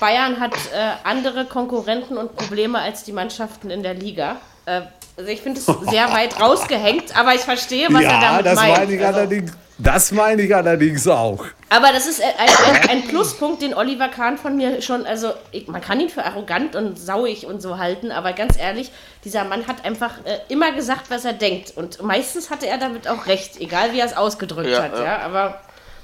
Bayern 0.00 0.40
hat 0.40 0.54
äh, 0.54 0.92
andere 1.04 1.44
Konkurrenten 1.44 2.16
und 2.16 2.36
Probleme 2.36 2.80
als 2.80 3.04
die 3.04 3.12
Mannschaften 3.12 3.70
in 3.70 3.82
der 3.82 3.94
Liga. 3.94 4.36
Äh, 4.66 4.82
also 5.16 5.30
ich 5.30 5.40
finde 5.40 5.60
es 5.60 5.66
sehr 5.66 6.12
weit 6.12 6.40
rausgehängt, 6.40 7.16
aber 7.16 7.34
ich 7.34 7.40
verstehe, 7.42 7.88
was 7.90 8.02
er 8.02 8.10
Ja, 8.10 8.20
damit 8.20 8.46
das 8.46 8.54
meint. 8.56 8.76
meine 8.78 8.94
ich 8.94 9.04
Also- 9.04 9.18
allerdings. 9.20 9.52
Das 9.78 10.10
meine 10.10 10.40
ich 10.40 10.56
allerdings 10.56 11.06
auch. 11.06 11.44
aber 11.68 11.92
das 11.92 12.06
ist 12.06 12.22
ein, 12.22 12.30
ein, 12.38 12.88
ein 12.88 13.08
Pluspunkt, 13.08 13.60
den 13.60 13.74
Oliver 13.74 14.08
Kahn 14.08 14.38
von 14.38 14.56
mir 14.56 14.80
schon, 14.80 15.04
also 15.04 15.34
ich, 15.52 15.68
man 15.68 15.82
kann 15.82 16.00
ihn 16.00 16.08
für 16.08 16.24
arrogant 16.24 16.74
und 16.76 16.98
sauig 16.98 17.44
und 17.46 17.60
so 17.60 17.76
halten, 17.76 18.10
aber 18.10 18.32
ganz 18.32 18.58
ehrlich, 18.58 18.90
dieser 19.24 19.44
Mann 19.44 19.66
hat 19.66 19.84
einfach 19.84 20.12
äh, 20.24 20.38
immer 20.48 20.72
gesagt, 20.72 21.10
was 21.10 21.26
er 21.26 21.34
denkt. 21.34 21.74
Und 21.76 22.02
meistens 22.02 22.48
hatte 22.48 22.66
er 22.66 22.78
damit 22.78 23.06
auch 23.06 23.26
recht, 23.26 23.60
egal 23.60 23.92
wie 23.92 24.00
er 24.00 24.06
es 24.06 24.16
ausgedrückt 24.16 24.70
Ja, 24.70 24.82
hat, 24.84 24.94
ja. 24.98 25.04
ja. 25.04 25.18
Aber 25.18 25.60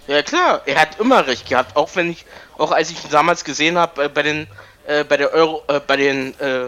ja 0.07 0.21
klar, 0.23 0.61
er 0.67 0.79
hat 0.79 1.01
immer 1.01 1.27
recht 1.27 1.49
gehabt, 1.49 1.75
auch 1.75 1.89
wenn 1.95 2.11
ich, 2.11 2.27
auch 2.59 2.73
als 2.73 2.91
ich 2.91 3.03
ihn 3.03 3.11
damals 3.11 3.43
gesehen 3.43 3.79
habe, 3.79 4.05
äh, 4.05 4.09
bei 4.11 4.23
den, 4.23 4.49
äh, 4.87 5.03
bei 5.05 5.17
der 5.17 5.33
Euro, 5.33 5.63
äh, 5.69 5.81
bei 5.87 5.97
den, 5.97 6.39
äh, 6.41 6.67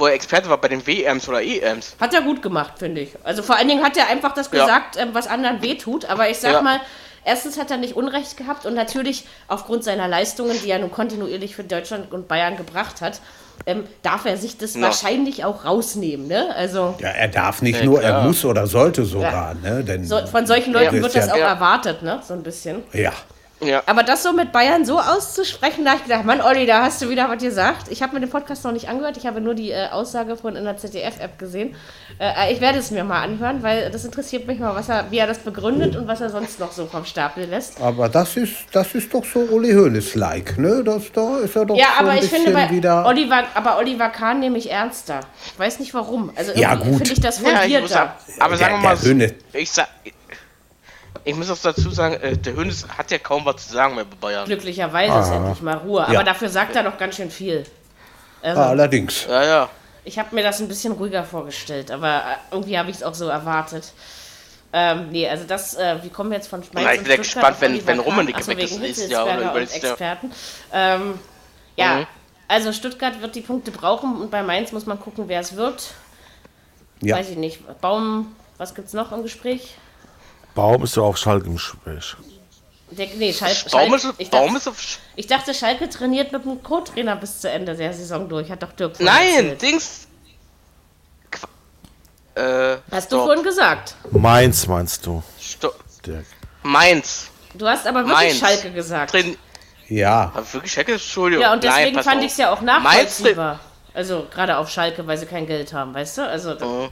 wo 0.00 0.06
er 0.06 0.14
Experte 0.14 0.48
war, 0.48 0.58
bei 0.58 0.68
den 0.68 0.84
WMs 0.86 1.28
oder 1.28 1.42
EMs. 1.42 1.94
hat 2.00 2.14
er 2.14 2.22
gut 2.22 2.42
gemacht, 2.42 2.74
finde 2.78 3.02
ich. 3.02 3.10
Also 3.22 3.42
vor 3.42 3.56
allen 3.56 3.68
Dingen 3.68 3.84
hat 3.84 3.96
er 3.96 4.08
einfach 4.08 4.32
das 4.34 4.50
Ja. 4.52 4.60
gesagt, 4.64 4.96
ähm, 4.96 5.10
was 5.12 5.26
anderen 5.28 5.62
wehtut. 5.62 6.06
Aber 6.06 6.28
ich 6.28 6.38
sag 6.38 6.52
Ja. 6.54 6.62
mal, 6.62 6.80
erstens 7.24 7.58
hat 7.58 7.70
er 7.70 7.76
nicht 7.76 7.94
Unrecht 7.94 8.36
gehabt 8.36 8.64
und 8.66 8.74
natürlich 8.74 9.26
aufgrund 9.46 9.84
seiner 9.84 10.08
Leistungen, 10.08 10.58
die 10.64 10.70
er 10.70 10.78
nun 10.78 10.90
kontinuierlich 10.90 11.54
für 11.54 11.64
Deutschland 11.64 12.12
und 12.12 12.26
Bayern 12.28 12.56
gebracht 12.56 13.00
hat, 13.02 13.20
ähm, 13.66 13.84
darf 14.02 14.24
er 14.24 14.38
sich 14.38 14.56
das 14.56 14.74
Ja. 14.74 14.80
wahrscheinlich 14.80 15.44
auch 15.44 15.66
rausnehmen, 15.66 16.26
ne? 16.28 16.54
Also 16.56 16.94
Ja, 16.98 17.08
er 17.10 17.28
darf 17.28 17.60
nicht 17.60 17.78
Ja, 17.80 17.84
nur, 17.84 18.02
er 18.02 18.22
muss 18.22 18.42
oder 18.46 18.66
sollte 18.66 19.04
sogar. 19.04 19.54
Ne? 19.54 19.84
Denn, 19.84 20.04
so, 20.06 20.18
von 20.26 20.46
solchen 20.46 20.72
Leuten 20.72 20.96
Ja. 20.96 21.02
wird 21.02 21.14
das 21.14 21.26
Ja. 21.26 21.34
auch 21.34 21.38
Ja. 21.38 21.48
erwartet, 21.48 22.02
ne? 22.02 22.20
So 22.26 22.32
ein 22.32 22.42
bisschen. 22.42 22.82
ja. 22.94 23.12
Ja. 23.62 23.82
Aber 23.86 24.02
das 24.02 24.22
so 24.22 24.32
mit 24.32 24.52
Bayern 24.52 24.84
so 24.84 24.98
auszusprechen, 24.98 25.84
da 25.84 25.90
hab 25.92 25.98
ich 25.98 26.04
gedacht, 26.04 26.24
Mann, 26.24 26.40
Olli, 26.40 26.64
da 26.66 26.82
hast 26.82 27.02
du 27.02 27.10
wieder 27.10 27.28
was 27.28 27.42
gesagt. 27.42 27.86
Ich 27.90 28.02
habe 28.02 28.14
mir 28.14 28.20
den 28.20 28.30
Podcast 28.30 28.64
noch 28.64 28.72
nicht 28.72 28.88
angehört, 28.88 29.16
ich 29.18 29.26
habe 29.26 29.40
nur 29.40 29.54
die 29.54 29.70
äh, 29.70 29.88
Aussage 29.90 30.36
von 30.36 30.56
in 30.56 30.64
der 30.64 30.76
ZDF-App 30.78 31.38
gesehen. 31.38 31.76
Äh, 32.18 32.52
ich 32.52 32.60
werde 32.60 32.78
es 32.78 32.90
mir 32.90 33.04
mal 33.04 33.22
anhören, 33.22 33.62
weil 33.62 33.90
das 33.90 34.04
interessiert 34.04 34.46
mich 34.46 34.58
mal, 34.58 34.74
was 34.74 34.88
er, 34.88 35.10
wie 35.10 35.18
er 35.18 35.26
das 35.26 35.38
begründet 35.40 35.94
und 35.96 36.08
was 36.08 36.20
er 36.20 36.30
sonst 36.30 36.58
noch 36.58 36.72
so 36.72 36.86
vom 36.86 37.04
Stapel 37.04 37.44
lässt. 37.44 37.80
Aber 37.80 38.08
das 38.08 38.36
ist, 38.36 38.54
das 38.72 38.94
ist 38.94 39.12
doch 39.12 39.24
so 39.24 39.40
Uli 39.40 39.72
Hoeneß-like, 39.72 40.56
ne? 40.58 40.82
Das, 40.84 41.12
da 41.12 41.38
ist 41.38 41.54
er 41.56 41.66
doch 41.66 41.76
Ja, 41.76 41.86
so 41.98 42.00
aber 42.00 42.10
ein 42.12 42.16
ich 42.16 42.22
bisschen 42.30 42.44
finde, 42.44 42.52
bei 42.58 42.70
wieder... 42.70 43.04
Oliver, 43.06 43.44
aber 43.54 43.78
Oliver 43.78 44.08
Kahn 44.08 44.40
nehme 44.40 44.56
ich 44.58 44.70
ernster. 44.70 45.20
Ich 45.52 45.58
weiß 45.58 45.80
nicht 45.80 45.92
warum. 45.92 46.32
Also 46.34 46.52
Ja, 46.54 46.74
gut. 46.76 46.96
finde 46.96 47.12
ich 47.12 47.20
das 47.20 47.40
Ja, 47.40 47.48
ich 47.48 47.52
muss 47.52 47.60
fundierter. 47.92 48.16
aber 48.38 48.56
sagen 48.56 48.82
wir 48.82 49.14
mal, 49.14 49.32
ich 49.52 49.70
sag, 49.70 49.88
ich 51.24 51.34
muss 51.34 51.50
auch 51.50 51.58
dazu 51.62 51.90
sagen, 51.90 52.14
äh, 52.14 52.36
der 52.36 52.54
Hönes 52.54 52.86
hat 52.96 53.10
ja 53.10 53.18
kaum 53.18 53.44
was 53.44 53.68
zu 53.68 53.74
sagen 53.74 53.94
mehr 53.94 54.04
bei 54.04 54.16
Bayern. 54.20 54.46
Glücklicherweise 54.46 55.18
ist 55.20 55.30
endlich 55.34 55.60
mal 55.62 55.76
Ruhe. 55.78 56.02
Aber 56.04 56.12
Ja. 56.12 56.22
dafür 56.22 56.48
sagt 56.48 56.74
er 56.76 56.82
doch 56.82 56.96
ganz 56.98 57.16
schön 57.16 57.30
viel. 57.30 57.64
Also, 58.42 58.60
Ah, 58.60 58.68
allerdings. 58.70 59.26
Ja, 59.28 59.44
ja. 59.44 59.68
Ich 60.04 60.18
habe 60.18 60.34
mir 60.34 60.42
das 60.42 60.60
ein 60.60 60.68
bisschen 60.68 60.92
ruhiger 60.92 61.24
vorgestellt, 61.24 61.90
aber 61.90 62.16
äh, 62.16 62.20
irgendwie 62.52 62.78
habe 62.78 62.90
ich 62.90 62.96
es 62.96 63.02
auch 63.02 63.14
so 63.14 63.26
erwartet. 63.28 63.92
Ähm, 64.72 65.08
nee, 65.10 65.28
also 65.28 65.44
das, 65.46 65.74
äh, 65.74 65.98
wir 66.02 66.10
kommen 66.10 66.32
jetzt 66.32 66.46
von 66.48 66.60
Mainz 66.72 66.86
Na, 66.86 66.94
ich 66.94 67.02
bin 67.02 67.10
ja 67.10 67.16
gespannt, 67.16 67.56
wenn- 67.60 67.86
wenn. 67.86 67.98
Rummenigge 67.98 68.46
weg 68.46 68.58
ist 68.62 68.78
nächstes 68.80 69.10
Jahr 69.10 69.24
oder 69.26 69.40
Jahr. 69.42 69.56
Experten. 69.56 70.30
Ähm, 70.72 71.18
ja, 71.76 71.96
Mhm. 71.96 72.06
also 72.48 72.72
Stuttgart 72.72 73.20
wird 73.20 73.34
die 73.34 73.40
Punkte 73.40 73.72
brauchen 73.72 74.16
und 74.20 74.30
bei 74.30 74.42
Mainz 74.42 74.70
muss 74.72 74.86
man 74.86 74.98
gucken, 75.00 75.24
wer 75.26 75.40
es 75.40 75.56
wird. 75.56 75.92
Ja. 77.02 77.16
Weiß 77.16 77.28
ich 77.30 77.36
nicht. 77.36 77.60
Baum, 77.80 78.34
was 78.58 78.74
gibt's 78.74 78.92
noch 78.92 79.10
im 79.12 79.22
Gespräch? 79.22 79.74
Baum 80.60 80.82
ist 80.84 80.94
ja 80.94 81.02
auf 81.02 81.16
Schalke 81.16 81.46
im 81.46 81.54
Gespräch. 81.54 82.16
Der, 82.90 83.06
nee, 83.16 83.32
Schal 83.32 83.48
Baum 83.70 83.70
Schalke, 83.70 83.94
ist, 83.96 84.14
ich, 84.18 84.30
Baum 84.30 84.46
dachte, 84.52 84.58
ist 84.58 84.68
auf. 84.68 84.98
ich 85.16 85.26
dachte, 85.26 85.54
Schalke 85.54 85.88
trainiert 85.88 86.32
mit 86.32 86.44
dem 86.44 86.62
Co-Trainer 86.62 87.16
bis 87.16 87.40
zu 87.40 87.48
Ende 87.50 87.74
der 87.74 87.94
Saison 87.94 88.28
durch. 88.28 88.50
Hat 88.50 88.62
doch 88.62 88.72
Dirk 88.72 89.00
Nein, 89.00 89.28
erzählt. 89.36 89.62
Dings. 89.62 90.06
Qu- 91.32 91.46
Äh, 92.40 92.78
Hast 92.90 93.10
du 93.10 93.16
stopp, 93.16 93.26
vorhin 93.28 93.42
gesagt. 93.42 93.94
Mainz 94.10 94.66
meinst 94.66 95.06
du, 95.06 95.22
stopp. 95.40 95.78
Dirk? 96.04 96.26
Mainz. 96.62 97.28
Du 97.54 97.66
hast 97.66 97.86
aber 97.86 98.00
wirklich 98.00 98.16
Mainz. 98.18 98.38
Schalke 98.38 98.70
gesagt. 98.72 99.14
Drin. 99.14 99.36
Ja, 99.88 100.30
Hab 100.34 100.52
wirklich 100.52 100.72
Schalke? 100.72 100.92
Entschuldigung. 100.92 101.42
Ja, 101.42 101.52
und 101.54 101.64
Nein, 101.64 101.72
deswegen 101.78 101.96
pass 101.96 102.04
fand 102.04 102.22
ich 102.22 102.32
es 102.32 102.36
ja 102.36 102.52
auch 102.52 102.60
Mainz 102.60 102.84
nachvollziehbar. 102.84 103.60
Also 103.94 104.26
gerade 104.30 104.58
auf 104.58 104.68
Schalke, 104.68 105.06
weil 105.06 105.16
sie 105.16 105.26
kein 105.26 105.46
Geld 105.46 105.72
haben, 105.72 105.94
weißt 105.94 106.18
du? 106.18 106.28
Also 106.28 106.90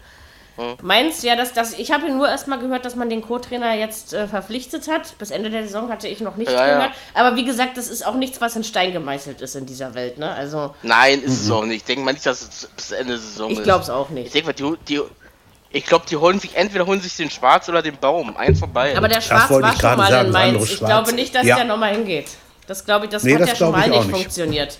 Mhm. 0.58 0.76
Mainz, 0.82 1.22
ja, 1.22 1.36
dass 1.36 1.52
das, 1.52 1.72
ich 1.72 1.92
habe 1.92 2.10
nur 2.12 2.28
erst 2.28 2.48
mal 2.48 2.58
gehört, 2.58 2.84
dass 2.84 2.96
man 2.96 3.08
den 3.08 3.22
Co-Trainer 3.22 3.74
jetzt 3.74 4.12
äh, 4.12 4.26
verpflichtet 4.26 4.88
hat. 4.88 5.16
Bis 5.18 5.30
Ende 5.30 5.50
der 5.50 5.62
Saison 5.62 5.88
hatte 5.88 6.08
ich 6.08 6.20
noch 6.20 6.36
nicht 6.36 6.50
Ja, 6.50 6.66
ja. 6.66 6.74
gehört. 6.74 6.92
Aber 7.14 7.36
wie 7.36 7.44
gesagt, 7.44 7.76
das 7.76 7.88
ist 7.88 8.04
auch 8.04 8.14
nichts, 8.16 8.40
was 8.40 8.56
in 8.56 8.64
Stein 8.64 8.92
gemeißelt 8.92 9.40
ist 9.40 9.54
in 9.56 9.66
dieser 9.66 9.94
Welt, 9.94 10.18
ne? 10.18 10.30
Also 10.32 10.74
Nein, 10.82 11.22
ist 11.22 11.40
es 11.44 11.50
auch 11.50 11.64
nicht. 11.64 11.76
Ich 11.78 11.84
denke 11.84 12.04
mal 12.04 12.12
nicht, 12.12 12.26
dass 12.26 12.42
es 12.42 12.68
bis 12.76 12.90
Ende 12.90 13.12
der 13.14 13.18
Saison 13.22 13.50
ich 13.52 13.58
ist. 13.58 13.64
glaube 13.64 13.84
es 13.84 13.90
auch 13.90 14.08
Ich 14.08 14.14
nicht. 14.14 14.34
denke 14.34 14.48
mal, 14.48 14.52
die, 14.52 14.74
die, 14.88 15.00
ich 15.70 15.84
glaube, 15.86 16.06
die 16.10 16.16
holen 16.16 16.40
sich, 16.40 16.56
entweder 16.56 16.86
holen 16.86 17.00
sich 17.00 17.16
den 17.16 17.30
Schwarz 17.30 17.68
oder 17.68 17.80
den 17.82 17.96
Baum. 17.96 18.36
Eins 18.36 18.58
von 18.58 18.72
beiden. 18.72 18.98
Aber 18.98 19.08
der 19.08 19.20
Schwarz 19.20 19.48
wollte 19.50 19.62
war 19.68 19.72
ich 19.74 19.80
schon 19.80 19.88
gerade 19.90 19.96
mal 20.02 20.10
sagen, 20.10 20.26
in 20.26 20.32
Mainz. 20.32 20.64
Ich 20.64 20.76
Schwarz. 20.78 20.88
glaube 20.90 21.12
nicht, 21.14 21.34
dass 21.34 21.44
Ja. 21.46 21.56
der 21.56 21.64
nochmal 21.66 21.92
hingeht. 21.94 22.26
Das 22.66 22.84
glaube 22.84 23.04
ich, 23.06 23.10
das 23.12 23.22
Nee, 23.22 23.34
hat 23.34 23.42
das 23.42 23.50
ja 23.50 23.56
schon 23.56 23.68
ich 23.68 23.72
mal 23.76 23.88
nicht 23.88 24.06
nicht. 24.06 24.10
funktioniert. 24.10 24.78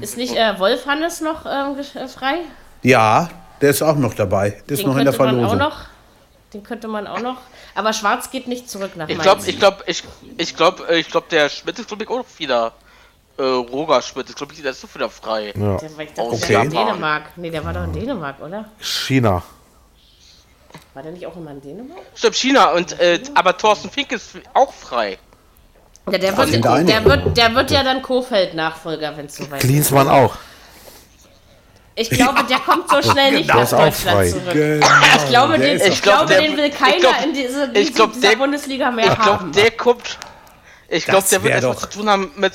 Ist 0.00 0.16
nicht 0.16 0.36
äh, 0.36 0.58
Wolf 0.60 0.86
Hannes 0.86 1.20
noch 1.20 1.44
ähm, 1.44 1.76
äh, 1.94 2.06
frei? 2.08 2.36
ja, 2.82 3.28
der 3.60 3.70
ist 3.70 3.82
auch 3.82 3.96
noch 3.96 4.14
dabei. 4.14 4.50
Der 4.68 4.74
ist 4.74 4.80
Den 4.82 4.88
noch 4.88 4.96
in 4.96 5.04
der 5.04 5.12
könnte 5.14 5.24
man 5.32 5.44
auch 5.44 5.48
Verlosung. 5.50 5.58
noch 5.58 5.76
Den 6.52 6.62
könnte 6.62 6.88
man 6.88 7.06
auch 7.06 7.20
noch. 7.20 7.36
Aber 7.74 7.92
Schwarz 7.92 8.30
geht 8.30 8.46
nicht 8.48 8.70
zurück 8.70 8.92
nach 8.96 9.08
Ich 9.08 9.16
Mainz. 9.16 9.22
glaube, 9.24 9.42
ich 9.50 9.58
glaube, 9.58 9.82
ich, 9.86 10.02
ich 10.38 10.56
glaube, 10.56 10.96
ich 10.96 11.10
glaube, 11.10 11.26
der 11.30 11.48
Schmidt 11.48 11.78
ist 11.78 11.88
glaube 11.88 12.04
ich 12.04 12.10
auch 12.10 12.24
wieder. 12.38 12.72
Äh, 13.38 13.42
Roger 13.42 14.00
Schmidt 14.00 14.28
ist 14.30 14.36
glaube 14.36 14.54
ich, 14.54 14.62
der 14.62 14.70
ist 14.70 14.82
doch 14.82 14.94
wieder 14.94 15.10
frei. 15.10 15.52
Ja. 15.54 15.76
Der, 15.76 15.96
war- 15.96 16.04
ich 16.04 16.08
dachte, 16.14 16.22
Aus 16.22 16.40
der 16.40 16.56
war 16.58 16.64
in. 16.64 16.70
Dänemark. 16.70 17.22
Nee, 17.36 17.50
der 17.50 17.64
war 17.64 17.72
doch 17.74 17.84
in 17.84 17.92
Dänemark, 17.92 18.40
oder? 18.40 18.64
China. 18.80 19.42
War 20.94 21.02
der 21.02 21.12
nicht 21.12 21.26
auch 21.26 21.36
immer 21.36 21.50
in 21.50 21.60
Dänemark? 21.60 21.98
Stimmt, 22.14 22.36
China 22.36 22.72
und 22.72 22.98
äh, 22.98 23.20
aber 23.34 23.56
Thorsten 23.56 23.90
Fink 23.90 24.12
ist 24.12 24.30
auch 24.54 24.72
frei. 24.72 25.18
Ja, 26.10 26.18
der, 26.18 26.36
wird, 26.38 26.52
der, 26.88 27.04
wird, 27.04 27.36
der 27.36 27.54
wird 27.54 27.70
ja 27.72 27.82
dann 27.82 28.00
Kofeld-Nachfolger, 28.00 29.16
wenn 29.16 29.26
es 29.26 29.36
soweit 29.36 29.60
ist. 29.62 29.68
Klinsmann 29.68 30.08
auch. 30.08 30.36
Ich 31.98 32.10
glaube, 32.10 32.44
der 32.44 32.58
kommt 32.58 32.90
so 32.90 33.00
schnell 33.10 33.32
nicht 33.32 33.48
nach 33.48 33.56
Deutschland 33.68 33.94
frei. 33.94 34.28
zurück. 34.30 34.52
Genau. 34.52 34.86
Ich 35.16 35.28
glaube, 35.30 35.58
den, 35.58 35.80
ich 35.80 36.02
glaub, 36.02 36.26
glaube 36.26 36.34
der- 36.34 36.40
den 36.42 36.56
will 36.56 36.70
keiner 36.70 36.98
glaub- 37.00 37.24
in 37.24 37.32
diese, 37.32 37.68
diese, 37.70 37.92
glaub, 37.92 38.12
dieser 38.12 38.28
der- 38.30 38.36
Bundesliga 38.36 38.90
mehr 38.90 39.06
Ich 39.06 39.14
glaube, 39.14 39.40
haben. 39.40 39.52
der 39.52 39.70
kommt. 39.70 40.18
Ich 40.88 41.04
glaube, 41.06 41.20
Das 41.22 41.30
der 41.30 41.42
wird 41.42 41.54
erstmal 41.54 41.74
doch- 41.74 41.80
zu 41.88 41.98
tun 41.98 42.08
haben 42.10 42.30
mit. 42.36 42.52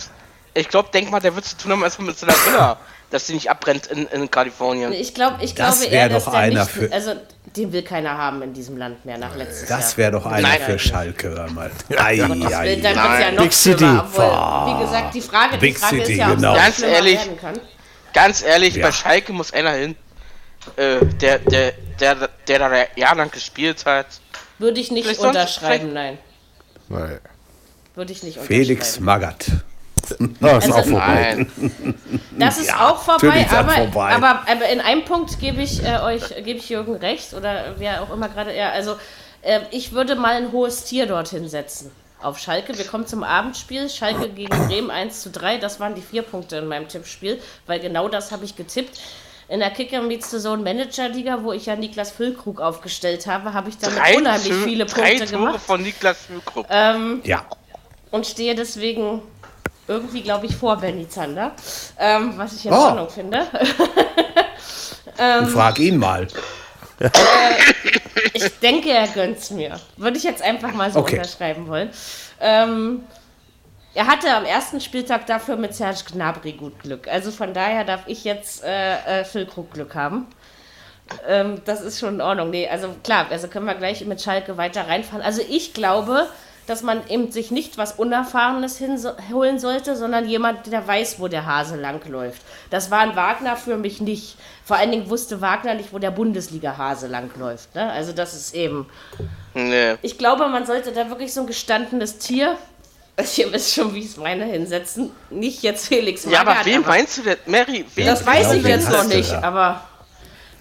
Ich 0.53 0.69
glaube, 0.69 0.89
denk 0.93 1.09
mal, 1.09 1.19
der 1.19 1.33
wird 1.35 1.45
zu 1.45 1.57
tun 1.57 1.71
haben 1.71 1.81
erstmal 1.81 2.07
mit 2.09 2.19
seiner 2.19 2.33
Villa, 2.45 2.77
dass 3.09 3.25
sie 3.25 3.33
nicht 3.33 3.49
abbrennt 3.49 3.87
in, 3.87 4.05
in 4.07 4.29
Kalifornien. 4.29 4.93
Ich 4.93 5.13
glaube, 5.15 5.37
ich 5.41 5.55
Das 5.55 5.79
glaube 5.79 5.91
eher, 5.95 6.07
dass 6.09 6.25
doch 6.25 6.31
der 6.33 6.39
einer 6.41 6.59
nicht, 6.61 6.71
für- 6.71 6.91
also 6.91 7.13
den 7.55 7.73
will 7.73 7.81
keiner 7.81 8.17
haben 8.17 8.41
in 8.43 8.53
diesem 8.53 8.77
Land 8.77 9.03
mehr 9.05 9.17
nach 9.17 9.35
letztes 9.35 9.67
Jahr. 9.69 9.79
Das 9.79 9.97
wäre 9.97 10.11
doch 10.11 10.25
einer 10.27 10.47
Nein. 10.47 10.61
für 10.63 10.77
Schalke, 10.77 11.29
hör 11.29 11.49
mal. 11.49 11.71
Ei, 11.89 11.95
ei, 11.95 12.17
dann 12.17 12.43
ei. 12.53 12.67
wird 12.75 12.85
es 12.85 13.19
ja 13.19 13.31
noch 13.31 13.43
Big 13.43 13.53
City. 13.53 13.77
schlimmer, 13.79 14.05
obwohl, 14.07 14.75
wie 14.79 14.85
gesagt, 14.85 15.15
die 15.15 15.21
Frage, 15.21 15.53
die 15.53 15.57
Big 15.59 15.79
Frage 15.79 15.95
City, 15.97 16.11
ist 16.13 16.17
ja, 16.19 16.29
ob 16.29 16.35
genau. 16.35 16.53
Ganz 16.53 16.81
ehrlich, 16.83 17.17
werden 17.17 17.39
kann. 17.39 17.59
Ganz 18.14 18.41
ehrlich, 18.43 18.76
Ja. 18.76 18.88
bei 18.88 18.91
Schalke 18.91 19.34
muss 19.34 19.53
einer 19.53 19.72
hin. 19.72 19.95
Äh, 20.76 21.05
der, 21.20 21.39
der, 21.39 21.72
der, 21.99 22.30
der 22.47 22.59
da 22.59 22.72
jahrelang 22.95 23.32
gespielt 23.32 23.84
hat. 23.86 24.05
Würde 24.59 24.80
ich 24.80 24.91
nicht 24.91 25.05
Vielleicht 25.05 25.20
sonst- 25.22 25.36
unterschreiben, 25.36 25.91
nein. 25.93 26.18
Nee. 26.88 27.18
Würde 27.95 28.12
ich 28.14 28.22
nicht 28.24 28.38
unterschreiben. 28.38 28.66
Felix 28.66 28.99
Magath. 28.99 29.45
Ja, 30.41 30.57
ist 30.57 30.66
Also- 30.66 30.74
auch 30.74 30.84
vorbei. 30.86 31.47
Nein. 31.57 31.95
Das 32.38 32.57
ist 32.57 32.68
Ja, 32.68 32.89
auch 32.89 33.01
vorbei, 33.01 33.41
ist 33.41 33.51
das 33.51 33.59
aber, 33.59 33.72
vorbei. 33.72 34.14
Aber, 34.14 34.41
aber 34.45 34.68
in 34.70 34.82
einem 34.82 35.05
Punkt 35.05 35.39
gebe 35.39 35.62
ich 35.62 35.82
äh, 35.86 35.99
euch, 35.99 36.28
gebe 36.43 36.59
ich 36.59 36.68
Jürgen 36.70 36.95
recht 36.95 37.34
oder 37.34 37.76
wer 37.78 38.01
auch 38.01 38.12
immer 38.12 38.28
gerade, 38.28 38.53
ja, 38.55 38.72
also 38.72 38.97
äh, 39.41 39.62
ich 39.72 39.93
würde 39.93 40.16
mal 40.16 40.36
ein 40.36 40.51
hohes 40.51 40.84
Tier 40.84 41.05
dorthin 41.05 41.47
setzen. 41.47 41.91
Auf 42.22 42.38
Schalke, 42.38 42.78
wir 42.78 42.86
kommen 42.86 43.07
zum 43.07 43.24
Abendspiel. 43.24 43.89
Schalke 43.89 44.30
gegen 44.30 44.55
Bremen 44.67 44.91
1 44.91 45.22
zu 45.22 45.32
3. 45.32 45.57
Das 45.57 45.80
waren 45.80 45.95
die 45.95 46.01
vier 46.01 46.22
Punkte 46.22 46.57
in 46.57 46.67
meinem 46.67 46.88
Tippspiel, 46.88 47.41
weil 47.65 47.80
genau 47.80 48.07
das 48.09 48.32
habe 48.32 48.45
ich 48.45 48.55
getippt. 48.55 48.99
In 49.47 49.59
der 49.59 49.72
Kicker 49.72 50.01
Meets 50.01 50.30
the 50.32 50.39
Zone 50.39 50.61
Manager 50.63 51.09
Liga, 51.09 51.39
wo 51.43 51.51
ich 51.51 51.65
ja 51.65 51.76
Niklas 51.76 52.11
Füllkrug 52.11 52.61
aufgestellt 52.61 53.28
habe, 53.28 53.53
habe 53.53 53.69
ich 53.69 53.78
damit 53.78 53.97
Drei, 53.97 54.15
unheimlich 54.17 54.51
Tö- 54.53 54.63
viele 54.63 54.86
drei 54.86 55.17
Punkte 55.17 55.26
Tore 55.26 55.45
gemacht 55.45 55.59
von 55.65 55.82
Niklas 55.82 56.17
Füllkrug. 56.28 56.65
Ja. 56.69 57.45
und 58.11 58.28
stehe 58.28 58.55
deswegen 58.55 59.22
irgendwie, 59.88 60.22
glaube 60.22 60.45
ich, 60.45 60.55
vor 60.55 60.78
Benny 60.78 61.09
Zander, 61.09 61.51
ähm, 61.99 62.34
was 62.38 62.53
ich 62.53 62.65
in 62.65 62.72
Oh. 62.72 62.78
Ordnung 62.78 63.09
finde. 63.09 63.45
Und 65.41 65.47
frag 65.49 65.80
ihn 65.80 65.97
mal. 65.97 66.28
Ich 68.34 68.60
denke, 68.60 68.91
er 68.91 69.08
gönnt's 69.08 69.52
mir. 69.52 69.80
Würde 69.97 70.18
ich 70.18 70.24
jetzt 70.24 70.41
einfach 70.41 70.74
mal 70.74 70.91
so 70.91 70.99
Okay. 70.99 71.18
unterschreiben 71.18 71.68
wollen. 71.68 71.89
Ähm, 72.39 73.04
er 73.93 74.08
hatte 74.08 74.34
am 74.34 74.45
ersten 74.45 74.80
Spieltag 74.80 75.26
dafür 75.26 75.58
mit 75.58 75.76
Serge 75.76 76.02
Gnabry 76.12 76.54
gut 76.54 76.80
Glück. 76.80 77.08
Also 77.08 77.32
von 77.32 77.54
daher 77.54 77.84
darf 77.84 78.02
ich 78.08 78.24
jetzt 78.24 78.64
äh, 78.64 79.22
äh, 79.22 79.26
Phil 79.26 79.45
Krug 79.45 79.74
Glück 79.74 79.95
haben. 79.95 80.28
Ähm, 81.28 81.62
das 81.66 81.82
ist 81.82 81.99
schon 81.99 82.16
in 82.16 82.22
Ordnung. 82.22 82.49
Nee, 82.52 82.70
also 82.70 82.95
klar, 83.04 83.26
also 83.30 83.47
können 83.47 83.66
wir 83.66 83.76
gleich 83.76 84.06
mit 84.06 84.22
Schalke 84.22 84.58
weiter 84.58 84.88
reinfahren. 84.88 85.22
Also 85.24 85.41
ich 85.47 85.74
glaube, 85.74 86.28
dass 86.68 86.84
man 86.84 87.07
eben 87.07 87.32
sich 87.32 87.51
nicht 87.51 87.78
was 87.78 87.93
Unerfahrenes 87.93 88.78
hinholen 88.78 89.59
sollte, 89.59 89.95
sondern 89.95 90.28
jemand, 90.28 90.72
der 90.72 90.88
weiß, 90.88 91.20
wo 91.20 91.28
der 91.28 91.45
Hase 91.45 91.76
langläuft. 91.76 92.41
Das 92.70 92.91
war 92.91 92.99
ein 92.99 93.16
Wagner 93.16 93.57
für 93.57 93.78
mich 93.78 94.01
nicht. 94.01 94.38
Vor 94.64 94.78
allen 94.78 94.91
Dingen 94.91 95.09
wusste 95.09 95.41
Wagner 95.41 95.74
nicht, 95.74 95.93
wo 95.93 95.99
der 95.99 96.12
Bundesliga-Hase 96.12 97.07
langläuft. 97.07 97.76
Ne? 97.76 97.91
Also 97.91 98.14
das 98.14 98.34
ist 98.34 98.55
eben. 98.55 98.88
Nee. 99.53 99.95
Ich 100.01 100.18
glaube, 100.18 100.47
man 100.47 100.66
sollte 100.66 100.91
da 100.91 101.09
wirklich 101.09 101.34
so 101.34 101.41
ein 101.41 101.47
gestandenes 101.47 102.18
Tier, 102.20 102.57
also 103.18 103.41
ihr 103.41 103.51
wisst 103.51 103.74
schon, 103.74 103.93
wie 103.93 103.99
ich 103.99 104.05
es 104.05 104.18
meine, 104.18 104.45
hinsetzen. 104.45 105.12
Nicht 105.30 105.64
jetzt 105.64 105.88
Felix 105.88 106.26
Ja, 106.26 106.41
aber 106.41 106.57
wen 106.64 106.82
meinst 106.82 107.18
du 107.18 107.24
denn? 107.24 107.38
Mary, 107.45 107.86
wen? 107.95 108.05
das 108.05 108.26
weiß 108.26 108.53
ich 108.53 108.64
jetzt 108.64 108.89
noch 108.89 109.03
du 109.03 109.16
nicht, 109.16 109.32
da? 109.32 109.43
aber 109.43 109.84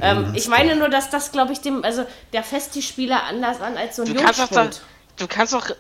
ähm, 0.01 0.32
ich 0.34 0.48
meine 0.48 0.76
nur, 0.76 0.88
dass 0.88 1.11
das, 1.11 1.32
glaube 1.32 1.53
ich, 1.53 1.61
dem, 1.61 1.84
also 1.84 2.07
der 2.32 2.42
fässt 2.42 2.74
die 2.74 2.82
Spieler 2.82 3.24
anders 3.24 3.61
an 3.61 3.76
als 3.76 3.96
so 3.96 4.03
ein 4.03 4.14
du 4.14 4.20
kannst 4.20 4.40
doch 4.40 4.48
da, 4.48 4.62
Jungspund. 4.62 4.82
du 5.18 5.26
kannst 5.28 5.53
doch, 5.53 5.70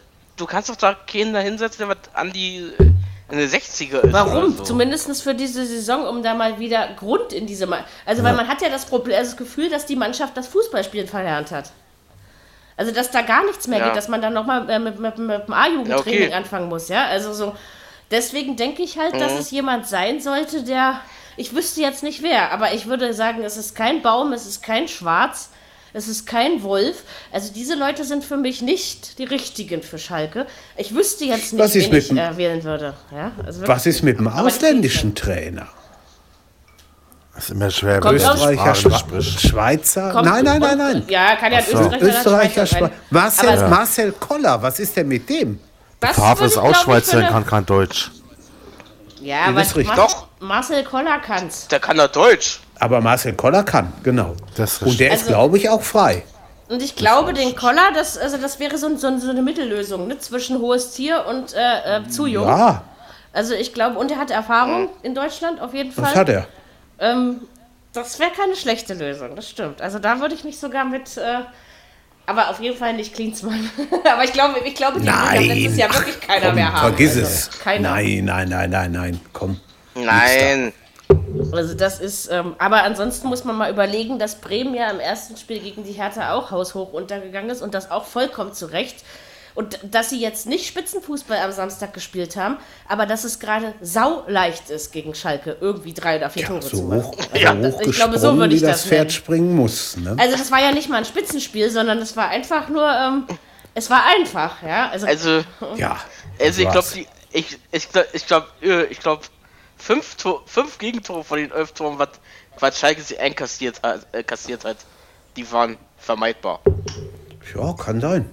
du 0.40 0.46
kannst 0.46 0.68
doch 0.70 0.76
da 0.76 0.94
keinen 0.94 1.32
da 1.32 1.40
hinsetzen, 1.40 1.86
der 1.86 1.88
was 1.88 2.14
an 2.14 2.32
die 2.32 2.58
äh, 2.78 2.84
in 3.30 3.38
der 3.38 3.48
60er 3.48 4.00
ist. 4.00 4.12
Warum? 4.12 4.56
so. 4.56 4.64
Zumindest 4.64 5.22
für 5.22 5.34
diese 5.34 5.64
Saison, 5.64 6.06
um 6.06 6.22
da 6.22 6.34
mal 6.34 6.58
wieder 6.58 6.88
Grund 6.96 7.32
in 7.32 7.46
diese. 7.46 7.66
Ma 7.66 7.84
also, 8.06 8.22
weil 8.24 8.34
man 8.34 8.48
hat 8.48 8.60
ja 8.62 8.68
das 8.68 8.86
Problem, 8.86 9.16
also 9.16 9.30
das 9.30 9.38
Gefühl, 9.38 9.70
dass 9.70 9.86
die 9.86 9.96
Mannschaft 9.96 10.36
das 10.36 10.48
Fußballspielen 10.48 11.06
verlernt 11.06 11.50
hat. 11.52 11.70
Also, 12.76 12.92
dass 12.92 13.10
da 13.10 13.22
gar 13.22 13.44
nichts 13.44 13.68
mehr 13.68 13.78
Ja. 13.78 13.86
geht, 13.88 13.96
dass 13.96 14.08
man 14.08 14.22
dann 14.22 14.32
nochmal 14.32 14.68
äh, 14.70 14.78
mit, 14.78 14.98
mit, 14.98 15.18
mit 15.18 15.46
dem 15.46 15.52
A-Jugendtraining 15.54 16.20
Ja, 16.22 16.26
okay. 16.28 16.34
anfangen 16.34 16.68
muss, 16.68 16.88
ja? 16.88 17.04
Also, 17.06 17.32
so. 17.34 17.54
Deswegen 18.10 18.56
denke 18.56 18.82
ich 18.82 18.98
halt, 18.98 19.14
Mhm. 19.14 19.18
dass 19.20 19.32
es 19.38 19.50
jemand 19.50 19.86
sein 19.86 20.20
sollte, 20.20 20.62
der. 20.64 21.00
Ich 21.36 21.54
wüsste 21.54 21.80
jetzt 21.80 22.02
nicht 22.02 22.22
wer, 22.22 22.50
aber 22.52 22.72
ich 22.74 22.86
würde 22.86 23.14
sagen, 23.14 23.42
es 23.44 23.56
ist 23.56 23.74
kein 23.76 24.02
Baum, 24.02 24.32
es 24.32 24.46
ist 24.46 24.62
kein 24.62 24.88
Schwarz, 24.88 25.50
es 25.92 26.08
ist 26.08 26.26
kein 26.26 26.62
Wolf. 26.62 27.02
Also 27.32 27.52
diese 27.52 27.74
Leute 27.74 28.04
sind 28.04 28.24
für 28.24 28.36
mich 28.36 28.62
nicht 28.62 29.18
die 29.18 29.24
richtigen 29.24 29.82
für 29.82 29.98
Schalke. 29.98 30.46
Ich 30.76 30.94
wüsste 30.94 31.24
jetzt 31.24 31.52
nicht, 31.52 31.62
Was 31.62 31.74
ist 31.74 31.84
wen 31.86 31.92
mit 31.92 32.02
ich 32.02 32.08
dem- 32.08 32.18
äh, 32.18 32.36
wählen 32.36 32.64
würde. 32.64 32.94
Ja? 33.12 33.32
Also 33.44 33.66
Was 33.66 33.86
ist 33.86 34.02
mit 34.02 34.18
dem 34.18 34.28
ausländischen 34.28 35.14
Trainer? 35.14 35.66
Das 37.34 37.44
ist 37.44 37.50
immer 37.52 37.70
schwer, 37.70 38.00
Kommt 38.00 38.16
Österreicher, 38.16 38.74
spricht. 38.74 39.40
Schweizer? 39.40 40.12
Kommt- 40.12 40.26
nein, 40.26 40.44
nein, 40.44 40.60
nein, 40.60 40.76
nein. 40.78 41.04
Ja, 41.08 41.36
kann 41.36 41.52
ja 41.52 41.62
so. 41.62 41.78
Österreicher, 41.78 42.06
Österreicher, 42.06 42.66
Schweizer. 42.66 42.90
Marcel, 43.10 43.48
Aber 43.50 43.68
Marcel 43.68 44.12
Koller, 44.12 44.60
was 44.60 44.78
ist 44.78 44.96
denn 44.96 45.08
mit 45.08 45.28
dem? 45.28 45.58
das 46.00 46.16
Favre 46.16 46.44
ist 46.46 46.52
ich, 46.52 46.58
auch 46.58 46.74
Schweizer, 46.74 47.22
kann 47.22 47.46
kein 47.46 47.64
Deutsch. 47.64 48.10
Ja, 49.22 49.44
aber. 49.46 49.64
Mar 49.84 49.96
Doch. 49.96 50.26
Marcel 50.40 50.82
Koller 50.84 51.18
kann's. 51.20 51.68
Der 51.68 51.78
kann 51.80 51.96
doch 51.98 52.08
Deutsch. 52.08 52.60
Aber 52.80 53.00
Marcel 53.00 53.34
Koller 53.34 53.62
kann, 53.62 53.92
genau. 54.02 54.30
Und 54.30 54.98
der 54.98 55.08
ist, 55.12 55.22
Also- 55.22 55.26
glaube 55.28 55.58
ich, 55.58 55.68
auch 55.68 55.82
frei. 55.82 56.24
Und 56.68 56.82
ich 56.82 56.94
glaube, 56.94 57.32
den 57.32 57.56
Koller, 57.56 57.90
das, 57.94 58.16
also 58.16 58.36
das 58.36 58.60
wäre 58.60 58.78
so, 58.78 58.96
so, 58.96 59.18
so 59.18 59.30
eine 59.30 59.42
Mittellösung 59.42 60.06
ne? 60.06 60.18
zwischen 60.20 60.60
hohes 60.60 60.92
Tier 60.92 61.26
und 61.26 61.52
äh, 61.52 61.98
äh, 61.98 62.08
zu 62.08 62.26
jung. 62.26 62.46
Ja, 62.46 62.84
Also 63.32 63.54
ich 63.54 63.74
glaube, 63.74 63.98
und 63.98 64.10
er 64.12 64.18
hat 64.18 64.30
Erfahrung 64.30 64.88
in 65.02 65.14
Deutschland 65.16 65.60
auf 65.60 65.74
jeden 65.74 65.90
Fall. 65.90 66.04
das 66.04 66.14
hat 66.14 66.28
er. 66.28 66.46
Ähm, 67.00 67.40
das 67.92 68.20
wäre 68.20 68.30
keine 68.30 68.54
schlechte 68.54 68.94
Lösung, 68.94 69.34
das 69.34 69.50
stimmt. 69.50 69.82
Also 69.82 69.98
da 69.98 70.20
würde 70.20 70.34
ich 70.36 70.44
mich 70.44 70.60
sogar 70.60 70.84
mit, 70.84 71.16
äh, 71.16 71.38
aber 72.26 72.50
auf 72.50 72.60
jeden 72.60 72.76
Fall 72.78 72.92
nicht 72.92 73.14
Klinsmann. 73.14 73.68
aber 74.10 74.22
ich 74.22 74.32
glaube, 74.32 74.60
ich 74.64 74.76
glaube, 74.76 75.00
die 75.00 75.06
Nein. 75.06 75.48
letztes 75.48 75.76
Jahr 75.76 75.92
wirklich 75.92 76.20
keiner 76.20 76.46
Komm, 76.46 76.54
mehr 76.54 76.72
haben. 76.72 76.80
vergiss 76.94 77.16
also, 77.16 77.22
es. 77.22 77.50
Keiner. 77.58 77.90
Nein, 77.90 78.24
nein, 78.24 78.48
nein, 78.48 78.70
nein, 78.70 78.92
nein. 78.92 79.20
Komm. 79.32 79.58
Nein. 79.96 80.72
Also 81.52 81.74
das 81.74 82.00
ist, 82.00 82.30
ähm, 82.30 82.54
aber 82.58 82.82
ansonsten 82.84 83.28
muss 83.28 83.44
man 83.44 83.56
mal 83.56 83.70
überlegen, 83.70 84.18
dass 84.18 84.36
Bremen 84.36 84.74
ja 84.74 84.90
im 84.90 85.00
ersten 85.00 85.36
Spiel 85.36 85.58
gegen 85.60 85.84
die 85.84 85.92
Hertha 85.92 86.32
auch 86.34 86.50
haushoch 86.50 86.92
untergegangen 86.92 87.50
ist 87.50 87.62
und 87.62 87.74
das 87.74 87.90
auch 87.90 88.04
vollkommen 88.04 88.52
zu 88.52 88.66
Recht. 88.66 89.04
Und 89.56 89.80
dass 89.82 90.10
sie 90.10 90.20
jetzt 90.20 90.46
nicht 90.46 90.66
Spitzenfußball 90.68 91.38
am 91.38 91.50
Samstag 91.50 91.92
gespielt 91.92 92.36
haben, 92.36 92.56
aber 92.88 93.04
dass 93.04 93.24
es 93.24 93.40
gerade 93.40 93.74
sauleicht 93.80 94.70
ist 94.70 94.92
gegen 94.92 95.14
Schalke, 95.14 95.56
irgendwie 95.60 95.92
drei 95.92 96.18
oder 96.18 96.30
vier 96.30 96.46
Tore 96.46 96.60
zu 96.60 96.76
So 96.76 96.82
machen. 96.84 97.02
hoch, 97.02 97.16
Also, 97.32 97.70
so 97.70 97.76
hoch 97.76 97.80
ich 97.82 97.96
glaube, 97.96 98.18
so 98.18 98.36
würde 98.36 98.54
ich 98.54 98.62
wie 98.62 98.66
das 98.66 98.82
das 98.82 98.86
Pferd 98.88 98.98
nennen. 99.00 99.10
springen 99.10 99.56
muss. 99.56 99.96
Ne? 99.96 100.14
Also 100.18 100.36
das 100.36 100.52
war 100.52 100.60
ja 100.60 100.70
nicht 100.70 100.88
mal 100.88 100.98
ein 100.98 101.04
Spitzenspiel, 101.04 101.68
sondern 101.70 101.98
es 101.98 102.16
war 102.16 102.28
einfach 102.28 102.68
nur, 102.68 102.88
ähm, 102.88 103.24
es 103.74 103.90
war 103.90 104.04
einfach, 104.16 104.62
ja. 104.62 104.88
Also, 104.90 105.06
Also, 105.06 105.42
Ja. 105.76 105.96
also 106.40 106.62
ich 106.62 106.70
glaube, 106.70 106.86
ich, 107.32 107.58
ich 107.72 107.88
glaube, 107.92 108.08
ich 108.12 108.26
glaube, 108.26 108.46
ich 108.88 109.00
glaube, 109.00 109.22
fünf, 109.80 110.14
Tor, 110.16 110.42
fünf 110.46 110.78
Gegentore 110.78 111.24
von 111.24 111.38
den 111.38 111.50
elf 111.50 111.72
Toren, 111.72 111.98
was, 111.98 112.10
was 112.58 112.78
Schalke 112.78 113.02
sie 113.02 113.18
einkassiert 113.18 113.82
hat, 113.82 114.06
äh, 114.12 114.22
kassiert 114.22 114.64
hat, 114.64 114.76
die 115.36 115.50
waren 115.50 115.78
vermeidbar. 115.98 116.60
ja, 117.54 117.72
kann 117.72 118.00
sein. 118.00 118.28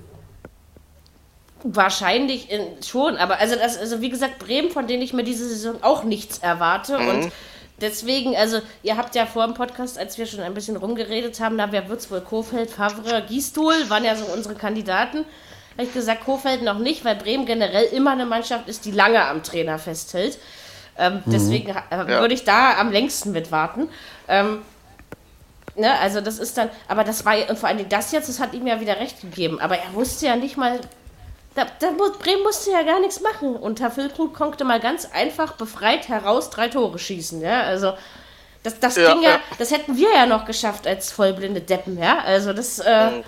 Wahrscheinlich 1.64 2.52
in, 2.52 2.84
schon, 2.84 3.18
aber 3.18 3.40
also 3.40 3.56
das, 3.56 3.78
also 3.78 4.02
wie 4.02 4.10
gesagt, 4.10 4.40
Bremen, 4.40 4.70
von 4.70 4.88
denen 4.88 5.02
ich 5.02 5.14
mir 5.14 5.24
diese 5.24 5.48
Saison 5.50 5.82
auch 5.82 6.04
nichts 6.04 6.38
erwarte 6.38 6.98
und 6.98 7.32
deswegen, 7.82 8.36
also 8.36 8.60
ihr 8.84 8.96
habt 8.96 9.16
ja 9.16 9.26
vor 9.26 9.46
dem 9.46 9.56
Podcast, 9.56 9.98
als 9.98 10.18
wir 10.18 10.28
schon 10.28 10.42
ein 10.42 10.54
bisschen 10.54 10.78
rumgeredet 10.78 11.40
haben, 11.40 11.56
na 11.56 11.72
wer 11.72 11.90
wird's 11.90 12.12
wohl, 12.12 12.22
Kofeld, 12.22 12.70
Favre, 12.70 13.24
Gistol, 13.28 13.74
waren 13.90 14.04
ja 14.04 14.16
so 14.16 14.26
unsere 14.26 14.56
Kandidaten. 14.56 15.26
Habe 15.74 15.88
ich 15.88 15.94
gesagt, 15.94 16.26
Kofeld 16.26 16.64
noch 16.64 16.80
nicht, 16.80 17.06
weil 17.06 17.16
Bremen 17.16 17.46
generell 17.46 17.86
immer 17.86 18.12
eine 18.12 18.26
Mannschaft 18.26 18.68
ist, 18.68 18.86
die 18.86 18.92
lange 18.92 19.24
am 19.26 19.44
Trainer 19.44 19.78
festhält. 19.78 20.40
Ähm, 20.98 21.24
deswegen 21.26 21.70
äh, 21.90 22.08
würde 22.08 22.34
ich 22.34 22.44
da 22.44 22.78
am 22.80 22.92
längsten 22.92 23.32
mit 23.32 23.52
warten. 23.52 23.90
Ähm, 24.28 24.62
Ne, 25.76 25.94
also 26.00 26.22
das 26.22 26.40
ist 26.40 26.58
dann, 26.58 26.70
aber 26.88 27.04
das 27.04 27.24
war, 27.24 27.36
und 27.50 27.60
vor 27.60 27.70
allem 27.70 27.88
das 27.88 28.12
jetzt, 28.12 28.28
das 28.30 28.40
hat 28.40 28.54
ihm 28.54 28.66
ja 28.66 28.80
wieder 28.82 29.00
recht 29.00 29.22
gegeben, 29.22 29.60
aber 29.60 29.78
er 29.78 29.94
wusste 29.94 30.26
ja 30.26 30.36
nicht 30.36 30.58
mal, 30.58 30.80
da, 31.54 31.66
da, 31.80 31.92
Bremen 32.20 32.44
musste 32.44 32.72
ja 32.72 32.84
gar 32.84 33.00
nichts 33.00 33.22
machen. 33.22 33.56
Und 33.56 33.80
Herr 33.80 33.92
Füllkrug 33.92 34.34
konnte 34.34 34.64
mal 34.64 34.80
ganz 34.80 35.10
einfach 35.14 35.54
befreit 35.54 36.08
heraus 36.08 36.50
drei 36.50 36.68
Tore 36.70 37.00
schießen. 37.00 37.42
Ja, 37.42 37.62
also 37.64 37.94
das, 38.64 38.80
das 38.80 38.96
Ja, 38.96 39.14
ging 39.14 39.22
ja, 39.22 39.32
ja. 39.32 39.40
das 39.58 39.72
hätten 39.72 39.98
wir 39.98 40.10
ja 40.14 40.26
noch 40.26 40.46
geschafft 40.46 40.88
als 40.88 41.12
vollblinde 41.12 41.62
Deppen. 41.62 41.98
Ja, 41.98 42.20
also 42.20 42.54
das 42.54 42.80
äh, 42.80 43.12
Mhm. 43.12 43.24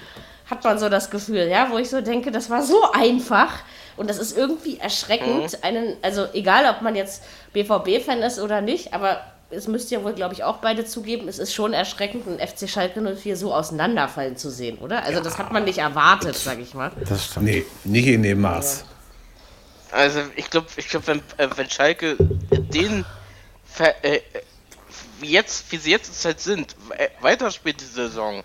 hat 0.50 0.64
man 0.64 0.80
so 0.80 0.90
das 0.90 1.10
Gefühl, 1.10 1.48
ja, 1.48 1.70
wo 1.72 1.78
ich 1.78 1.90
so 1.90 2.02
denke, 2.02 2.32
das 2.32 2.50
war 2.50 2.64
so 2.64 2.92
einfach. 2.92 3.54
Und 4.00 4.10
das 4.10 4.18
ist 4.18 4.36
irgendwie 4.38 4.80
erschreckend, 4.80 5.52
Mhm. 5.54 5.58
einen, 5.62 5.98
also 6.02 6.26
egal, 6.34 6.66
ob 6.74 6.82
man 6.82 6.96
jetzt 6.96 7.22
BVB-Fan 7.54 8.22
ist 8.22 8.40
oder 8.40 8.62
nicht, 8.62 8.94
aber 8.94 9.20
es 9.52 9.68
müsst 9.68 9.92
ihr 9.92 10.04
wohl, 10.04 10.14
glaube 10.14 10.34
ich, 10.34 10.44
auch 10.44 10.58
beide 10.58 10.86
zugeben, 10.86 11.28
es 11.28 11.38
ist 11.38 11.54
schon 11.54 11.74
erschreckend, 11.74 12.26
einen 12.28 12.40
FC 12.40 12.70
Schalke 12.70 13.02
04 13.02 13.36
so 13.36 13.54
auseinanderfallen 13.54 14.38
zu 14.38 14.50
sehen, 14.52 14.78
oder? 14.78 15.04
Also 15.04 15.20
das 15.22 15.38
hat 15.38 15.52
man 15.52 15.66
nicht 15.66 15.80
erwartet, 15.80 16.36
sag 16.36 16.60
ich 16.60 16.74
mal. 16.74 16.92
Das 17.10 17.26
stimmt. 17.26 17.46
Nee, 17.46 17.66
nicht 17.84 18.08
in 18.08 18.24
dem 18.24 18.40
Maß. 18.42 18.86
Also 19.92 20.22
ich 20.36 20.50
glaube, 20.50 20.68
ich 20.78 20.88
glaube, 20.88 21.08
wenn, 21.08 21.20
äh, 21.38 21.50
wenn 21.56 21.70
Schalke 21.70 22.16
den 22.52 23.04
äh, 24.02 24.20
wie 25.20 25.32
jetzt, 25.32 25.72
wie 25.72 25.78
sie 25.78 25.92
jetzt 25.92 26.24
halt 26.24 26.40
sind, 26.40 26.76
we- 26.88 27.10
weiterspielt 27.22 27.82
die 27.82 27.86
Saison, 27.86 28.44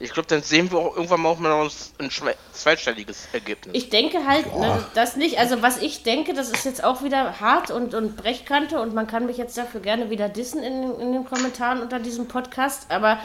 ich 0.00 0.12
glaube, 0.12 0.28
dann 0.28 0.42
sehen 0.42 0.70
wir 0.70 0.78
auch 0.78 0.96
irgendwann 0.96 1.20
mal 1.22 1.28
auch 1.30 1.38
mal 1.38 1.68
ein 1.98 2.10
zweistelliges 2.52 3.28
Ergebnis. 3.32 3.74
Ich 3.74 3.90
denke 3.90 4.24
halt, 4.26 4.54
ne, 4.56 4.84
das 4.94 5.16
nicht, 5.16 5.38
also 5.38 5.60
was 5.60 5.78
ich 5.82 6.04
denke, 6.04 6.34
das 6.34 6.50
ist 6.50 6.64
jetzt 6.64 6.84
auch 6.84 7.02
wieder 7.02 7.40
hart 7.40 7.72
und, 7.72 7.94
und 7.94 8.16
Brechkante 8.16 8.80
und 8.80 8.94
man 8.94 9.08
kann 9.08 9.26
mich 9.26 9.38
jetzt 9.38 9.58
dafür 9.58 9.80
gerne 9.80 10.08
wieder 10.08 10.28
dissen 10.28 10.62
in, 10.62 10.98
in 11.00 11.12
den 11.12 11.24
Kommentaren 11.24 11.80
unter 11.80 11.98
diesem 11.98 12.28
Podcast, 12.28 12.90
aber 12.90 13.18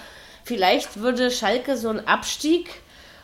vielleicht 0.43 0.99
würde 0.99 1.29
Schalke 1.29 1.77
so 1.77 1.89
ein 1.89 2.07
Abstieg 2.07 2.69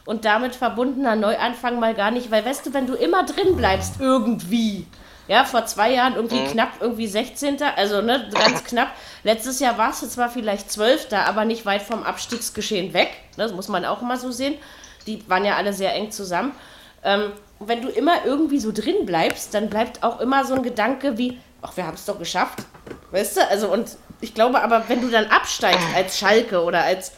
und 0.05 0.25
damit 0.25 0.55
verbundener 0.55 1.15
Neuanfang 1.15 1.79
mal 1.79 1.95
gar 1.95 2.11
nicht, 2.11 2.29
weil 2.29 2.45
weißt 2.45 2.67
du, 2.67 2.73
wenn 2.73 2.85
du 2.85 2.93
immer 2.93 3.25
drin 3.25 3.55
bleibst, 3.55 3.99
irgendwie, 3.99 4.85
ja, 5.27 5.43
vor 5.43 5.65
zwei 5.65 5.91
Jahren 5.91 6.15
irgendwie 6.15 6.45
knapp, 6.45 6.73
irgendwie 6.79 7.07
16. 7.07 7.57
Also, 7.75 8.01
ne, 8.01 8.29
ganz 8.31 8.63
knapp. 8.65 8.89
Letztes 9.23 9.59
Jahr 9.59 9.77
warst 9.77 10.01
du 10.01 10.07
zwar 10.07 10.29
vielleicht 10.29 10.71
12. 10.71 11.11
aber 11.13 11.45
nicht 11.45 11.65
weit 11.65 11.81
vom 11.81 12.03
Abstiegsgeschehen 12.03 12.93
weg. 12.93 13.09
Das 13.37 13.53
muss 13.53 13.67
man 13.67 13.85
auch 13.85 14.01
immer 14.01 14.17
so 14.17 14.31
sehen. 14.31 14.55
Die 15.07 15.27
waren 15.29 15.45
ja 15.45 15.55
alle 15.55 15.73
sehr 15.73 15.93
eng 15.93 16.11
zusammen. 16.11 16.53
Ähm, 17.03 17.31
wenn 17.59 17.81
du 17.81 17.89
immer 17.89 18.25
irgendwie 18.25 18.59
so 18.59 18.71
drin 18.71 19.05
bleibst, 19.05 19.53
dann 19.53 19.69
bleibt 19.69 20.03
auch 20.03 20.19
immer 20.19 20.45
so 20.45 20.53
ein 20.53 20.63
Gedanke 20.63 21.17
wie, 21.17 21.39
ach, 21.61 21.75
wir 21.75 21.85
haben 21.85 21.95
es 21.95 22.05
doch 22.05 22.19
geschafft. 22.19 22.59
Weißt 23.11 23.37
du? 23.37 23.47
Also, 23.47 23.71
und 23.71 23.97
ich 24.21 24.33
glaube 24.33 24.61
aber, 24.61 24.87
wenn 24.87 25.01
du 25.01 25.09
dann 25.09 25.25
absteigst 25.27 25.87
als 25.95 26.17
Schalke 26.17 26.63
oder 26.63 26.83
als, 26.83 27.11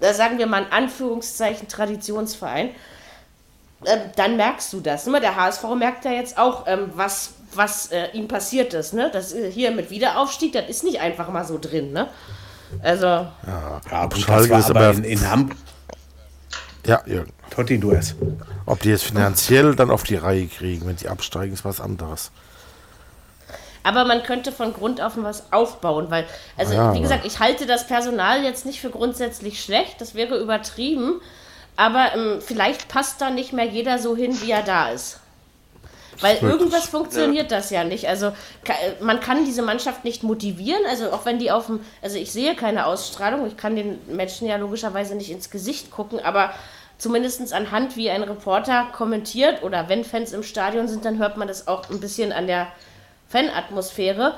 da 0.00 0.12
sagen 0.14 0.38
wir 0.38 0.46
mal 0.46 0.64
in 0.64 0.72
Anführungszeichen, 0.72 1.68
Traditionsverein, 1.68 2.70
ähm, 3.86 4.00
dann 4.16 4.36
merkst 4.36 4.72
du 4.72 4.80
das. 4.80 5.04
Der 5.04 5.36
HSV 5.36 5.64
merkt 5.76 6.04
ja 6.04 6.12
jetzt 6.12 6.38
auch, 6.38 6.66
ähm, 6.66 6.90
was, 6.94 7.34
was 7.56 7.90
äh, 7.92 8.08
ihm 8.12 8.28
passiert 8.28 8.74
ist. 8.74 8.94
Ne? 8.94 9.10
Das 9.12 9.32
äh, 9.32 9.50
hier 9.50 9.70
mit 9.70 9.90
Wiederaufstieg, 9.90 10.52
das 10.52 10.68
ist 10.68 10.84
nicht 10.84 11.00
einfach 11.00 11.28
mal 11.30 11.44
so 11.44 11.58
drin. 11.58 11.92
Ne? 11.92 12.08
Also, 12.82 13.06
Ja, 13.06 14.06
gut, 14.06 14.18
Schalke 14.18 14.54
ist 14.56 14.70
aber 14.70 14.90
in, 14.90 15.04
in 15.04 15.28
Hamburg. 15.30 15.56
Ja, 16.86 17.00
Jürgen. 17.06 17.32
Totti, 17.50 17.78
du 17.78 17.92
es. 17.92 18.14
Ob 18.66 18.80
die 18.80 18.88
jetzt 18.88 19.04
finanziell 19.04 19.74
dann 19.76 19.90
auf 19.90 20.02
die 20.04 20.16
Reihe 20.16 20.46
kriegen, 20.46 20.86
wenn 20.86 20.96
sie 20.96 21.08
absteigen, 21.08 21.52
ist 21.52 21.64
was 21.64 21.80
anderes. 21.80 22.32
aber 23.84 24.04
man 24.04 24.22
könnte 24.22 24.52
von 24.52 24.72
Grund 24.72 25.00
auf 25.00 25.14
was 25.16 25.52
aufbauen, 25.52 26.06
weil, 26.10 26.26
also 26.56 26.72
Ja, 26.74 26.94
wie 26.94 27.00
gesagt, 27.00 27.26
ich 27.26 27.40
halte 27.40 27.66
das 27.66 27.86
Personal 27.86 28.42
jetzt 28.44 28.64
nicht 28.66 28.80
für 28.80 28.90
grundsätzlich 28.90 29.62
schlecht, 29.62 30.00
das 30.00 30.14
wäre 30.14 30.38
übertrieben, 30.38 31.20
aber 31.76 32.14
ähm, 32.14 32.40
vielleicht 32.40 32.88
passt 32.88 33.20
da 33.20 33.30
nicht 33.30 33.52
mehr 33.52 33.66
jeder 33.66 33.98
so 33.98 34.16
hin, 34.16 34.40
wie 34.40 34.50
er 34.52 34.62
da 34.62 34.90
ist. 34.90 35.18
Weil 36.22 36.38
irgendwas 36.38 36.86
funktioniert 36.88 37.50
das 37.50 37.70
ja 37.70 37.84
nicht. 37.84 38.08
Also 38.08 38.32
man 39.00 39.20
kann 39.20 39.44
diese 39.44 39.62
Mannschaft 39.62 40.04
nicht 40.04 40.22
motivieren. 40.22 40.82
Also 40.88 41.10
auch 41.12 41.24
wenn 41.24 41.38
die 41.38 41.50
auf 41.50 41.66
dem, 41.66 41.80
also 42.00 42.16
ich 42.16 42.32
sehe 42.32 42.54
keine 42.54 42.86
Ausstrahlung, 42.86 43.46
ich 43.46 43.56
kann 43.56 43.76
den 43.76 43.98
Menschen 44.06 44.46
ja 44.46 44.56
logischerweise 44.56 45.14
nicht 45.14 45.30
ins 45.30 45.50
Gesicht 45.50 45.90
gucken, 45.90 46.20
aber 46.20 46.52
zumindest 46.98 47.52
anhand, 47.52 47.96
wie 47.96 48.10
ein 48.10 48.22
Reporter 48.22 48.86
kommentiert 48.92 49.62
oder 49.64 49.88
wenn 49.88 50.04
Fans 50.04 50.32
im 50.32 50.44
Stadion 50.44 50.86
sind, 50.86 51.04
dann 51.04 51.18
hört 51.18 51.36
man 51.36 51.48
das 51.48 51.66
auch 51.66 51.90
ein 51.90 51.98
bisschen 51.98 52.32
an 52.32 52.46
der 52.46 52.68
Fanatmosphäre. 53.28 54.34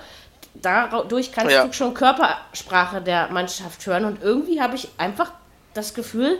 Dadurch 0.54 1.32
kannst 1.32 1.52
Ja. 1.52 1.66
du 1.66 1.72
schon 1.72 1.94
Körpersprache 1.94 3.00
der 3.02 3.28
Mannschaft 3.28 3.84
hören 3.86 4.04
und 4.04 4.22
irgendwie 4.22 4.60
habe 4.62 4.76
ich 4.76 4.88
einfach 4.98 5.32
das 5.74 5.94
Gefühl, 5.94 6.38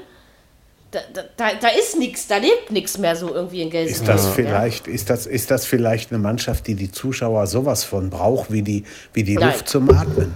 da, 1.13 1.23
da, 1.37 1.55
da, 1.61 1.69
ist 1.69 1.99
nichts, 1.99 2.27
da 2.27 2.37
lebt 2.37 2.71
nichts 2.71 2.99
mehr 2.99 3.17
so 3.17 3.35
irgendwie 3.35 3.63
in 3.63 3.69
Ist 3.69 3.73
Gelsenkirchen. 3.73 4.07
das 4.07 4.25
ja. 4.25 4.31
vielleicht, 4.33 4.87
ist 4.87 5.11
das, 5.11 5.27
ist 5.27 5.51
das 5.51 5.67
vielleicht 5.67 6.13
eine 6.13 6.19
Mannschaft, 6.21 6.67
die 6.67 6.75
die 6.75 6.91
Zuschauer 6.91 7.47
sowas 7.47 7.85
von 7.85 8.11
braucht, 8.11 8.53
wie 8.53 8.63
die, 8.63 8.85
wie 9.13 9.25
die 9.25 9.35
Nein. 9.35 9.51
Luft 9.51 9.69
zum 9.69 9.91
Atmen? 9.91 10.35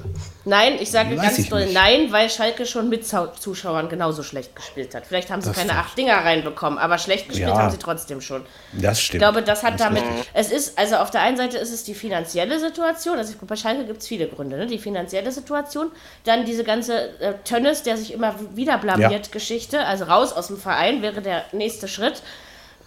Nein, 0.48 0.78
ich 0.80 0.90
sage 0.90 1.14
Weiß 1.14 1.22
ganz 1.22 1.38
ich 1.40 1.48
doll 1.50 1.64
nicht. 1.64 1.74
nein, 1.74 2.10
weil 2.10 2.30
Schalke 2.30 2.64
schon 2.64 2.88
mit 2.88 3.06
Zuschauern 3.06 3.90
genauso 3.90 4.22
schlecht 4.22 4.56
gespielt 4.56 4.94
hat. 4.94 5.06
Vielleicht 5.06 5.30
haben 5.30 5.42
sie 5.42 5.52
keine 5.52 5.72
acht 5.72 5.98
Dinger 5.98 6.14
reinbekommen, 6.16 6.78
aber 6.78 6.96
schlecht 6.96 7.28
gespielt 7.28 7.50
Ja. 7.50 7.58
haben 7.58 7.70
sie 7.70 7.76
trotzdem 7.76 8.22
schon. 8.22 8.46
Das 8.72 8.98
Ich 8.98 9.04
stimmt. 9.06 9.20
glaube, 9.20 9.42
das 9.42 9.62
hat 9.62 9.74
ist 9.74 9.80
damit. 9.80 10.02
richtig. 10.02 10.30
Es 10.32 10.50
ist, 10.50 10.78
also 10.78 10.96
auf 10.96 11.10
der 11.10 11.20
einen 11.20 11.36
Seite 11.36 11.58
ist 11.58 11.70
es 11.70 11.84
die 11.84 11.94
finanzielle 11.94 12.58
Situation, 12.58 13.18
also 13.18 13.32
ich, 13.34 13.38
bei 13.46 13.56
Schalke 13.56 13.84
gibt 13.84 14.00
es 14.00 14.08
viele 14.08 14.26
Gründe, 14.26 14.56
ne? 14.56 14.66
Die 14.66 14.78
finanzielle 14.78 15.32
Situation, 15.32 15.90
dann 16.24 16.46
diese 16.46 16.64
ganze 16.64 17.18
äh, 17.20 17.34
Tönnes, 17.44 17.82
der 17.82 17.98
sich 17.98 18.14
immer 18.14 18.34
wieder 18.54 18.78
blamiert, 18.78 19.26
Ja. 19.26 19.30
Geschichte, 19.30 19.84
also 19.84 20.04
raus 20.04 20.32
aus 20.32 20.46
dem 20.46 20.56
Verein 20.56 21.02
wäre 21.02 21.20
der 21.20 21.44
nächste 21.52 21.88
Schritt. 21.88 22.22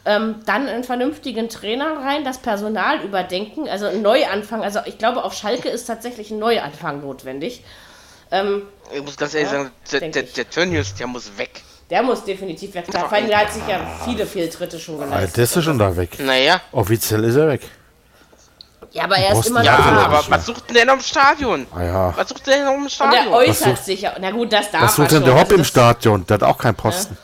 Ähm, 0.03 0.37
dann 0.47 0.67
einen 0.67 0.83
vernünftigen 0.83 1.47
Trainer 1.47 1.97
rein, 2.03 2.25
das 2.25 2.39
Personal 2.39 3.01
überdenken, 3.01 3.69
also 3.69 3.85
ein 3.85 4.01
Neuanfang. 4.01 4.63
Also 4.63 4.79
ich 4.85 4.97
glaube, 4.97 5.23
auf 5.23 5.33
Schalke 5.33 5.69
ist 5.69 5.85
tatsächlich 5.85 6.31
ein 6.31 6.39
Neuanfang 6.39 7.01
notwendig. 7.01 7.63
Ähm, 8.31 8.63
Ich 8.91 9.03
muss 9.03 9.15
ganz 9.15 9.35
ehrlich 9.35 9.51
Ja, 9.51 9.65
sagen, 9.85 10.11
der, 10.11 10.23
der, 10.23 10.49
Tönnies, 10.49 10.95
der 10.95 11.05
muss 11.05 11.37
weg. 11.37 11.61
der 11.91 12.01
muss 12.01 12.23
definitiv 12.23 12.73
weg. 12.73 12.85
Vor 12.89 13.11
allem, 13.13 13.27
der 13.27 13.39
hat 13.41 13.53
sich 13.53 13.61
ja 13.67 13.79
viele 14.05 14.25
Fehltritte 14.25 14.79
schon 14.79 14.97
geleistet. 14.97 15.37
der 15.37 15.43
ist 15.43 15.55
ja 15.55 15.61
schon 15.61 15.77
da 15.77 15.95
weg. 15.95 16.17
Naja. 16.19 16.61
Offiziell 16.71 17.23
ist 17.25 17.35
er 17.35 17.49
weg. 17.49 17.61
Ja, 18.93 19.03
aber 19.03 19.17
er 19.17 19.37
ist 19.37 19.45
immer 19.47 19.63
Ja, 19.63 19.77
noch 19.77 19.85
Ja, 19.85 19.91
da. 19.95 20.05
aber 20.05 20.23
was 20.29 20.45
sucht 20.47 20.67
denn 20.67 20.75
der 20.75 20.85
noch 20.85 20.95
im 20.95 20.99
Stadion? 21.01 21.67
Ah 21.75 21.83
ja. 21.83 22.13
Was 22.17 22.27
sucht 22.29 22.47
der 22.47 22.55
denn 22.55 22.65
noch 22.65 22.73
im 22.73 22.83
Und 22.83 22.91
Stadion? 22.91 23.27
er 23.27 23.31
äußert 23.33 23.77
sich 23.85 24.01
ja. 24.01 24.15
Na 24.19 24.31
gut, 24.31 24.51
das 24.51 24.71
darf 24.71 24.81
Was 24.81 24.91
er 24.93 24.95
sucht 24.95 25.11
denn 25.11 25.23
der 25.25 25.33
Hopp 25.35 25.43
Also 25.43 25.55
im 25.55 25.63
Stadion? 25.63 26.25
Der 26.25 26.33
hat 26.35 26.43
auch 26.43 26.57
keinen 26.57 26.75
Posten. 26.75 27.15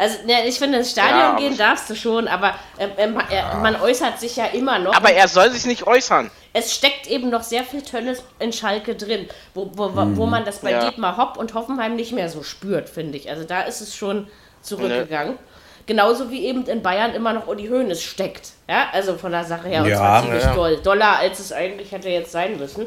Also, 0.00 0.24
ne, 0.24 0.46
ich 0.48 0.58
finde, 0.58 0.78
ins 0.78 0.90
Stadion 0.92 1.18
Ja, 1.18 1.36
gehen 1.36 1.58
darfst 1.58 1.90
du 1.90 1.94
schon, 1.94 2.26
aber 2.26 2.54
ähm, 2.78 2.90
ähm, 2.96 3.18
er, 3.30 3.56
man 3.58 3.76
äußert 3.78 4.18
sich 4.18 4.34
ja 4.36 4.46
immer 4.46 4.78
noch. 4.78 4.94
Aber 4.94 5.12
er 5.12 5.28
soll 5.28 5.50
sich 5.50 5.66
nicht 5.66 5.86
äußern. 5.86 6.30
es 6.54 6.72
steckt 6.74 7.06
eben 7.06 7.28
noch 7.28 7.42
sehr 7.42 7.64
viel 7.64 7.82
Tönnes 7.82 8.22
in 8.38 8.52
Schalke 8.52 8.94
drin, 8.94 9.28
wo, 9.52 9.70
wo, 9.74 9.94
wo, 9.94 10.16
wo 10.16 10.26
man 10.26 10.46
das 10.46 10.60
bei 10.60 10.70
Ja. 10.72 10.80
Dietmar 10.80 11.18
Hopp 11.18 11.36
und 11.36 11.52
Hoffenheim 11.52 11.96
nicht 11.96 12.12
mehr 12.12 12.30
so 12.30 12.42
spürt, 12.42 12.88
finde 12.88 13.18
ich. 13.18 13.28
Also 13.28 13.44
da 13.44 13.60
ist 13.60 13.82
es 13.82 13.94
schon 13.94 14.26
zurückgegangen. 14.62 15.38
Genauso 15.86 16.30
wie 16.30 16.46
eben 16.46 16.64
in 16.66 16.82
Bayern 16.82 17.12
immer 17.14 17.32
noch 17.34 17.46
Uli 17.46 17.66
Hoeneß 17.68 18.02
steckt. 18.02 18.52
Ja, 18.68 18.88
also 18.92 19.18
von 19.18 19.32
der 19.32 19.44
Sache 19.44 19.68
her. 19.68 19.82
Und 19.82 19.88
Ja. 19.90 19.96
zwar 19.98 20.22
ziemlich 20.22 20.42
Ja. 20.44 20.54
doll. 20.54 20.76
Doller, 20.78 21.18
als 21.18 21.38
es 21.40 21.52
eigentlich 21.52 21.92
hätte 21.92 22.08
jetzt 22.08 22.32
sein 22.32 22.58
müssen. 22.58 22.86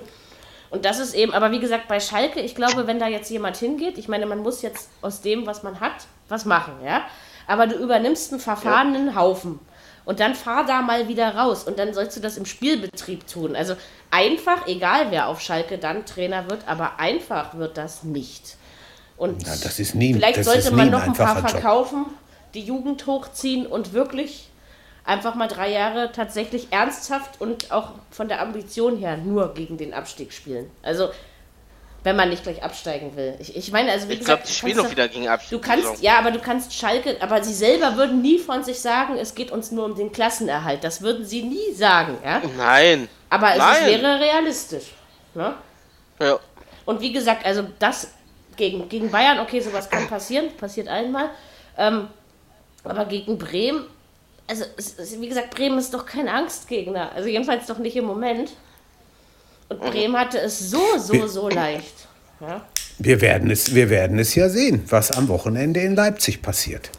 Und 0.72 0.86
das 0.86 0.98
ist 1.00 1.14
eben, 1.14 1.34
aber 1.34 1.52
wie 1.52 1.60
gesagt, 1.60 1.88
bei 1.88 2.00
Schalke, 2.00 2.40
ich 2.40 2.56
glaube, 2.56 2.88
wenn 2.88 2.98
da 2.98 3.08
jetzt 3.08 3.30
jemand 3.30 3.58
hingeht, 3.58 4.00
ich 4.00 4.08
meine, 4.08 4.26
man 4.26 4.40
muss 4.40 4.64
jetzt 4.64 4.90
aus 5.04 5.22
dem, 5.22 5.46
was 5.46 5.62
man 5.62 5.80
hat, 5.80 6.08
was 6.34 6.46
machen, 6.46 6.74
ja. 6.84 7.04
Aber 7.48 7.68
du 7.68 7.76
übernimmst 7.76 8.32
einen 8.32 8.42
verfahrenen 8.42 9.16
Haufen. 9.16 9.60
Und 10.06 10.20
dann 10.20 10.36
fahr 10.36 10.66
da 10.66 10.82
mal 10.82 11.08
wieder 11.08 11.36
raus. 11.36 11.64
Und 11.64 11.80
dann 11.80 11.94
sollst 11.94 12.18
du 12.18 12.22
das 12.22 12.36
im 12.36 12.46
Spielbetrieb 12.46 13.26
tun. 13.26 13.56
Also 13.56 13.76
einfach, 14.12 14.68
egal 14.68 15.12
wer 15.12 15.28
auf 15.28 15.40
Schalke 15.40 15.78
dann 15.78 16.06
Trainer 16.06 16.50
wird, 16.50 16.68
aber 16.68 17.00
einfach 17.00 17.56
wird 17.56 17.78
das 17.78 18.04
nicht. 18.04 18.58
Und 19.16 19.44
Ja, 19.44 19.54
das 19.64 19.80
ist 19.80 19.96
nie, 19.96 20.14
vielleicht 20.14 20.44
sollte 20.44 20.72
man 20.72 20.90
noch 20.90 21.04
ein 21.04 21.14
paar 21.14 21.38
verkaufen, 21.48 22.06
die 22.54 22.62
Jugend 22.62 23.06
hochziehen 23.06 23.66
und 23.66 23.94
wirklich 23.94 24.50
einfach 25.06 25.36
mal 25.36 25.48
drei 25.48 25.72
Jahre 25.72 26.12
tatsächlich 26.12 26.68
ernsthaft 26.72 27.40
und 27.40 27.72
auch 27.72 27.92
von 28.10 28.28
der 28.28 28.42
Ambition 28.42 28.98
her 28.98 29.18
nur 29.18 29.54
gegen 29.54 29.78
den 29.78 29.94
Abstieg 29.94 30.34
spielen. 30.34 30.70
Also, 30.82 31.10
wenn 32.04 32.16
man 32.16 32.30
nicht 32.30 32.44
gleich 32.44 32.62
absteigen 32.62 33.16
will. 33.16 33.36
Ich, 33.40 33.56
ich 33.56 33.72
meine, 33.72 33.92
also 33.92 34.10
wie 34.10 34.14
Ich 34.14 34.20
gesagt, 34.20 34.44
glaube, 34.44 34.48
die 34.48 34.54
du 34.54 34.58
spielen 34.58 34.76
kannst 34.76 34.86
doch 34.86 34.92
wieder 34.92 35.08
gegen 35.08 35.28
Abstieg. 35.28 35.62
Du 35.62 35.66
kannst, 35.66 36.04
ja, 36.04 36.20
aber 36.20 36.32
du 36.32 36.40
kannst 36.40 36.74
Schalke, 36.74 37.18
aber 37.22 37.44
sie 37.44 37.54
selber 37.54 37.96
würden 37.96 38.22
nie 38.22 38.40
von 38.40 38.64
sich 38.64 38.80
sagen, 38.80 39.18
es 39.18 39.34
geht 39.36 39.52
uns 39.52 39.72
nur 39.72 39.86
um 39.86 39.96
den 39.96 40.12
Klassenerhalt. 40.12 40.84
Das 40.84 41.02
würden 41.02 41.26
sie 41.26 41.44
nie 41.44 41.74
sagen, 41.74 42.18
ja. 42.24 42.42
Nein. 42.58 43.08
Aber 43.30 43.52
es 43.52 43.58
Nein. 43.58 43.86
wäre 43.88 44.20
realistisch. 44.20 44.92
Ne? 45.34 45.56
Ja. 46.20 46.40
Und 46.86 47.02
wie 47.02 47.14
gesagt, 47.14 47.46
also 47.46 47.64
das 47.80 48.10
gegen, 48.58 48.90
gegen 48.90 49.10
Bayern, 49.10 49.40
okay, 49.40 49.62
sowas 49.62 49.90
kann 49.90 50.08
passieren, 50.08 50.56
passiert 50.58 50.88
einmal. 50.88 51.30
Ähm, 51.78 52.08
aber 52.84 53.06
gegen 53.06 53.38
Bremen, 53.38 53.86
also 54.48 54.66
es, 54.78 55.00
es, 55.00 55.20
wie 55.20 55.30
gesagt, 55.30 55.52
Bremen 55.52 55.80
ist 55.80 55.94
doch 55.94 56.06
kein 56.06 56.28
Angstgegner. 56.28 57.12
Also 57.16 57.30
jedenfalls 57.30 57.66
doch 57.66 57.78
nicht 57.78 57.96
im 57.96 58.06
Moment. 58.06 58.52
Und 59.70 59.80
Bremen 59.80 60.18
hatte 60.18 60.40
es 60.40 60.60
so, 60.60 60.98
so, 60.98 61.28
so 61.28 61.50
leicht. 61.50 62.08
Ja? 62.40 62.62
Wir 63.00 63.22
werden, 63.22 63.50
es, 63.50 63.74
wir 63.74 63.90
werden 63.90 64.20
es 64.20 64.36
ja 64.36 64.50
sehen, 64.50 64.84
was 64.90 65.12
am 65.12 65.28
Wochenende 65.28 65.80
in 65.80 65.96
Leipzig 65.96 66.42
passiert. 66.42 66.90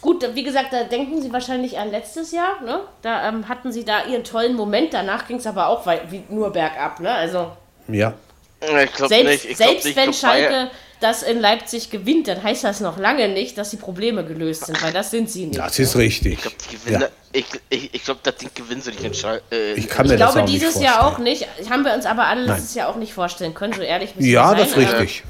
Gut, 0.00 0.22
wie 0.34 0.42
gesagt, 0.42 0.72
da 0.72 0.84
denken 0.84 1.22
Sie 1.22 1.32
wahrscheinlich 1.32 1.78
an 1.78 1.90
letztes 1.90 2.30
Jahr. 2.30 2.62
Ne? 2.62 2.80
Da 3.00 3.26
ähm, 3.26 3.48
hatten 3.48 3.72
Sie 3.72 3.84
da 3.84 4.04
Ihren 4.04 4.22
tollen 4.22 4.54
Moment. 4.54 4.92
Danach 4.92 5.26
ging 5.26 5.38
es 5.38 5.46
aber 5.46 5.68
auch 5.68 5.86
weit, 5.86 6.10
wie, 6.10 6.22
nur 6.28 6.52
bergab. 6.52 7.00
Ne? 7.00 7.10
Also 7.10 7.52
Ja. 7.88 8.12
Ich 8.60 8.92
glaube 8.92 9.08
selbst, 9.08 9.32
nicht. 9.32 9.44
Ich 9.50 9.56
glaub 9.56 9.68
selbst 9.68 9.84
nicht, 9.86 9.96
wenn 9.96 10.12
Schalke 10.12 10.70
das 11.00 11.22
in 11.22 11.40
Leipzig 11.40 11.90
gewinnt, 11.90 12.28
dann 12.28 12.42
heißt 12.42 12.64
das 12.64 12.80
noch 12.80 12.98
lange 12.98 13.28
nicht, 13.28 13.58
dass 13.58 13.70
die 13.70 13.76
Probleme 13.76 14.24
gelöst 14.24 14.66
sind, 14.66 14.82
weil 14.82 14.92
das 14.92 15.10
sind 15.10 15.30
sie 15.30 15.46
nicht. 15.46 15.58
Das 15.58 15.78
ist 15.78 15.96
richtig. 15.96 16.34
Ich 16.34 16.40
glaube, 16.42 16.56
die 16.70 16.76
gewinnen. 16.76 17.00
Ja. 17.02 17.08
Ich, 17.32 17.46
ich, 17.68 17.94
ich 17.94 18.04
glaube, 18.04 18.20
das 18.22 18.36
Ding 18.36 18.50
gewinnen 18.54 18.80
sie 18.80 18.92
nicht. 18.92 19.24
Äh, 19.50 19.72
Ich 19.74 19.88
kann 19.88 20.06
Ich 20.06 20.12
mir 20.12 20.18
das 20.18 20.32
glaube, 20.32 20.40
auch 20.46 20.50
nicht 20.50 20.54
dieses 20.62 20.74
vorstellen. 20.74 20.94
Jahr 20.94 21.06
auch 21.06 21.18
nicht. 21.18 21.46
Haben 21.68 21.84
wir 21.84 21.94
uns 21.94 22.06
aber 22.06 22.26
alle 22.26 22.46
Nein. 22.46 22.56
letztes 22.56 22.74
Jahr 22.74 22.88
auch 22.88 22.96
nicht 22.96 23.12
vorstellen 23.12 23.54
können, 23.54 23.72
so 23.72 23.82
ehrlich 23.82 24.14
müssen 24.14 24.26
wir 24.26 24.32
Ja, 24.32 24.48
sein. 24.50 24.58
das 24.58 24.68
ist 24.68 24.76
richtig. 24.76 25.24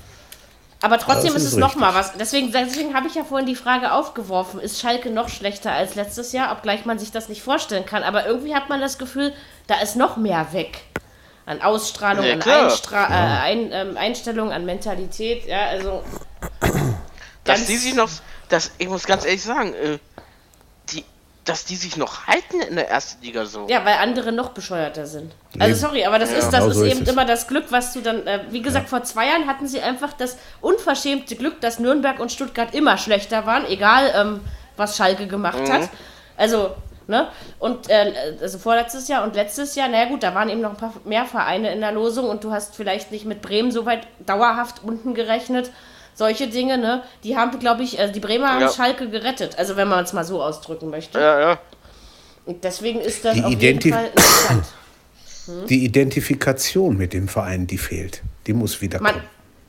Aber 0.82 0.98
trotzdem 0.98 1.32
Das 1.32 1.36
ist 1.42 1.48
ist 1.48 1.52
es 1.54 1.58
noch 1.58 1.76
mal 1.76 1.90
richtig. 1.96 2.10
was. 2.12 2.18
Deswegen, 2.18 2.52
deswegen 2.52 2.92
habe 2.94 3.06
ich 3.08 3.14
ja 3.14 3.24
vorhin 3.24 3.46
die 3.46 3.54
Frage 3.56 3.92
aufgeworfen, 3.92 4.60
ist 4.60 4.78
Schalke 4.80 5.08
noch 5.08 5.30
schlechter 5.30 5.72
als 5.72 5.94
letztes 5.94 6.32
Jahr, 6.32 6.52
obgleich 6.52 6.84
man 6.84 6.98
sich 6.98 7.10
das 7.10 7.30
nicht 7.30 7.42
vorstellen 7.42 7.86
kann. 7.86 8.02
Aber 8.02 8.26
irgendwie 8.26 8.54
hat 8.54 8.68
man 8.68 8.82
das 8.82 8.98
Gefühl, 8.98 9.32
da 9.66 9.80
ist 9.80 9.96
noch 9.96 10.18
mehr 10.18 10.48
weg. 10.52 10.82
An 11.46 11.60
Ausstrahlung, 11.60 12.24
Ja, 12.24 12.34
an. 12.34 12.42
Einstra 12.42 13.04
äh, 13.04 13.40
Ein, 13.42 13.70
ähm, 13.72 13.96
Einstellung, 13.96 14.50
an 14.52 14.64
Mentalität. 14.64 15.46
Ja, 15.46 15.66
also. 15.66 16.02
dass 17.44 17.66
die 17.66 17.76
sich 17.76 17.94
noch, 17.94 18.08
dass 18.48 18.72
ich 18.78 18.88
muss 18.88 19.04
ganz 19.04 19.24
ehrlich 19.24 19.42
sagen, 19.42 19.74
äh, 19.74 19.98
die, 20.90 21.04
dass 21.44 21.66
die 21.66 21.76
sich 21.76 21.96
noch 21.98 22.26
halten 22.26 22.60
in 22.62 22.76
der 22.76 22.88
ersten 22.88 23.22
Liga 23.22 23.44
so. 23.44 23.66
Ja, 23.68 23.84
weil 23.84 23.98
andere 23.98 24.32
noch 24.32 24.50
bescheuerter 24.50 25.04
sind. 25.06 25.34
Also 25.58 25.86
sorry, 25.88 26.04
aber 26.06 26.18
das 26.18 26.30
ist 26.30 26.46
das 26.50 26.60
genau 26.60 26.68
ist 26.68 26.76
so 26.76 26.84
ist 26.84 26.92
eben 26.92 27.02
es. 27.02 27.08
immer 27.10 27.26
das 27.26 27.46
Glück, 27.46 27.66
was 27.68 27.92
du 27.92 28.00
dann, 28.00 28.26
äh, 28.26 28.40
wie 28.50 28.62
gesagt, 28.62 28.88
vor 28.88 29.02
zwei 29.04 29.26
Jahren 29.26 29.46
hatten 29.46 29.68
sie 29.68 29.80
einfach 29.82 30.14
das 30.14 30.38
unverschämte 30.62 31.36
Glück, 31.36 31.60
dass 31.60 31.78
Nürnberg 31.78 32.18
und 32.20 32.32
Stuttgart 32.32 32.74
immer 32.74 32.96
schlechter 32.96 33.44
waren, 33.44 33.66
egal 33.66 34.10
ähm, 34.16 34.40
was 34.78 34.96
Schalke 34.96 35.26
gemacht 35.26 35.70
hat. 35.70 35.90
Also, 36.36 36.74
ne? 37.08 37.28
Und 37.58 37.88
äh, 37.90 38.12
also 38.40 38.58
vorletztes 38.58 39.08
Jahr 39.08 39.24
und 39.24 39.34
letztes 39.34 39.74
Jahr, 39.74 39.88
naja 39.88 40.06
gut, 40.06 40.22
da 40.22 40.34
waren 40.34 40.48
eben 40.48 40.60
noch 40.60 40.70
ein 40.70 40.76
paar 40.76 40.92
mehr 41.04 41.24
Vereine 41.24 41.72
in 41.72 41.80
der 41.80 41.92
Losung 41.92 42.28
und 42.28 42.42
du 42.44 42.50
hast 42.52 42.74
vielleicht 42.76 43.10
nicht 43.12 43.24
mit 43.24 43.42
Bremen 43.42 43.70
so 43.70 43.86
weit 43.86 44.06
dauerhaft 44.26 44.82
unten 44.84 45.14
gerechnet. 45.14 45.70
Solche 46.16 46.46
Dinge, 46.48 46.78
ne? 46.78 47.02
Die 47.24 47.36
haben, 47.36 47.58
glaube 47.58 47.82
ich, 47.82 47.98
äh, 47.98 48.10
die 48.10 48.20
Bremer 48.20 48.50
haben 48.50 48.60
Ja. 48.60 48.68
Schalke 48.70 49.08
gerettet. 49.08 49.58
Also 49.58 49.76
wenn 49.76 49.88
man 49.88 50.04
es 50.04 50.12
mal 50.12 50.24
so 50.24 50.40
ausdrücken 50.42 50.88
möchte. 50.90 51.18
Ja, 51.18 51.40
ja. 51.40 51.58
Und 52.46 52.62
deswegen 52.62 53.00
ist 53.00 53.24
das 53.24 53.34
Die 53.34 53.42
auf 53.42 53.50
jeden 53.50 53.80
Identi- 53.80 53.92
Fall 53.92 54.06
interessant. 54.06 54.64
Die 55.68 55.84
Identifikation 55.84 56.96
mit 56.96 57.12
dem 57.12 57.28
Verein, 57.28 57.66
die 57.66 57.78
fehlt. 57.78 58.22
Die 58.46 58.52
muss 58.52 58.80
wieder 58.80 59.00
Man, 59.00 59.12
kommen. 59.14 59.24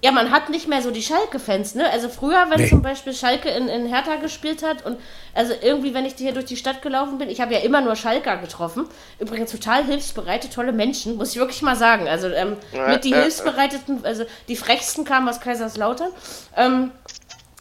Ja, 0.05 0.11
man 0.11 0.29
hat 0.29 0.49
nicht 0.49 0.67
mehr 0.67 0.83
so 0.83 0.91
die 0.91 1.01
Schalke-Fans, 1.01 1.73
ne? 1.73 1.89
Also 1.89 2.09
früher, 2.09 2.45
wenn 2.49 2.61
Nee. 2.61 2.69
zum 2.69 2.83
Beispiel 2.83 3.11
Schalke 3.11 3.49
in, 3.49 3.67
in 3.67 3.87
Hertha 3.87 4.17
gespielt 4.17 4.61
hat 4.61 4.85
und 4.85 4.99
also 5.33 5.51
irgendwie, 5.59 5.95
wenn 5.95 6.05
ich 6.05 6.13
hier 6.15 6.31
durch 6.31 6.45
die 6.45 6.57
Stadt 6.57 6.83
gelaufen 6.83 7.17
bin, 7.17 7.27
ich 7.27 7.41
habe 7.41 7.55
ja 7.55 7.61
immer 7.61 7.81
nur 7.81 7.95
Schalker 7.95 8.37
getroffen. 8.37 8.87
Übrigens 9.17 9.49
total 9.51 9.83
hilfsbereite, 9.83 10.51
tolle 10.51 10.73
Menschen, 10.73 11.17
muss 11.17 11.31
ich 11.31 11.37
wirklich 11.37 11.63
mal 11.63 11.75
sagen. 11.75 12.07
Also 12.07 12.27
ähm, 12.27 12.55
mit 12.87 13.03
die 13.03 13.15
hilfsbereiteten, 13.15 14.05
also 14.05 14.25
die 14.47 14.55
frechsten 14.55 15.05
kamen 15.05 15.27
aus 15.27 15.41
Kaiserslautern. 15.41 16.11
Ähm, 16.55 16.91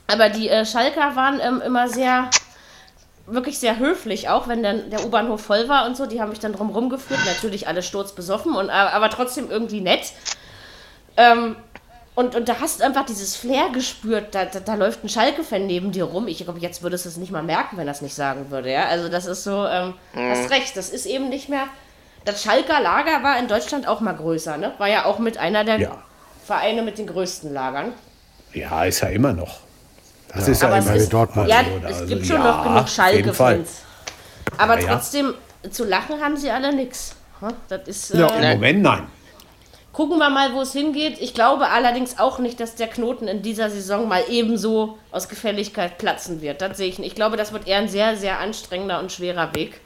aber 0.06 0.28
die 0.28 0.50
äh, 0.50 0.66
Schalker 0.66 1.16
waren 1.16 1.40
ähm, 1.40 1.62
immer 1.64 1.88
sehr, 1.88 2.28
wirklich 3.26 3.58
sehr 3.58 3.78
höflich, 3.78 4.28
auch 4.28 4.48
wenn 4.48 4.62
dann 4.62 4.90
der 4.90 5.02
U-Bahnhof 5.06 5.40
voll 5.40 5.66
war 5.70 5.86
und 5.86 5.96
so. 5.96 6.04
Die 6.04 6.20
haben 6.20 6.28
mich 6.28 6.40
dann 6.40 6.52
drum 6.52 6.68
rumgeführt, 6.68 7.20
natürlich 7.24 7.68
alle 7.68 7.82
sturzbesoffen, 7.82 8.54
und, 8.54 8.68
aber 8.68 8.92
aber 8.92 9.08
trotzdem 9.08 9.50
irgendwie 9.50 9.80
nett. 9.80 10.12
Ähm, 11.16 11.56
und, 12.14 12.34
und 12.36 12.48
da 12.48 12.60
hast 12.60 12.80
du 12.80 12.84
einfach 12.84 13.04
dieses 13.06 13.34
Flair 13.36 13.70
gespürt, 13.72 14.34
da, 14.34 14.44
da, 14.44 14.60
da 14.60 14.74
läuft 14.74 15.02
ein 15.04 15.08
Schalke-Fan 15.08 15.66
neben 15.66 15.90
dir 15.92 16.04
rum. 16.04 16.28
Ich 16.28 16.38
glaube, 16.38 16.60
jetzt 16.60 16.82
würdest 16.82 17.04
du 17.04 17.08
es 17.08 17.16
nicht 17.16 17.32
mal 17.32 17.42
merken, 17.42 17.76
wenn 17.76 17.88
er 17.88 17.92
es 17.92 18.02
nicht 18.02 18.14
sagen 18.14 18.50
würde, 18.50 18.70
ja. 18.72 18.86
Also 18.86 19.08
das 19.08 19.26
ist 19.26 19.42
so, 19.44 19.66
ähm, 19.66 19.94
hast 20.14 20.50
recht, 20.50 20.76
das 20.76 20.90
ist 20.90 21.06
eben 21.06 21.28
nicht 21.28 21.48
mehr. 21.48 21.66
Das 22.24 22.42
Schalker 22.42 22.80
Lager 22.80 23.22
war 23.22 23.38
in 23.38 23.48
Deutschland 23.48 23.86
auch 23.88 24.00
mal 24.00 24.14
größer, 24.14 24.56
ne? 24.56 24.72
War 24.78 24.88
ja 24.88 25.04
auch 25.04 25.18
mit 25.18 25.38
einer 25.38 25.64
der 25.64 25.78
Ja. 25.80 26.02
Vereine 26.46 26.82
mit 26.82 26.98
den 26.98 27.06
größten 27.06 27.52
Lagern. 27.52 27.92
Ja, 28.52 28.84
ist 28.84 29.00
ja 29.00 29.08
immer 29.08 29.32
noch. 29.32 29.58
Das 30.28 30.48
ist 30.48 30.62
ja 30.62 30.68
Aber 30.68 30.78
es 30.78 30.86
immer 30.86 30.94
ist, 30.96 31.06
wie 31.06 31.10
Dortmund. 31.10 31.48
ja, 31.48 31.60
oder? 31.60 31.88
es 31.90 31.96
Also, 31.96 32.06
gibt 32.14 32.26
schon 32.26 32.36
ja, 32.36 32.44
noch 32.44 32.64
genug. 32.64 32.88
Schalke-Fans. 32.88 33.70
Aber 34.58 34.78
Ja, 34.80 34.86
ja. 34.86 34.94
trotzdem, 34.94 35.34
zu 35.70 35.84
lachen 35.84 36.20
haben 36.20 36.36
sie 36.36 36.50
alle 36.50 36.74
nix. 36.74 37.14
Hm? 37.40 37.48
Das 37.68 37.88
ist, 37.88 38.14
äh, 38.14 38.18
Ja, 38.20 38.28
im 38.28 38.50
Moment 38.58 38.82
nein. 38.82 39.06
Gucken 39.94 40.18
wir 40.18 40.28
mal, 40.28 40.52
wo 40.54 40.60
es 40.62 40.72
hingeht. 40.72 41.20
Ich 41.20 41.34
glaube 41.34 41.68
allerdings 41.68 42.18
auch 42.18 42.40
nicht, 42.40 42.58
dass 42.58 42.74
der 42.74 42.88
Knoten 42.88 43.28
in 43.28 43.42
dieser 43.42 43.70
Saison 43.70 44.08
mal 44.08 44.24
ebenso 44.28 44.98
aus 45.12 45.28
Gefälligkeit 45.28 45.98
platzen 45.98 46.42
wird. 46.42 46.60
Das 46.60 46.76
sehe 46.76 46.88
ich 46.88 46.98
nicht. 46.98 47.12
Ich 47.12 47.14
glaube, 47.14 47.36
das 47.36 47.52
wird 47.52 47.68
eher 47.68 47.78
ein 47.78 47.88
sehr, 47.88 48.16
sehr 48.16 48.40
anstrengender 48.40 48.98
und 48.98 49.12
schwerer 49.12 49.54
Weg. 49.54 49.80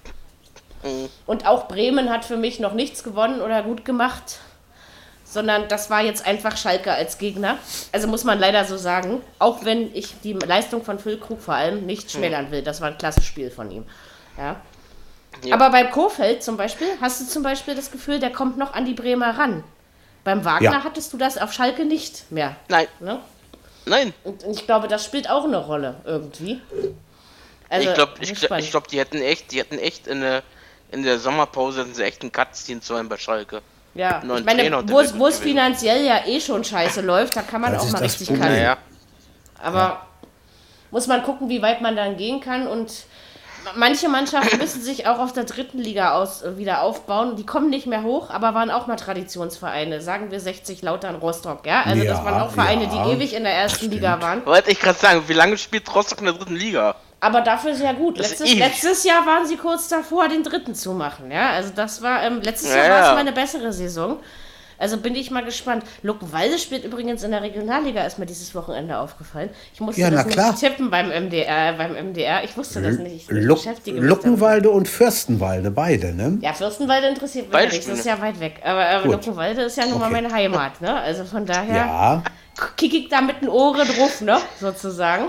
Und 1.26 1.46
auch 1.46 1.68
Bremen 1.68 2.09
hat 2.09 2.24
für 2.24 2.38
mich 2.38 2.59
noch 2.59 2.72
nichts 2.72 3.04
gewonnen 3.04 3.42
oder 3.42 3.62
gut 3.62 3.84
gemacht, 3.84 4.38
sondern 5.24 5.68
das 5.68 5.90
war 5.90 6.00
jetzt 6.02 6.26
einfach 6.26 6.56
Schalke 6.56 6.90
als 6.90 7.18
Gegner. 7.18 7.59
Also 7.92 8.09
muss 8.09 8.24
man 8.24 8.38
leider 8.38 8.64
so 8.64 8.78
sagen. 8.78 9.20
Auch 9.38 9.66
wenn 9.66 9.94
ich 9.94 10.14
die 10.24 10.32
Leistung 10.32 10.84
von 10.84 10.98
Phil 10.98 11.18
Krug 11.18 11.42
vor 11.42 11.54
allem 11.54 11.84
nicht 11.84 12.11
schmälern 12.11 12.50
will. 12.50 12.62
Das 12.62 12.80
war 12.80 12.88
ein 12.88 12.96
klasse 12.96 13.20
Spiel 13.20 13.50
von 13.50 13.70
ihm. 13.70 13.84
Ja. 14.38 14.56
Aber 15.52 15.68
bei 15.68 15.84
Kofeld 15.84 16.42
zum 16.42 16.56
Beispiel, 16.56 16.88
hast 17.02 17.20
du 17.20 17.26
zum 17.26 17.42
Beispiel 17.42 17.74
das 17.74 17.90
Gefühl, 17.90 18.20
der 18.20 18.32
kommt 18.32 18.56
noch 18.56 18.72
an 18.72 18.86
die 18.86 18.94
Bremer 18.94 19.36
ran. 19.36 19.64
Beim 20.29 20.45
Wagner 20.45 20.70
Ja. 20.72 20.85
hattest 20.85 21.11
du 21.14 21.16
das 21.16 21.39
auf 21.39 21.55
Schalke 21.55 21.87
nicht 21.87 22.31
mehr. 22.31 22.55
Nein, 22.68 22.87
Ne? 23.01 23.18
nein. 23.87 24.12
Und 24.24 24.45
ich 24.45 24.66
glaube, 24.66 24.87
das 24.87 25.03
spielt 25.03 25.31
auch 25.31 25.45
eine 25.45 25.57
Rolle 25.57 25.95
irgendwie. 26.05 26.61
Also, 27.70 27.89
ich 27.89 27.95
glaube, 27.95 28.12
ich, 28.20 28.35
glaub, 28.35 28.59
ich 28.59 28.70
glaub, 28.70 28.89
die 28.89 28.99
hätten 28.99 29.22
echt, 29.22 29.51
die 29.53 29.59
hätten 29.59 29.79
echt 29.79 30.07
in 30.07 30.20
der, 30.20 30.43
in 30.91 31.03
der 31.03 31.18
Sommerpause 31.18 31.81
hätten 31.81 31.95
sie 31.95 32.03
echt 32.05 32.20
einen 32.20 32.31
Cut 32.31 32.55
ziehen 32.55 32.83
sollen 32.83 33.09
bei 33.09 33.16
Schalke. 33.16 33.62
ja, 33.95 34.20
ich 34.22 34.45
meine, 34.45 34.70
wo 34.70 34.83
der 35.01 35.07
es, 35.07 35.18
wo 35.18 35.29
es 35.29 35.39
finanziell 35.39 36.05
ja 36.05 36.26
eh 36.26 36.41
schon 36.43 36.62
scheiße 36.62 37.01
läuft, 37.01 37.35
da 37.35 37.41
kann 37.41 37.62
man 37.62 37.72
Das 37.72 37.85
auch 37.87 37.93
mal 37.93 38.03
richtig 38.03 38.29
kacken. 38.29 38.41
Naja. 38.41 38.76
Aber 39.62 40.07
muss 40.91 41.07
man 41.07 41.22
gucken, 41.22 41.49
wie 41.49 41.62
weit 41.62 41.81
man 41.81 41.97
dann 41.97 42.18
gehen 42.18 42.41
kann. 42.41 42.66
Und 42.66 42.93
manche 43.76 44.09
Mannschaften 44.09 44.59
müssen 44.59 44.82
sich 44.82 45.06
auch 45.06 45.18
auf 45.18 45.32
der 45.32 45.44
dritten 45.44 45.78
Liga 45.78 46.12
aus, 46.12 46.42
äh, 46.42 46.56
wieder 46.56 46.82
aufbauen. 46.82 47.36
Die 47.36 47.46
kommen 47.46 47.70
nicht 47.70 47.86
mehr 47.86 48.02
hoch, 48.02 48.30
aber 48.30 48.54
waren 48.54 48.70
auch 48.70 48.86
mal 48.86 48.96
Traditionsvereine. 48.96 50.00
Sagen 50.00 50.30
wir 50.30 50.40
60 50.40 50.82
Lautern 50.82 51.16
Rostock, 51.16 51.66
ja? 51.66 51.82
Also 51.82 52.02
das 52.04 52.18
Ja, 52.18 52.24
waren 52.24 52.40
auch 52.40 52.50
Vereine, 52.50 52.84
ja, 52.84 53.04
die 53.04 53.12
ewig 53.12 53.34
in 53.34 53.44
der 53.44 53.54
ersten 53.54 53.90
Liga 53.90 54.20
waren. 54.20 54.44
Wollte 54.46 54.70
ich 54.70 54.80
gerade 54.80 54.98
sagen, 54.98 55.22
wie 55.26 55.32
lange 55.34 55.56
spielt 55.59 55.94
Rostock 55.94 56.18
in 56.20 56.26
der 56.26 56.34
dritten 56.34 56.56
Liga? 56.56 56.94
Aber 57.20 57.40
dafür 57.40 57.74
sehr 57.74 57.94
gut. 57.94 58.18
Das 58.20 58.32
ist 58.32 58.40
Letztes, 58.40 58.59
letztes 58.59 59.04
Jahr 59.04 59.26
waren 59.26 59.44
sie 59.46 59.56
kurz 59.56 59.88
davor, 59.88 60.28
den 60.28 60.44
dritten 60.44 60.74
zu 60.74 60.92
machen. 60.92 61.30
Ja, 61.32 61.50
also 61.50 61.72
das 61.74 62.00
war, 62.00 62.22
ähm, 62.22 62.40
letztes 62.42 62.70
Ja, 62.70 62.76
Jahr 62.76 62.90
war 62.90 63.00
es 63.00 63.06
ja. 63.06 63.12
mal 63.14 63.20
eine 63.20 63.32
bessere 63.32 63.72
Saison. 63.72 64.20
Also 64.79 64.97
bin 64.99 65.14
ich 65.16 65.31
mal 65.31 65.45
gespannt. 65.45 65.85
Luckenwalde 66.03 66.59
spielt 66.59 66.85
übrigens 66.85 67.22
in 67.24 67.33
der 67.33 67.43
Regionalliga, 67.43 68.05
ist 68.05 68.18
mir 68.18 68.26
dieses 68.26 68.55
Wochenende 68.55 68.99
aufgefallen. 68.99 69.51
Ich 69.74 69.81
musste 69.81 70.01
Ja, 70.01 70.11
das 70.11 70.26
klar. 70.29 70.53
nicht 70.53 70.61
tippen 70.61 70.89
beim 70.91 71.09
MDR, 71.11 71.72
beim 71.72 71.95
MDR. 71.95 72.45
Ich 72.45 72.57
wusste 72.57 72.81
das 72.81 72.99
nicht. 72.99 73.29
Ich, 73.29 73.37
ich 73.37 73.45
Luck, 73.45 73.59
beschäftige 73.59 74.00
mich 74.00 74.09
damit. 74.09 74.25
Luckenwalde 74.25 74.71
und 74.71 74.88
Fürstenwalde, 74.88 75.71
beide, 75.71 76.13
ne? 76.14 76.38
Ja, 76.41 76.53
Fürstenwalde 76.53 77.09
interessiert 77.09 77.46
mich 77.46 77.53
Beide 77.53 77.72
nicht, 77.75 77.88
das 77.88 77.99
ist 77.99 78.07
ja 78.07 78.21
weit 78.21 78.38
weg. 78.41 78.61
Aber 78.64 78.88
äh, 78.88 79.03
Gut. 79.03 79.13
Luckenwalde 79.13 79.63
ist 79.63 79.76
ja 79.76 79.87
nun 79.87 79.99
mal 79.99 80.07
Okay. 80.07 80.22
meine 80.22 80.33
Heimat, 80.33 80.80
ne? 80.80 80.95
Also 80.95 81.25
von 81.25 81.45
daher 81.45 81.76
Ja. 81.76 82.22
kick 82.76 82.95
ich 82.95 83.09
da 83.09 83.21
mit 83.21 83.42
den 83.42 83.49
Ohren 83.49 83.87
drauf, 83.88 84.21
ne? 84.21 84.38
Sozusagen. 84.61 85.25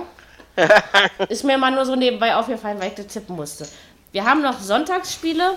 Ist 1.29 1.43
mir 1.45 1.57
mal 1.57 1.71
nur 1.71 1.85
so 1.85 1.95
nebenbei 1.95 2.35
aufgefallen, 2.35 2.77
weil 2.79 2.89
ich 2.89 2.95
das 2.95 3.07
tippen 3.07 3.35
musste. 3.35 3.65
Wir 4.11 4.25
haben 4.25 4.41
noch 4.41 4.59
Sonntagsspiele. 4.59 5.53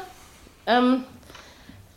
Ähm, 0.66 1.04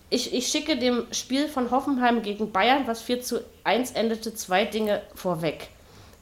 ich, 0.10 0.34
ich 0.34 0.48
schicke 0.48 0.78
dem 0.78 1.08
Spiel 1.12 1.48
von 1.48 1.72
Hoffenheim 1.72 2.22
gegen 2.22 2.52
Bayern, 2.52 2.88
was 2.88 3.02
4 3.02 3.22
zu 3.22 3.44
1 3.64 3.92
endete, 3.92 4.34
zwei 4.34 4.66
Dinge 4.66 5.02
vorweg. 5.16 5.70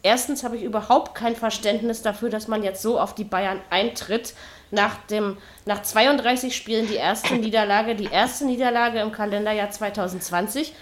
Erstens 0.04 0.44
habe 0.44 0.58
ich 0.58 0.64
überhaupt 0.64 1.16
kein 1.16 1.36
Verständnis 1.36 2.02
dafür, 2.02 2.30
dass 2.30 2.48
man 2.48 2.64
jetzt 2.64 2.82
so 2.82 3.00
auf 3.00 3.16
die 3.16 3.24
Bayern 3.24 3.62
eintritt. 3.70 4.34
Nach, 4.72 4.98
dem, 5.06 5.38
nach 5.66 5.84
32 5.84 6.56
Spielen 6.56 6.88
die 6.88 6.96
erste 6.96 7.36
Niederlage, 7.36 7.96
die 7.96 8.10
erste 8.12 8.46
Niederlage 8.46 9.00
im 9.00 9.12
Kalenderjahr 9.12 9.70
2020. 9.70 10.74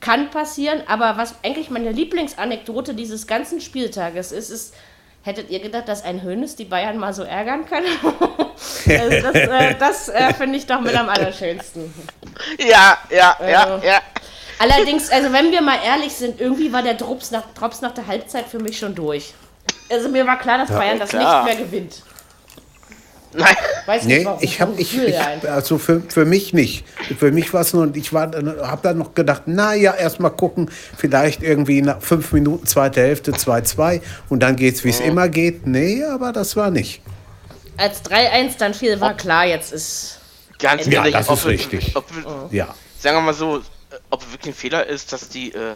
Kann 0.00 0.30
passieren, 0.30 0.82
aber 0.88 1.16
was 1.16 1.36
eigentlich 1.44 1.70
meine 1.70 1.92
Lieblingsanekdote 1.92 2.94
dieses 2.94 3.26
ganzen 3.26 3.60
Spieltages 3.60 4.32
ist, 4.32 4.50
ist, 4.50 4.74
hättet 5.26 5.50
ihr 5.50 5.60
gedacht, 5.60 5.88
dass 5.88 6.04
ein 6.04 6.22
Hönes 6.22 6.56
die 6.56 6.64
Bayern 6.64 6.96
mal 6.98 7.12
so 7.12 7.22
ärgern 7.24 7.66
kann? 7.66 7.82
also 8.88 9.32
das 9.32 9.34
äh, 9.34 9.74
das 9.78 10.08
äh, 10.08 10.32
finde 10.34 10.56
ich 10.56 10.66
doch 10.66 10.80
mit 10.80 10.94
am 10.94 11.08
allerschönsten. 11.08 11.92
Ja, 12.58 12.96
ja, 13.10 13.36
ja, 13.46 13.64
Also- 13.64 13.86
ja. 13.86 14.00
Allerdings, 14.58 15.10
also 15.10 15.34
wenn 15.34 15.50
wir 15.50 15.60
mal 15.60 15.78
ehrlich 15.84 16.14
sind, 16.14 16.40
irgendwie 16.40 16.72
war 16.72 16.82
der 16.82 16.94
Drops 16.94 17.30
nach, 17.30 17.42
Drops 17.52 17.82
nach 17.82 17.92
der 17.92 18.06
Halbzeit 18.06 18.46
für 18.46 18.58
mich 18.58 18.78
schon 18.78 18.94
durch. 18.94 19.34
Also 19.90 20.08
mir 20.08 20.26
war 20.26 20.38
klar, 20.38 20.56
dass 20.56 20.70
Bayern 20.70 20.98
das 20.98 21.10
klar. 21.10 21.44
nicht 21.44 21.54
mehr 21.56 21.66
gewinnt. 21.66 22.02
Nein. 23.32 23.54
Weiß 23.86 24.04
nicht 24.04 24.18
Nee, 24.18 24.24
warum. 24.24 24.38
ich 24.42 24.60
habe 24.60 24.80
ich, 24.80 24.96
ich 24.98 25.18
also 25.48 25.78
für, 25.78 26.00
für 26.00 26.24
mich 26.24 26.52
nicht. 26.52 26.84
Für 27.18 27.30
mich 27.30 27.52
war 27.52 27.60
es 27.60 27.72
nur, 27.72 27.82
und 27.82 27.96
ich 27.96 28.12
war, 28.12 28.30
habe 28.32 28.80
dann 28.82 28.98
noch 28.98 29.14
gedacht, 29.14 29.42
na 29.46 29.74
ja, 29.74 29.94
erstmal 29.94 30.30
gucken, 30.30 30.70
vielleicht 30.96 31.42
irgendwie 31.42 31.82
nach 31.82 32.00
fünf 32.00 32.32
Minuten 32.32 32.66
zweite 32.66 33.00
Hälfte 33.02 33.32
2-2 33.32 34.00
und 34.28 34.40
dann 34.40 34.56
geht's, 34.56 34.84
wie 34.84 34.90
es 34.90 35.00
immer 35.00 35.28
geht. 35.28 35.66
Nee, 35.66 36.02
aber 36.04 36.32
das 36.32 36.56
war 36.56 36.70
nicht. 36.70 37.02
Als 37.76 38.02
3-1 38.04 38.58
dann 38.58 38.74
fiel, 38.74 39.00
war 39.00 39.14
klar, 39.14 39.44
jetzt 39.46 39.72
ist. 39.72 40.20
Ganz 40.58 40.86
Ja, 40.86 41.00
ehrlich, 41.00 41.12
das 41.14 41.28
ob 41.28 41.38
ist 41.38 41.46
richtig. 41.46 41.94
Ob 41.94 42.06
wir, 42.16 42.48
Ja. 42.50 42.74
sagen 42.98 43.18
wir 43.18 43.20
mal 43.20 43.34
so, 43.34 43.58
äh, 43.58 43.60
ob 44.08 44.22
wirklich 44.32 44.54
ein 44.54 44.56
Fehler 44.58 44.86
ist, 44.86 45.12
dass 45.12 45.28
die 45.28 45.52
äh, 45.52 45.74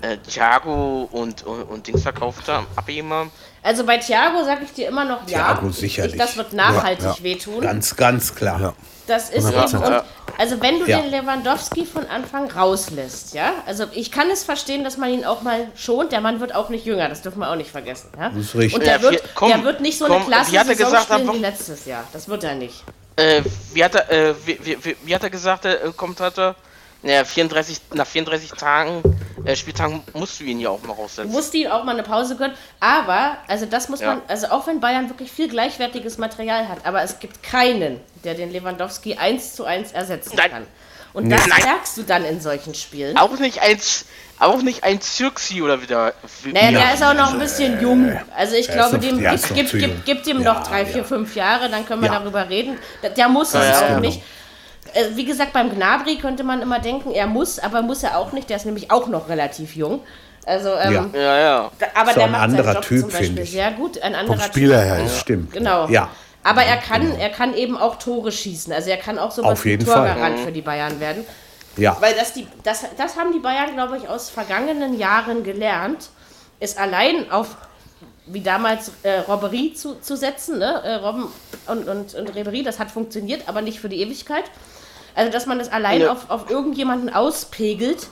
äh, 0.00 0.16
Thiago 0.26 1.02
und, 1.12 1.42
und, 1.42 1.62
und 1.64 1.86
Dings 1.86 2.02
verkauft 2.02 2.48
haben, 2.48 2.66
abgegeben 2.76 3.10
haben. 3.12 3.30
Also 3.62 3.84
bei 3.84 3.98
Thiago 3.98 4.42
sage 4.44 4.64
ich 4.64 4.72
dir 4.72 4.88
immer 4.88 5.04
noch 5.04 5.20
ja. 5.28 5.52
Thiago 5.54 5.70
sicherlich. 5.70 6.14
Ich, 6.14 6.18
das 6.18 6.36
wird 6.36 6.52
nachhaltig 6.52 7.04
Ja, 7.04 7.14
ja. 7.18 7.22
wehtun. 7.22 7.60
Ganz, 7.60 7.94
ganz 7.96 8.34
klar. 8.34 8.60
Ja. 8.60 8.72
Das 9.06 9.28
ist 9.30 9.46
eben. 9.48 9.58
100%. 9.58 9.76
Und, 9.86 10.02
also 10.38 10.62
wenn 10.62 10.78
du 10.78 10.86
Ja. 10.86 11.00
den 11.00 11.10
Lewandowski 11.10 11.84
von 11.84 12.06
Anfang 12.06 12.50
rauslässt, 12.50 13.34
ja. 13.34 13.52
Also 13.66 13.84
ich 13.92 14.10
kann 14.10 14.30
es 14.30 14.44
verstehen, 14.44 14.82
dass 14.84 14.96
man 14.96 15.10
ihn 15.10 15.24
auch 15.24 15.42
mal 15.42 15.66
schont. 15.76 16.12
Der 16.12 16.20
Mann 16.22 16.40
wird 16.40 16.54
auch 16.54 16.70
nicht 16.70 16.86
jünger, 16.86 17.08
das 17.08 17.20
dürfen 17.20 17.40
wir 17.40 17.50
auch 17.50 17.56
nicht 17.56 17.70
vergessen. 17.70 18.08
Ja? 18.18 18.30
Das 18.30 18.38
ist 18.38 18.54
richtig. 18.54 18.74
Und 18.74 18.86
der, 18.86 18.96
Ja, 18.96 19.02
wird, 19.02 19.12
wir- 19.14 19.20
komm, 19.34 19.48
der 19.50 19.64
wird 19.64 19.80
nicht 19.80 19.98
so 19.98 20.06
komm, 20.06 20.16
eine 20.16 20.24
klasse 20.26 20.56
er 20.56 20.64
Saison 20.64 20.86
gesagt, 20.86 21.12
spielen 21.12 21.32
wie 21.34 21.38
letztes 21.38 21.84
Jahr. 21.84 22.04
Das 22.12 22.28
wird 22.28 22.44
er 22.44 22.54
nicht. 22.54 22.82
Äh, 23.16 23.42
wie 23.74 23.84
hat 23.84 23.94
er, 23.94 24.10
äh, 24.10 24.34
wie, 24.46 24.58
wie, 24.62 24.84
wie, 24.84 24.96
wie 25.04 25.14
hat 25.14 25.22
er 25.22 25.30
gesagt, 25.30 25.64
der 25.64 25.84
äh, 25.84 25.92
Kommentator? 25.94 26.54
Naja, 27.02 27.24
34, 27.24 27.80
nach 27.94 28.06
34 28.06 28.50
Tagen, 28.52 29.02
äh, 29.46 29.56
Spieltagen 29.56 30.02
musst 30.12 30.38
du 30.38 30.44
ihn 30.44 30.60
ja 30.60 30.68
auch 30.68 30.82
mal 30.82 30.94
Du 30.94 31.00
raussetzen. 31.00 31.30
musst 31.32 31.54
ihm 31.54 31.70
auch 31.70 31.82
mal 31.84 31.92
eine 31.92 32.02
Pause 32.02 32.36
gönnen. 32.36 32.54
Aber, 32.78 33.38
also 33.48 33.64
das 33.64 33.88
muss 33.88 34.00
Ja. 34.00 34.08
man, 34.16 34.22
also 34.28 34.48
auch 34.48 34.66
wenn 34.66 34.80
Bayern 34.80 35.08
wirklich 35.08 35.32
viel 35.32 35.48
gleichwertiges 35.48 36.18
Material 36.18 36.68
hat, 36.68 36.84
aber 36.84 37.02
es 37.02 37.18
gibt 37.18 37.42
keinen, 37.42 38.00
der 38.22 38.34
den 38.34 38.50
Lewandowski 38.52 39.14
eins 39.16 39.54
zu 39.54 39.64
eins 39.64 39.92
ersetzen 39.92 40.36
Nein. 40.36 40.50
kann. 40.50 40.66
Und 41.14 41.30
das 41.30 41.46
Nein. 41.46 41.62
merkst 41.64 41.96
du 41.96 42.02
dann 42.02 42.24
in 42.24 42.40
solchen 42.40 42.74
Spielen. 42.74 43.16
Auch 43.16 43.36
nicht 43.38 43.60
ein, 43.62 43.80
auch 44.38 44.62
nicht 44.62 44.84
ein 44.84 45.00
Zirksi 45.00 45.60
oder 45.62 45.82
wieder. 45.82 46.12
wie- 46.44 46.52
Naja, 46.52 46.68
wie- 46.68 46.72
der 46.74 46.94
ist 46.94 47.02
auch 47.02 47.14
noch 47.14 47.32
ein 47.32 47.38
bisschen 47.40 47.80
jung. 47.80 48.16
Also 48.36 48.54
ich 48.56 48.68
glaube, 48.68 48.96
noch- 48.96 49.00
dem 49.02 49.20
ja, 49.20 49.30
gibt 49.32 49.42
ist 49.42 49.50
noch 49.50 49.56
gib, 49.56 49.68
zu 49.70 49.78
gib, 49.78 49.88
jung. 49.88 50.02
gib 50.04 50.22
dem 50.22 50.42
Ja, 50.42 50.52
noch 50.54 50.62
drei, 50.68 50.84
vier, 50.86 50.98
ja. 50.98 51.04
fünf 51.04 51.34
Jahre, 51.34 51.68
dann 51.70 51.84
können 51.86 52.02
wir 52.02 52.12
Ja. 52.12 52.18
darüber 52.20 52.48
reden. 52.48 52.78
Der, 53.02 53.10
der 53.10 53.28
muss 53.28 53.54
Ja, 53.54 53.60
es 53.62 53.66
ja, 53.80 53.84
auch 53.84 53.88
genau. 53.88 54.00
nicht. 54.00 54.22
Äh, 54.94 55.16
Wie 55.16 55.24
gesagt, 55.24 55.52
beim 55.52 55.70
Gnabry 55.74 56.16
könnte 56.16 56.44
man 56.44 56.62
immer 56.62 56.78
denken, 56.78 57.10
er 57.12 57.26
muss, 57.26 57.58
aber 57.58 57.82
muss 57.82 58.02
er 58.02 58.16
auch 58.18 58.32
nicht. 58.32 58.48
Der 58.50 58.56
ist 58.56 58.66
nämlich 58.66 58.90
auch 58.90 59.06
noch 59.08 59.28
relativ 59.28 59.76
jung. 59.76 60.00
Also, 60.46 60.70
ähm, 60.74 60.92
Ja. 60.92 61.20
Ja, 61.20 61.38
ja. 61.38 61.70
aber 61.94 62.08
Ist 62.10 62.16
der 62.16 62.24
ein 62.24 62.32
macht 62.32 62.42
anderer 62.42 62.64
seinen 62.64 62.74
Job 62.76 62.84
Typ, 62.84 63.00
zum 63.00 63.08
Beispiel 63.10 63.26
finde 63.26 63.42
ich. 63.42 63.50
sehr 63.52 63.70
gut. 63.72 64.02
Ein 64.02 64.12
Vom 64.14 64.20
anderer 64.20 64.40
Spieler 64.40 64.78
Typ. 64.80 64.86
her, 64.88 64.96
ja. 64.98 65.02
Das 65.04 65.20
stimmt. 65.20 65.52
Genau. 65.52 65.88
Ja. 65.88 66.08
Aber 66.42 66.62
er 66.62 66.78
kann, 66.78 67.14
er 67.18 67.28
kann 67.28 67.54
eben 67.54 67.76
auch 67.76 67.96
Tore 67.96 68.32
schießen. 68.32 68.72
Also 68.72 68.88
er 68.90 68.96
kann 68.96 69.18
auch 69.18 69.30
so 69.30 69.42
Auf 69.42 69.64
wie 69.64 69.70
jeden 69.70 69.84
Fall. 69.86 70.08
Torgarant 70.08 70.38
für 70.38 70.50
die 70.52 70.62
Bayern 70.62 70.98
werden. 70.98 71.24
Ja. 71.76 71.96
Weil 72.00 72.14
das, 72.14 72.32
die, 72.32 72.46
das, 72.64 72.84
das 72.96 73.16
haben 73.18 73.32
die 73.32 73.38
Bayern, 73.38 73.74
glaube 73.74 73.98
ich, 73.98 74.08
aus 74.08 74.30
vergangenen 74.30 74.98
Jahren 74.98 75.44
gelernt, 75.44 76.08
ist 76.58 76.78
allein 76.78 77.30
auf, 77.30 77.56
wie 78.26 78.40
damals, 78.40 78.90
äh, 79.02 79.18
Robbery 79.20 79.74
zu, 79.74 79.96
zu 80.00 80.16
setzen, 80.16 80.58
ne? 80.58 80.80
Äh, 80.82 80.94
Robben 80.94 81.26
und, 81.66 81.86
und, 81.88 82.14
und 82.14 82.34
Ribery, 82.34 82.62
das 82.62 82.78
hat 82.78 82.90
funktioniert, 82.90 83.42
aber 83.46 83.60
nicht 83.62 83.78
für 83.80 83.88
die 83.88 84.00
Ewigkeit. 84.00 84.44
Also, 85.14 85.30
dass 85.30 85.46
man 85.46 85.58
das 85.58 85.70
allein 85.70 86.00
Ja. 86.02 86.12
auf, 86.12 86.30
auf 86.30 86.50
irgendjemanden 86.50 87.12
auspegelt, 87.12 88.08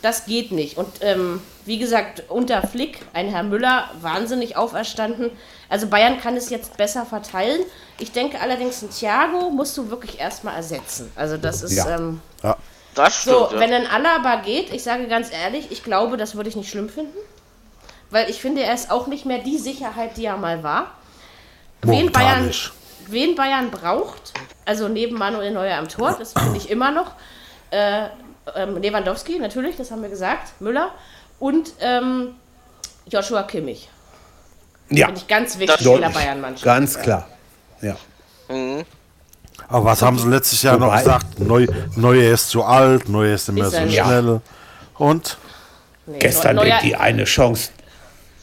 das 0.00 0.24
geht 0.24 0.52
nicht. 0.52 0.78
Und 0.78 0.88
ähm, 1.02 1.42
wie 1.66 1.78
gesagt, 1.78 2.24
unter 2.28 2.66
Flick, 2.66 3.00
ein 3.12 3.28
Herr 3.28 3.42
Müller, 3.42 3.90
wahnsinnig 4.00 4.56
auferstanden. 4.56 5.30
Also 5.68 5.86
Bayern 5.88 6.18
kann 6.20 6.36
es 6.36 6.50
jetzt 6.50 6.76
besser 6.76 7.04
verteilen. 7.04 7.60
Ich 7.98 8.12
denke 8.12 8.40
allerdings, 8.40 8.82
ein 8.82 8.90
Thiago 8.90 9.50
musst 9.50 9.76
du 9.76 9.90
wirklich 9.90 10.18
erstmal 10.18 10.56
ersetzen. 10.56 11.12
Also 11.14 11.36
das 11.36 11.62
ist... 11.62 11.76
Ja. 11.76 11.96
Ähm, 11.96 12.20
Ja. 12.42 12.56
Das 12.94 13.22
stimmt. 13.22 13.36
so, 13.36 13.48
ja. 13.54 13.60
wenn 13.60 13.72
ein 13.72 13.86
Alaba 13.86 14.36
geht, 14.36 14.70
ich 14.72 14.82
sage 14.82 15.08
ganz 15.08 15.32
ehrlich, 15.32 15.70
ich 15.70 15.82
glaube, 15.82 16.18
das 16.18 16.34
würde 16.34 16.50
ich 16.50 16.56
nicht 16.56 16.68
schlimm 16.70 16.90
finden. 16.90 17.16
Weil 18.10 18.28
ich 18.28 18.40
finde, 18.40 18.62
er 18.62 18.74
ist 18.74 18.90
auch 18.90 19.06
nicht 19.06 19.24
mehr 19.24 19.38
die 19.38 19.56
Sicherheit, 19.56 20.18
die 20.18 20.26
er 20.26 20.36
mal 20.36 20.62
war. 20.62 20.90
Wen 21.80 22.12
Bayern, 22.12 22.46
nicht. 22.48 22.70
Wen 23.12 23.34
Bayern 23.34 23.70
braucht, 23.70 24.32
also 24.64 24.88
neben 24.88 25.16
Manuel 25.16 25.52
Neuer 25.52 25.76
am 25.78 25.88
Tor, 25.88 26.16
das 26.18 26.32
finde 26.32 26.56
ich 26.56 26.70
immer 26.70 26.90
noch. 26.90 27.12
Äh, 27.70 28.06
ähm, 28.56 28.76
Lewandowski, 28.80 29.38
natürlich, 29.38 29.76
das 29.76 29.90
haben 29.90 30.02
wir 30.02 30.08
gesagt, 30.08 30.60
Müller 30.60 30.90
und 31.38 31.72
ähm, 31.80 32.34
Joshua 33.06 33.44
Kimmich. 33.44 33.88
Ja. 34.90 35.06
Finde 35.06 35.20
ich 35.20 35.28
ganz 35.28 35.58
wichtig 35.58 35.86
in 35.86 36.00
der. 36.00 36.08
Bayern-Mannschaft. 36.10 36.64
Ganz 36.64 36.98
klar. 36.98 37.26
Ja. 37.80 37.96
Aber 39.68 39.84
was 39.84 40.02
haben 40.02 40.18
sie 40.18 40.28
letztes 40.28 40.62
Jahr 40.62 40.76
noch 40.76 40.88
Wobei- 40.88 40.98
gesagt? 40.98 41.40
Neu, 41.40 41.66
Neuer 41.96 42.32
ist 42.34 42.50
zu 42.50 42.62
alt, 42.64 43.08
Neuer 43.08 43.34
ist 43.34 43.48
nicht 43.48 43.56
mehr 43.72 43.86
Ist 43.86 43.94
so 43.96 44.02
schnell. 44.02 44.40
Und 44.98 45.38
Nee, 46.04 46.18
Gestern 46.18 46.56
Neuer, 46.56 46.80
die 46.82 46.96
eine 46.96 47.24
Chance, 47.24 47.70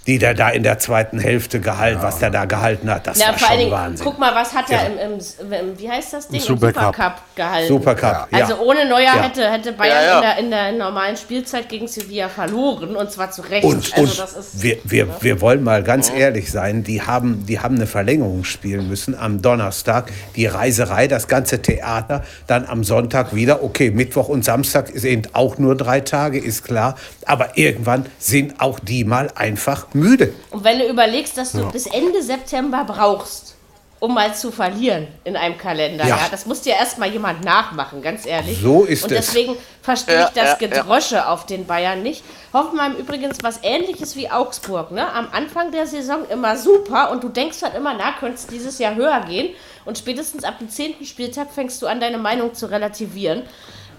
die 0.10 0.18
der 0.18 0.34
da 0.34 0.50
in 0.50 0.64
der 0.64 0.80
zweiten 0.80 1.20
Hälfte 1.20 1.60
gehalten, 1.60 2.02
was 2.02 2.18
der 2.18 2.32
da 2.32 2.46
gehalten 2.46 2.90
hat, 2.90 3.06
das 3.06 3.20
Ja, 3.20 3.28
war 3.28 3.34
vor 3.38 3.48
allen 3.50 3.60
schon 3.60 3.60
Dingen, 3.70 3.72
Wahnsinn. 3.80 4.06
guck 4.08 4.18
mal, 4.18 4.34
was 4.34 4.54
hat 4.56 4.68
er 4.72 4.78
Ja. 4.82 4.88
im, 4.88 4.98
im, 5.14 5.54
im, 5.70 5.80
wie 5.80 5.88
heißt 5.88 6.14
das 6.14 6.28
Ding? 6.30 6.40
Im 6.40 6.46
Supercup. 6.48 6.96
Supercup 6.96 7.14
gehalten. 7.36 7.68
Supercup, 7.68 8.28
ja. 8.32 8.40
Also 8.42 8.58
ohne 8.58 8.90
Neuer 8.90 9.04
Ja. 9.04 9.22
hätte, 9.24 9.52
hätte 9.52 9.72
Bayern 9.74 10.04
Ja, 10.04 10.22
ja. 10.24 10.32
In, 10.32 10.50
der, 10.50 10.66
in 10.70 10.78
der 10.80 10.86
normalen 10.88 11.16
Spielzeit 11.16 11.70
gegen 11.70 11.88
Sevilla 11.88 12.28
verloren 12.28 12.96
und 12.96 13.12
zwar 13.12 13.30
zu 13.30 13.44
Recht. 13.44 13.64
Und, 13.66 13.76
also 13.96 14.02
und 14.02 14.20
das 14.20 14.34
ist, 14.34 14.64
wir, 14.64 14.78
wir, 14.84 15.08
wir 15.22 15.42
wollen 15.42 15.64
mal 15.64 15.84
ganz 15.84 16.10
ehrlich 16.10 16.52
sein, 16.52 16.84
die 16.84 17.04
haben, 17.04 17.46
die 17.46 17.60
haben 17.60 17.76
eine 17.76 17.86
Verlängerung 17.86 18.46
spielen 18.46 18.90
müssen 18.90 19.14
am 19.16 19.44
Donnerstag, 19.44 20.12
die 20.36 20.48
Reiserei, 20.48 21.08
das 21.08 21.28
ganze 21.28 21.62
Theater, 21.62 22.24
dann 22.48 22.66
am 22.66 22.84
Sonntag 22.84 23.36
wieder, 23.36 23.64
okay, 23.64 23.92
Mittwoch 23.92 24.28
und 24.28 24.44
Samstag 24.44 24.90
sind 24.96 25.36
auch 25.36 25.60
nur 25.60 25.78
drei 25.78 26.00
Tage, 26.02 26.40
ist 26.40 26.64
klar, 26.64 26.96
aber 27.28 27.58
irgendwann 27.60 28.08
sind 28.18 28.60
auch 28.60 28.80
die 28.80 29.04
mal 29.04 29.30
einfach 29.36 29.86
müde. 30.00 30.34
und 30.52 30.64
wenn 30.64 30.80
du 30.80 30.88
überlegst, 30.88 31.38
dass 31.38 31.52
du 31.52 31.70
bis 31.72 31.86
Ende 31.86 32.22
September 32.24 32.84
brauchst, 32.86 33.56
um 34.02 34.14
mal 34.14 34.34
zu 34.34 34.50
verlieren 34.50 35.08
in 35.26 35.36
einem 35.36 35.58
Kalender, 35.58 36.06
ja, 36.06 36.16
Ja. 36.16 36.28
das 36.32 36.46
muss 36.46 36.62
dir 36.62 36.74
erstmal 36.74 37.12
jemand 37.12 37.44
nachmachen, 37.44 38.02
ganz 38.02 38.26
ehrlich. 38.26 38.58
So 38.62 38.86
ist 38.86 39.04
Und 39.04 39.12
es. 39.12 39.26
deswegen 39.28 39.58
verstehe 39.82 40.16
Ja, 40.16 40.28
ich 40.28 40.34
das 40.34 40.44
ja, 40.44 40.68
ja. 40.68 40.68
Gedrosche 40.82 41.28
auf 41.28 41.46
den 41.46 41.66
Bayern 41.68 42.02
nicht. 42.02 42.24
Hoffenheim 42.54 42.96
übrigens 42.96 43.40
was 43.44 43.60
ähnliches 43.62 44.16
wie 44.16 44.30
Augsburg, 44.32 44.92
ne? 44.92 45.06
Am 45.14 45.28
Anfang 45.34 45.72
der 45.74 45.86
Saison 45.86 46.20
immer 46.30 46.56
super 46.56 47.12
und 47.12 47.24
du 47.26 47.28
denkst 47.30 47.62
halt 47.62 47.76
immer, 47.76 47.94
na, 47.98 48.14
könnte 48.18 48.36
es 48.36 48.48
dieses 48.48 48.80
Jahr 48.80 48.96
höher 48.96 49.20
gehen. 49.28 49.54
Und 49.84 49.98
spätestens 49.98 50.46
ab 50.46 50.60
dem 50.60 50.70
zehnten 50.70 51.04
Spieltag 51.06 51.52
fängst 51.54 51.82
du 51.82 51.88
an, 51.88 52.00
deine 52.00 52.20
Meinung 52.20 52.54
zu 52.54 52.68
relativieren. 52.72 53.42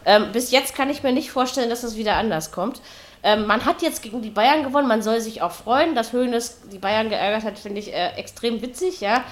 Ähm, 0.06 0.32
bis 0.32 0.50
jetzt 0.50 0.74
kann 0.74 0.88
ich 0.88 1.02
mir 1.02 1.12
nicht 1.12 1.30
vorstellen, 1.30 1.68
dass 1.68 1.82
es 1.82 1.96
wieder 1.96 2.14
anders 2.16 2.52
kommt. 2.52 2.80
Ähm, 3.22 3.46
man 3.46 3.64
hat 3.66 3.82
jetzt 3.82 4.02
gegen 4.02 4.22
die 4.22 4.30
Bayern 4.30 4.62
gewonnen, 4.64 4.88
man 4.88 5.02
soll 5.02 5.20
sich 5.20 5.42
auch 5.42 5.52
freuen, 5.52 5.94
dass 5.94 6.12
Hoeneß 6.12 6.62
die 6.72 6.78
Bayern 6.78 7.10
geärgert 7.10 7.44
hat, 7.44 7.58
finde 7.58 7.80
ich 7.80 7.92
äh, 7.92 8.12
extrem 8.16 8.62
witzig, 8.62 9.00
ja. 9.00 9.24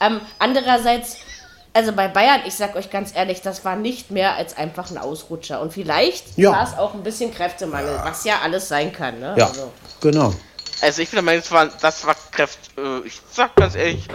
Ähm, 0.00 0.20
andererseits, 0.38 1.16
also 1.72 1.92
bei 1.92 2.08
Bayern, 2.08 2.40
ich 2.46 2.54
sag 2.54 2.76
euch 2.76 2.90
ganz 2.90 3.14
ehrlich, 3.16 3.40
das 3.40 3.64
war 3.64 3.76
nicht 3.76 4.10
mehr 4.10 4.34
als 4.34 4.56
einfach 4.58 4.90
ein 4.90 4.98
Ausrutscher. 4.98 5.60
Und 5.62 5.72
vielleicht 5.72 6.36
Ja. 6.36 6.52
war 6.52 6.64
es 6.64 6.76
auch 6.76 6.92
ein 6.94 7.02
bisschen 7.02 7.32
Kräftemangel, 7.32 7.98
was 8.04 8.24
ja 8.24 8.40
alles 8.42 8.68
sein 8.68 8.92
kann, 8.92 9.20
ne? 9.20 9.34
Ja, 9.38 9.46
Also, 9.46 9.72
genau. 10.00 10.34
Also 10.82 11.02
ich 11.02 11.12
Meinung, 11.12 11.40
das 11.40 11.50
war, 11.50 11.66
das 11.66 12.06
war 12.06 12.16
Kräft. 12.32 12.58
Äh, 12.78 13.00
ich 13.06 13.20
sag 13.30 13.54
ganz 13.56 13.74
ehrlich, 13.74 14.06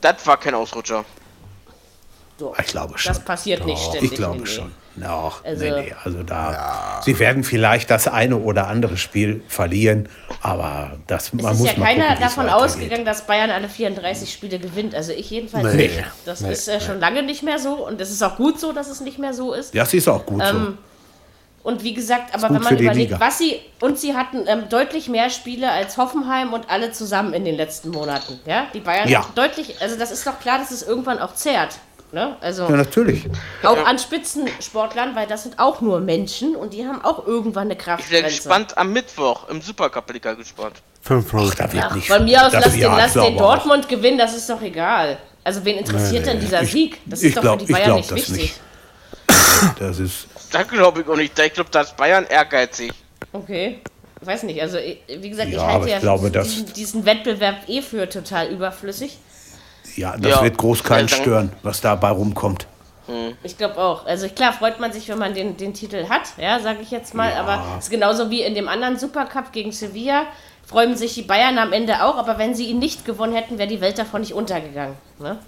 das 0.00 0.26
war 0.26 0.38
kein 0.38 0.54
Ausrutscher. 0.54 1.04
so. 2.38 2.54
Ich 2.58 2.66
glaube 2.66 2.98
schon. 2.98 3.12
Das 3.14 3.24
passiert 3.24 3.64
nicht 3.64 3.78
Doch, 3.82 3.90
ständig. 3.90 4.12
Ich 4.12 4.16
glaube 4.18 4.38
nee, 4.40 4.46
schon. 4.46 4.74
Doch, 4.96 5.44
Also- 5.44 5.64
nee, 5.64 5.70
nee, 5.70 5.94
also 6.04 6.22
da. 6.22 6.50
Sie 7.04 7.18
werden 7.18 7.44
vielleicht 7.44 7.90
das 7.90 8.08
eine 8.08 8.36
oder 8.36 8.68
andere 8.68 8.96
Spiel 8.96 9.42
verlieren, 9.48 10.08
aber 10.42 10.98
das 11.06 11.26
Es 11.26 11.32
man 11.34 11.52
ist 11.52 11.58
muss 11.60 11.68
ja 11.72 11.78
mal 11.78 11.84
keiner 11.86 12.04
gucken, 12.08 12.24
es 12.26 12.34
davon 12.34 12.48
ausgegangen, 12.48 13.04
dass 13.04 13.26
Bayern 13.26 13.50
alle 13.50 13.68
34 13.68 14.32
Spiele 14.32 14.58
gewinnt. 14.58 14.94
Also 14.94 15.12
ich 15.12 15.30
jedenfalls 15.30 15.74
Nee. 15.74 15.82
nicht. 15.88 16.04
Das 16.24 16.40
ist 16.40 16.68
äh, 16.68 16.80
schon 16.80 17.00
lange 17.00 17.22
nicht 17.22 17.42
mehr 17.42 17.58
so 17.58 17.86
und 17.86 18.00
es 18.00 18.10
ist 18.10 18.22
auch 18.22 18.36
gut 18.36 18.58
so, 18.60 18.72
dass 18.72 18.88
es 18.88 19.00
nicht 19.00 19.18
mehr 19.18 19.34
so 19.34 19.52
ist. 19.52 19.74
Das 19.74 19.92
ist 19.94 20.08
auch 20.08 20.24
gut 20.24 20.42
Ähm, 20.44 20.78
Und 21.62 21.82
wie 21.82 21.94
gesagt, 21.94 22.34
aber 22.34 22.54
wenn 22.54 22.62
man 22.62 22.76
überlegt, 22.78 23.10
Liga. 23.12 23.20
was 23.20 23.38
sie 23.38 23.58
und 23.80 23.98
sie 23.98 24.14
hatten 24.14 24.44
ähm, 24.46 24.64
deutlich 24.68 25.08
mehr 25.08 25.30
Spiele 25.30 25.70
als 25.70 25.96
Hoffenheim 25.96 26.52
und 26.52 26.68
alle 26.68 26.92
zusammen 26.92 27.32
in 27.32 27.44
den 27.46 27.54
letzten 27.56 27.88
Monaten. 27.90 28.38
Ja, 28.44 28.66
die 28.74 28.80
Bayern 28.80 29.08
Ja. 29.08 29.22
haben 29.24 29.34
deutlich, 29.34 29.80
also 29.80 29.96
das 29.98 30.10
ist 30.10 30.26
doch 30.26 30.38
klar, 30.40 30.58
dass 30.58 30.70
es 30.70 30.82
irgendwann 30.82 31.18
auch 31.18 31.34
zehrt. 31.34 31.78
Ne? 32.14 32.36
Also 32.40 32.66
so. 32.66 32.70
Ja, 32.70 32.76
natürlich. 32.78 33.24
auch 33.64 33.76
an 33.84 33.98
Spitzensportlern, 33.98 35.16
weil 35.16 35.26
das 35.26 35.42
sind 35.42 35.58
auch 35.58 35.80
nur 35.80 35.98
Menschen 35.98 36.54
und 36.54 36.72
die 36.72 36.86
haben 36.86 37.04
auch 37.04 37.26
irgendwann 37.26 37.68
eine 37.72 37.76
Ich 37.98 38.08
bin 38.08 38.22
gespannt 38.22 38.78
am 38.78 38.92
Mittwoch 38.92 39.48
im 39.48 39.60
Supercup-Liga 39.60 40.34
gespannt. 40.34 40.76
5-0. 41.04 41.56
Da 41.56 41.72
wird 41.72 41.84
Ach, 41.90 41.94
nicht, 41.96 42.06
von 42.06 42.24
mir 42.24 42.46
aus 42.46 42.52
lass 42.52 42.70
den, 42.70 42.78
ja, 42.80 42.96
lass 42.96 43.16
ich 43.16 43.20
den. 43.22 43.36
Dortmund 43.36 43.88
gewinnen, 43.88 44.16
das 44.16 44.36
ist 44.36 44.48
doch 44.48 44.62
egal. 44.62 45.18
Also 45.42 45.64
wen 45.64 45.76
interessiert 45.76 46.24
denn 46.26 46.38
dieser 46.38 46.62
Ich- 46.62 46.70
Sieg? 46.70 47.00
Das 47.04 47.20
ich 47.20 47.30
ist 47.30 47.36
doch 47.36 47.42
glaub- 47.42 47.60
für 47.60 47.66
die 47.66 47.72
ich 47.72 47.78
Bayern 47.78 47.96
nicht 47.96 48.10
das 48.12 48.16
wichtig. 48.16 48.36
nicht. 48.36 48.60
Das 49.80 49.98
ist. 49.98 50.28
Da 50.52 50.62
glaube 50.62 51.00
ich 51.00 51.08
auch 51.08 51.16
nicht. 51.16 51.36
Ich 51.36 51.52
glaube, 51.52 51.70
da 51.72 51.80
ist 51.80 51.96
Bayern 51.96 52.26
ehrgeizig. 52.28 52.92
Okay. 53.32 53.80
Ich 54.20 54.26
weiß 54.26 54.44
nicht, 54.44 54.62
also 54.62 54.78
ich- 54.78 55.00
wie 55.08 55.30
gesagt, 55.30 55.48
ich 55.48 55.56
Ja, 55.56 55.62
halte 55.62 55.76
aber 55.76 55.88
ja 55.88 55.96
ich 55.96 56.02
glaube, 56.02 56.30
diesen, 56.30 56.32
dass- 56.32 56.48
diesen, 56.48 56.72
diesen 56.74 57.04
Wettbewerb 57.06 57.68
eh 57.68 57.82
für 57.82 58.08
total 58.08 58.48
überflüssig. 58.50 59.18
Ja, 59.96 60.16
das 60.16 60.32
Ja. 60.36 60.42
wird 60.42 60.56
groß 60.58 60.82
keinen 60.82 61.08
Ja, 61.08 61.16
stören, 61.16 61.52
was 61.62 61.80
dabei 61.80 62.10
rumkommt. 62.10 62.66
Ich 63.42 63.58
glaube 63.58 63.76
auch. 63.78 64.06
Also 64.06 64.28
klar 64.28 64.54
freut 64.54 64.80
man 64.80 64.90
sich, 64.92 65.08
wenn 65.10 65.18
man 65.18 65.34
den, 65.34 65.58
den 65.58 65.74
Titel 65.74 66.08
hat, 66.08 66.22
ja, 66.38 66.58
sage 66.60 66.78
ich 66.80 66.90
jetzt 66.90 67.14
mal. 67.14 67.32
Aber 67.34 67.62
es 67.78 67.84
ist 67.84 67.90
genauso 67.90 68.30
wie 68.30 68.40
in 68.42 68.54
dem 68.54 68.66
anderen 68.66 68.98
Supercup 68.98 69.52
gegen 69.52 69.72
Sevilla. 69.72 70.24
Freuen 70.66 70.96
sich 70.96 71.12
die 71.12 71.22
Bayern 71.22 71.58
am 71.58 71.74
Ende 71.74 72.02
auch, 72.02 72.16
aber 72.16 72.38
wenn 72.38 72.54
sie 72.54 72.64
ihn 72.64 72.78
nicht 72.78 73.04
gewonnen 73.04 73.34
hätten, 73.34 73.58
wäre 73.58 73.68
die 73.68 73.82
Welt 73.82 73.98
davon 73.98 74.22
nicht 74.22 74.32
untergegangen. 74.32 74.96
Ne? 75.18 75.38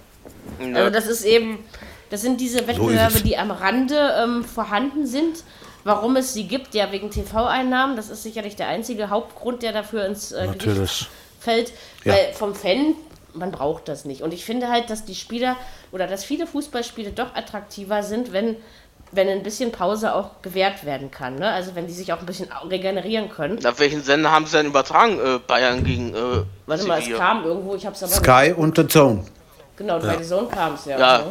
Also 0.75 0.91
das 0.91 1.07
ist 1.07 1.25
eben, 1.25 1.57
das 2.11 2.21
sind 2.21 2.39
diese 2.39 2.67
Wettbewerbe, 2.67 3.15
es. 3.15 3.23
die 3.23 3.37
am 3.37 3.49
Rande 3.49 4.13
ähm, 4.23 4.43
vorhanden 4.45 5.07
sind. 5.07 5.43
Warum 5.83 6.15
es 6.17 6.33
sie 6.33 6.47
gibt, 6.47 6.75
ja 6.75 6.91
wegen 6.91 7.09
TV-Einnahmen, 7.09 7.95
das 7.95 8.09
ist 8.09 8.21
sicherlich 8.21 8.55
der 8.55 8.67
einzige 8.67 9.09
Hauptgrund, 9.09 9.63
der 9.63 9.71
dafür 9.71 10.05
ins 10.05 10.31
äh, 10.31 10.45
Natürlich. 10.45 11.07
fällt. 11.39 11.71
Ja. 12.03 12.13
Weil 12.13 12.33
vom 12.33 12.53
Fan, 12.53 12.93
man 13.33 13.51
braucht 13.51 13.87
das 13.87 14.05
nicht. 14.05 14.21
Und 14.21 14.33
ich 14.33 14.45
finde 14.45 14.69
halt, 14.69 14.89
dass 14.89 15.05
die 15.05 15.15
Spieler 15.15 15.55
oder 15.91 16.07
dass 16.07 16.23
viele 16.23 16.47
Fußballspiele 16.47 17.11
doch 17.11 17.35
attraktiver 17.35 18.01
sind, 18.03 18.33
wenn, 18.33 18.55
wenn 19.11 19.27
ein 19.29 19.43
bisschen 19.43 19.71
Pause 19.71 20.13
auch 20.15 20.41
gewährt 20.41 20.85
werden 20.85 21.11
kann. 21.11 21.35
Ne? 21.35 21.49
Also 21.49 21.75
wenn 21.75 21.87
die 21.87 21.93
sich 21.93 22.11
auch 22.13 22.19
ein 22.19 22.25
bisschen 22.25 22.49
regenerieren 22.69 23.29
können. 23.29 23.63
Auf 23.65 23.79
welchen 23.79 24.01
Sender 24.03 24.31
haben 24.31 24.45
sie 24.45 24.57
denn 24.57 24.65
übertragen? 24.67 25.19
Äh, 25.19 25.39
Bayern 25.45 25.83
gegen 25.83 26.13
äh, 26.15 26.43
Warte 26.65 26.85
mal, 26.85 26.99
es 26.99 27.15
kam 27.15 27.43
irgendwo, 27.45 27.75
ich 27.75 27.85
habe 27.85 27.95
es 27.95 28.03
aber 28.03 28.11
Sky 28.13 28.53
und 28.55 28.75
The 28.77 28.87
Zone. 28.87 29.23
Genau, 29.77 29.99
bei 29.99 30.17
The 30.17 30.23
Zone 30.27 30.47
kam 30.47 30.73
es 30.73 30.85
ja. 30.85 30.97
Ja. 30.99 31.17
ne? 31.19 31.23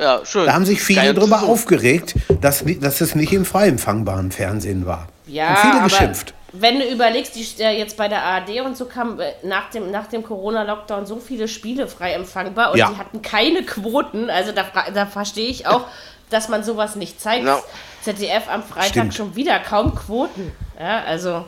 Ja, 0.00 0.20
schön. 0.24 0.46
Da 0.46 0.52
haben 0.54 0.64
sich 0.64 0.80
viele 0.80 1.00
Geil 1.00 1.14
drüber 1.14 1.40
zu- 1.40 1.46
aufgeregt, 1.46 2.14
dass, 2.40 2.62
dass 2.80 3.00
es 3.00 3.16
nicht 3.16 3.32
im 3.32 3.44
frei 3.44 3.66
empfangbaren 3.66 4.30
Fernsehen 4.30 4.86
war. 4.86 5.08
Ja, 5.26 5.48
haben 5.48 5.56
viele 5.56 5.74
aber 5.74 5.84
geschimpft. 5.88 6.34
Wenn 6.52 6.78
du 6.78 6.86
überlegst, 6.88 7.34
die 7.36 7.46
äh, 7.62 7.78
jetzt 7.78 7.96
bei 7.96 8.08
der 8.08 8.22
ARD 8.22 8.60
und 8.62 8.76
so 8.76 8.86
kamen 8.86 9.20
äh, 9.20 9.32
nach 9.42 9.70
dem, 9.70 9.90
nach 9.90 10.06
dem 10.06 10.22
Corona-Lockdown 10.22 11.04
so 11.06 11.16
viele 11.18 11.46
Spiele 11.48 11.88
frei 11.88 12.12
empfangbar 12.14 12.72
und 12.72 12.78
Ja. 12.78 12.90
die 12.90 12.96
hatten 12.96 13.22
keine 13.22 13.62
Quoten. 13.64 14.30
Also 14.30 14.52
da, 14.52 14.64
fra- 14.64 14.90
da 14.90 15.06
verstehe 15.06 15.48
ich 15.48 15.66
auch, 15.66 15.86
dass 16.30 16.48
man 16.48 16.64
sowas 16.64 16.96
nicht 16.96 17.20
zeigt. 17.20 17.44
Ja. 17.46 17.60
ZDF 18.02 18.48
am 18.48 18.62
Freitag 18.62 18.88
Stimmt. 18.90 19.14
schon 19.14 19.36
wieder 19.36 19.58
kaum 19.60 19.94
Quoten. 19.94 20.52
Ja, 20.80 21.02
also 21.04 21.44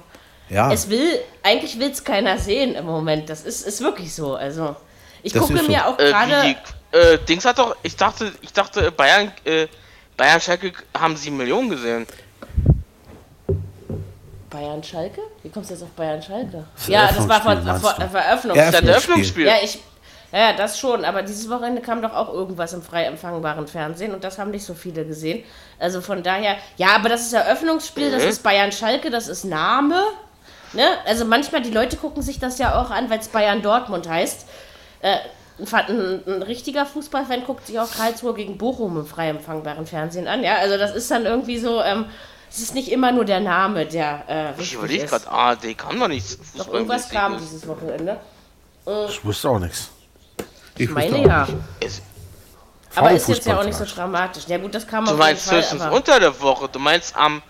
Ja, 0.51 0.71
es 0.73 0.91
will, 0.91 1.19
eigentlich 1.43 1.79
will 1.79 1.91
es 1.91 2.05
keiner 2.05 2.37
sehen 2.39 2.75
im 2.75 2.85
Moment. 2.87 3.31
Das 3.31 3.43
ist, 3.43 3.67
ist 3.67 3.81
wirklich 3.81 4.15
so. 4.15 4.35
Also 4.35 4.77
ich 5.23 5.33
Das 5.33 5.43
gucke 5.43 5.55
ist 5.55 5.65
so. 5.67 5.71
mir 5.71 5.87
auch 5.87 5.99
Äh, 5.99 6.11
gerade. 6.11 6.57
die, 6.93 6.97
äh, 6.99 7.19
Dings 7.27 7.45
hat 7.45 7.59
doch, 7.59 7.77
ich 7.83 7.97
dachte, 7.97 8.33
ich 8.43 8.53
dachte, 8.53 8.91
Bayern, 8.93 9.33
äh, 9.45 9.67
Bayern 10.17 10.41
Schalke 10.41 10.73
haben 10.99 11.17
7 11.17 11.37
Millionen 11.37 11.71
gesehen. 11.71 12.07
Bayern 14.51 14.83
Schalke? 14.83 15.21
Wie 15.43 15.49
kommst 15.49 15.71
du 15.71 15.75
jetzt 15.75 15.83
auf 15.83 15.91
Bayern 15.91 16.21
Schalke? 16.21 16.65
Das 16.77 16.89
Ja, 16.89 17.07
das 17.07 17.29
war 17.29 17.41
von 17.41 17.67
Eröffnungsspiel, 17.67 18.17
Eröffnungsspiel. 18.17 18.73
Das 18.73 18.83
Eröffnungsspiel. 18.83 19.47
Ja, 19.47 19.55
ich. 19.63 19.79
Ja, 20.33 20.53
das 20.53 20.79
schon, 20.79 21.05
aber 21.05 21.23
dieses 21.23 21.51
Wochenende 21.51 21.83
kam 21.83 22.03
doch 22.03 22.15
auch 22.15 22.33
irgendwas 22.33 22.73
im 22.73 22.83
frei 22.83 23.05
empfangbaren 23.05 23.67
Fernsehen 23.67 24.15
und 24.15 24.23
das 24.23 24.39
haben 24.39 24.53
nicht 24.53 24.65
so 24.65 24.75
viele 24.75 25.05
gesehen. 25.05 25.43
Also 25.81 26.01
von 26.01 26.23
daher, 26.23 26.57
ja, 26.77 26.95
aber 26.95 27.09
das 27.09 27.23
ist 27.23 27.33
Eröffnungsspiel, 27.33 28.13
das 28.13 28.23
ist 28.23 28.43
Bayern 28.45 28.71
Schalke, 28.71 29.11
das 29.11 29.27
ist 29.27 29.43
Name. 29.45 30.01
Ne? 30.73 30.87
Also 31.05 31.25
manchmal, 31.25 31.63
die 31.63 31.73
Leute 31.73 31.97
gucken 31.97 32.23
sich 32.23 32.39
das 32.39 32.59
ja 32.59 32.81
auch 32.81 32.91
an, 32.91 33.11
weil 33.11 33.19
es 33.19 33.27
Bayern 33.27 33.61
Dortmund 33.61 34.09
heißt. 34.09 34.47
Äh, 35.03 35.17
ein, 35.89 36.23
ein 36.27 36.43
richtiger 36.43 36.87
Fußballfan 36.87 37.45
guckt 37.45 37.67
sich 37.67 37.79
auch 37.79 37.91
Karlsruhe 37.91 38.35
gegen 38.35 38.57
Bochum 38.57 38.97
im 38.99 39.07
frei 39.07 39.29
empfangbaren 39.29 39.87
Fernsehen 39.87 40.27
an. 40.27 40.43
Ja, 40.43 40.57
also 40.57 40.79
das 40.79 40.95
ist 40.95 41.11
dann 41.11 41.27
irgendwie 41.27 41.59
so, 41.59 41.83
ähm, 41.83 42.07
es 42.51 42.59
ist 42.59 42.75
nicht 42.75 42.91
immer 42.91 43.13
nur 43.13 43.25
der 43.25 43.41
Name, 43.41 43.87
der 43.87 44.55
äh, 44.59 44.61
Ich 44.61 44.75
überlege 44.75 45.07
gerade, 45.07 45.31
ARD 45.31 45.79
kann 45.79 45.99
doch 46.01 46.09
nichts 46.09 46.37
Doch 46.57 46.69
irgendwas 46.69 47.09
kam 47.09 47.39
dieses 47.39 47.67
Wochenende. 47.67 48.19
Ich 49.09 49.25
wusste 49.25 49.51
auch 49.51 49.59
nichts. 49.59 49.91
ich 50.77 50.83
Ich 50.89 50.91
meine 50.91 51.23
ja. 51.23 51.47
nicht. 51.81 52.03
Aber 52.97 53.13
ist 53.13 53.29
jetzt 53.29 53.47
ja 53.47 53.59
auch 53.59 53.65
nicht 53.65 53.77
so 53.79 53.85
dramatisch. 53.85 54.45
Ja 54.49 54.59
gut, 54.59 54.75
das 54.75 54.87
kam 54.87 55.05
Du 55.05 55.13
auf 55.13 55.19
meinst 55.19 55.43
jeden 55.47 55.51
Fall. 55.51 55.59
höchstens 55.61 55.83
Aber 55.83 55.97
unter 55.97 56.19
der 56.19 56.41
Woche, 56.41 56.69
du 56.69 56.79
meinst 56.81 57.17
am, 57.17 57.41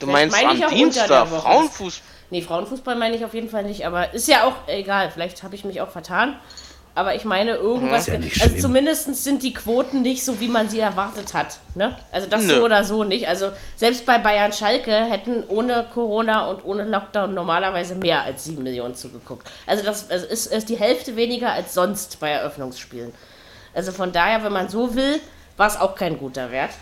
du 0.00 0.06
meinst 0.06 0.36
meine 0.36 0.50
am 0.50 0.56
ich 0.56 0.64
auch 0.64 0.70
unter 0.70 0.76
Dienstag, 0.76 1.06
der 1.08 1.30
Woche. 1.30 1.40
Frauenfußball. 1.42 2.08
nee, 2.30 2.42
Frauenfußball 2.42 2.96
meine 2.96 3.14
ich 3.16 3.24
auf 3.24 3.34
jeden 3.34 3.48
Fall 3.48 3.62
nicht. 3.62 3.86
Aber 3.86 4.12
ist 4.12 4.26
ja 4.26 4.44
auch 4.44 4.54
egal. 4.66 5.10
Vielleicht 5.12 5.42
habe 5.44 5.54
ich 5.54 5.64
mich 5.64 5.80
auch 5.80 5.90
vertan. 5.90 6.36
Aber 6.98 7.14
ich 7.14 7.24
meine, 7.24 7.52
irgendwas. 7.52 8.08
Ja 8.08 8.14
also 8.40 8.56
zumindest 8.56 9.22
sind 9.22 9.44
die 9.44 9.54
Quoten 9.54 10.02
nicht 10.02 10.24
so, 10.24 10.40
wie 10.40 10.48
man 10.48 10.68
sie 10.68 10.80
erwartet 10.80 11.32
hat. 11.32 11.60
Ne? 11.76 11.96
Also 12.10 12.26
das 12.28 12.42
Nö. 12.42 12.56
so 12.56 12.64
oder 12.64 12.82
so 12.82 13.04
nicht. 13.04 13.28
Also 13.28 13.52
selbst 13.76 14.04
bei 14.04 14.18
Bayern 14.18 14.52
Schalke 14.52 14.90
hätten 14.90 15.44
ohne 15.46 15.86
Corona 15.94 16.46
und 16.50 16.64
ohne 16.64 16.82
Lockdown 16.82 17.34
normalerweise 17.34 17.94
mehr 17.94 18.22
als 18.22 18.46
7 18.46 18.64
Millionen 18.64 18.96
zugeguckt. 18.96 19.48
Also 19.64 19.84
das 19.84 20.10
also 20.10 20.26
ist, 20.26 20.46
ist 20.46 20.68
die 20.68 20.76
Hälfte 20.76 21.14
weniger 21.14 21.52
als 21.52 21.72
sonst 21.72 22.18
bei 22.18 22.30
Eröffnungsspielen. 22.30 23.14
Also 23.72 23.92
von 23.92 24.10
daher, 24.10 24.42
wenn 24.42 24.52
man 24.52 24.68
so 24.68 24.96
will, 24.96 25.20
war 25.56 25.68
es 25.68 25.76
auch 25.76 25.94
kein 25.94 26.18
guter 26.18 26.50
Wert. 26.50 26.72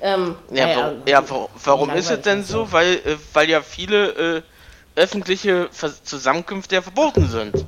Ähm, 0.00 0.34
Ja, 0.50 0.66
naja, 0.66 0.92
ja 1.06 1.30
wa- 1.30 1.48
warum 1.62 1.90
ist 1.90 2.10
es 2.10 2.22
denn 2.22 2.40
ist 2.40 2.48
so? 2.48 2.72
Weil, 2.72 2.94
äh, 2.94 3.16
weil 3.34 3.50
ja 3.50 3.60
viele 3.60 4.38
äh, 4.38 4.42
öffentliche 4.96 5.68
Vers 5.72 6.02
Zusammenkünfte 6.04 6.76
ja 6.76 6.80
verboten 6.80 7.28
sind. 7.28 7.66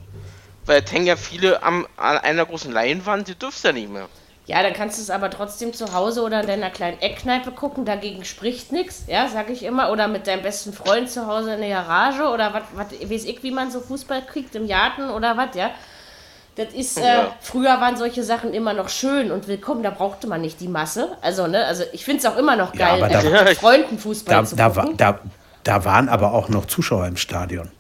Weil 0.73 0.82
hängen 0.90 1.07
ja 1.07 1.16
viele 1.16 1.62
am, 1.62 1.86
an 1.99 2.16
einer 2.16 2.47
großen 2.47 2.73
Leinwand, 2.73 3.28
die 3.28 3.35
dürfst 3.35 3.62
ja 3.62 3.73
nicht 3.73 3.90
mehr. 3.93 4.09
Ja, 4.47 4.62
dann 4.62 4.73
kannst 4.73 4.97
du 4.97 5.03
es 5.03 5.11
aber 5.11 5.28
trotzdem 5.28 5.74
zu 5.74 5.93
Hause 5.93 6.23
oder 6.23 6.40
in 6.40 6.47
deiner 6.47 6.70
kleinen 6.70 6.99
Eckkneipe 7.01 7.51
gucken, 7.53 7.85
dagegen 7.85 8.24
spricht 8.24 8.73
nichts, 8.73 9.03
ja, 9.07 9.28
sag 9.28 9.51
ich 9.51 9.65
immer. 9.65 9.90
Oder 9.93 10.09
mit 10.09 10.27
deinem 10.27 10.43
besten 10.43 10.73
Freund 10.73 11.11
zu 11.11 11.27
Hause 11.27 11.55
in 11.55 11.61
der 11.61 11.69
Garage 11.69 12.23
oder 12.27 12.55
was, 12.55 12.62
weiß 13.11 13.24
ich, 13.24 13.43
wie 13.43 13.51
man 13.51 13.70
so 13.70 13.81
Fußball 13.81 14.23
kriegt, 14.23 14.55
im 14.55 14.66
Garten 14.66 15.11
oder 15.11 15.36
was, 15.36 15.55
ja. 15.55 15.70
Das 16.57 16.73
ist, 16.73 16.97
äh, 16.99 17.05
Ja. 17.07 17.36
früher 17.43 17.78
waren 17.82 17.97
solche 17.99 18.24
Sachen 18.24 18.55
immer 18.55 18.73
noch 18.73 18.89
schön 18.89 19.31
und 19.31 19.49
willkommen, 19.49 19.82
da 19.82 19.90
brauchte 19.90 20.27
man 20.27 20.40
nicht 20.40 20.59
die 20.61 20.69
Masse. 20.69 21.16
Also, 21.20 21.47
ne, 21.49 21.66
also 21.66 21.85
ich 21.93 22.05
finde 22.07 22.20
es 22.20 22.27
auch 22.27 22.36
immer 22.39 22.57
noch 22.57 22.74
Ja, 22.74 22.97
geil, 22.97 23.03
aber 23.05 23.12
da- 23.12 23.20
äh, 23.20 23.44
mit 23.44 23.59
Freunden 23.59 23.99
Fußball 23.99 24.36
Da, 24.36 24.44
zu 24.44 24.57
da, 24.57 24.69
gucken. 24.70 24.97
da, 24.97 25.19
da 25.65 25.85
waren 25.85 26.09
aber 26.09 26.32
auch 26.32 26.49
noch 26.49 26.65
Zuschauer 26.65 27.07
im 27.07 27.19
Stadion. 27.19 27.70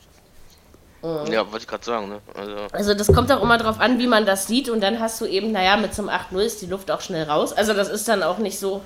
Mhm. 1.02 1.32
Ja, 1.32 1.44
wollte 1.50 1.58
ich 1.64 1.66
gerade 1.66 1.84
sagen, 1.84 2.08
ne? 2.08 2.20
Also, 2.34 2.56
Also 2.72 2.94
das 2.94 3.12
kommt 3.12 3.30
auch 3.32 3.42
immer 3.42 3.58
drauf 3.58 3.80
an, 3.80 3.98
wie 3.98 4.06
man 4.06 4.24
das 4.24 4.46
sieht 4.46 4.68
und 4.68 4.80
dann 4.80 5.00
hast 5.00 5.20
du 5.20 5.26
eben, 5.26 5.50
naja, 5.52 5.76
mit 5.76 5.94
so 5.94 6.02
einem 6.02 6.10
8-0 6.10 6.40
ist 6.40 6.62
die 6.62 6.66
Luft 6.66 6.90
auch 6.90 7.00
schnell 7.00 7.24
raus. 7.24 7.52
Also 7.52 7.74
das 7.74 7.88
ist 7.88 8.06
dann 8.08 8.22
auch 8.22 8.38
nicht 8.38 8.58
so, 8.58 8.82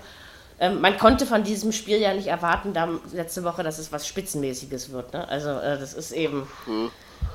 ähm, 0.59 0.81
man 0.81 0.97
konnte 0.97 1.27
von 1.27 1.45
diesem 1.45 1.73
Spiel 1.73 1.99
ja 1.99 2.15
nicht 2.15 2.29
erwarten, 2.29 2.73
da 2.73 2.89
letzte 3.13 3.45
Woche, 3.45 3.63
dass 3.63 3.79
es 3.79 3.93
was 3.93 4.07
Spitzenmäßiges 4.07 4.93
wird. 4.93 5.13
Ne? 5.13 5.29
Also 5.29 5.51
äh, 5.51 5.79
das 5.79 5.93
ist 5.93 6.13
eben, 6.13 6.49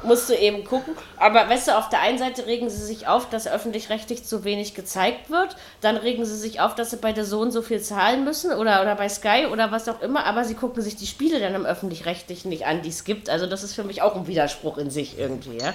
musst 0.04 0.30
du 0.30 0.34
eben 0.36 0.64
gucken. 0.64 0.96
Aber 1.18 1.48
weißt 1.50 1.68
du, 1.68 1.78
auf 1.78 1.90
der 1.90 2.02
einen 2.02 2.18
Seite 2.18 2.46
regen 2.46 2.70
sie 2.70 2.84
sich 2.84 3.08
auf, 3.08 3.30
dass 3.30 3.48
öffentlich-rechtlich 3.48 4.24
zu 4.24 4.44
wenig 4.44 4.74
gezeigt 4.74 5.30
wird. 5.30 5.56
Dann 5.82 5.98
regen 5.98 6.26
sie 6.26 6.38
sich 6.38 6.60
auf, 6.60 6.76
dass 6.76 6.90
sie 6.92 6.98
bei 6.98 7.12
der 7.14 7.26
Sohn 7.26 7.52
so 7.52 7.62
viel 7.62 7.82
zahlen 7.82 8.24
müssen 8.24 8.52
oder, 8.52 8.82
oder 8.82 8.96
bei 8.96 9.10
Sky 9.10 9.48
oder 9.52 9.72
was 9.72 9.88
auch 9.88 10.02
immer. 10.02 10.26
Aber 10.26 10.44
sie 10.44 10.56
gucken 10.56 10.82
sich 10.82 10.96
die 10.96 11.08
Spiele 11.08 11.40
dann 11.40 11.54
im 11.56 11.66
öffentlich-rechtlichen 11.66 12.50
nicht 12.50 12.66
an, 12.66 12.82
die 12.82 12.90
es 12.90 13.04
gibt. 13.04 13.30
Also 13.30 13.46
das 13.46 13.64
ist 13.64 13.74
für 13.76 13.84
mich 13.84 14.02
auch 14.02 14.16
ein 14.16 14.28
Widerspruch 14.28 14.78
in 14.78 14.90
sich 14.90 15.18
irgendwie, 15.20 15.58
ja. 15.58 15.74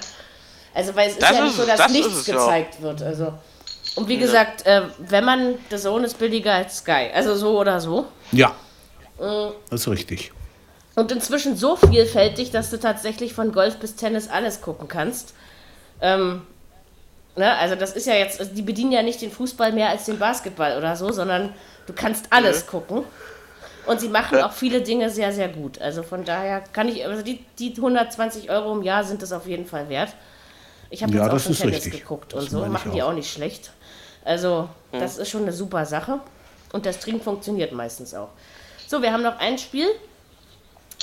Also 0.73 0.95
weil 0.95 1.07
es 1.07 1.13
ist 1.13 1.21
Das 1.23 1.31
ja 1.31 1.41
nicht 1.43 1.51
ist 1.51 1.57
so, 1.57 1.65
dass 1.65 1.77
das 1.77 1.91
nichts 1.91 2.25
gezeigt 2.25 2.81
wird. 2.81 3.01
Also. 3.01 3.33
Und 3.95 4.07
wie 4.09 4.17
gesagt, 4.17 4.65
äh, 4.65 4.83
wenn 4.99 5.23
man, 5.25 5.55
der 5.71 5.79
Sohn 5.79 6.03
ist 6.03 6.19
billiger 6.19 6.53
als 6.53 6.77
Sky. 6.79 7.09
Also 7.13 7.35
so 7.35 7.59
oder 7.59 7.79
so. 7.79 8.05
Ja, 8.31 8.53
Äh. 9.19 9.49
das 9.71 9.81
ist 9.81 9.87
richtig. 9.87 10.31
Und 10.97 11.11
inzwischen 11.11 11.55
so 11.55 11.75
vielfältig, 11.75 12.49
dass 12.49 12.71
du 12.71 12.79
tatsächlich 12.79 13.35
von 13.35 13.51
Golf 13.51 13.77
bis 13.77 13.95
Tennis 13.95 14.29
alles 14.29 14.61
gucken 14.61 14.87
kannst. 14.87 15.35
Ähm, 16.01 16.41
ne, 17.35 17.53
also 17.55 17.75
das 17.75 17.93
ist 17.93 18.07
ja 18.07 18.15
jetzt, 18.15 18.39
also 18.39 18.51
die 18.51 18.63
bedienen 18.63 18.91
ja 18.91 19.03
nicht 19.03 19.21
den 19.21 19.29
Fußball 19.29 19.73
mehr 19.73 19.89
als 19.89 20.05
den 20.05 20.17
Basketball 20.17 20.75
oder 20.75 20.95
so, 20.95 21.11
sondern 21.11 21.53
du 21.85 21.93
kannst 21.93 22.25
alles 22.31 22.65
gucken. 22.65 23.03
Und 23.85 23.99
sie 23.99 24.09
machen 24.09 24.39
auch 24.41 24.53
viele 24.53 24.81
Dinge 24.81 25.11
sehr, 25.11 25.31
sehr 25.31 25.49
gut. 25.49 25.79
Also 25.79 26.01
von 26.01 26.25
daher 26.25 26.61
kann 26.73 26.89
ich, 26.89 27.05
also 27.05 27.21
die, 27.21 27.45
die 27.59 27.75
120 27.77 28.49
Euro 28.49 28.73
im 28.73 28.81
Jahr 28.81 29.03
sind 29.03 29.21
es 29.21 29.31
auf 29.31 29.45
jeden 29.45 29.67
Fall 29.67 29.89
wert. 29.89 30.09
Ich 30.89 31.03
habe 31.03 31.13
Ja, 31.13 31.19
jetzt 31.19 31.27
auch 31.29 31.33
das 31.33 31.43
schon 31.43 31.55
Tennis 31.57 31.85
richtig. 31.85 32.01
geguckt 32.01 32.33
Das 32.33 32.45
und 32.45 32.49
so, 32.49 32.57
meine 32.57 32.69
ich 32.69 32.73
machen 32.73 32.91
die 32.91 33.03
auch. 33.03 33.09
auch 33.09 33.13
nicht 33.13 33.31
schlecht. 33.31 33.69
Also 34.25 34.67
das 34.91 35.19
ist 35.19 35.29
schon 35.29 35.43
eine 35.43 35.53
super 35.53 35.85
Sache. 35.85 36.21
Und 36.73 36.85
der 36.87 36.93
Stream 36.93 37.21
funktioniert 37.21 37.71
meistens 37.71 38.15
auch. 38.15 38.29
So, 38.87 38.99
wir 39.03 39.13
haben 39.13 39.21
noch 39.21 39.37
ein 39.37 39.59
Spiel 39.59 39.87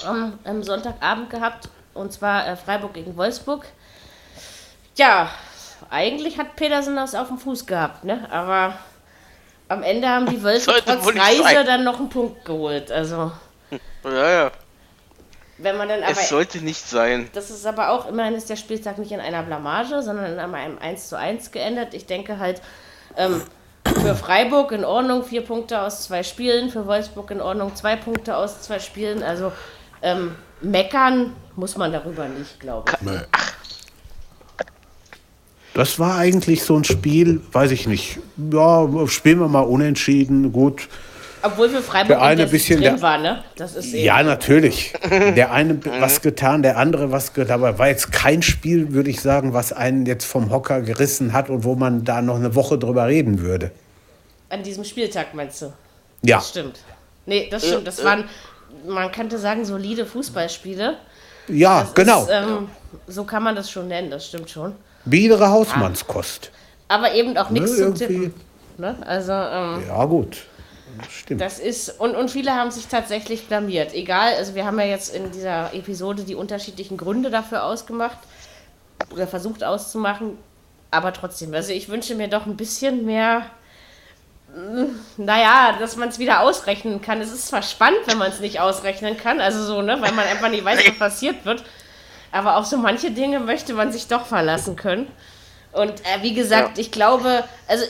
am, 0.05 0.39
am 0.45 0.63
Sonntagabend 0.63 1.31
gehabt, 1.31 1.69
und 1.95 2.13
zwar 2.13 2.47
äh, 2.47 2.57
Freiburg 2.57 2.95
gegen 2.95 3.17
Wolfsburg. 3.17 3.67
Ja, 4.97 5.31
eigentlich 5.91 6.39
hat 6.39 6.57
Petersen 6.57 6.97
das 6.97 7.15
auf 7.15 7.29
dem 7.29 7.39
Fuß 7.39 7.67
gehabt, 7.67 8.05
ne? 8.05 8.29
Aber 8.31 8.79
am 9.69 9.83
Ende 9.83 10.09
haben 10.09 10.27
die 10.27 10.43
Wölfe 10.43 10.73
trotz 10.85 11.07
Reise 11.07 11.43
sein. 11.43 11.67
dann 11.67 11.85
noch 11.85 11.99
einen 11.99 12.09
Punkt 12.09 12.45
geholt. 12.45 12.91
Also, 12.91 13.33
ja, 14.05 14.31
ja. 14.31 14.51
wenn 15.59 15.77
man 15.77 15.89
dann 15.89 16.03
aber. 16.03 16.13
Es 16.13 16.29
sollte 16.29 16.59
nicht 16.59 16.87
sein. 16.87 17.29
Das 17.33 17.51
ist 17.51 17.67
aber 17.67 17.91
auch, 17.91 18.09
immerhin 18.09 18.35
ist 18.35 18.51
der 18.51 18.57
Spieltag 18.57 18.99
nicht 18.99 19.13
in 19.13 19.21
einer 19.21 19.43
Blamage, 19.43 20.03
sondern 20.03 20.33
in 20.33 20.39
einem 20.39 20.79
1 20.79 21.09
zu 21.09 21.19
1 21.19 21.51
geendet. 21.51 21.95
Ich 21.95 22.07
denke 22.07 22.39
halt, 22.39 22.61
ähm, 23.17 23.43
für 23.85 24.15
Freiburg 24.15 24.73
in 24.73 24.85
Ordnung, 24.85 25.25
vier 25.25 25.43
Punkte 25.43 25.81
aus 25.81 26.05
zwei 26.05 26.23
Spielen, 26.23 26.71
für 26.71 26.87
Wolfsburg 26.87 27.31
in 27.31 27.41
Ordnung, 27.41 27.75
zwei 27.75 27.97
Punkte 27.97 28.37
aus 28.37 28.63
zwei 28.63 28.79
Spielen. 28.79 29.23
Also 29.23 29.53
ähm, 30.05 30.33
meckern 30.61 31.33
muss 31.57 31.77
man 31.77 31.91
darüber 31.93 32.29
nicht, 32.29 32.61
glaube 32.61 32.93
ich. 33.01 33.09
Das 35.75 35.99
war 35.99 36.17
eigentlich 36.19 36.63
so 36.63 36.77
ein 36.77 36.85
Spiel, 36.85 37.41
weiß 37.51 37.73
ich 37.73 37.87
nicht. 37.89 38.19
Ja, 38.53 38.89
spielen 39.09 39.41
wir 39.41 39.49
mal 39.49 39.61
unentschieden, 39.63 40.53
gut. 40.53 40.89
Obwohl 41.43 41.69
für 41.69 41.83
Freiburg 41.83 42.09
Der 42.09 42.23
eine 42.23 42.47
bisschen, 42.47 42.81
drin 42.81 42.95
der- 42.95 43.03
war, 43.03 43.19
ne? 43.19 43.43
Das 43.57 43.75
ist 43.75 43.93
eben. 43.93 44.05
Ja, 44.05 44.23
natürlich. 44.23 44.95
Der 45.11 45.53
eine 45.53 45.79
was 46.01 46.23
getan, 46.23 46.63
der 46.63 46.79
andere 46.79 47.13
was 47.13 47.35
getan. 47.35 47.57
Aber 47.63 47.79
war 47.79 47.89
jetzt 47.89 48.13
kein 48.13 48.41
Spiel, 48.41 48.95
würde 48.95 49.11
ich 49.11 49.21
sagen, 49.21 49.53
was 49.53 49.71
einen 49.75 50.07
jetzt 50.07 50.25
vom 50.25 50.51
Hocker 50.51 50.81
gerissen 50.81 51.35
hat 51.35 51.51
und 51.51 51.65
wo 51.65 51.75
man 51.75 52.03
da 52.05 52.23
noch 52.23 52.37
eine 52.37 52.55
Woche 52.55 52.79
drüber 52.79 53.09
reden 53.09 53.41
würde. 53.43 53.73
An 54.49 54.63
diesem 54.63 54.85
Spieltag 54.85 55.35
meinst 55.35 55.61
du? 55.61 55.73
Ja, 56.23 56.37
Das 56.39 56.49
stimmt. 56.49 56.79
Nee, 57.27 57.49
das 57.51 57.67
stimmt. 57.67 57.87
Das 57.87 58.03
waren, 58.03 58.25
man 58.87 59.11
könnte 59.13 59.39
sagen, 59.39 59.65
solide 59.65 60.07
Fußballspiele. 60.07 60.97
ja, 61.49 61.83
Das 61.83 61.95
genau. 61.95 62.23
Ist, 62.23 62.31
ähm, 62.31 62.69
so 63.07 63.25
kann 63.25 63.43
man 63.43 63.55
das 63.57 63.71
schon 63.71 63.89
nennen, 63.89 64.11
das 64.11 64.27
stimmt 64.27 64.51
schon. 64.51 64.75
Biedere 65.05 65.51
Hausmannskost. 65.51 66.51
Aber 66.89 67.13
eben 67.15 67.37
auch 67.37 67.51
nichts 67.51 67.73
Ne, 67.73 67.77
zum. 67.85 67.95
Tippen. 67.95 68.35
Ne? 68.79 68.97
Also, 69.07 69.33
ähm, 69.33 69.83
Ja, 69.87 70.05
gut. 70.05 70.45
Stimmt. 71.11 71.41
das 71.41 71.59
ist, 71.59 71.99
und, 72.01 72.15
und 72.15 72.31
viele 72.31 72.53
haben 72.53 72.71
sich 72.71 72.87
tatsächlich 72.87 73.49
blamiert. 73.49 73.93
Egal, 73.95 74.35
also 74.35 74.55
wir 74.55 74.65
haben 74.65 74.79
ja 74.79 74.87
jetzt 74.87 75.13
in 75.15 75.33
dieser 75.33 75.75
Episode 75.75 76.23
die 76.23 76.37
unterschiedlichen 76.37 76.97
Gründe 76.97 77.31
dafür 77.31 77.65
ausgemacht 77.65 78.19
oder 79.13 79.27
versucht 79.27 79.65
auszumachen. 79.65 80.39
Aber 80.93 81.13
trotzdem, 81.13 81.53
also 81.53 81.73
ich 81.73 81.89
wünsche 81.89 82.15
mir 82.15 82.29
doch 82.29 82.47
ein 82.47 82.57
bisschen 82.57 83.05
mehr, 83.05 83.43
naja, 85.17 85.77
dass 85.79 85.97
man 85.97 86.09
es 86.09 86.19
wieder 86.19 86.41
ausrechnen 86.41 87.01
kann. 87.01 87.21
Es 87.21 87.33
ist 87.33 87.49
zwar 87.49 87.63
spannend, 87.63 88.01
wenn 88.07 88.19
man 88.19 88.31
es 88.31 88.41
nicht 88.41 88.61
ausrechnen 88.61 89.17
kann, 89.17 89.41
also 89.41 89.65
so, 89.65 89.83
ne, 89.83 89.97
weil 90.01 90.13
man 90.13 90.27
einfach 90.27 90.49
nicht 90.49 90.65
weiß, 90.65 90.81
was 90.87 90.99
passiert 90.99 91.45
wird. 91.45 91.65
Aber 92.33 92.57
auf 92.57 92.67
so 92.67 92.77
manche 92.77 93.11
Dinge 93.11 93.41
möchte 93.41 93.75
man 93.75 93.93
sich 93.93 94.07
doch 94.09 94.27
verlassen 94.27 94.77
können. 94.77 95.07
Und 95.73 95.91
äh, 95.91 96.23
wie 96.23 96.35
gesagt, 96.35 96.79
ich 96.79 96.91
glaube, 96.91 97.45
also 97.69 97.85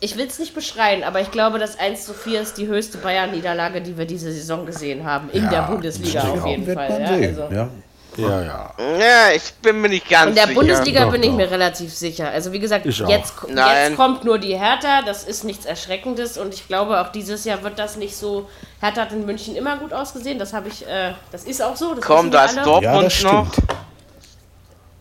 ich 0.00 0.16
will 0.16 0.26
es 0.26 0.38
nicht 0.38 0.54
beschreien, 0.54 1.04
aber 1.04 1.20
ich 1.20 1.30
glaube, 1.30 1.58
das 1.58 1.78
1 1.78 2.06
zu 2.06 2.14
4 2.14 2.40
ist 2.40 2.54
die 2.56 2.66
höchste 2.66 2.98
Bayern-Niederlage, 2.98 3.82
die 3.82 3.96
wir 3.98 4.06
diese 4.06 4.32
Saison 4.32 4.64
gesehen 4.64 5.04
haben. 5.04 5.28
In 5.30 5.48
der 5.50 5.62
Bundesliga 5.62 6.22
auf 6.22 6.46
jeden 6.46 6.72
Fall. 6.72 7.00
Ja, 7.00 7.28
also. 7.28 7.54
Ja. 7.54 7.68
Ja, 8.16 8.42
ja. 8.42 8.74
Ja, 8.98 9.30
ich 9.34 9.52
bin 9.62 9.80
mir 9.80 9.88
nicht 9.88 10.08
ganz 10.08 10.30
In 10.30 10.34
der 10.34 10.44
sicher. 10.44 10.54
Bundesliga 10.54 11.04
Doch, 11.04 11.12
bin 11.12 11.22
ich 11.22 11.30
doch. 11.30 11.36
mir 11.36 11.50
relativ 11.50 11.94
sicher. 11.94 12.28
Also 12.30 12.52
wie 12.52 12.58
gesagt, 12.58 12.86
Ich 12.86 12.98
jetzt, 12.98 13.34
jetzt 13.48 13.96
kommt 13.96 14.24
nur 14.24 14.38
die 14.38 14.58
Hertha, 14.58 15.02
das 15.02 15.24
ist 15.24 15.44
nichts 15.44 15.64
Erschreckendes 15.64 16.36
und 16.38 16.52
ich 16.54 16.66
glaube 16.66 17.00
auch 17.00 17.08
dieses 17.12 17.44
Jahr 17.44 17.62
wird 17.62 17.78
das 17.78 17.96
nicht 17.96 18.16
so. 18.16 18.48
Hertha 18.80 19.02
hat 19.02 19.12
in 19.12 19.26
München 19.26 19.56
immer 19.56 19.76
gut 19.76 19.92
ausgesehen, 19.92 20.38
das 20.38 20.52
habe 20.52 20.68
ich, 20.68 20.86
äh, 20.86 21.14
das 21.32 21.44
ist 21.44 21.62
auch 21.62 21.76
so. 21.76 21.94
Das 21.94 22.04
Komm, 22.04 22.30
da 22.30 22.44
ist. 22.46 22.56
Dortmund 22.56 22.82
ja, 22.82 23.02
das 23.02 23.22
noch. 23.22 23.46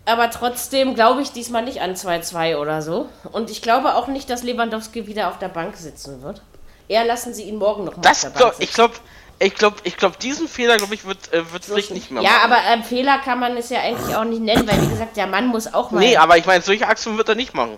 Aber 0.06 0.32
trotzdem 0.32 0.96
glaube 0.96 1.22
ich 1.22 1.32
diesmal 1.32 1.64
nicht 1.64 1.82
an 1.82 1.94
2-2 1.96 2.58
oder 2.58 2.82
so. 2.82 3.08
Und 3.32 3.52
ich 3.52 3.62
glaube 3.62 3.94
auch 3.96 4.08
nicht, 4.08 4.30
dass 4.30 4.44
Lewandowski 4.44 5.06
wieder 5.08 5.30
auf 5.30 5.38
der 5.38 5.50
Bank 5.50 5.76
sitzen 5.78 6.24
wird. 6.24 6.42
Eher 6.88 7.06
lassen 7.06 7.34
sie 7.36 7.44
ihn 7.44 7.58
morgen 7.58 7.84
noch 7.84 7.96
mal 7.96 8.02
Das 8.02 8.26
auf 8.26 8.32
der 8.34 8.40
glaub, 8.40 8.52
Bank 8.52 8.64
ich 8.64 8.74
glaube, 8.74 8.94
ich 9.40 9.56
glaube, 9.56 9.78
ich 9.84 9.96
glaube, 9.98 10.18
diesen 10.22 10.48
Fehler, 10.48 10.78
glaube 10.78 10.94
ich, 10.96 11.06
wird, 11.06 11.32
äh, 11.34 11.52
wird 11.52 11.66
Flick 11.66 11.92
nicht 11.92 12.12
mehr 12.12 12.22
Ja, 12.24 12.30
machen. 12.30 12.52
aber 12.52 12.62
ähm, 12.74 12.84
Fehler 12.84 13.20
kann 13.20 13.40
man 13.40 13.56
es 13.58 13.70
ja 13.70 13.80
eigentlich 13.80 14.16
auch 14.16 14.26
nicht 14.26 14.42
nennen, 14.42 14.68
weil 14.68 14.82
wie 14.82 14.88
gesagt, 14.90 15.16
der 15.18 15.28
Mann 15.28 15.48
muss 15.48 15.74
auch 15.74 15.92
mal. 15.92 16.00
Nee, 16.00 16.18
aber 16.18 16.38
ich 16.38 16.46
meine, 16.46 16.62
solche 16.62 16.88
Aktionen 16.88 17.18
wird 17.18 17.30
er 17.30 17.36
nicht 17.36 17.54
machen. 17.54 17.78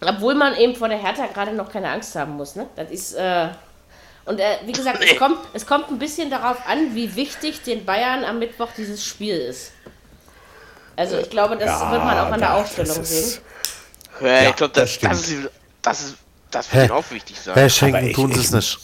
Obwohl 0.00 0.34
man 0.34 0.56
eben 0.56 0.76
vor 0.76 0.88
der 0.88 0.98
Hertha 0.98 1.26
gerade 1.26 1.52
noch 1.52 1.72
keine 1.72 1.90
Angst 1.90 2.14
haben 2.14 2.36
muss, 2.36 2.54
ne? 2.54 2.66
Das 2.76 2.90
ist, 2.90 3.14
äh, 3.14 3.48
und 4.26 4.38
äh, 4.38 4.58
wie 4.64 4.72
gesagt, 4.72 5.00
Nee. 5.00 5.06
es, 5.12 5.18
kommt, 5.18 5.38
es 5.54 5.66
kommt 5.66 5.90
ein 5.90 5.98
bisschen 5.98 6.30
darauf 6.30 6.58
an, 6.66 6.94
wie 6.94 7.16
wichtig 7.16 7.62
den 7.62 7.84
Bayern 7.84 8.24
am 8.24 8.38
Mittwoch 8.38 8.68
dieses 8.76 9.04
Spiel 9.04 9.34
ist. 9.36 9.72
Also 10.96 11.18
ich 11.18 11.30
glaube, 11.30 11.56
das 11.56 11.80
wird 11.90 12.04
man 12.04 12.18
auch 12.18 12.30
an 12.32 12.40
der 12.40 12.54
Aufstellung 12.56 13.02
sehen. 13.04 13.40
Ja, 14.20 14.26
Ja, 14.42 14.50
ich 14.50 14.56
glaube, 14.56 14.72
das 14.74 14.98
das, 14.98 15.10
das, 15.10 15.28
ist, 15.28 15.50
das, 15.82 16.00
ist, 16.02 16.16
das 16.50 16.72
Hä? 16.72 16.76
wird 16.78 16.90
ihm 16.90 16.92
auch 16.96 17.10
wichtig 17.10 17.40
sein. 17.40 17.54
Herr 17.54 17.70
Schenken 17.70 17.96
Aber 17.96 18.06
ich- 18.06 18.14
tun 18.16 18.32
sie 18.32 18.40
es 18.40 18.50
nicht. 18.52 18.78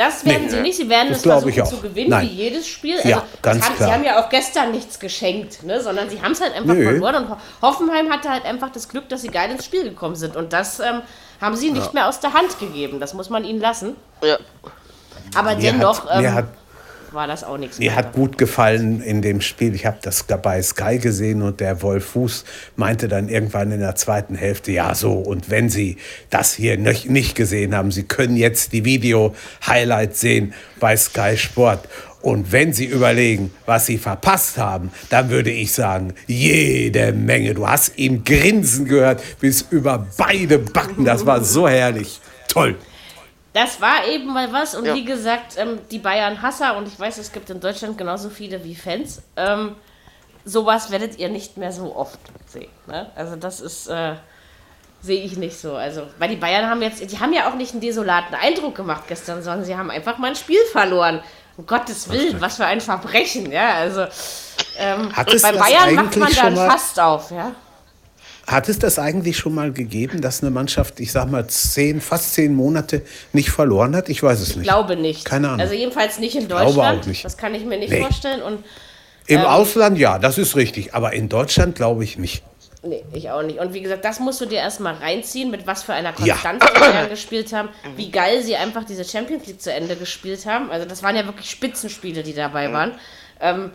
Das 0.00 0.24
werden 0.24 0.48
sie 0.48 0.60
nicht, 0.60 0.76
sie 0.78 0.88
werden 0.88 1.08
Das 1.08 1.18
es 1.18 1.22
glaube 1.24 1.42
versuchen 1.42 1.58
ich 1.58 1.62
auch. 1.62 1.68
zu 1.68 1.76
gewinnen, 1.88 2.08
Nein. 2.10 2.26
wie 2.26 2.32
jedes 2.32 2.66
Spiel. 2.66 2.96
Also, 2.96 3.08
Ja, 3.08 3.22
ganz 3.42 3.62
haben, 3.66 3.76
klar. 3.76 3.88
Sie 3.88 3.94
haben 3.94 4.04
ja 4.04 4.24
auch 4.24 4.30
gestern 4.30 4.70
nichts 4.72 4.98
geschenkt, 4.98 5.62
ne? 5.62 5.78
sondern 5.82 6.08
sie 6.08 6.22
haben 6.22 6.32
es 6.32 6.40
halt 6.40 6.54
einfach 6.54 6.72
Nö. 6.72 6.84
verloren. 6.84 7.16
Und 7.16 7.28
Ho- 7.30 7.36
Hoffenheim 7.60 8.10
hatte 8.10 8.30
halt 8.30 8.46
einfach 8.46 8.70
das 8.70 8.88
Glück, 8.88 9.10
dass 9.10 9.20
sie 9.20 9.28
geil 9.28 9.50
ins 9.50 9.66
Spiel 9.66 9.84
gekommen 9.84 10.16
sind. 10.16 10.36
Und 10.36 10.54
das 10.54 10.80
ähm, 10.80 11.02
haben 11.40 11.54
sie 11.54 11.70
nicht 11.70 11.92
mehr 11.92 12.08
aus 12.08 12.18
der 12.20 12.32
Hand 12.32 12.58
gegeben. 12.58 12.98
Das 12.98 13.12
muss 13.12 13.28
man 13.28 13.44
ihnen 13.44 13.60
lassen. 13.60 13.94
Ja. 14.24 14.38
Aber 15.34 15.54
Mir 15.56 15.60
dennoch 15.72 16.08
hat, 16.08 16.20
mir 16.22 16.28
ähm, 16.28 16.34
hat 16.34 16.44
war 17.12 17.26
das 17.26 17.44
auch 17.44 17.58
nichts 17.58 17.78
Mir 17.78 17.94
hat 17.94 18.12
gut 18.12 18.38
gefallen 18.38 19.00
in 19.02 19.22
dem 19.22 19.40
Spiel. 19.40 19.74
Ich 19.74 19.86
habe 19.86 19.98
das 20.02 20.24
bei 20.24 20.62
Sky 20.62 20.98
gesehen 20.98 21.42
und 21.42 21.60
der 21.60 21.82
Wolf 21.82 22.06
Fuß 22.06 22.44
meinte 22.76 23.08
dann 23.08 23.28
irgendwann 23.28 23.72
in 23.72 23.80
der 23.80 23.94
zweiten 23.96 24.34
Hälfte, 24.34 24.72
ja 24.72 24.94
so, 24.94 25.12
und 25.14 25.50
wenn 25.50 25.68
Sie 25.68 25.96
das 26.30 26.54
hier 26.54 26.76
nicht, 26.78 27.34
gesehen 27.34 27.74
haben, 27.74 27.90
Sie 27.90 28.04
können 28.04 28.36
jetzt 28.36 28.72
die 28.72 28.84
Video-Highlights 28.84 30.20
sehen 30.20 30.54
bei 30.78 30.96
Sky 30.96 31.36
Sport. 31.36 31.88
Und 32.22 32.52
wenn 32.52 32.72
Sie 32.72 32.84
überlegen, 32.84 33.50
was 33.66 33.86
Sie 33.86 33.96
verpasst 33.98 34.58
haben, 34.58 34.90
dann 35.08 35.30
würde 35.30 35.50
ich 35.50 35.72
sagen, 35.72 36.12
jede 36.26 37.12
Menge. 37.12 37.54
Du 37.54 37.66
hast 37.66 37.96
ihn 37.98 38.24
grinsen 38.24 38.86
gehört 38.86 39.22
bis 39.40 39.62
über 39.70 40.06
beide 40.18 40.58
Backen. 40.58 41.04
Das 41.04 41.24
war 41.24 41.42
so 41.42 41.66
herrlich. 41.66 42.20
Toll. 42.48 42.76
Das 43.52 43.80
war 43.80 44.06
eben 44.06 44.32
mal 44.32 44.52
was. 44.52 44.74
Und 44.74 44.84
Ja. 44.84 44.94
wie 44.94 45.04
gesagt, 45.04 45.56
ähm, 45.58 45.80
die 45.90 45.98
Bayern-Hasser, 45.98 46.76
und 46.76 46.86
ich 46.86 46.98
weiß, 46.98 47.18
es 47.18 47.32
gibt 47.32 47.50
in 47.50 47.60
Deutschland 47.60 47.98
genauso 47.98 48.30
viele 48.30 48.62
wie 48.64 48.74
Fans, 48.76 49.22
ähm, 49.36 49.74
sowas 50.44 50.90
werdet 50.90 51.18
ihr 51.18 51.28
nicht 51.28 51.56
mehr 51.56 51.72
so 51.72 51.96
oft 51.96 52.18
sehen. 52.46 52.70
Ne? 52.86 53.10
Also 53.16 53.36
das 53.36 53.60
ist, 53.60 53.88
äh, 53.88 54.14
sehe 55.02 55.22
ich 55.22 55.36
nicht 55.36 55.58
so. 55.58 55.74
Also, 55.74 56.06
weil 56.18 56.28
die 56.28 56.36
Bayern 56.36 56.68
haben 56.68 56.82
jetzt, 56.82 57.00
die 57.00 57.18
haben 57.18 57.32
ja 57.32 57.48
auch 57.48 57.54
nicht 57.54 57.72
einen 57.72 57.80
desolaten 57.80 58.34
Eindruck 58.34 58.74
gemacht 58.74 59.04
gestern, 59.08 59.42
sondern 59.42 59.64
sie 59.64 59.76
haben 59.76 59.90
einfach 59.90 60.18
mal 60.18 60.28
ein 60.28 60.36
Spiel 60.36 60.60
verloren. 60.72 61.20
Um 61.56 61.66
Gottes 61.66 62.08
Willen, 62.08 62.40
was 62.40 62.56
für 62.56 62.64
ein 62.64 62.80
Verbrechen, 62.80 63.50
ja. 63.52 63.74
Also 63.74 64.06
ähm, 64.78 65.12
bei 65.14 65.52
Bayern 65.52 65.94
macht 65.94 66.16
man 66.16 66.32
dann 66.32 66.56
fast 66.56 66.98
auf, 67.00 67.30
ja. 67.30 67.52
Hat 68.46 68.68
es 68.68 68.78
das 68.78 68.98
eigentlich 68.98 69.36
schon 69.36 69.54
mal 69.54 69.72
gegeben, 69.72 70.20
dass 70.20 70.42
eine 70.42 70.50
Mannschaft, 70.50 70.98
ich 71.00 71.12
sag 71.12 71.30
mal, 71.30 71.46
zehn, 71.46 72.00
fast 72.00 72.34
zehn 72.34 72.54
Monate 72.54 73.02
nicht 73.32 73.50
verloren 73.50 73.94
hat? 73.94 74.08
Ich 74.08 74.22
weiß 74.22 74.40
es 74.40 74.50
Ich 74.50 74.56
nicht. 74.56 74.64
glaube 74.64 74.96
nicht. 74.96 75.24
Keine 75.24 75.48
Ahnung. 75.48 75.60
Also 75.60 75.74
jedenfalls 75.74 76.18
nicht 76.18 76.34
in 76.36 76.48
Glaube 76.48 76.64
Deutschland. 76.66 77.02
auch 77.02 77.06
nicht. 77.06 77.24
Das 77.24 77.36
kann 77.36 77.54
ich 77.54 77.64
mir 77.64 77.78
nicht 77.78 77.90
Nee. 77.90 78.00
vorstellen. 78.02 78.42
Und 78.42 78.64
Im 79.26 79.40
ähm, 79.40 79.46
Ausland 79.46 79.98
ja, 79.98 80.18
das 80.18 80.38
ist 80.38 80.56
richtig. 80.56 80.94
Aber 80.94 81.12
in 81.12 81.28
Deutschland 81.28 81.76
glaube 81.76 82.02
ich 82.02 82.18
nicht. 82.18 82.42
Nee, 82.82 83.04
ich 83.12 83.30
auch 83.30 83.42
nicht. 83.42 83.58
Und 83.58 83.74
wie 83.74 83.82
gesagt, 83.82 84.04
das 84.06 84.20
musst 84.20 84.40
du 84.40 84.46
dir 84.46 84.56
erstmal 84.58 84.94
reinziehen, 84.94 85.50
mit 85.50 85.66
was 85.66 85.82
für 85.82 85.92
einer 85.92 86.14
Ja. 86.24 86.34
Konstanz 86.34 86.64
die 86.74 86.80
Bayern 86.80 87.08
gespielt 87.10 87.52
haben, 87.52 87.68
wie 87.96 88.10
geil 88.10 88.42
sie 88.42 88.56
einfach 88.56 88.84
diese 88.84 89.04
Champions 89.04 89.46
League 89.46 89.60
zu 89.60 89.70
Ende 89.72 89.96
gespielt 89.96 90.46
haben. 90.46 90.70
Also 90.70 90.86
das 90.88 91.02
waren 91.02 91.14
ja 91.14 91.26
wirklich 91.26 91.50
Spitzenspiele, 91.50 92.22
die 92.22 92.32
dabei 92.34 92.72
waren. 92.72 92.92
Ähm, 93.40 93.70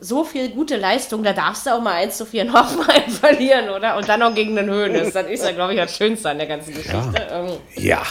so 0.00 0.22
viel 0.24 0.50
gute 0.50 0.76
Leistung, 0.76 1.22
da 1.24 1.32
darfst 1.32 1.66
du 1.66 1.70
auch 1.74 1.80
mal 1.80 1.94
1 1.94 2.16
zu 2.16 2.24
4 2.26 2.42
in 2.42 2.52
Hoffenheim 2.52 3.10
verlieren, 3.10 3.68
oder? 3.70 3.96
Und 3.96 4.08
dann 4.08 4.20
noch 4.20 4.34
gegen 4.34 4.54
den 4.56 4.70
Höhnes. 4.70 5.12
Das 5.12 5.26
ist 5.26 5.42
ja, 5.44 5.52
glaube 5.52 5.74
ich, 5.74 5.78
das 5.80 5.96
Schönste 5.96 6.30
an 6.30 6.38
der 6.38 6.46
ganzen 6.46 6.72
Geschichte. 6.74 7.26
Ähm, 7.30 7.56
Ja, 7.74 8.02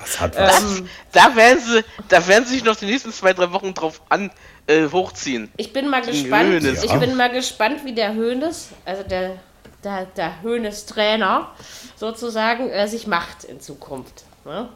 das 0.00 0.20
hat 0.20 0.36
was. 0.38 0.62
ähm, 0.78 0.88
Da 1.12 1.34
werden 1.34 1.58
sie, 1.60 1.84
da 2.08 2.26
werden 2.26 2.44
sie 2.44 2.54
sich 2.54 2.64
noch 2.64 2.76
die 2.76 2.86
nächsten 2.86 3.12
zwei, 3.12 3.32
drei 3.32 3.50
Wochen 3.52 3.74
drauf 3.74 4.00
an 4.08 4.30
äh, 4.68 4.86
hochziehen. 4.88 5.50
ich 5.56 5.72
bin 5.72 5.88
mal 5.88 6.02
Gegen 6.02 6.22
gespannt. 6.22 6.50
Hoeneß. 6.64 6.84
Ich 6.84 6.92
bin 6.92 7.16
mal 7.16 7.30
gespannt, 7.30 7.84
wie 7.84 7.94
der 7.94 8.14
Höhnes, 8.14 8.68
also 8.84 9.02
der, 9.02 9.36
der, 9.82 10.06
der 10.06 10.40
Höhnes-Trainer 10.42 11.50
sozusagen, 11.96 12.70
äh, 12.70 12.86
sich 12.86 13.06
macht 13.06 13.44
in 13.44 13.60
Zukunft. 13.60 14.24
Ne? 14.44 14.68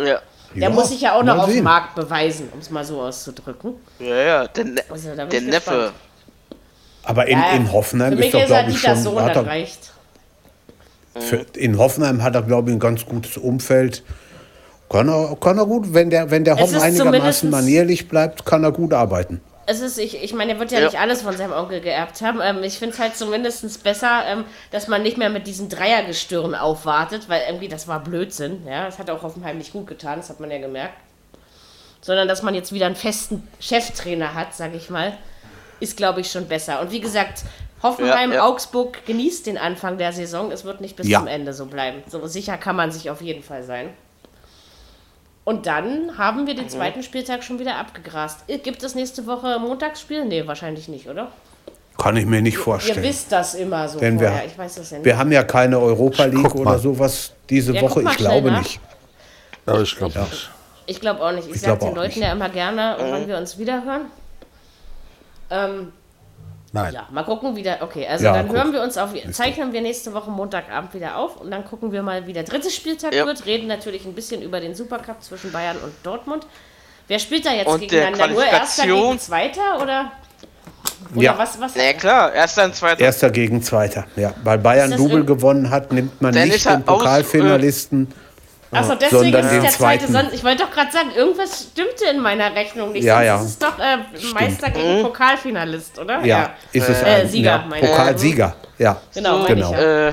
Ja. 0.00 0.20
Der 0.54 0.62
Ja, 0.62 0.70
muss 0.70 0.88
sich 0.88 1.00
ja 1.00 1.14
auch 1.14 1.22
noch 1.22 1.36
mal 1.36 1.44
auf 1.44 1.50
dem. 1.50 1.62
Markt 1.64 1.94
beweisen, 1.94 2.48
um 2.52 2.58
es 2.58 2.70
mal 2.70 2.84
so 2.84 3.00
auszudrücken. 3.00 3.74
Ja, 4.00 4.16
ja, 4.16 4.46
der, 4.48 4.64
ne 4.64 4.82
Also, 4.90 5.14
der 5.14 5.26
Neffe. 5.26 5.48
gespannt. 5.50 5.92
Aber 7.04 7.26
in, 7.26 7.38
Ja, 7.38 7.52
in 7.52 7.72
Hoffenheim 7.72 8.18
ist 8.18 8.34
doch, 8.34 8.40
er 8.40 8.46
glaube 8.46 8.70
ich, 8.70 8.80
schon. 8.80 8.96
Sohn, 8.96 9.22
Hat 9.22 9.36
er, 9.36 9.46
reicht. 9.46 9.92
für, 11.18 11.46
in 11.56 11.78
Hoffenheim 11.78 12.22
hat 12.22 12.34
er, 12.34 12.42
glaube 12.42 12.70
ich, 12.70 12.76
ein 12.76 12.80
ganz 12.80 13.06
gutes 13.06 13.36
Umfeld. 13.36 14.02
Kann 14.90 15.08
er, 15.08 15.36
kann 15.40 15.56
er 15.56 15.66
gut, 15.66 15.94
wenn 15.94 16.10
der, 16.10 16.30
wenn 16.32 16.44
der 16.44 16.58
Hoffen 16.58 16.80
einigermaßen 16.80 17.48
manierlich 17.48 18.08
bleibt, 18.08 18.44
kann 18.44 18.64
er 18.64 18.72
gut 18.72 18.92
arbeiten. 18.92 19.40
Es 19.70 19.80
ist, 19.80 19.98
ich, 19.98 20.20
ich 20.20 20.34
meine, 20.34 20.54
er 20.54 20.58
wird 20.58 20.72
ja, 20.72 20.80
Ja. 20.80 20.86
nicht 20.86 20.98
alles 20.98 21.22
von 21.22 21.36
seinem 21.36 21.52
Onkel 21.52 21.80
geerbt 21.80 22.20
haben. 22.22 22.40
Ähm, 22.42 22.62
ich 22.64 22.78
finde 22.78 22.94
es 22.94 23.00
halt 23.00 23.16
zumindest 23.16 23.84
besser, 23.84 24.24
ähm, 24.26 24.44
dass 24.72 24.88
man 24.88 25.02
nicht 25.02 25.16
mehr 25.16 25.30
mit 25.30 25.46
diesem 25.46 25.68
Dreiergestirn 25.68 26.56
aufwartet, 26.56 27.28
weil 27.28 27.42
irgendwie 27.46 27.68
das 27.68 27.86
war 27.86 28.00
Blödsinn. 28.02 28.66
Ja, 28.66 28.86
das 28.86 28.98
hat 28.98 29.08
auch 29.10 29.22
Hoffenheim 29.22 29.58
nicht 29.58 29.72
gut 29.72 29.86
getan, 29.86 30.18
das 30.18 30.28
hat 30.28 30.40
man 30.40 30.50
ja 30.50 30.58
gemerkt. 30.58 30.94
Sondern 32.00 32.26
dass 32.26 32.42
man 32.42 32.54
jetzt 32.54 32.72
wieder 32.72 32.86
einen 32.86 32.96
festen 32.96 33.46
Cheftrainer 33.60 34.34
hat, 34.34 34.54
sage 34.54 34.76
ich 34.76 34.90
mal, 34.90 35.16
ist, 35.78 35.96
glaube 35.96 36.20
ich, 36.22 36.30
schon 36.32 36.48
besser. 36.48 36.80
Und 36.80 36.90
wie 36.90 37.00
gesagt, 37.00 37.42
Hoffenheim, 37.82 38.30
Ja, 38.30 38.36
ja. 38.38 38.46
Augsburg 38.46 39.06
genießt 39.06 39.46
den 39.46 39.56
Anfang 39.56 39.98
der 39.98 40.12
Saison. 40.12 40.50
Es 40.50 40.64
wird 40.64 40.80
nicht 40.80 40.96
bis 40.96 41.06
Ja. 41.08 41.20
zum 41.20 41.28
Ende 41.28 41.52
so 41.54 41.66
bleiben. 41.66 42.02
So 42.08 42.26
sicher 42.26 42.58
kann 42.58 42.74
man 42.76 42.90
sich 42.90 43.08
auf 43.08 43.20
jeden 43.22 43.42
Fall 43.42 43.62
sein. 43.62 43.90
Und 45.44 45.66
dann 45.66 46.16
haben 46.18 46.46
wir 46.46 46.54
den 46.54 46.68
zweiten 46.68 47.02
Spieltag 47.02 47.42
schon 47.42 47.58
wieder 47.58 47.76
abgegrast. 47.76 48.40
Äh, 48.46 48.58
Gibt 48.58 48.82
es 48.82 48.94
nächste 48.94 49.26
Woche 49.26 49.58
Montagsspiel? 49.58 50.24
Nee, 50.26 50.46
wahrscheinlich 50.46 50.86
nicht, 50.88 51.08
oder? 51.08 51.28
Kann 51.98 52.16
ich 52.16 52.24
mir 52.26 52.40
nicht 52.40 52.54
Ihr 52.54 52.60
vorstellen. 52.60 53.02
wisst 53.02 53.30
das 53.32 53.54
immer 53.54 53.88
so 53.88 53.98
Denn 53.98 54.20
wir- 54.20 54.28
vorher. 54.28 54.46
Ich 54.46 54.56
weiß 54.56 54.74
das 54.76 54.90
ja 54.90 54.98
nicht. 54.98 55.04
Wir 55.04 55.18
haben 55.18 55.32
ja 55.32 55.42
keine 55.42 55.78
Europa 55.78 56.24
League 56.24 56.54
oder 56.54 56.78
sowas 56.78 57.32
diese 57.48 57.72
Ja, 57.74 57.82
Woche. 57.82 58.02
Ich 58.02 58.16
glaube 58.16 58.50
nach. 58.50 58.58
nicht. 58.62 58.80
Aber 59.66 59.80
ich 59.82 59.96
glaube 59.96 60.18
nicht. 60.20 60.50
Ich 60.86 61.00
glaube 61.00 61.20
auch 61.22 61.32
nicht. 61.32 61.48
Ich, 61.48 61.56
Ich 61.56 61.60
sage 61.60 61.78
den 61.86 61.94
Leuten 61.94 62.06
nicht. 62.08 62.16
Ja 62.18 62.32
immer 62.32 62.48
gerne, 62.48 62.96
wann 62.98 63.26
wir 63.28 63.36
uns 63.36 63.58
wiederhören. 63.58 64.06
Ähm, 65.50 65.92
Nein. 66.72 66.94
ja, 66.94 67.08
mal 67.10 67.24
gucken 67.24 67.56
wieder. 67.56 67.78
Okay, 67.80 68.06
also 68.06 68.24
Ja, 68.26 68.32
dann 68.32 68.46
guck. 68.46 68.56
hören 68.56 68.72
wir 68.72 68.82
uns 68.82 68.96
auf, 68.96 69.10
zeichnen 69.32 69.72
wir 69.72 69.80
nächste 69.80 70.12
Woche 70.14 70.30
Montagabend 70.30 70.94
wieder 70.94 71.16
auf 71.16 71.40
und 71.40 71.50
dann 71.50 71.64
gucken 71.64 71.90
wir 71.90 72.02
mal, 72.02 72.26
wie 72.28 72.32
der 72.32 72.44
dritte 72.44 72.70
Spieltag 72.70 73.12
Ja. 73.14 73.26
wird. 73.26 73.44
Reden 73.46 73.66
natürlich 73.66 74.04
ein 74.04 74.12
bisschen 74.14 74.40
über 74.40 74.60
den 74.60 74.74
Supercup 74.76 75.20
zwischen 75.22 75.50
Bayern 75.50 75.76
und 75.78 75.92
Dortmund. 76.04 76.46
Wer 77.08 77.18
spielt 77.18 77.44
da 77.44 77.52
jetzt 77.52 77.66
Und 77.66 77.80
der 77.80 77.88
gegeneinander? 77.88 78.28
Nur 78.34 78.44
Erster 78.44 78.86
gegen 78.86 79.18
Zweiter 79.18 79.82
oder? 79.82 80.12
Oder 81.12 81.22
Ja. 81.22 81.36
was? 81.38 81.60
was 81.60 81.72
Na 81.74 81.82
ja, 81.82 81.92
klar, 81.94 82.32
erster 82.32 82.64
und 82.66 82.74
zweiter. 82.76 83.00
Erster 83.00 83.30
gegen 83.30 83.62
Zweiter. 83.62 84.04
Ja, 84.14 84.32
weil 84.44 84.58
Bayern 84.58 84.92
Double 84.96 85.24
gewonnen 85.24 85.70
hat, 85.70 85.92
nimmt 85.92 86.20
man 86.22 86.32
Dann 86.32 86.46
nicht 86.48 86.64
den 86.66 86.86
aus- 86.86 86.98
Pokalfinalisten. 86.98 88.12
Achso, 88.72 88.94
deswegen 88.94 89.10
sondern 89.32 89.44
ist 89.46 89.52
es 89.52 89.62
der 89.62 89.70
zweite. 89.72 90.06
Sonst, 90.12 90.32
ich 90.32 90.44
wollte 90.44 90.62
doch 90.64 90.70
gerade 90.70 90.92
sagen, 90.92 91.10
irgendwas 91.16 91.68
stimmte 91.72 92.04
in 92.06 92.20
meiner 92.20 92.54
Rechnung 92.54 92.92
nicht. 92.92 93.02
Ja, 93.04 93.20
ja. 93.22 93.36
ist 93.40 93.42
es 93.46 93.58
doch 93.58 93.76
äh, 93.78 93.98
Meister 94.32 94.70
gegen 94.70 95.02
Pokalfinalist, 95.02 95.98
oder? 95.98 96.24
Ja, 96.24 96.50
ist 96.72 96.88
es 96.88 97.02
Äh, 97.02 97.06
ein 97.22 97.28
Sieger, 97.28 97.50
ja, 97.50 97.64
meine 97.68 97.84
ich. 97.84 97.90
Pokalsieger. 97.90 98.54
Ja, 98.78 99.00
Genau, 99.12 99.38
So, 99.38 99.42
meine 99.42 99.54
genau. 99.56 99.70
ich 99.72 99.78
ja. 99.78 100.08
Äh, 100.08 100.12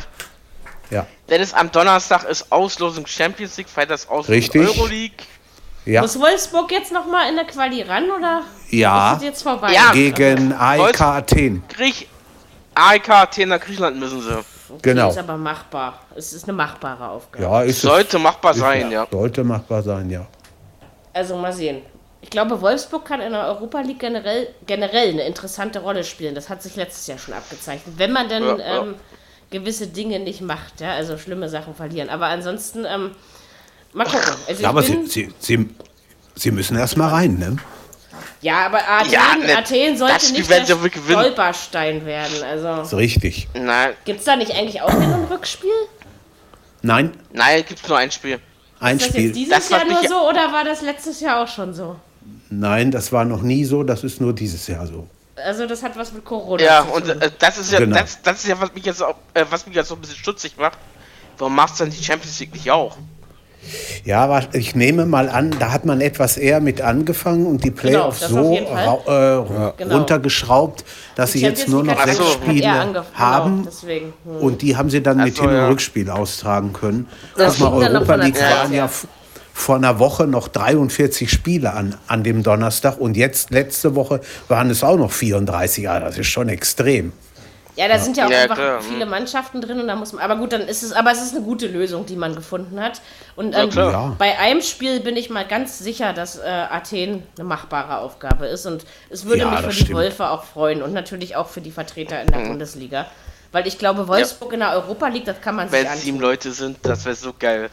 ja, 0.89 1.05
denn 1.29 1.41
es 1.41 1.53
am 1.53 1.71
Donnerstag 1.71 2.23
ist 2.23 2.51
Auslosung 2.51 3.05
Champions 3.05 3.57
League, 3.57 3.69
Freitags 3.69 4.07
Auslosung 4.07 4.33
Richtig. 4.35 4.61
Euroleague. 4.67 5.17
ja. 5.85 6.01
Muss 6.01 6.19
Wolfsburg 6.19 6.71
jetzt 6.71 6.91
nochmal 6.91 7.29
in 7.29 7.35
der 7.35 7.45
Quali 7.45 7.81
ran 7.83 8.09
oder 8.09 8.41
Ja, 8.71 9.11
ist 9.11 9.17
es 9.17 9.23
jetzt 9.23 9.43
vorbei? 9.43 9.71
Ja. 9.71 9.91
gegen 9.91 10.53
AEK 10.53 11.01
Athen. 11.01 11.63
Griech, 11.69 12.07
AEK 12.73 13.09
Athen 13.09 13.49
nach 13.49 13.59
Griechenland 13.59 13.99
müssen 13.99 14.21
sie. 14.21 14.39
Genau. 14.81 15.09
Ist 15.09 15.17
aber 15.17 15.37
machbar. 15.37 15.99
Es 16.15 16.33
ist 16.33 16.43
eine 16.45 16.53
machbare 16.53 17.09
Aufgabe. 17.09 17.43
Ja, 17.43 17.61
ist 17.61 17.77
es. 17.77 17.81
Sollte 17.83 18.19
machbar 18.19 18.51
Ist- 18.51 18.59
sein, 18.59 18.91
ja. 18.91 19.07
Sollte 19.09 19.43
machbar 19.43 19.81
sein, 19.83 20.09
ja. 20.09 20.25
Also 21.13 21.35
mal 21.35 21.53
sehen. 21.53 21.81
Ich 22.21 22.29
glaube, 22.29 22.59
Wolfsburg 22.61 23.05
kann 23.05 23.21
in 23.21 23.31
der 23.31 23.45
Europa 23.47 23.79
League 23.81 23.99
generell, 23.99 24.47
generell 24.65 25.09
eine 25.09 25.23
interessante 25.27 25.79
Rolle 25.79 26.03
spielen. 26.03 26.35
Das 26.35 26.49
hat 26.49 26.61
sich 26.63 26.75
letztes 26.75 27.07
Jahr 27.07 27.17
schon 27.17 27.33
abgezeichnet. 27.33 27.95
Wenn 27.97 28.11
man 28.11 28.27
denn 28.27 28.43
Ja, 28.43 28.57
ja. 28.57 28.81
Ähm, 28.83 28.95
gewisse 29.49 29.87
Dinge 29.87 30.19
nicht 30.19 30.41
macht, 30.41 30.81
ja, 30.81 30.91
also 30.93 31.17
schlimme 31.17 31.47
Sachen 31.47 31.73
verlieren. 31.73 32.09
Aber 32.09 32.25
ansonsten, 32.25 32.85
ähm, 32.85 33.11
mal 33.93 34.05
gucken. 34.05 34.33
Also 34.47 34.61
Ja, 34.63 34.69
aber 34.69 34.83
sie, 34.83 35.05
sie, 35.07 35.33
sie, 35.39 35.69
sie 36.35 36.51
müssen 36.51 36.77
erst 36.77 36.97
mal 36.97 37.09
rein, 37.09 37.37
ne? 37.37 37.55
Ja, 38.41 38.65
aber 38.65 38.79
Athen, 38.87 39.11
Ja, 39.11 39.35
ne, 39.35 39.57
Athen 39.57 39.97
sollte 39.97 40.31
nicht 40.33 40.49
werden 40.49 40.65
der. 40.67 41.01
Stolperstein 41.01 42.05
werden. 42.05 42.43
Also 42.43 42.81
Ist 42.81 42.93
richtig. 42.93 43.47
Nein, 43.53 43.93
gibt 44.05 44.19
es 44.19 44.25
da 44.25 44.35
nicht 44.35 44.51
eigentlich 44.53 44.81
auch 44.81 44.93
und 44.93 45.25
Rückspiel? 45.31 45.71
Nein, 46.81 47.11
nein, 47.33 47.63
gibt's 47.67 47.87
nur 47.87 47.97
ein 47.97 48.11
Spiel. 48.11 48.39
ein 48.79 48.97
Ist 48.97 49.05
das 49.07 49.09
Spiel. 49.13 49.25
jetzt 49.27 49.35
dieses 49.35 49.53
Das, 49.53 49.69
Jahr 49.69 49.85
nur 49.85 50.07
so 50.07 50.29
oder 50.29 50.51
war 50.53 50.63
das 50.63 50.81
letztes 50.81 51.19
Jahr 51.19 51.43
auch 51.43 51.47
schon 51.47 51.73
so? 51.73 51.95
Nein, 52.49 52.91
das 52.91 53.11
war 53.11 53.25
noch 53.25 53.41
nie 53.41 53.65
so, 53.65 53.83
das 53.83 54.03
ist 54.03 54.21
nur 54.21 54.33
dieses 54.33 54.67
Jahr 54.67 54.85
so. 54.87 55.07
Also 55.35 55.65
das 55.67 55.83
hat 55.83 55.97
was 55.97 56.11
mit 56.13 56.23
Corona 56.25 56.63
Ja, 56.63 56.83
zu 56.85 56.93
und 56.93 57.05
tun. 57.07 57.21
äh, 57.21 57.29
das 57.37 57.57
ist 57.57 57.71
ja, 57.71 57.79
Genau. 57.79 57.97
das, 57.97 58.21
das 58.21 58.37
ist 58.43 58.47
ja, 58.47 58.59
was 58.59 58.73
mich 58.73 58.85
jetzt 58.85 59.03
auch, 59.03 59.15
äh, 59.33 59.45
was 59.49 59.65
mich 59.67 59.75
jetzt 59.75 59.89
so 59.89 59.95
ein 59.95 60.01
bisschen 60.01 60.15
stutzig 60.17 60.55
macht. 60.57 60.77
Warum 61.37 61.55
machst 61.55 61.79
du 61.79 61.83
denn 61.83 61.93
die 61.93 62.03
Champions 62.03 62.39
League 62.39 62.53
nicht 62.53 62.71
auch? 62.71 62.97
Ja, 64.05 64.39
ich 64.53 64.75
nehme 64.75 65.05
mal 65.05 65.29
an, 65.29 65.55
da 65.59 65.71
hat 65.71 65.85
man 65.85 66.01
etwas 66.01 66.37
eher 66.37 66.59
mit 66.61 66.81
angefangen 66.81 67.45
und 67.45 67.63
die 67.63 67.71
Playoffs 67.71 68.23
auf 68.23 68.29
so 68.29 68.53
äh, 68.55 69.73
Genau. 69.77 69.97
runtergeschraubt, 69.97 70.85
dass 71.15 71.31
sie 71.33 71.41
jetzt 71.41 71.67
nur 71.67 71.83
noch 71.83 72.01
sechs 72.03 72.17
so. 72.17 72.23
Spiele 72.23 72.67
angef- 72.67 73.03
haben. 73.13 73.67
Genau. 73.81 74.37
Hm. 74.39 74.43
Und 74.43 74.61
die 74.61 74.75
haben 74.77 74.89
sie 74.89 75.01
dann 75.01 75.17
mit 75.17 75.35
so, 75.35 75.43
Hin- 75.43 75.51
und 75.51 75.55
ja. 75.57 75.67
Rückspiel 75.67 76.09
austragen 76.09 76.73
können. 76.73 77.07
Das 77.37 77.57
Guck 77.59 77.71
mal, 77.79 77.93
Europa 77.95 78.15
League 78.15 78.39
waren 78.39 78.73
ja 78.73 78.89
vor 79.53 79.75
einer 79.75 79.97
Woche 79.99 80.27
noch 80.27 80.47
43 80.49 81.31
Spiele 81.31 81.73
an, 81.73 81.95
an 82.07 82.23
dem 82.23 82.43
Donnerstag 82.43 82.99
und 82.99 83.17
jetzt, 83.17 83.49
letzte 83.49 83.95
Woche, 83.95 84.21
waren 84.47 84.69
es 84.69 84.83
auch 84.83 84.97
noch 84.97 85.11
34. 85.11 85.83
Ja, 85.85 85.99
das 85.99 86.17
ist 86.17 86.27
schon 86.27 86.47
extrem. 86.49 87.11
Ja, 87.77 87.87
da 87.87 87.99
sind 87.99 88.17
ja 88.17 88.25
auch 88.25 88.29
Ja, 88.31 88.41
einfach 88.41 88.55
klar, 88.55 88.81
viele 88.81 89.05
Mannschaften 89.05 89.61
drin 89.61 89.79
und 89.79 89.87
da 89.87 89.95
muss 89.95 90.11
man. 90.11 90.23
Aber 90.23 90.35
gut, 90.37 90.51
dann 90.51 90.61
ist 90.61 90.81
es, 90.81 90.91
aber 90.93 91.11
es 91.11 91.21
ist 91.21 91.35
eine 91.35 91.43
gute 91.45 91.67
Lösung, 91.67 92.07
die 92.07 92.15
man 92.15 92.35
gefunden 92.35 92.79
hat. 92.81 93.01
Und 93.35 93.55
ähm. 93.55 93.69
Ja. 93.69 94.15
bei 94.17 94.37
einem 94.39 94.61
Spiel 94.63 94.99
bin 94.99 95.15
ich 95.15 95.29
mal 95.29 95.45
ganz 95.45 95.77
sicher, 95.77 96.11
dass 96.11 96.39
äh, 96.39 96.41
Athen 96.47 97.21
eine 97.37 97.43
machbare 97.47 97.99
Aufgabe 97.99 98.47
ist. 98.47 98.65
Und 98.65 98.83
es 99.11 99.25
würde 99.25 99.41
Ja, 99.41 99.51
mich 99.51 99.59
für 99.59 99.67
die 99.67 99.73
stimmt. 99.75 99.93
Wölfe 99.99 100.29
auch 100.31 100.43
freuen 100.43 100.81
und 100.81 100.91
natürlich 100.93 101.35
auch 101.35 101.47
für 101.49 101.61
die 101.61 101.71
Vertreter 101.71 102.19
in 102.19 102.27
der 102.31 102.39
Bundesliga. 102.39 103.05
Weil 103.51 103.67
ich 103.67 103.77
glaube, 103.77 104.07
Wolfsburg 104.07 104.53
in 104.53 104.59
der 104.61 104.71
Europa 104.73 105.07
League, 105.07 105.25
das 105.25 105.39
kann 105.39 105.55
man 105.55 105.69
sich 105.69 105.79
Wenn 105.79 105.87
es 105.87 106.01
sieben. 106.01 106.19
Leute 106.19 106.51
sind, 106.51 106.79
das 106.81 107.05
wäre 107.05 107.15
so 107.15 107.31
geil. 107.37 107.69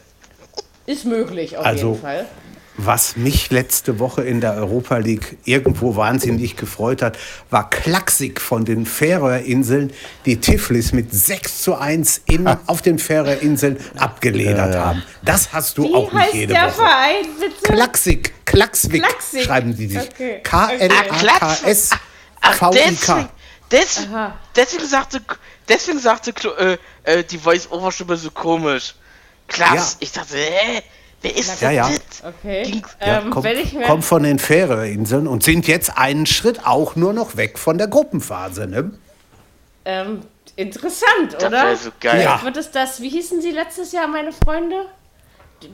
Ist 0.85 1.05
möglich, 1.05 1.57
auf 1.57 1.65
Also- 1.65 1.87
jeden 1.89 2.01
Fall. 2.01 2.25
Was 2.77 3.15
mich 3.15 3.51
letzte 3.51 3.99
Woche 3.99 4.23
in 4.23 4.41
der 4.41 4.53
Europa 4.53 4.97
League 4.97 5.37
irgendwo 5.45 5.95
wahnsinnig 5.95 6.57
gefreut 6.57 7.01
hat, 7.01 7.17
war 7.49 7.69
Klaxik 7.69 8.41
von 8.41 8.65
den 8.65 8.85
Färöerinseln, 8.85 9.93
die 10.25 10.41
Tiflis 10.41 10.91
mit 10.91 11.13
6 11.13 11.61
zu 11.61 11.75
1 11.75 12.21
in, 12.25 12.47
auf 12.47 12.81
den 12.81 12.99
Färöerinseln 12.99 13.77
abgeledert 13.97 14.75
haben. 14.75 15.03
Das 15.23 15.53
hast 15.53 15.77
du 15.77 15.83
Wie 15.83 15.93
auch 15.93 16.11
nicht 16.11 16.21
heißt 16.21 16.33
jede 16.33 16.53
der 16.53 16.65
Woche. 16.65 16.73
Verein, 16.73 17.25
bitte? 17.39 17.73
Klaxik, 17.73 18.33
Klaxvik, 18.45 19.03
Klaxvik. 19.03 19.43
schreiben 19.43 19.75
die 19.75 19.87
sich. 19.87 20.01
Okay. 20.01 20.41
K-L-A-K-S 20.43 21.91
deswegen, 22.43 22.97
V-I-K. 22.97 23.29
des, 23.71 24.07
Aha. 24.07 24.39
deswegen 24.55 24.85
sagte, 24.85 25.21
deswegen 25.67 25.99
sagte 25.99 26.33
äh, 26.57 26.77
äh, 27.03 27.23
die 27.23 27.37
Voice-Over-Stimme 27.37 28.17
so 28.17 28.31
komisch. 28.31 28.95
Klass. 29.47 29.93
Ja. 29.93 29.97
Ich 29.99 30.11
dachte, 30.11 30.37
hä? 30.37 30.81
Wer 31.25 31.35
ist 31.37 31.61
Ja, 31.61 31.67
denn 31.69 31.77
ja. 31.77 31.89
das? 31.89 32.33
Okay. 32.39 32.63
Ging- 32.63 32.85
Ja, 33.01 33.19
ähm, 33.19 33.29
mir, 33.29 33.81
kommt 33.87 34.05
von 34.05 34.21
den 34.23 34.37
Färöerinseln 34.37 35.27
und 35.27 35.41
sind 35.43 35.67
jetzt 35.67 35.97
einen 35.97 36.25
Schritt 36.27 36.65
auch 36.67 36.95
nur 36.95 37.13
noch 37.13 37.35
weg 37.35 37.57
von 37.57 37.77
der 37.79 37.87
Gruppenphase. 37.87 38.67
Ne? 38.67 38.91
ähm, 39.85 40.21
interessant, 40.55 41.33
Das 41.33 41.43
oder? 41.45 41.75
so 41.75 41.89
geil. 41.99 42.21
Ja. 42.23 42.41
Wird 42.43 42.57
es 42.57 42.69
das, 42.71 43.01
wie 43.01 43.09
hießen 43.09 43.41
sie 43.41 43.51
letztes 43.51 43.91
Jahr, 43.91 44.07
meine 44.07 44.31
Freunde? 44.31 44.85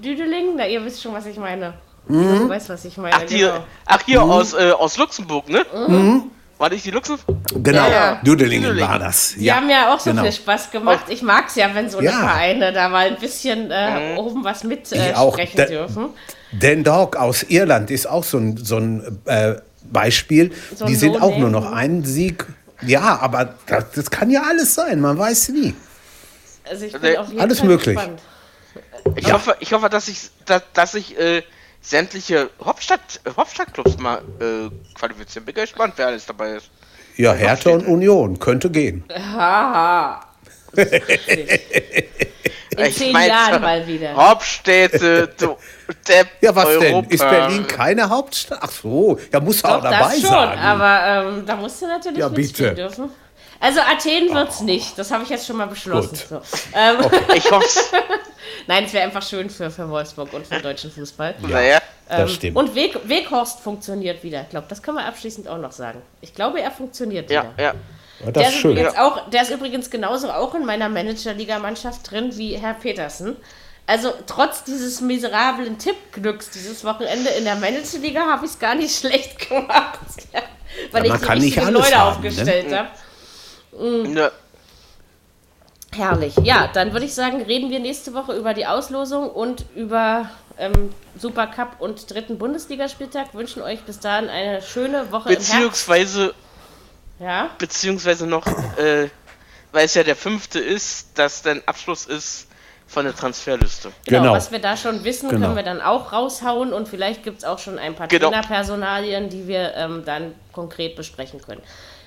Düdeling? 0.04 0.56
Na, 0.56 0.68
ihr 0.68 0.84
wisst 0.86 1.02
schon, 1.02 1.14
was 1.14 1.26
ich 1.26 1.38
meine. 1.38 1.74
Du 2.08 2.50
weißt, 2.50 2.70
was 2.70 2.84
ich 2.86 2.98
meine. 2.98 3.16
Ach, 3.16 3.22
hier, 3.28 3.48
genau. 3.52 3.64
ach, 3.86 4.02
hier 4.06 4.22
aus, 4.24 4.54
äh, 4.54 4.72
aus 4.72 4.98
Luxemburg, 4.98 5.50
ne? 5.50 5.66
War 6.62 6.70
nicht 6.70 6.86
die 6.86 6.92
Luxemburg? 6.92 7.26
Genau, 7.56 7.88
Ja, 7.88 7.90
ja. 7.90 8.22
Düdelingen. 8.24 8.80
war 8.80 9.00
das. 9.00 9.34
Die 9.36 9.52
haben 9.52 9.68
ja 9.68 9.92
auch 9.92 10.00
so 10.00 10.12
genau. 10.12 10.22
viel 10.22 10.32
Spaß 10.32 10.70
gemacht. 10.70 11.06
Ich 11.10 11.24
mag 11.24 11.46
es 11.48 11.56
ja, 11.56 11.74
wenn 11.74 11.90
so 11.90 11.98
eine 11.98 12.06
Ja. 12.06 12.20
Vereine 12.20 12.72
da 12.72 12.88
mal 12.88 13.08
ein 13.08 13.18
bisschen 13.18 13.72
äh, 13.72 14.14
oben 14.16 14.44
was 14.44 14.64
mit 14.64 14.92
äh, 14.92 15.12
dürfen. 15.66 16.10
Dan 16.52 16.84
Dog 16.84 17.16
aus 17.16 17.42
Irland 17.50 17.90
ist 17.90 18.06
auch 18.06 18.24
so 18.24 18.38
ein, 18.38 18.58
so 18.58 18.78
ein 18.78 19.22
äh, 19.26 19.56
Beispiel. 19.92 20.52
So 20.76 20.86
die 20.86 20.94
sind 20.94 21.20
auch 21.20 21.36
nur 21.36 21.50
noch 21.50 21.72
einen 21.72 22.06
Sieg. 22.06 22.46
Ja, 22.84 23.18
aber 23.20 23.56
das, 23.66 23.86
das 23.96 24.12
kann 24.12 24.30
ja 24.30 24.44
alles 24.48 24.76
sein, 24.76 25.02
man 25.02 25.18
weiß 25.18 25.50
nie. 25.50 25.74
Also 26.70 26.86
ich 26.86 26.92
bin 26.94 27.02
Nee, 27.02 27.18
auf 27.18 27.30
jeden 27.30 27.42
alles 27.42 27.58
Fall 27.58 27.70
möglich. 27.70 27.96
gespannt. 27.96 28.22
Ich 29.16 29.34
hoffe, 29.34 29.56
ich 29.62 29.74
hoffe, 29.74 29.90
dass 29.90 30.08
ich, 30.08 30.30
dass, 30.46 30.62
dass 30.74 30.94
ich 30.94 31.18
äh, 31.18 31.42
sämtliche 31.82 32.50
Hauptstadt, 32.64 33.20
Hauptstadtclubs 33.36 33.98
mal 33.98 34.20
äh, 34.40 34.70
qualifizieren. 34.96 35.46
Bin 35.46 35.56
gespannt, 35.56 35.94
wer 35.98 36.08
alles 36.08 36.26
dabei 36.26 36.52
ist. 36.52 36.70
Ja, 37.18 37.34
Hertha 37.34 37.72
und 37.72 37.86
Union 37.86 38.40
könnte 38.40 38.70
gehen. 38.70 39.04
Haha. 39.14 40.26
In 40.76 40.88
Ich 42.86 42.98
zehn 42.98 43.12
mein, 43.12 43.28
Jahren 43.30 43.62
mal 43.62 43.86
wieder. 43.86 44.16
Hauptstädte, 44.16 45.28
du, 45.38 45.58
der 46.08 46.26
Ja, 46.42 46.56
was 46.56 46.66
Europa. 46.68 47.02
denn? 47.02 47.10
Ist 47.10 47.20
Berlin 47.20 47.68
keine 47.68 48.10
Hauptstadt? 48.10 48.60
Ach 48.62 48.72
so, 48.72 49.20
ja, 49.34 49.40
muss 49.42 49.62
er 49.62 49.78
auch 49.78 49.84
dabei 49.84 50.00
das 50.00 50.22
schon, 50.22 50.30
sein. 50.30 50.58
aber 50.60 51.28
ähm, 51.30 51.46
da 51.46 51.56
musst 51.58 51.82
du 51.82 51.88
natürlich 51.88 52.20
Ja, 52.20 52.30
bitte. 52.30 52.74
dürfen. 52.74 53.10
Also 53.60 53.82
Athen 53.82 54.34
wird's 54.34 54.62
nicht, 54.62 54.98
das 54.98 55.12
habe 55.12 55.24
ich 55.24 55.30
jetzt 55.30 55.46
schon 55.46 55.58
mal 55.58 55.68
beschlossen. 55.68 56.18
Gut. 56.18 56.28
So. 56.30 56.42
Ähm, 56.74 56.96
Ich 57.36 57.52
hoffe 57.52 57.68
Nein, 58.68 58.86
es 58.86 58.94
wäre 58.94 59.04
einfach 59.06 59.22
schön 59.24 59.50
für, 59.50 59.70
für 59.70 59.90
Wolfsburg 59.90 60.34
und 60.34 60.46
für 60.48 60.56
den 60.56 60.64
deutschen 60.64 60.92
Fußball. 60.92 61.36
Naja, 61.48 61.80
das 62.08 62.34
stimmt. 62.34 62.58
Und 62.58 62.76
Weg, 62.76 62.98
Weghorst 63.08 63.60
funktioniert 63.62 64.24
wieder. 64.24 64.42
Ich 64.42 64.50
glaube, 64.50 64.68
das 64.70 64.82
können 64.84 64.98
wir 64.98 65.06
abschließend 65.06 65.48
auch 65.48 65.58
noch 65.58 65.72
sagen. 65.72 66.02
Ich 66.22 66.34
glaube, 66.34 66.62
er 66.62 66.72
funktioniert 66.72 67.30
ja, 67.30 67.44
wieder. 67.44 67.54
ja. 67.58 67.74
ja, 68.26 68.32
Der 68.32 68.44
das 68.44 68.56
ist, 68.56 68.66
ist 68.66 68.98
auch, 69.00 69.30
der 69.30 69.42
ist 69.44 69.52
übrigens 69.52 69.90
genauso 69.90 70.30
auch 70.32 70.54
in 70.56 70.66
meiner 70.66 70.90
Managerliga-Mannschaft 70.90 72.10
drin 72.12 72.32
wie 72.38 72.58
Herr 72.58 72.74
Petersen. 72.74 73.38
Also 73.88 74.14
trotz 74.28 74.64
dieses 74.64 75.02
miserablen 75.02 75.78
Tippglücks 75.78 76.50
dieses 76.52 76.84
Wochenende 76.86 77.30
in 77.32 77.44
der 77.44 77.56
Managerliga 77.56 78.22
habe 78.26 78.46
ich 78.46 78.52
es 78.52 78.60
gar 78.60 78.76
nicht 78.76 78.96
schlecht 79.00 79.50
gemacht. 79.50 80.00
Ja, 80.34 80.42
weil 80.92 81.06
Ja, 81.06 81.10
man 81.10 81.18
ich 81.18 81.22
die 81.22 81.28
kann 81.28 81.40
nicht 81.40 81.58
richtigen 81.58 81.74
Leute 81.74 81.96
haben, 81.98 82.22
ne? 82.22 82.30
aufgestellt 82.30 82.72
habe. 82.74 82.90
Ne, 83.74 84.32
Herrlich. 85.96 86.36
Ja, 86.44 86.70
dann 86.74 86.94
würde 86.94 87.06
ich 87.06 87.14
sagen, 87.14 87.42
reden 87.42 87.70
wir 87.70 87.80
nächste 87.80 88.14
Woche 88.14 88.34
über 88.34 88.54
die 88.54 88.66
Auslosung 88.66 89.30
und 89.30 89.66
über 89.76 90.30
ähm, 90.58 90.94
Supercup 91.18 91.80
und 91.80 92.10
dritten 92.14 92.38
Bundesligaspieltag. 92.38 93.34
Wünschen 93.34 93.62
euch 93.62 93.82
bis 93.82 94.00
dahin 94.00 94.30
eine 94.30 94.62
schöne 94.62 95.12
Woche 95.12 95.30
beziehungsweise, 95.30 96.34
Ja, 97.20 97.50
beziehungsweise 97.58 98.26
noch, 98.26 98.48
äh, 98.78 99.10
weil 99.74 99.86
es 99.86 99.94
ja 99.94 100.04
der 100.04 100.16
fünfte 100.16 100.60
ist, 100.60 101.18
dass 101.18 101.42
dann 101.42 101.62
Abschluss 101.66 102.06
ist 102.06 102.48
von 102.88 103.06
der 103.06 103.16
Transferliste. 103.16 103.92
genau, 104.06 104.22
Genau. 104.22 104.34
Was 104.34 104.52
wir 104.52 104.60
da 104.60 104.76
schon 104.78 105.04
wissen, 105.04 105.30
Genau. 105.30 105.42
können 105.42 105.56
wir 105.56 105.64
dann 105.64 105.82
auch 105.82 106.12
raushauen 106.12 106.74
und 106.74 106.88
vielleicht 106.88 107.24
gibt 107.24 107.40
es 107.40 107.44
auch 107.46 107.60
schon 107.60 107.80
ein 107.80 107.96
paar 107.96 108.08
Genau. 108.08 108.30
Trainerpersonalien, 108.30 109.30
die 109.30 109.48
wir 109.48 109.74
ähm, 109.76 110.04
dann 110.06 110.36
konkret 110.52 110.96
besprechen 110.96 111.42
können. 111.42 111.62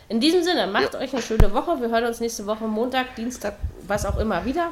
In 0.09 0.21
diesem 0.21 0.43
Sinne, 0.43 0.67
macht 0.67 0.95
euch 0.95 1.13
eine 1.13 1.23
schöne 1.23 1.53
Woche. 1.55 1.81
Wir 1.81 1.89
hören 1.89 2.05
uns 2.05 2.21
nächste 2.21 2.47
Woche 2.47 2.65
Montag, 2.65 3.15
Dienstag, 3.17 3.55
was 3.87 4.05
auch 4.05 4.19
immer 4.19 4.45
wieder. 4.45 4.71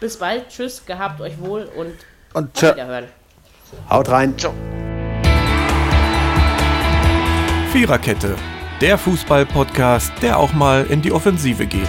Bis 0.00 0.18
bald, 0.18 0.48
tschüss, 0.50 0.84
gehabt 0.84 1.20
euch 1.20 1.40
wohl 1.40 1.64
und 1.76 1.94
Und 2.34 2.52
tja, 2.52 2.74
Wiederhören. 2.74 3.06
Haut 3.88 4.08
rein. 4.10 4.36
Ciao. 4.38 4.52
Viererkette, 7.72 8.36
der 8.80 8.98
Fußball-Podcast, 8.98 10.12
der 10.20 10.38
auch 10.38 10.52
mal 10.52 10.86
in 10.86 11.00
die 11.00 11.12
Offensive 11.12 11.66
geht. 11.66 11.88